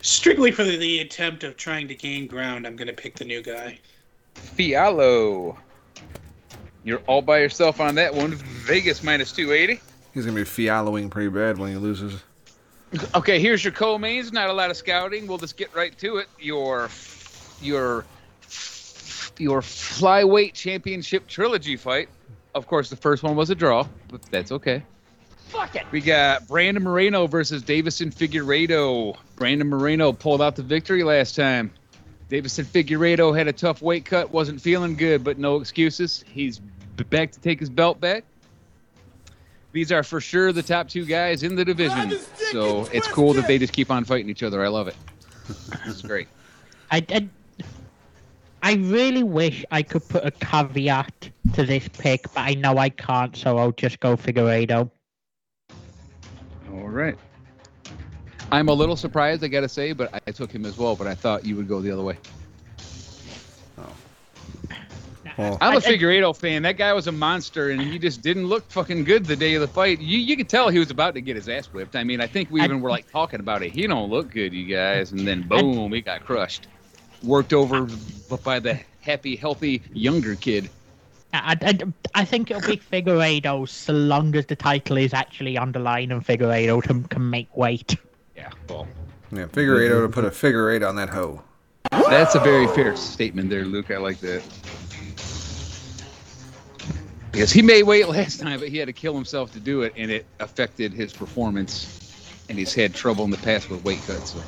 Strictly 0.00 0.52
for 0.52 0.62
the, 0.62 0.76
the 0.76 1.00
attempt 1.00 1.42
of 1.42 1.56
trying 1.56 1.88
to 1.88 1.96
gain 1.96 2.28
ground, 2.28 2.64
I'm 2.64 2.76
going 2.76 2.86
to 2.86 2.92
pick 2.92 3.16
the 3.16 3.24
new 3.24 3.42
guy. 3.42 3.80
Fialo. 4.36 5.56
You're 6.84 7.00
all 7.08 7.20
by 7.20 7.40
yourself 7.40 7.80
on 7.80 7.96
that 7.96 8.14
one. 8.14 8.34
Vegas 8.36 9.02
minus 9.02 9.32
280. 9.32 9.80
He's 10.14 10.24
gonna 10.24 10.36
be 10.36 10.42
fialoing 10.42 11.10
pretty 11.10 11.28
bad 11.28 11.58
when 11.58 11.70
he 11.70 11.76
loses. 11.76 12.22
Okay, 13.14 13.38
here's 13.38 13.62
your 13.62 13.72
co-mains. 13.72 14.32
Not 14.32 14.48
a 14.48 14.52
lot 14.52 14.70
of 14.70 14.76
scouting. 14.76 15.26
We'll 15.26 15.38
just 15.38 15.56
get 15.56 15.74
right 15.74 15.96
to 15.98 16.18
it. 16.18 16.28
Your 16.38 16.88
your 17.60 18.04
your 19.38 19.60
flyweight 19.60 20.54
championship 20.54 21.26
trilogy 21.26 21.76
fight. 21.76 22.08
Of 22.54 22.66
course, 22.66 22.90
the 22.90 22.96
first 22.96 23.22
one 23.22 23.36
was 23.36 23.50
a 23.50 23.54
draw, 23.54 23.86
but 24.08 24.22
that's 24.22 24.52
okay. 24.52 24.82
Fuck 25.48 25.76
it. 25.76 25.84
We 25.90 26.00
got 26.00 26.46
Brandon 26.48 26.82
Moreno 26.82 27.26
versus 27.26 27.62
Deiveson 27.62 28.14
Figueiredo. 28.14 29.16
Brandon 29.36 29.68
Moreno 29.68 30.12
pulled 30.12 30.42
out 30.42 30.56
the 30.56 30.62
victory 30.62 31.04
last 31.04 31.36
time. 31.36 31.70
Deiveson 32.28 32.64
Figueiredo 32.64 33.36
had 33.36 33.48
a 33.48 33.52
tough 33.52 33.80
weight 33.80 34.04
cut, 34.04 34.30
wasn't 34.30 34.60
feeling 34.60 34.96
good, 34.96 35.24
but 35.24 35.38
no 35.38 35.56
excuses. 35.56 36.24
He's 36.26 36.58
back 37.08 37.32
to 37.32 37.40
take 37.40 37.60
his 37.60 37.70
belt 37.70 38.00
back. 38.00 38.24
These 39.72 39.92
are 39.92 40.02
for 40.02 40.20
sure 40.20 40.52
the 40.52 40.62
top 40.62 40.88
two 40.88 41.04
guys 41.04 41.42
in 41.42 41.54
the 41.54 41.64
division. 41.64 42.18
So 42.52 42.88
it's 42.92 43.06
cool 43.08 43.34
that 43.34 43.46
they 43.46 43.58
just 43.58 43.72
keep 43.72 43.90
on 43.90 44.04
fighting 44.04 44.30
each 44.30 44.42
other. 44.42 44.64
I 44.64 44.68
love 44.68 44.88
it. 44.88 44.96
It's 45.86 46.02
great. 46.02 46.28
I, 46.90 47.04
I, 47.10 47.28
I 48.62 48.74
really 48.74 49.22
wish 49.22 49.64
I 49.70 49.82
could 49.82 50.08
put 50.08 50.24
a 50.24 50.30
caveat 50.30 51.30
to 51.52 51.64
this 51.64 51.86
pick, 51.88 52.22
but 52.34 52.40
I 52.40 52.54
know 52.54 52.78
I 52.78 52.88
can't, 52.88 53.36
so 53.36 53.58
I'll 53.58 53.72
just 53.72 54.00
go 54.00 54.16
Figueiredo. 54.16 54.90
All 56.72 56.88
right. 56.88 57.16
I'm 58.50 58.68
a 58.68 58.72
little 58.72 58.96
surprised, 58.96 59.44
I 59.44 59.48
gotta 59.48 59.68
say, 59.68 59.92
but 59.92 60.22
I 60.26 60.30
took 60.30 60.50
him 60.50 60.64
as 60.64 60.78
well. 60.78 60.96
But 60.96 61.06
I 61.06 61.14
thought 61.14 61.44
you 61.44 61.56
would 61.56 61.68
go 61.68 61.80
the 61.82 61.90
other 61.90 62.02
way. 62.02 62.16
Well, 65.38 65.56
I'm 65.60 65.72
I- 65.72 65.74
a 65.74 65.78
I- 65.78 65.80
Figueiredo 65.80 66.36
fan. 66.36 66.62
That 66.62 66.76
guy 66.76 66.92
was 66.92 67.06
a 67.06 67.12
monster, 67.12 67.70
and 67.70 67.80
he 67.80 67.98
just 67.98 68.20
didn't 68.22 68.46
look 68.48 68.68
fucking 68.70 69.04
good 69.04 69.24
the 69.24 69.36
day 69.36 69.54
of 69.54 69.60
the 69.60 69.68
fight. 69.68 70.00
You 70.00 70.18
you 70.18 70.36
could 70.36 70.48
tell 70.48 70.68
he 70.68 70.78
was 70.80 70.90
about 70.90 71.14
to 71.14 71.20
get 71.20 71.36
his 71.36 71.48
ass 71.48 71.66
whipped. 71.66 71.94
I 71.96 72.02
mean, 72.04 72.20
I 72.20 72.26
think 72.26 72.50
we 72.50 72.60
I- 72.60 72.64
even 72.64 72.80
were 72.80 72.90
like 72.90 73.10
talking 73.10 73.40
about 73.40 73.62
it. 73.62 73.70
He 73.70 73.86
don't 73.86 74.10
look 74.10 74.30
good, 74.32 74.52
you 74.52 74.66
guys, 74.66 75.12
and 75.12 75.26
then 75.26 75.42
boom, 75.42 75.92
he 75.92 76.00
got 76.00 76.24
crushed. 76.24 76.66
Worked 77.22 77.52
over 77.52 77.88
by 78.44 78.58
the 78.58 78.78
happy, 79.00 79.36
healthy 79.36 79.82
younger 79.92 80.34
kid. 80.34 80.68
I, 81.32 81.56
I, 81.60 81.78
I 82.14 82.24
think 82.24 82.50
it'll 82.50 82.66
be 82.66 82.76
Figueiredo 82.78 83.68
so 83.68 83.92
long 83.92 84.34
as 84.34 84.46
the 84.46 84.56
title 84.56 84.96
is 84.96 85.12
actually 85.12 85.58
on 85.58 85.72
the 85.72 85.78
line 85.78 86.10
and 86.10 86.24
Figueiredo 86.24 86.82
can, 86.82 87.04
can 87.04 87.28
make 87.28 87.54
weight. 87.56 87.96
Yeah, 88.36 88.50
well, 88.68 88.86
yeah, 89.30 89.44
Figueiredo 89.46 90.02
to 90.02 90.08
put 90.08 90.24
a 90.24 90.30
figure 90.30 90.70
eight 90.70 90.82
on 90.82 90.96
that 90.96 91.10
hoe. 91.10 91.42
that's 91.90 92.34
a 92.34 92.40
very 92.40 92.66
fair 92.68 92.96
statement 92.96 93.50
there, 93.50 93.64
Luke. 93.64 93.90
I 93.90 93.98
like 93.98 94.20
that. 94.20 94.42
Because 97.32 97.52
he 97.52 97.62
made 97.62 97.84
weight 97.84 98.08
last 98.18 98.40
time, 98.40 98.60
but 98.60 98.68
he 98.68 98.78
had 98.78 98.86
to 98.86 98.92
kill 98.92 99.14
himself 99.14 99.52
to 99.52 99.60
do 99.60 99.82
it, 99.82 99.92
and 99.96 100.10
it 100.10 100.26
affected 100.40 100.92
his 100.92 101.12
performance. 101.12 101.94
And 102.48 102.58
he's 102.58 102.74
had 102.74 102.94
trouble 102.94 103.24
in 103.24 103.30
the 103.30 103.36
past 103.38 103.70
with 103.70 103.84
weight 103.84 104.00
cuts. 104.06 104.32
So. 104.32 104.40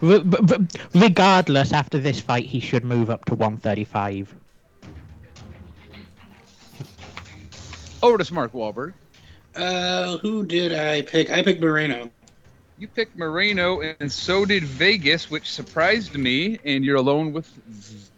Re- 0.00 0.22
b- 0.22 0.38
b- 0.44 0.66
regardless, 0.94 1.72
after 1.72 1.98
this 1.98 2.20
fight, 2.20 2.46
he 2.46 2.60
should 2.60 2.84
move 2.84 3.10
up 3.10 3.24
to 3.26 3.34
135. 3.34 4.34
Over 8.02 8.18
to 8.18 8.34
Mark 8.34 8.52
Wahlberg. 8.52 8.94
Uh, 9.54 10.16
who 10.18 10.46
did 10.46 10.72
I 10.72 11.02
pick? 11.02 11.30
I 11.30 11.42
picked 11.42 11.60
Moreno. 11.60 12.10
You 12.78 12.88
picked 12.88 13.16
Moreno, 13.16 13.80
and 14.00 14.10
so 14.10 14.44
did 14.46 14.64
Vegas, 14.64 15.30
which 15.30 15.52
surprised 15.52 16.16
me. 16.16 16.58
And 16.64 16.84
you're 16.84 16.96
alone 16.96 17.32
with 17.32 17.48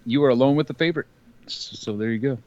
you 0.06 0.24
are 0.24 0.30
alone 0.30 0.56
with 0.56 0.68
the 0.68 0.74
favorite. 0.74 1.06
So 1.48 1.96
there 1.96 2.12
you 2.12 2.18
go. 2.18 2.38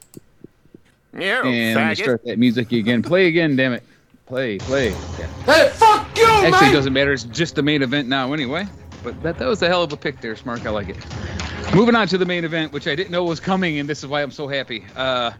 You 1.14 1.20
and 1.20 1.76
let 1.76 1.88
me 1.88 1.94
start 1.94 2.24
that 2.24 2.38
music 2.38 2.72
again. 2.72 3.02
Play 3.02 3.26
again, 3.26 3.56
damn 3.56 3.72
it. 3.72 3.82
Play, 4.26 4.58
play. 4.58 4.90
Yeah. 4.90 5.26
Hey, 5.46 5.70
fuck 5.72 6.18
you, 6.18 6.26
Actually, 6.26 6.50
man! 6.50 6.70
it 6.70 6.72
doesn't 6.74 6.92
matter. 6.92 7.12
It's 7.12 7.24
just 7.24 7.54
the 7.54 7.62
main 7.62 7.82
event 7.82 8.08
now, 8.08 8.34
anyway. 8.34 8.66
But 9.02 9.22
that, 9.22 9.38
that 9.38 9.48
was 9.48 9.62
a 9.62 9.68
hell 9.68 9.82
of 9.82 9.92
a 9.92 9.96
pick 9.96 10.20
there, 10.20 10.34
Smark. 10.34 10.66
I 10.66 10.70
like 10.70 10.90
it. 10.90 11.74
Moving 11.74 11.94
on 11.94 12.08
to 12.08 12.18
the 12.18 12.26
main 12.26 12.44
event, 12.44 12.72
which 12.72 12.86
I 12.86 12.94
didn't 12.94 13.10
know 13.10 13.24
was 13.24 13.40
coming, 13.40 13.78
and 13.78 13.88
this 13.88 14.00
is 14.00 14.06
why 14.06 14.22
I'm 14.22 14.30
so 14.30 14.48
happy. 14.48 14.84
Uh, 14.94 15.30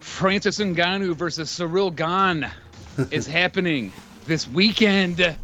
Francis 0.00 0.58
Ngannou 0.58 1.14
versus 1.14 1.50
Ciryl 1.50 1.94
Gane 1.94 2.50
is 3.12 3.26
happening 3.26 3.92
this 4.26 4.48
weekend. 4.48 5.36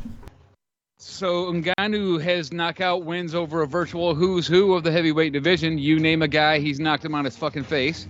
So 0.99 1.53
Ngannou 1.53 2.21
has 2.21 2.53
knockout 2.53 3.05
wins 3.05 3.35
over 3.35 3.63
a 3.63 3.67
virtual 3.67 4.15
who's 4.15 4.47
who 4.47 4.75
of 4.75 4.83
the 4.83 4.91
heavyweight 4.91 5.33
division. 5.33 5.79
You 5.79 6.01
name 6.01 6.23
a 6.23 6.29
guy, 6.29 6.59
he's 6.59 6.81
knocked 6.81 7.05
him 7.05 7.15
on 7.15 7.25
his 7.25 7.37
fucking 7.37 7.65
face. 7.65 8.09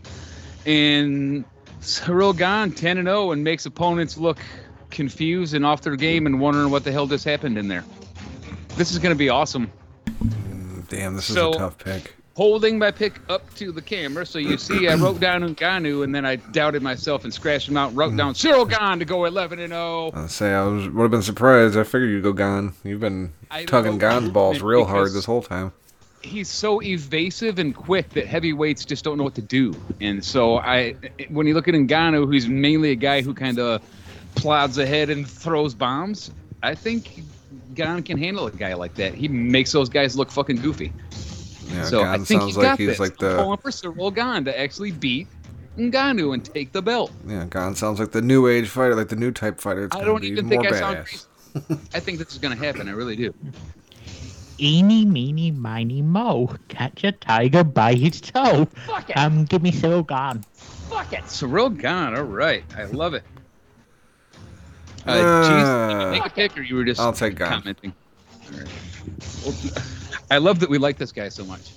And 0.67 1.45
Ciryl 1.81 2.37
Gane 2.37 2.73
10 2.73 2.99
and 2.99 3.07
0 3.07 3.31
and 3.31 3.45
makes 3.45 3.65
opponents 3.67 4.19
look 4.19 4.39
confused 4.91 5.55
and 5.55 5.65
off 5.65 5.83
their 5.83 5.97
game 5.97 6.27
and 6.27 6.41
wondering 6.41 6.71
what 6.71 6.85
the 6.85 6.93
hell 6.93 7.07
just 7.07 7.25
happened 7.25 7.57
in 7.57 7.69
there. 7.69 7.85
This 8.77 8.93
is 8.93 8.99
going 8.99 9.15
to 9.15 9.19
be 9.19 9.29
awesome. 9.29 9.71
Mm, 10.25 10.89
damn, 10.89 11.15
this 11.15 11.31
is 11.31 11.37
a 11.37 11.53
tough 11.53 11.79
pick. 11.79 12.15
Holding 12.35 12.79
my 12.79 12.91
pick 12.91 13.19
up 13.31 13.55
to 13.55 13.73
the 13.73 13.81
camera, 13.81 14.27
so 14.27 14.39
you 14.39 14.59
see, 14.59 14.89
I 14.89 14.95
wrote 14.97 15.21
down 15.21 15.43
Ngannou 15.55 16.05
and 16.05 16.15
then 16.15 16.27
I 16.27 16.37
doubted 16.37 16.83
myself 16.83 17.25
and 17.25 17.33
scratched 17.33 17.69
him 17.69 17.79
out 17.79 17.89
and 17.89 17.97
wrote 17.97 18.13
mm. 18.13 18.19
down 18.19 18.35
Ciryl 18.35 18.69
Gane 18.69 18.99
to 18.99 19.07
go 19.07 19.25
11 19.25 19.59
and 19.59 19.73
oh. 19.73 20.11
0. 20.13 20.25
I 20.25 20.27
say 20.27 20.53
I 20.53 20.65
was 20.65 20.89
would 20.91 21.03
have 21.03 21.11
been 21.11 21.23
surprised. 21.23 21.79
I 21.79 21.85
figured 21.85 22.11
you'd 22.11 22.23
go 22.23 22.35
Gone. 22.35 22.75
You've 22.85 23.01
been 23.01 23.33
I 23.51 23.65
tugging. 23.65 23.97
Gone's 23.97 24.29
balls 24.29 24.61
real 24.61 24.85
hard 24.87 25.13
this 25.13 25.25
whole 25.25 25.43
time. 25.43 25.73
He's 26.27 26.49
so 26.49 26.83
evasive 26.83 27.59
and 27.59 27.75
quick 27.75 28.11
that 28.11 28.27
heavyweights 28.27 28.85
just 28.85 29.05
don't 29.05 29.17
know 29.17 29.25
what 29.25 29.37
to 29.37 29.43
do. 29.43 29.75
And 30.01 30.25
so 30.25 30.59
I, 30.59 30.97
when 31.29 31.47
you 31.47 31.55
look 31.55 31.69
at 31.69 31.75
Ngannou, 31.75 32.27
who's 32.27 32.49
mainly 32.49 32.91
a 32.91 32.97
guy 32.97 33.23
who 33.23 33.33
kind 33.33 33.59
of 33.59 33.81
plods 34.35 34.77
ahead 34.79 35.09
and 35.09 35.29
throws 35.29 35.73
bombs, 35.73 36.31
I 36.63 36.75
think 36.75 37.23
Gane 37.75 38.03
can 38.03 38.19
handle 38.19 38.47
a 38.47 38.51
guy 38.51 38.75
like 38.75 38.95
that. 38.97 39.15
He 39.15 39.29
makes 39.29 39.71
those 39.73 39.89
guys 39.89 40.17
look 40.17 40.31
fucking 40.31 40.57
goofy. 40.57 40.93
Yeah, 41.69 41.85
so 41.85 42.03
I 42.03 42.17
think 42.19 42.41
sounds 42.43 42.57
he 42.57 42.63
like 42.63 42.79
he's 42.79 42.89
this. 42.89 43.01
like 43.01 43.23
I'm 43.23 43.29
the 43.31 43.37
calling 43.37 43.59
for 43.59 43.71
Ciryl 43.71 44.15
Gane 44.15 44.45
to 44.45 44.59
actually 44.59 44.93
beat 44.93 45.29
Ngannou 45.77 46.35
and 46.35 46.45
take 46.45 46.73
the 46.73 46.83
belt. 46.83 47.13
yeah. 47.27 47.45
Gone 47.45 47.75
sounds 47.75 48.01
like 48.01 48.13
the 48.13 48.23
new 48.23 48.47
age 48.49 48.69
fighter, 48.69 48.95
like 48.95 49.09
the 49.09 49.17
new 49.17 49.31
type 49.31 49.61
fighter. 49.61 49.85
It's 49.85 49.97
I 49.97 50.05
don't 50.05 50.25
even 50.25 50.49
think 50.49 50.67
I 50.67 50.79
sound 50.79 50.99
badass. 50.99 51.03
crazy. 51.05 51.81
I 51.95 52.01
think 52.01 52.19
this 52.19 52.33
is 52.33 52.39
going 52.39 52.57
to 52.57 52.63
happen. 52.65 52.89
I 52.89 52.93
really 52.93 53.17
do. 53.17 53.33
Eeny, 54.59 55.05
meeny, 55.05 55.51
miny, 55.51 56.03
mo. 56.03 56.55
Catch 56.69 57.05
a 57.05 57.13
tiger 57.13 57.63
by 57.65 57.95
his 57.95 58.21
toe. 58.21 58.65
Fuck 58.87 59.11
it. 59.11 59.17
Um, 59.17 59.45
give 59.45 59.63
me 59.63 59.71
Ciryl 59.73 60.07
Gane. 60.07 60.43
Fuck 60.55 61.13
it. 61.13 61.25
Ciryl 61.25 61.77
Gane, 61.77 62.17
all 62.17 62.23
right. 62.25 62.65
I 62.77 62.85
love 62.85 63.15
it. 63.15 63.23
Uh, 65.07 65.11
Uh, 65.11 65.43
Cheese, 65.43 65.69
did 65.69 66.03
you 66.05 66.11
make 66.11 66.27
a 66.27 66.31
pick, 66.31 66.57
or 66.59 66.63
you 66.63 66.75
were 66.75 66.85
just 66.85 67.01
I'll 67.01 67.13
take 67.13 67.37
Gane. 67.37 67.49
commenting? 67.49 67.93
All 68.53 68.59
right. 68.59 68.69
Well, 69.45 69.55
I 70.31 70.39
love 70.39 70.59
that 70.61 70.71
we 70.71 70.79
like 70.79 70.97
this 70.99 71.13
guy 71.13 71.29
so 71.29 71.45
much. 71.45 71.71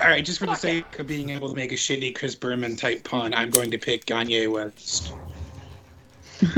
All 0.00 0.08
right, 0.08 0.24
just 0.24 0.38
for 0.38 0.46
the 0.46 0.54
sake 0.54 0.98
of 0.98 1.06
being 1.06 1.28
able 1.28 1.50
to 1.50 1.54
make 1.54 1.72
a 1.72 1.76
shitty 1.76 2.14
Chris 2.14 2.34
Berman 2.34 2.74
type 2.76 3.04
pun, 3.04 3.34
I'm 3.34 3.50
going 3.50 3.70
to 3.72 3.76
pick 3.78 4.06
Gagne 4.06 4.46
West. 4.46 5.12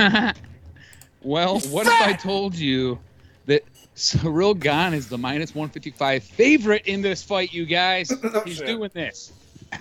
well, 1.22 1.58
what 1.60 1.86
if 1.88 1.92
I 1.92 2.12
told 2.20 2.54
you 2.54 3.00
that 3.46 3.64
Ciryl 3.96 4.58
Gane 4.58 4.94
is 4.94 5.08
the 5.08 5.18
minus 5.18 5.54
155 5.54 6.22
favorite 6.22 6.86
in 6.86 7.02
this 7.02 7.22
fight, 7.22 7.52
you 7.52 7.66
guys? 7.66 8.12
He's 8.44 8.60
doing 8.60 8.90
this. 8.94 9.32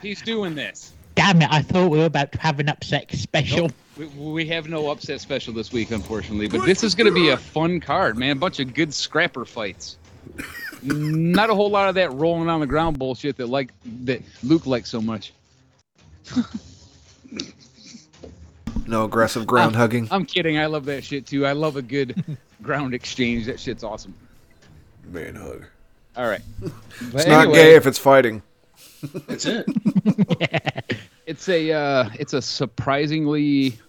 He's 0.02 0.22
doing 0.22 0.56
this. 0.56 0.94
Damn 1.16 1.42
it, 1.42 1.50
I 1.52 1.62
thought 1.62 1.90
we 1.90 2.00
were 2.00 2.06
about 2.06 2.32
to 2.32 2.40
have 2.40 2.60
an 2.60 2.70
upset 2.70 3.12
special. 3.12 3.70
We, 3.98 4.06
we 4.06 4.46
have 4.48 4.70
no 4.70 4.90
upset 4.90 5.20
special 5.20 5.54
this 5.54 5.74
week, 5.74 5.92
unfortunately, 5.92 6.48
but 6.48 6.66
this 6.66 6.84
is 6.84 6.96
going 6.96 7.08
to 7.08 7.14
be 7.14 7.30
a 7.30 7.38
fun 7.38 7.82
card, 7.82 8.18
man. 8.18 8.32
A 8.32 8.40
bunch 8.40 8.60
of 8.60 8.74
good 8.74 8.94
scrapper 8.94 9.44
fights. 9.44 9.98
Not 10.82 11.50
a 11.50 11.56
whole 11.56 11.70
lot 11.70 11.90
of 11.90 11.96
that 11.96 12.14
rolling 12.14 12.50
on 12.50 12.62
the 12.62 12.68
ground 12.68 12.98
bullshit 12.98 13.36
that 13.38 13.48
like 13.48 13.72
that 14.04 14.22
Luke 14.42 14.66
likes 14.66 14.90
so 14.90 15.02
much. 15.02 15.34
No 18.88 19.06
aggressive 19.06 19.46
ground 19.48 19.76
hugging. 19.76 20.08
I'm 20.12 20.26
kidding. 20.26 20.58
I 20.58 20.66
love 20.66 20.86
that 20.86 21.04
shit 21.04 21.26
too. 21.26 21.46
I 21.46 21.54
love 21.54 21.76
a 21.78 21.82
good 21.82 22.38
ground 22.62 22.94
exchange. 22.94 23.46
That 23.46 23.60
shit's 23.60 23.84
awesome. 23.84 24.14
Man 25.12 25.36
hug. 25.36 25.66
All 26.16 26.28
right. 26.28 26.42
It's 27.02 27.12
But 27.14 27.28
not 27.28 27.54
gay 27.54 27.76
if 27.76 27.88
it's 27.88 27.98
fighting. 27.98 28.44
That's 29.28 29.46
it. 29.46 29.66
yeah. 30.40 30.82
It's 31.26 31.50
a 31.50 31.72
uh, 31.72 32.10
it's 32.20 32.34
a 32.34 32.42
surprisingly 32.42 33.80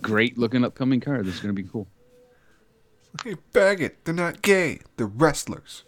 great 0.00 0.36
looking 0.38 0.64
upcoming 0.64 1.00
card. 1.00 1.24
This 1.26 1.34
is 1.34 1.40
gonna 1.40 1.52
be 1.52 1.62
cool. 1.62 1.86
Hey, 3.22 3.36
bag 3.52 3.80
it. 3.80 4.04
They're 4.04 4.12
not 4.14 4.42
gay. 4.42 4.80
They're 4.96 5.06
wrestlers. 5.06 5.84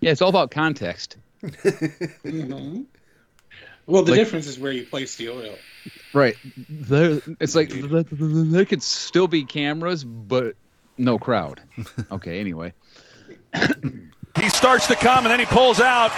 Yeah, 0.00 0.10
it's 0.10 0.22
all 0.22 0.28
about 0.28 0.50
context. 0.50 1.16
Mhm. 1.42 2.86
Well, 3.86 4.02
the 4.02 4.12
Like- 4.12 4.20
difference 4.20 4.46
is 4.46 4.58
where 4.58 4.72
you 4.72 4.84
place 4.84 5.16
the 5.16 5.28
oil. 5.30 5.54
Right. 6.12 6.36
There, 6.68 7.20
it's 7.40 7.54
like 7.56 7.70
th- 7.70 7.88
th- 7.88 8.06
there 8.10 8.64
could 8.64 8.82
still 8.82 9.26
be 9.26 9.44
cameras, 9.44 10.04
but 10.04 10.54
no 10.98 11.18
crowd. 11.18 11.60
Okay. 12.12 12.38
Anyway. 12.40 12.72
He 14.40 14.48
starts 14.48 14.86
to 14.86 14.94
come 14.96 15.26
and 15.26 15.30
then 15.30 15.38
he 15.40 15.44
pulls 15.44 15.78
out. 15.78 16.10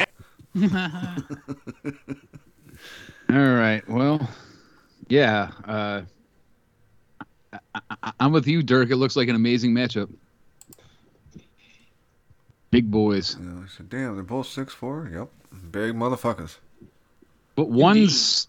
All 3.28 3.36
right. 3.54 3.82
Well, 3.88 4.28
yeah. 5.08 5.50
Uh, 5.64 6.02
I- 7.74 8.12
I'm 8.20 8.32
with 8.32 8.46
you, 8.46 8.62
Dirk. 8.62 8.90
It 8.90 8.96
looks 8.96 9.16
like 9.16 9.28
an 9.28 9.34
amazing 9.34 9.72
matchup. 9.74 10.10
Big 12.70 12.88
boys. 12.90 13.36
You 13.38 13.46
know, 13.46 13.62
I 13.64 13.68
said, 13.68 13.88
damn, 13.88 14.14
they're 14.14 14.22
both 14.24 14.46
six 14.46 14.72
four. 14.72 15.08
Yep, 15.12 15.28
big 15.70 15.94
motherfuckers. 15.94 16.56
But 17.56 17.68
one's 17.68 18.48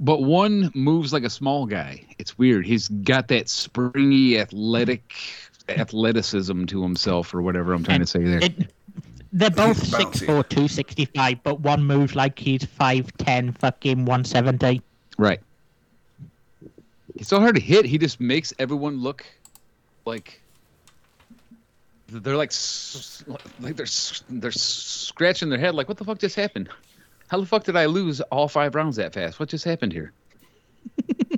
but 0.00 0.22
one 0.22 0.70
moves 0.74 1.12
like 1.12 1.24
a 1.24 1.30
small 1.30 1.66
guy. 1.66 2.04
It's 2.18 2.38
weird. 2.38 2.66
He's 2.66 2.88
got 2.88 3.28
that 3.28 3.48
springy 3.48 4.38
athletic 4.38 5.14
athleticism 5.68 6.66
to 6.66 6.82
himself 6.82 7.34
or 7.34 7.42
whatever 7.42 7.72
I'm 7.72 7.82
trying 7.82 8.00
to 8.00 8.06
say 8.06 8.22
there. 8.22 8.44
It, 8.44 8.70
they're 9.32 9.50
both 9.50 9.82
Bouncy. 9.90 10.26
6'4", 10.26 10.48
265, 10.48 11.42
but 11.42 11.60
one 11.60 11.84
moves 11.84 12.14
like 12.14 12.38
he's 12.38 12.62
5'10", 12.62 13.58
fucking 13.58 14.04
170. 14.04 14.80
Right. 15.18 15.40
It's 17.16 17.28
so 17.28 17.40
hard 17.40 17.56
to 17.56 17.60
hit. 17.60 17.84
He 17.84 17.98
just 17.98 18.20
makes 18.20 18.52
everyone 18.60 19.02
look 19.02 19.26
like 20.04 20.40
they're 22.08 22.36
like 22.36 22.52
like 23.60 23.76
they're 23.76 23.86
they're 24.28 24.52
scratching 24.52 25.48
their 25.48 25.58
head 25.58 25.74
like 25.74 25.88
what 25.88 25.96
the 25.96 26.04
fuck 26.04 26.18
just 26.18 26.36
happened? 26.36 26.68
How 27.34 27.40
the 27.40 27.46
fuck 27.46 27.64
did 27.64 27.74
I 27.74 27.86
lose 27.86 28.20
all 28.20 28.46
five 28.46 28.76
rounds 28.76 28.94
that 28.94 29.12
fast? 29.12 29.40
What 29.40 29.48
just 29.48 29.64
happened 29.64 29.92
here? 29.92 30.12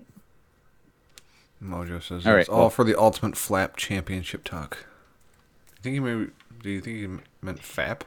Mojo 1.64 2.02
says 2.02 2.26
All 2.26 2.34
right, 2.34 2.40
it's 2.40 2.50
all 2.50 2.58
well- 2.58 2.68
for 2.68 2.84
the 2.84 2.94
Ultimate 3.00 3.34
Flap 3.34 3.78
Championship 3.78 4.44
talk. 4.44 4.84
I 5.74 5.80
think 5.80 5.94
he 5.94 6.00
maybe. 6.00 6.32
Do 6.62 6.68
you 6.68 6.82
think 6.82 6.98
he 6.98 7.06
meant 7.40 7.62
FAP? 7.62 8.04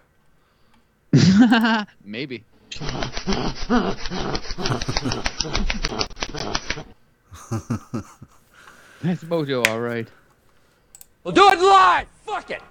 Maybe. 2.06 2.44
That's 9.02 9.24
Mojo, 9.24 9.66
all 9.68 9.80
right. 9.80 10.08
We'll 11.24 11.34
do 11.34 11.50
it 11.50 11.60
live. 11.60 12.08
Fuck 12.24 12.52
it. 12.52 12.62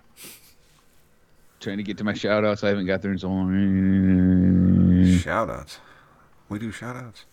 Trying 1.58 1.78
to 1.78 1.82
get 1.82 1.98
to 1.98 2.04
my 2.04 2.14
shout 2.14 2.44
outs. 2.44 2.62
I 2.62 2.68
haven't 2.68 2.86
got 2.86 3.02
there 3.02 3.10
in 3.10 3.18
so 3.18 3.28
long. 3.28 4.77
Shout 5.06 5.50
outs. 5.50 5.78
We 6.48 6.58
do 6.58 6.72
shout 6.72 6.96
outs. 6.96 7.24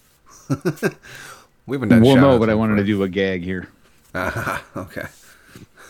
we 1.65 1.75
haven't 1.75 1.89
done 1.89 2.01
Well, 2.01 2.15
shout 2.15 2.21
no, 2.21 2.39
but 2.39 2.49
I 2.49 2.53
in 2.53 2.59
wanted 2.59 2.75
to 2.77 2.83
do 2.83 3.03
a 3.03 3.09
gag 3.09 3.43
here. 3.43 3.67
Ah, 4.13 4.63
okay. 4.77 5.05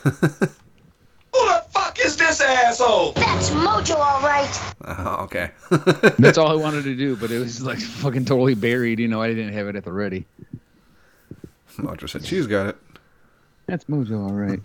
Who 0.03 0.11
the 1.47 1.65
fuck 1.69 1.99
is 1.99 2.15
this 2.18 2.41
asshole? 2.41 3.14
That's 3.14 3.49
Mojo, 3.52 3.95
all 3.97 4.22
right. 4.22 4.73
Ah, 4.85 5.22
okay. 5.23 5.52
That's 6.19 6.38
all 6.38 6.47
I 6.49 6.56
wanted 6.56 6.84
to 6.85 6.95
do, 6.95 7.15
but 7.15 7.31
it 7.31 7.39
was 7.39 7.61
like 7.61 7.80
fucking 7.80 8.26
totally 8.26 8.56
buried. 8.56 8.99
You 8.99 9.07
know, 9.07 9.22
I 9.22 9.27
didn't 9.27 9.53
have 9.53 9.68
it 9.68 9.76
at 9.76 9.84
the 9.84 9.91
ready. 9.91 10.26
Mojo 11.77 12.10
said 12.10 12.26
she's 12.26 12.47
got 12.47 12.68
it. 12.68 12.77
That's 13.68 13.85
Mojo, 13.85 14.27
all 14.27 14.34
right. 14.34 14.60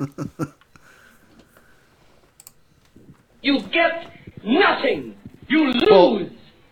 You 3.42 3.60
get 3.60 4.10
nothing. 4.44 5.16
You 5.48 5.72
lose. 5.72 5.84
Well- 5.90 6.30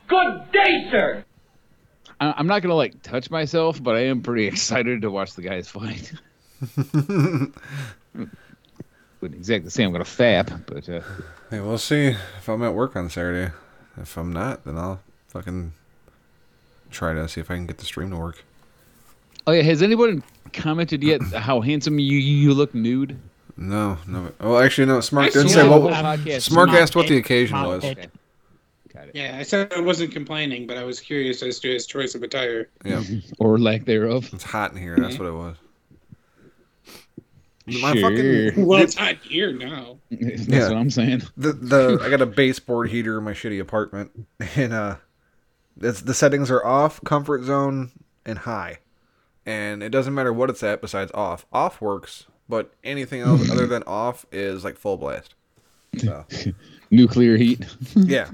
Good 0.08 0.52
day, 0.52 0.88
sir. 0.90 1.24
I- 2.20 2.34
I'm 2.36 2.46
not 2.46 2.62
gonna 2.62 2.74
like 2.74 3.02
touch 3.02 3.30
myself, 3.30 3.82
but 3.82 3.94
I 3.96 4.00
am 4.06 4.22
pretty 4.22 4.46
excited 4.52 5.02
to 5.02 5.10
watch 5.10 5.34
the 5.34 5.42
guys 5.42 5.68
fight. 5.68 6.12
Wouldn't 9.20 9.38
exactly 9.38 9.70
say 9.70 9.84
I'm 9.84 9.92
gonna 9.92 10.04
fap, 10.04 10.62
but 10.66 10.88
uh, 10.88 11.00
Hey, 11.50 11.60
we'll 11.60 11.78
see 11.78 12.08
if 12.38 12.48
I'm 12.48 12.62
at 12.62 12.74
work 12.74 12.94
on 12.96 13.10
Saturday. 13.10 13.52
If 14.00 14.16
I'm 14.16 14.32
not, 14.32 14.64
then 14.64 14.78
I'll 14.78 15.00
fucking 15.28 15.72
try 16.90 17.14
to 17.14 17.28
see 17.28 17.40
if 17.40 17.50
I 17.50 17.54
can 17.56 17.66
get 17.66 17.78
the 17.78 17.84
stream 17.84 18.10
to 18.10 18.16
work. 18.16 18.44
oh 19.46 19.52
yeah, 19.52 19.62
has 19.62 19.82
anyone 19.82 20.22
commented 20.52 21.02
yet 21.02 21.20
how 21.34 21.60
handsome 21.60 21.98
you 21.98 22.16
you 22.18 22.54
look 22.54 22.74
nude? 22.74 23.18
No, 23.56 23.98
no. 24.06 24.30
Well, 24.40 24.58
actually, 24.60 24.86
no. 24.86 24.98
Smark 24.98 25.22
I 25.24 25.28
didn't 25.30 25.48
say 25.48 25.68
what. 25.68 25.80
Smark 25.92 26.18
Smark 26.40 26.74
asked 26.80 26.94
what 26.94 27.08
the 27.08 27.16
occasion 27.16 27.56
Smark 27.56 27.82
was. 27.82 28.06
Did. 28.88 28.94
Got 28.94 29.08
it. 29.08 29.16
Yeah, 29.16 29.36
I 29.38 29.42
said 29.42 29.72
I 29.72 29.80
wasn't 29.80 30.12
complaining, 30.12 30.66
but 30.66 30.76
I 30.76 30.84
was 30.84 31.00
curious 31.00 31.42
as 31.42 31.58
to 31.60 31.68
his 31.68 31.86
choice 31.86 32.14
of 32.14 32.22
attire. 32.22 32.68
Yeah, 32.84 33.02
Or 33.38 33.58
lack 33.58 33.84
thereof. 33.84 34.28
it's 34.32 34.44
hot 34.44 34.72
in 34.72 34.78
here. 34.78 34.96
That's 34.96 35.18
what 35.18 35.28
it 35.28 35.32
was. 35.32 35.56
My 37.66 37.92
Sure. 37.94 38.10
fucking 38.10 38.64
Well, 38.66 38.80
it's 38.82 38.96
not 38.98 39.16
here 39.18 39.52
now. 39.52 39.98
That's 40.10 40.46
Yeah. 40.48 40.68
what 40.68 40.78
I'm 40.78 40.90
saying. 40.90 41.22
the 41.36 41.52
the 41.52 42.00
I 42.02 42.08
got 42.08 42.22
a 42.22 42.26
baseboard 42.26 42.88
heater 42.88 43.18
in 43.18 43.24
my 43.24 43.32
shitty 43.34 43.60
apartment, 43.60 44.10
and 44.56 44.72
uh, 44.72 44.96
it's, 45.80 46.00
the 46.00 46.14
settings 46.14 46.50
are 46.50 46.64
off, 46.64 47.02
comfort 47.04 47.44
zone, 47.44 47.90
and 48.24 48.38
high, 48.38 48.78
and 49.44 49.82
it 49.82 49.90
doesn't 49.90 50.14
matter 50.14 50.32
what 50.32 50.48
it's 50.48 50.62
at 50.62 50.80
besides 50.80 51.12
off. 51.12 51.44
Off 51.52 51.80
works, 51.82 52.24
but 52.48 52.72
anything 52.84 53.20
else 53.20 53.50
other 53.50 53.66
than 53.66 53.82
off 53.82 54.24
is 54.32 54.64
like 54.64 54.78
full 54.78 54.96
blast. 54.96 55.34
So 55.98 56.24
Nuclear 56.90 57.36
heat. 57.36 57.66
yeah, 57.94 58.30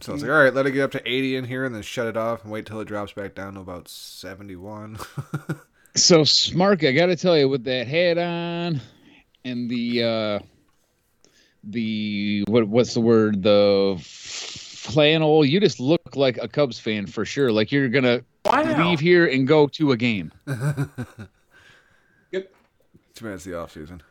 so 0.00 0.14
it's 0.14 0.22
like 0.22 0.30
all 0.30 0.42
right, 0.42 0.54
let 0.54 0.66
it 0.66 0.72
get 0.72 0.82
up 0.82 0.90
to 0.92 1.08
eighty 1.08 1.36
in 1.36 1.44
here, 1.44 1.64
and 1.64 1.74
then 1.74 1.82
shut 1.82 2.06
it 2.06 2.16
off, 2.16 2.42
and 2.44 2.52
wait 2.52 2.66
till 2.66 2.80
it 2.80 2.86
drops 2.86 3.12
back 3.12 3.34
down 3.34 3.54
to 3.54 3.60
about 3.60 3.88
seventy 3.88 4.56
one. 4.56 4.98
So 5.94 6.20
Smark, 6.20 6.86
I 6.86 6.92
gotta 6.92 7.16
tell 7.16 7.36
you, 7.36 7.48
with 7.48 7.64
that 7.64 7.88
hat 7.88 8.18
on 8.18 8.80
and 9.44 9.68
the 9.68 10.04
uh 10.04 10.38
the 11.64 12.44
what 12.46 12.68
what's 12.68 12.94
the 12.94 13.00
word? 13.00 13.42
The 13.42 13.98
flannel, 14.00 15.44
you 15.44 15.58
just 15.58 15.80
look 15.80 16.14
like 16.14 16.38
a 16.38 16.46
Cubs 16.46 16.78
fan 16.78 17.06
for 17.06 17.24
sure. 17.24 17.50
Like 17.50 17.72
you're 17.72 17.88
gonna 17.88 18.22
leave 18.78 19.00
here 19.00 19.26
and 19.26 19.46
go 19.46 19.66
to 19.68 19.92
a 19.92 19.96
game. 19.96 20.32
Yep. 22.30 22.54
Too 23.14 23.24
bad 23.24 23.34
it's 23.34 23.44
the 23.44 23.58
off 23.58 23.72
season. 23.72 24.02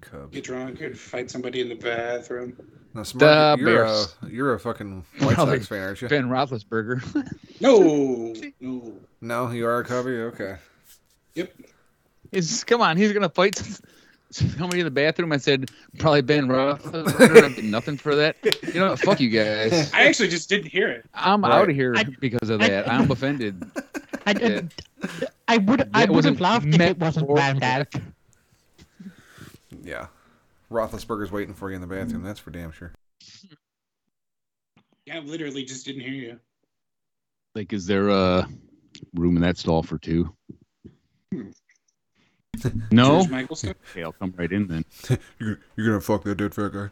Cubs. 0.00 0.34
Get 0.34 0.44
drunk 0.44 0.80
and 0.80 0.98
fight 0.98 1.30
somebody 1.30 1.60
in 1.60 1.68
the 1.68 1.76
bathroom. 1.76 2.56
No, 2.98 3.04
Smark, 3.04 3.58
The 3.58 3.62
you're, 3.70 3.84
a, 3.84 4.04
you're 4.28 4.54
a 4.54 4.60
fucking 4.60 5.04
White 5.20 5.34
Probably 5.34 5.58
Sox 5.58 5.68
fan, 5.68 5.82
aren't 5.82 6.02
you? 6.02 6.08
Ben 6.08 6.28
Roethlisberger. 6.28 7.02
No, 7.60 8.34
no. 8.60 8.92
No, 9.20 9.50
you 9.50 9.66
are 9.66 9.80
a 9.80 9.84
Cubby? 9.84 10.10
Okay. 10.10 10.56
Yep. 11.34 11.52
He's 12.32 12.62
come 12.64 12.80
on, 12.80 12.96
he's 12.96 13.12
gonna 13.12 13.28
fight 13.28 13.60
somebody 14.30 14.80
in 14.80 14.84
the 14.84 14.90
bathroom. 14.90 15.32
I 15.32 15.36
said 15.38 15.70
probably 15.98 16.22
Ben 16.22 16.46
Roethlisberger. 16.48 17.62
Nothing 17.64 17.96
for 17.96 18.14
that. 18.16 18.36
You 18.74 18.80
know, 18.80 18.94
fuck 18.96 19.18
you 19.20 19.28
guys. 19.30 19.92
I 19.92 20.02
actually 20.06 20.28
just 20.28 20.48
didn't 20.48 20.66
hear 20.70 20.88
it. 20.88 21.04
I'm 21.14 21.42
Right. 21.42 21.52
out 21.52 21.68
of 21.70 21.74
here 21.76 21.94
I- 21.96 22.04
because 22.20 22.50
of 22.50 22.60
I- 22.62 22.68
that. 22.68 22.88
I'm 22.90 23.10
offended. 23.10 23.64
I, 24.26 24.32
Yeah. 24.32 24.60
I 25.48 25.56
would 25.58 25.88
I 25.94 26.02
would 26.02 26.10
wasn't 26.10 26.36
have 26.36 26.40
laughed 26.40 26.66
if 26.66 26.80
it 26.80 26.98
wasn't 26.98 27.26
for- 27.26 27.36
found 27.38 27.62
out. 27.64 27.86
Yeah. 29.82 30.06
Roethlisberger's 30.70 31.32
waiting 31.32 31.54
for 31.54 31.70
you 31.70 31.76
in 31.76 31.80
the 31.80 31.86
bathroom. 31.86 32.22
That's 32.22 32.40
for 32.40 32.50
damn 32.50 32.72
sure. 32.72 32.92
Yeah, 35.06 35.16
I 35.16 35.20
literally 35.20 35.64
just 35.64 35.86
didn't 35.86 36.02
hear 36.02 36.12
you. 36.12 36.38
Like, 37.54 37.72
is 37.72 37.86
there 37.86 38.08
a 38.10 38.46
room 39.14 39.36
in 39.36 39.42
that 39.42 39.56
stall 39.56 39.82
for 39.82 39.98
two? 39.98 40.34
Hmm. 41.32 41.48
No. 42.90 43.20
George 43.20 43.30
Michael 43.30 43.56
stuff. 43.56 43.76
Okay, 43.90 44.02
I'll 44.02 44.12
come 44.12 44.34
right 44.36 44.50
in 44.50 44.66
then. 44.66 44.84
You're, 45.38 45.60
you're 45.76 45.86
gonna 45.86 46.00
fuck 46.00 46.24
that 46.24 46.36
dead 46.36 46.54
fat 46.54 46.72
guy. 46.72 46.90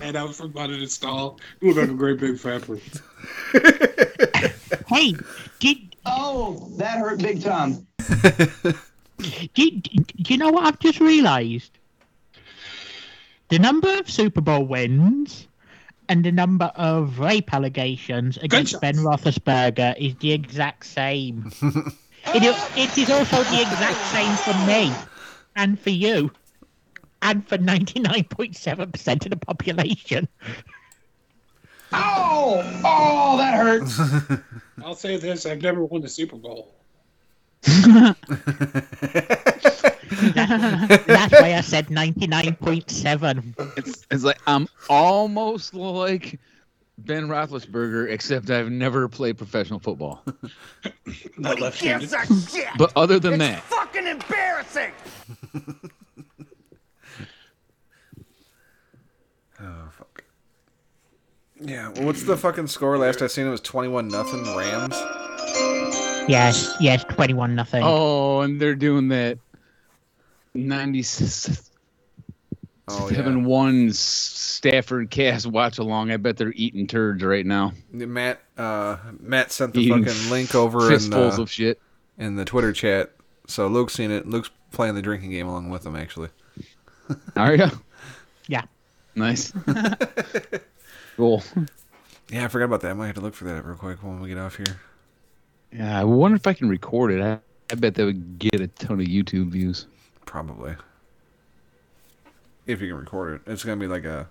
Head 0.00 0.16
out 0.16 0.34
from 0.34 0.56
under 0.56 0.78
the 0.78 0.86
stall. 0.86 1.38
You 1.60 1.68
look 1.68 1.76
like 1.76 1.90
a 1.90 1.94
great 1.94 2.18
big 2.18 2.38
fat 2.38 2.62
person. 2.62 3.02
Hey, 4.88 5.14
did 5.58 5.91
Oh, 6.04 6.68
that 6.76 6.98
hurt 6.98 7.20
big 7.20 7.42
time. 7.42 7.86
did, 9.54 9.82
do 9.82 10.32
you 10.32 10.38
know 10.38 10.50
what 10.50 10.66
I've 10.66 10.78
just 10.78 11.00
realised? 11.00 11.78
The 13.48 13.58
number 13.58 13.98
of 13.98 14.10
Super 14.10 14.40
Bowl 14.40 14.64
wins 14.64 15.46
and 16.08 16.24
the 16.24 16.32
number 16.32 16.72
of 16.74 17.18
rape 17.18 17.52
allegations 17.54 18.36
against 18.38 18.80
Ben 18.80 18.96
Roethlisberger 18.96 19.96
is 19.98 20.14
the 20.16 20.32
exact 20.32 20.86
same. 20.86 21.52
it, 21.62 22.76
it 22.76 22.98
is 22.98 23.10
also 23.10 23.42
the 23.44 23.60
exact 23.60 23.98
same 24.06 24.34
for 24.36 24.66
me 24.66 24.92
and 25.56 25.78
for 25.78 25.90
you 25.90 26.30
and 27.20 27.46
for 27.46 27.56
99.7% 27.58 29.24
of 29.24 29.30
the 29.30 29.36
population. 29.36 30.28
Oh, 31.92 32.62
oh, 32.84 33.36
that 33.36 33.54
hurts. 33.54 34.40
I'll 34.84 34.94
say 34.94 35.16
this: 35.16 35.46
I've 35.46 35.62
never 35.62 35.84
won 35.84 36.02
the 36.02 36.08
Super 36.08 36.36
Bowl. 36.36 36.74
That's 37.62 38.18
why 41.32 41.54
I 41.54 41.60
said 41.62 41.86
99.7. 41.88 43.78
It's, 43.78 44.06
it's 44.10 44.24
like 44.24 44.38
I'm 44.46 44.68
almost 44.88 45.74
like 45.74 46.38
Ben 46.98 47.28
Roethlisberger, 47.28 48.10
except 48.10 48.50
I've 48.50 48.70
never 48.70 49.08
played 49.08 49.38
professional 49.38 49.78
football. 49.78 50.22
Not 51.38 51.60
left-handed. 51.60 52.10
But 52.78 52.92
other 52.96 53.18
than 53.18 53.38
that, 53.38 53.62
Fucking 53.64 54.06
embarrassing. 54.06 54.92
Oh 59.60 59.88
fuck. 59.96 60.24
Yeah, 61.62 61.70
Yeah. 61.70 61.88
Well, 61.90 62.06
what's 62.06 62.22
the 62.24 62.36
fucking 62.36 62.66
score? 62.68 62.98
Last 62.98 63.22
I 63.22 63.26
seen 63.26 63.46
it 63.46 63.50
was 63.50 63.60
twenty-one 63.60 64.08
nothing 64.08 64.42
Rams. 64.56 64.96
Yes, 66.28 66.76
yes, 66.80 67.04
twenty-one 67.04 67.54
nothing. 67.54 67.82
Oh, 67.84 68.40
and 68.40 68.60
they're 68.60 68.74
doing 68.74 69.08
that 69.08 69.38
97 70.54 71.64
Oh 72.88 73.08
yeah. 73.10 73.34
one 73.36 73.92
Stafford 73.92 75.10
cast 75.10 75.46
watch 75.46 75.78
along. 75.78 76.10
I 76.10 76.16
bet 76.16 76.36
they're 76.36 76.52
eating 76.54 76.86
turds 76.86 77.22
right 77.22 77.46
now. 77.46 77.72
Matt 77.92 78.40
uh, 78.58 78.96
Matt 79.20 79.52
sent 79.52 79.72
the 79.72 79.80
Eating 79.80 80.04
fucking 80.04 80.30
link 80.30 80.54
over 80.54 80.86
in 80.86 80.98
fistfuls 80.98 81.36
the, 81.36 81.42
of 81.42 81.50
shit. 81.50 81.80
in 82.18 82.36
the 82.36 82.44
Twitter 82.44 82.72
chat. 82.72 83.12
So 83.46 83.66
Luke's 83.68 83.94
seen 83.94 84.10
it. 84.10 84.28
Luke's 84.28 84.50
playing 84.72 84.94
the 84.94 85.02
drinking 85.02 85.30
game 85.30 85.46
along 85.46 85.70
with 85.70 85.86
him 85.86 85.96
actually. 85.96 86.28
Are 87.36 87.54
you? 87.54 87.68
Yeah. 88.48 88.64
Nice. 89.14 89.52
cool. 91.16 91.42
Yeah, 92.30 92.44
I 92.44 92.48
forgot 92.48 92.66
about 92.66 92.80
that. 92.82 92.92
I 92.92 92.94
might 92.94 93.06
have 93.06 93.16
to 93.16 93.20
look 93.20 93.34
for 93.34 93.44
that 93.44 93.64
real 93.64 93.76
quick 93.76 94.02
when 94.02 94.20
we 94.20 94.28
get 94.28 94.38
off 94.38 94.56
here. 94.56 94.80
Yeah, 95.72 96.00
I 96.00 96.04
wonder 96.04 96.36
if 96.36 96.46
I 96.46 96.52
can 96.52 96.68
record 96.68 97.12
it. 97.12 97.20
I, 97.20 97.38
I 97.70 97.74
bet 97.74 97.94
that 97.94 98.04
would 98.04 98.38
get 98.38 98.60
a 98.60 98.68
ton 98.68 99.00
of 99.00 99.06
YouTube 99.06 99.50
views. 99.50 99.86
Probably. 100.24 100.74
If 102.66 102.80
you 102.80 102.88
can 102.88 102.96
record 102.96 103.34
it. 103.34 103.50
It's 103.50 103.64
gonna 103.64 103.80
be 103.80 103.86
like 103.86 104.04
a 104.04 104.28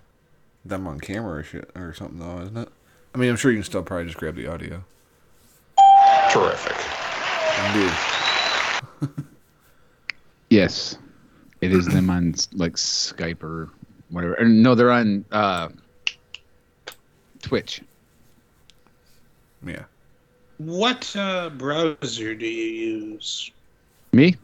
them 0.64 0.86
on 0.86 1.00
camera 1.00 1.38
or 1.38 1.42
shit 1.42 1.70
or 1.74 1.92
something 1.92 2.18
though, 2.18 2.42
isn't 2.42 2.56
it? 2.56 2.68
I 3.14 3.18
mean 3.18 3.30
I'm 3.30 3.36
sure 3.36 3.50
you 3.50 3.58
can 3.58 3.64
still 3.64 3.82
probably 3.82 4.06
just 4.06 4.18
grab 4.18 4.36
the 4.36 4.46
audio. 4.46 4.82
Terrific. 6.30 6.76
Indeed. 7.66 9.26
Yes, 10.52 10.98
it 11.62 11.72
is 11.72 11.86
them 11.86 12.10
on 12.10 12.34
like 12.52 12.74
Skype 12.74 13.42
or 13.42 13.70
whatever. 14.10 14.38
Or, 14.38 14.44
no, 14.44 14.74
they're 14.74 14.90
on 14.90 15.24
uh, 15.32 15.70
Twitch. 17.42 17.82
Yeah. 19.64 19.84
What 20.58 21.14
uh, 21.16 21.50
browser 21.50 22.34
do 22.34 22.46
you 22.46 23.00
use? 23.10 23.50
Me? 24.12 24.36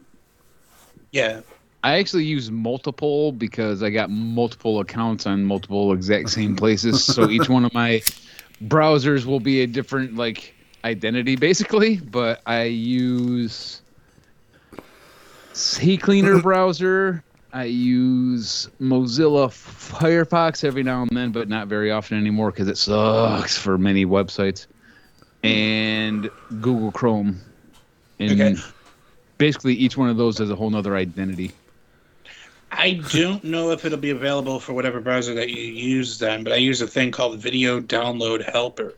Yeah. 1.13 1.41
I 1.85 1.99
actually 1.99 2.25
use 2.25 2.51
multiple 2.51 3.33
because 3.33 3.83
I 3.83 3.91
got 3.91 4.11
multiple 4.11 4.81
accounts 4.81 5.27
on 5.27 5.45
multiple 5.45 5.93
exact 5.93 6.31
same 6.31 6.57
places. 6.57 7.05
so 7.05 7.31
each 7.31 7.49
one 7.49 7.65
of 7.65 7.73
my 7.73 8.03
browsers 8.65 9.25
will 9.25 9.41
be 9.41 9.63
a 9.63 9.67
different 9.67 10.17
like 10.17 10.55
identity 10.85 11.37
basically. 11.37 11.97
But 11.97 12.43
I 12.47 12.65
use 12.65 13.83
CCleaner 15.53 16.43
browser. 16.43 17.23
I 17.53 17.65
use 17.65 18.69
Mozilla 18.81 19.49
Firefox 19.49 20.65
every 20.65 20.83
now 20.83 21.03
and 21.03 21.11
then, 21.17 21.33
but 21.33 21.49
not 21.49 21.67
very 21.67 21.91
often 21.91 22.19
anymore 22.19 22.51
because 22.51 22.69
it 22.69 22.77
sucks 22.77 23.57
for 23.57 23.79
many 23.79 24.05
websites. 24.05 24.67
And 25.43 26.31
Google 26.61 26.93
Chrome. 26.93 27.41
And 28.21 28.41
Okay. 28.41 28.57
basically 29.39 29.75
each 29.75 29.97
one 29.97 30.11
of 30.11 30.17
those 30.17 30.39
has 30.39 30.51
a 30.51 30.57
whole 30.57 30.75
other 30.77 30.97
identity. 30.97 31.53
I 32.71 33.01
don't 33.13 33.43
know 33.45 33.71
if 33.71 33.85
it'll 33.87 33.99
be 33.99 34.11
available 34.11 34.61
for 34.61 34.75
whatever 34.75 35.01
browser 35.01 35.33
that 35.35 35.49
you 35.49 35.63
use 35.63 36.19
then, 36.19 36.45
but 36.45 36.53
I 36.53 36.57
use 36.57 36.83
a 36.83 36.87
thing 36.87 37.11
called 37.11 37.39
Video 37.39 37.81
Download 37.81 38.45
Helper 38.45 38.95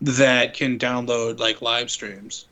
that 0.00 0.54
can 0.54 0.78
download 0.78 1.38
like 1.38 1.60
live 1.60 1.90
streams. 1.90 2.46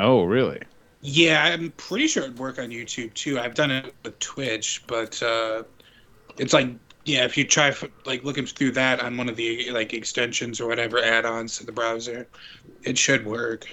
Oh, 0.00 0.24
really? 0.24 0.62
Yeah, 1.02 1.42
I'm 1.44 1.72
pretty 1.72 2.06
sure 2.06 2.22
it'd 2.22 2.38
work 2.38 2.58
on 2.58 2.68
YouTube 2.70 3.12
too. 3.14 3.38
I've 3.38 3.54
done 3.54 3.70
it 3.72 3.92
with 4.04 4.18
Twitch, 4.20 4.82
but 4.86 5.20
uh, 5.22 5.64
it's 6.38 6.52
like 6.52 6.68
yeah, 7.04 7.24
if 7.24 7.36
you 7.36 7.44
try 7.44 7.68
f- 7.68 7.84
like 8.06 8.22
looking 8.22 8.46
through 8.46 8.70
that 8.72 9.00
on 9.00 9.16
one 9.16 9.28
of 9.28 9.34
the 9.34 9.68
like 9.72 9.92
extensions 9.92 10.60
or 10.60 10.68
whatever 10.68 11.02
add-ons 11.02 11.58
to 11.58 11.66
the 11.66 11.72
browser, 11.72 12.28
it 12.84 12.96
should 12.96 13.26
work. 13.26 13.66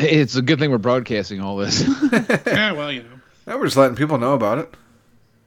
It's 0.00 0.34
a 0.34 0.42
good 0.42 0.58
thing 0.58 0.72
we're 0.72 0.78
broadcasting 0.78 1.40
all 1.40 1.56
this. 1.56 1.82
yeah, 2.46 2.72
well, 2.72 2.90
you 2.90 3.04
know, 3.04 3.20
Yeah, 3.46 3.54
we're 3.54 3.64
just 3.66 3.76
letting 3.76 3.96
people 3.96 4.18
know 4.18 4.34
about 4.34 4.58
it. 4.58 4.74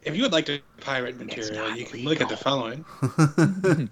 if 0.04 0.16
you 0.16 0.22
would 0.24 0.32
like 0.32 0.46
to 0.46 0.60
pirate 0.80 1.20
material, 1.20 1.76
you 1.76 1.86
can 1.86 2.06
look 2.06 2.22
at 2.22 2.30
the 2.30 2.38
following. 2.38 2.86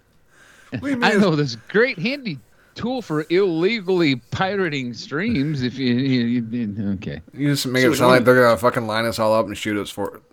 I 1.04 1.16
know 1.18 1.36
this 1.36 1.56
great 1.68 2.00
handy 2.00 2.40
tool 2.80 3.02
for 3.02 3.26
illegally 3.30 4.16
pirating 4.16 4.94
streams. 4.94 5.62
If 5.64 5.78
you, 5.78 5.94
you, 5.94 6.48
you 6.50 6.90
okay, 6.94 7.22
You 7.34 7.50
just 7.50 7.68
make 7.68 7.84
So 7.84 7.92
it 7.92 7.96
sound 7.98 8.12
like 8.12 8.24
they're 8.24 8.42
gonna 8.42 8.58
fucking 8.58 8.88
line 8.88 9.06
us 9.06 9.20
all 9.20 9.34
up 9.34 9.46
and 9.48 9.58
shoot 9.58 9.78
us 9.78 9.90
for 9.90 10.16
it. 10.16 10.24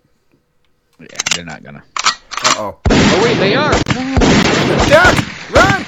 yeah, 1.11 1.17
they're 1.35 1.45
not 1.45 1.61
gonna. 1.61 1.83
Uh 2.03 2.53
oh. 2.57 2.79
Oh 2.89 3.21
wait, 3.23 3.35
they 3.35 3.55
are. 3.55 3.73
Duck! 4.87 5.51
Run! 5.51 5.85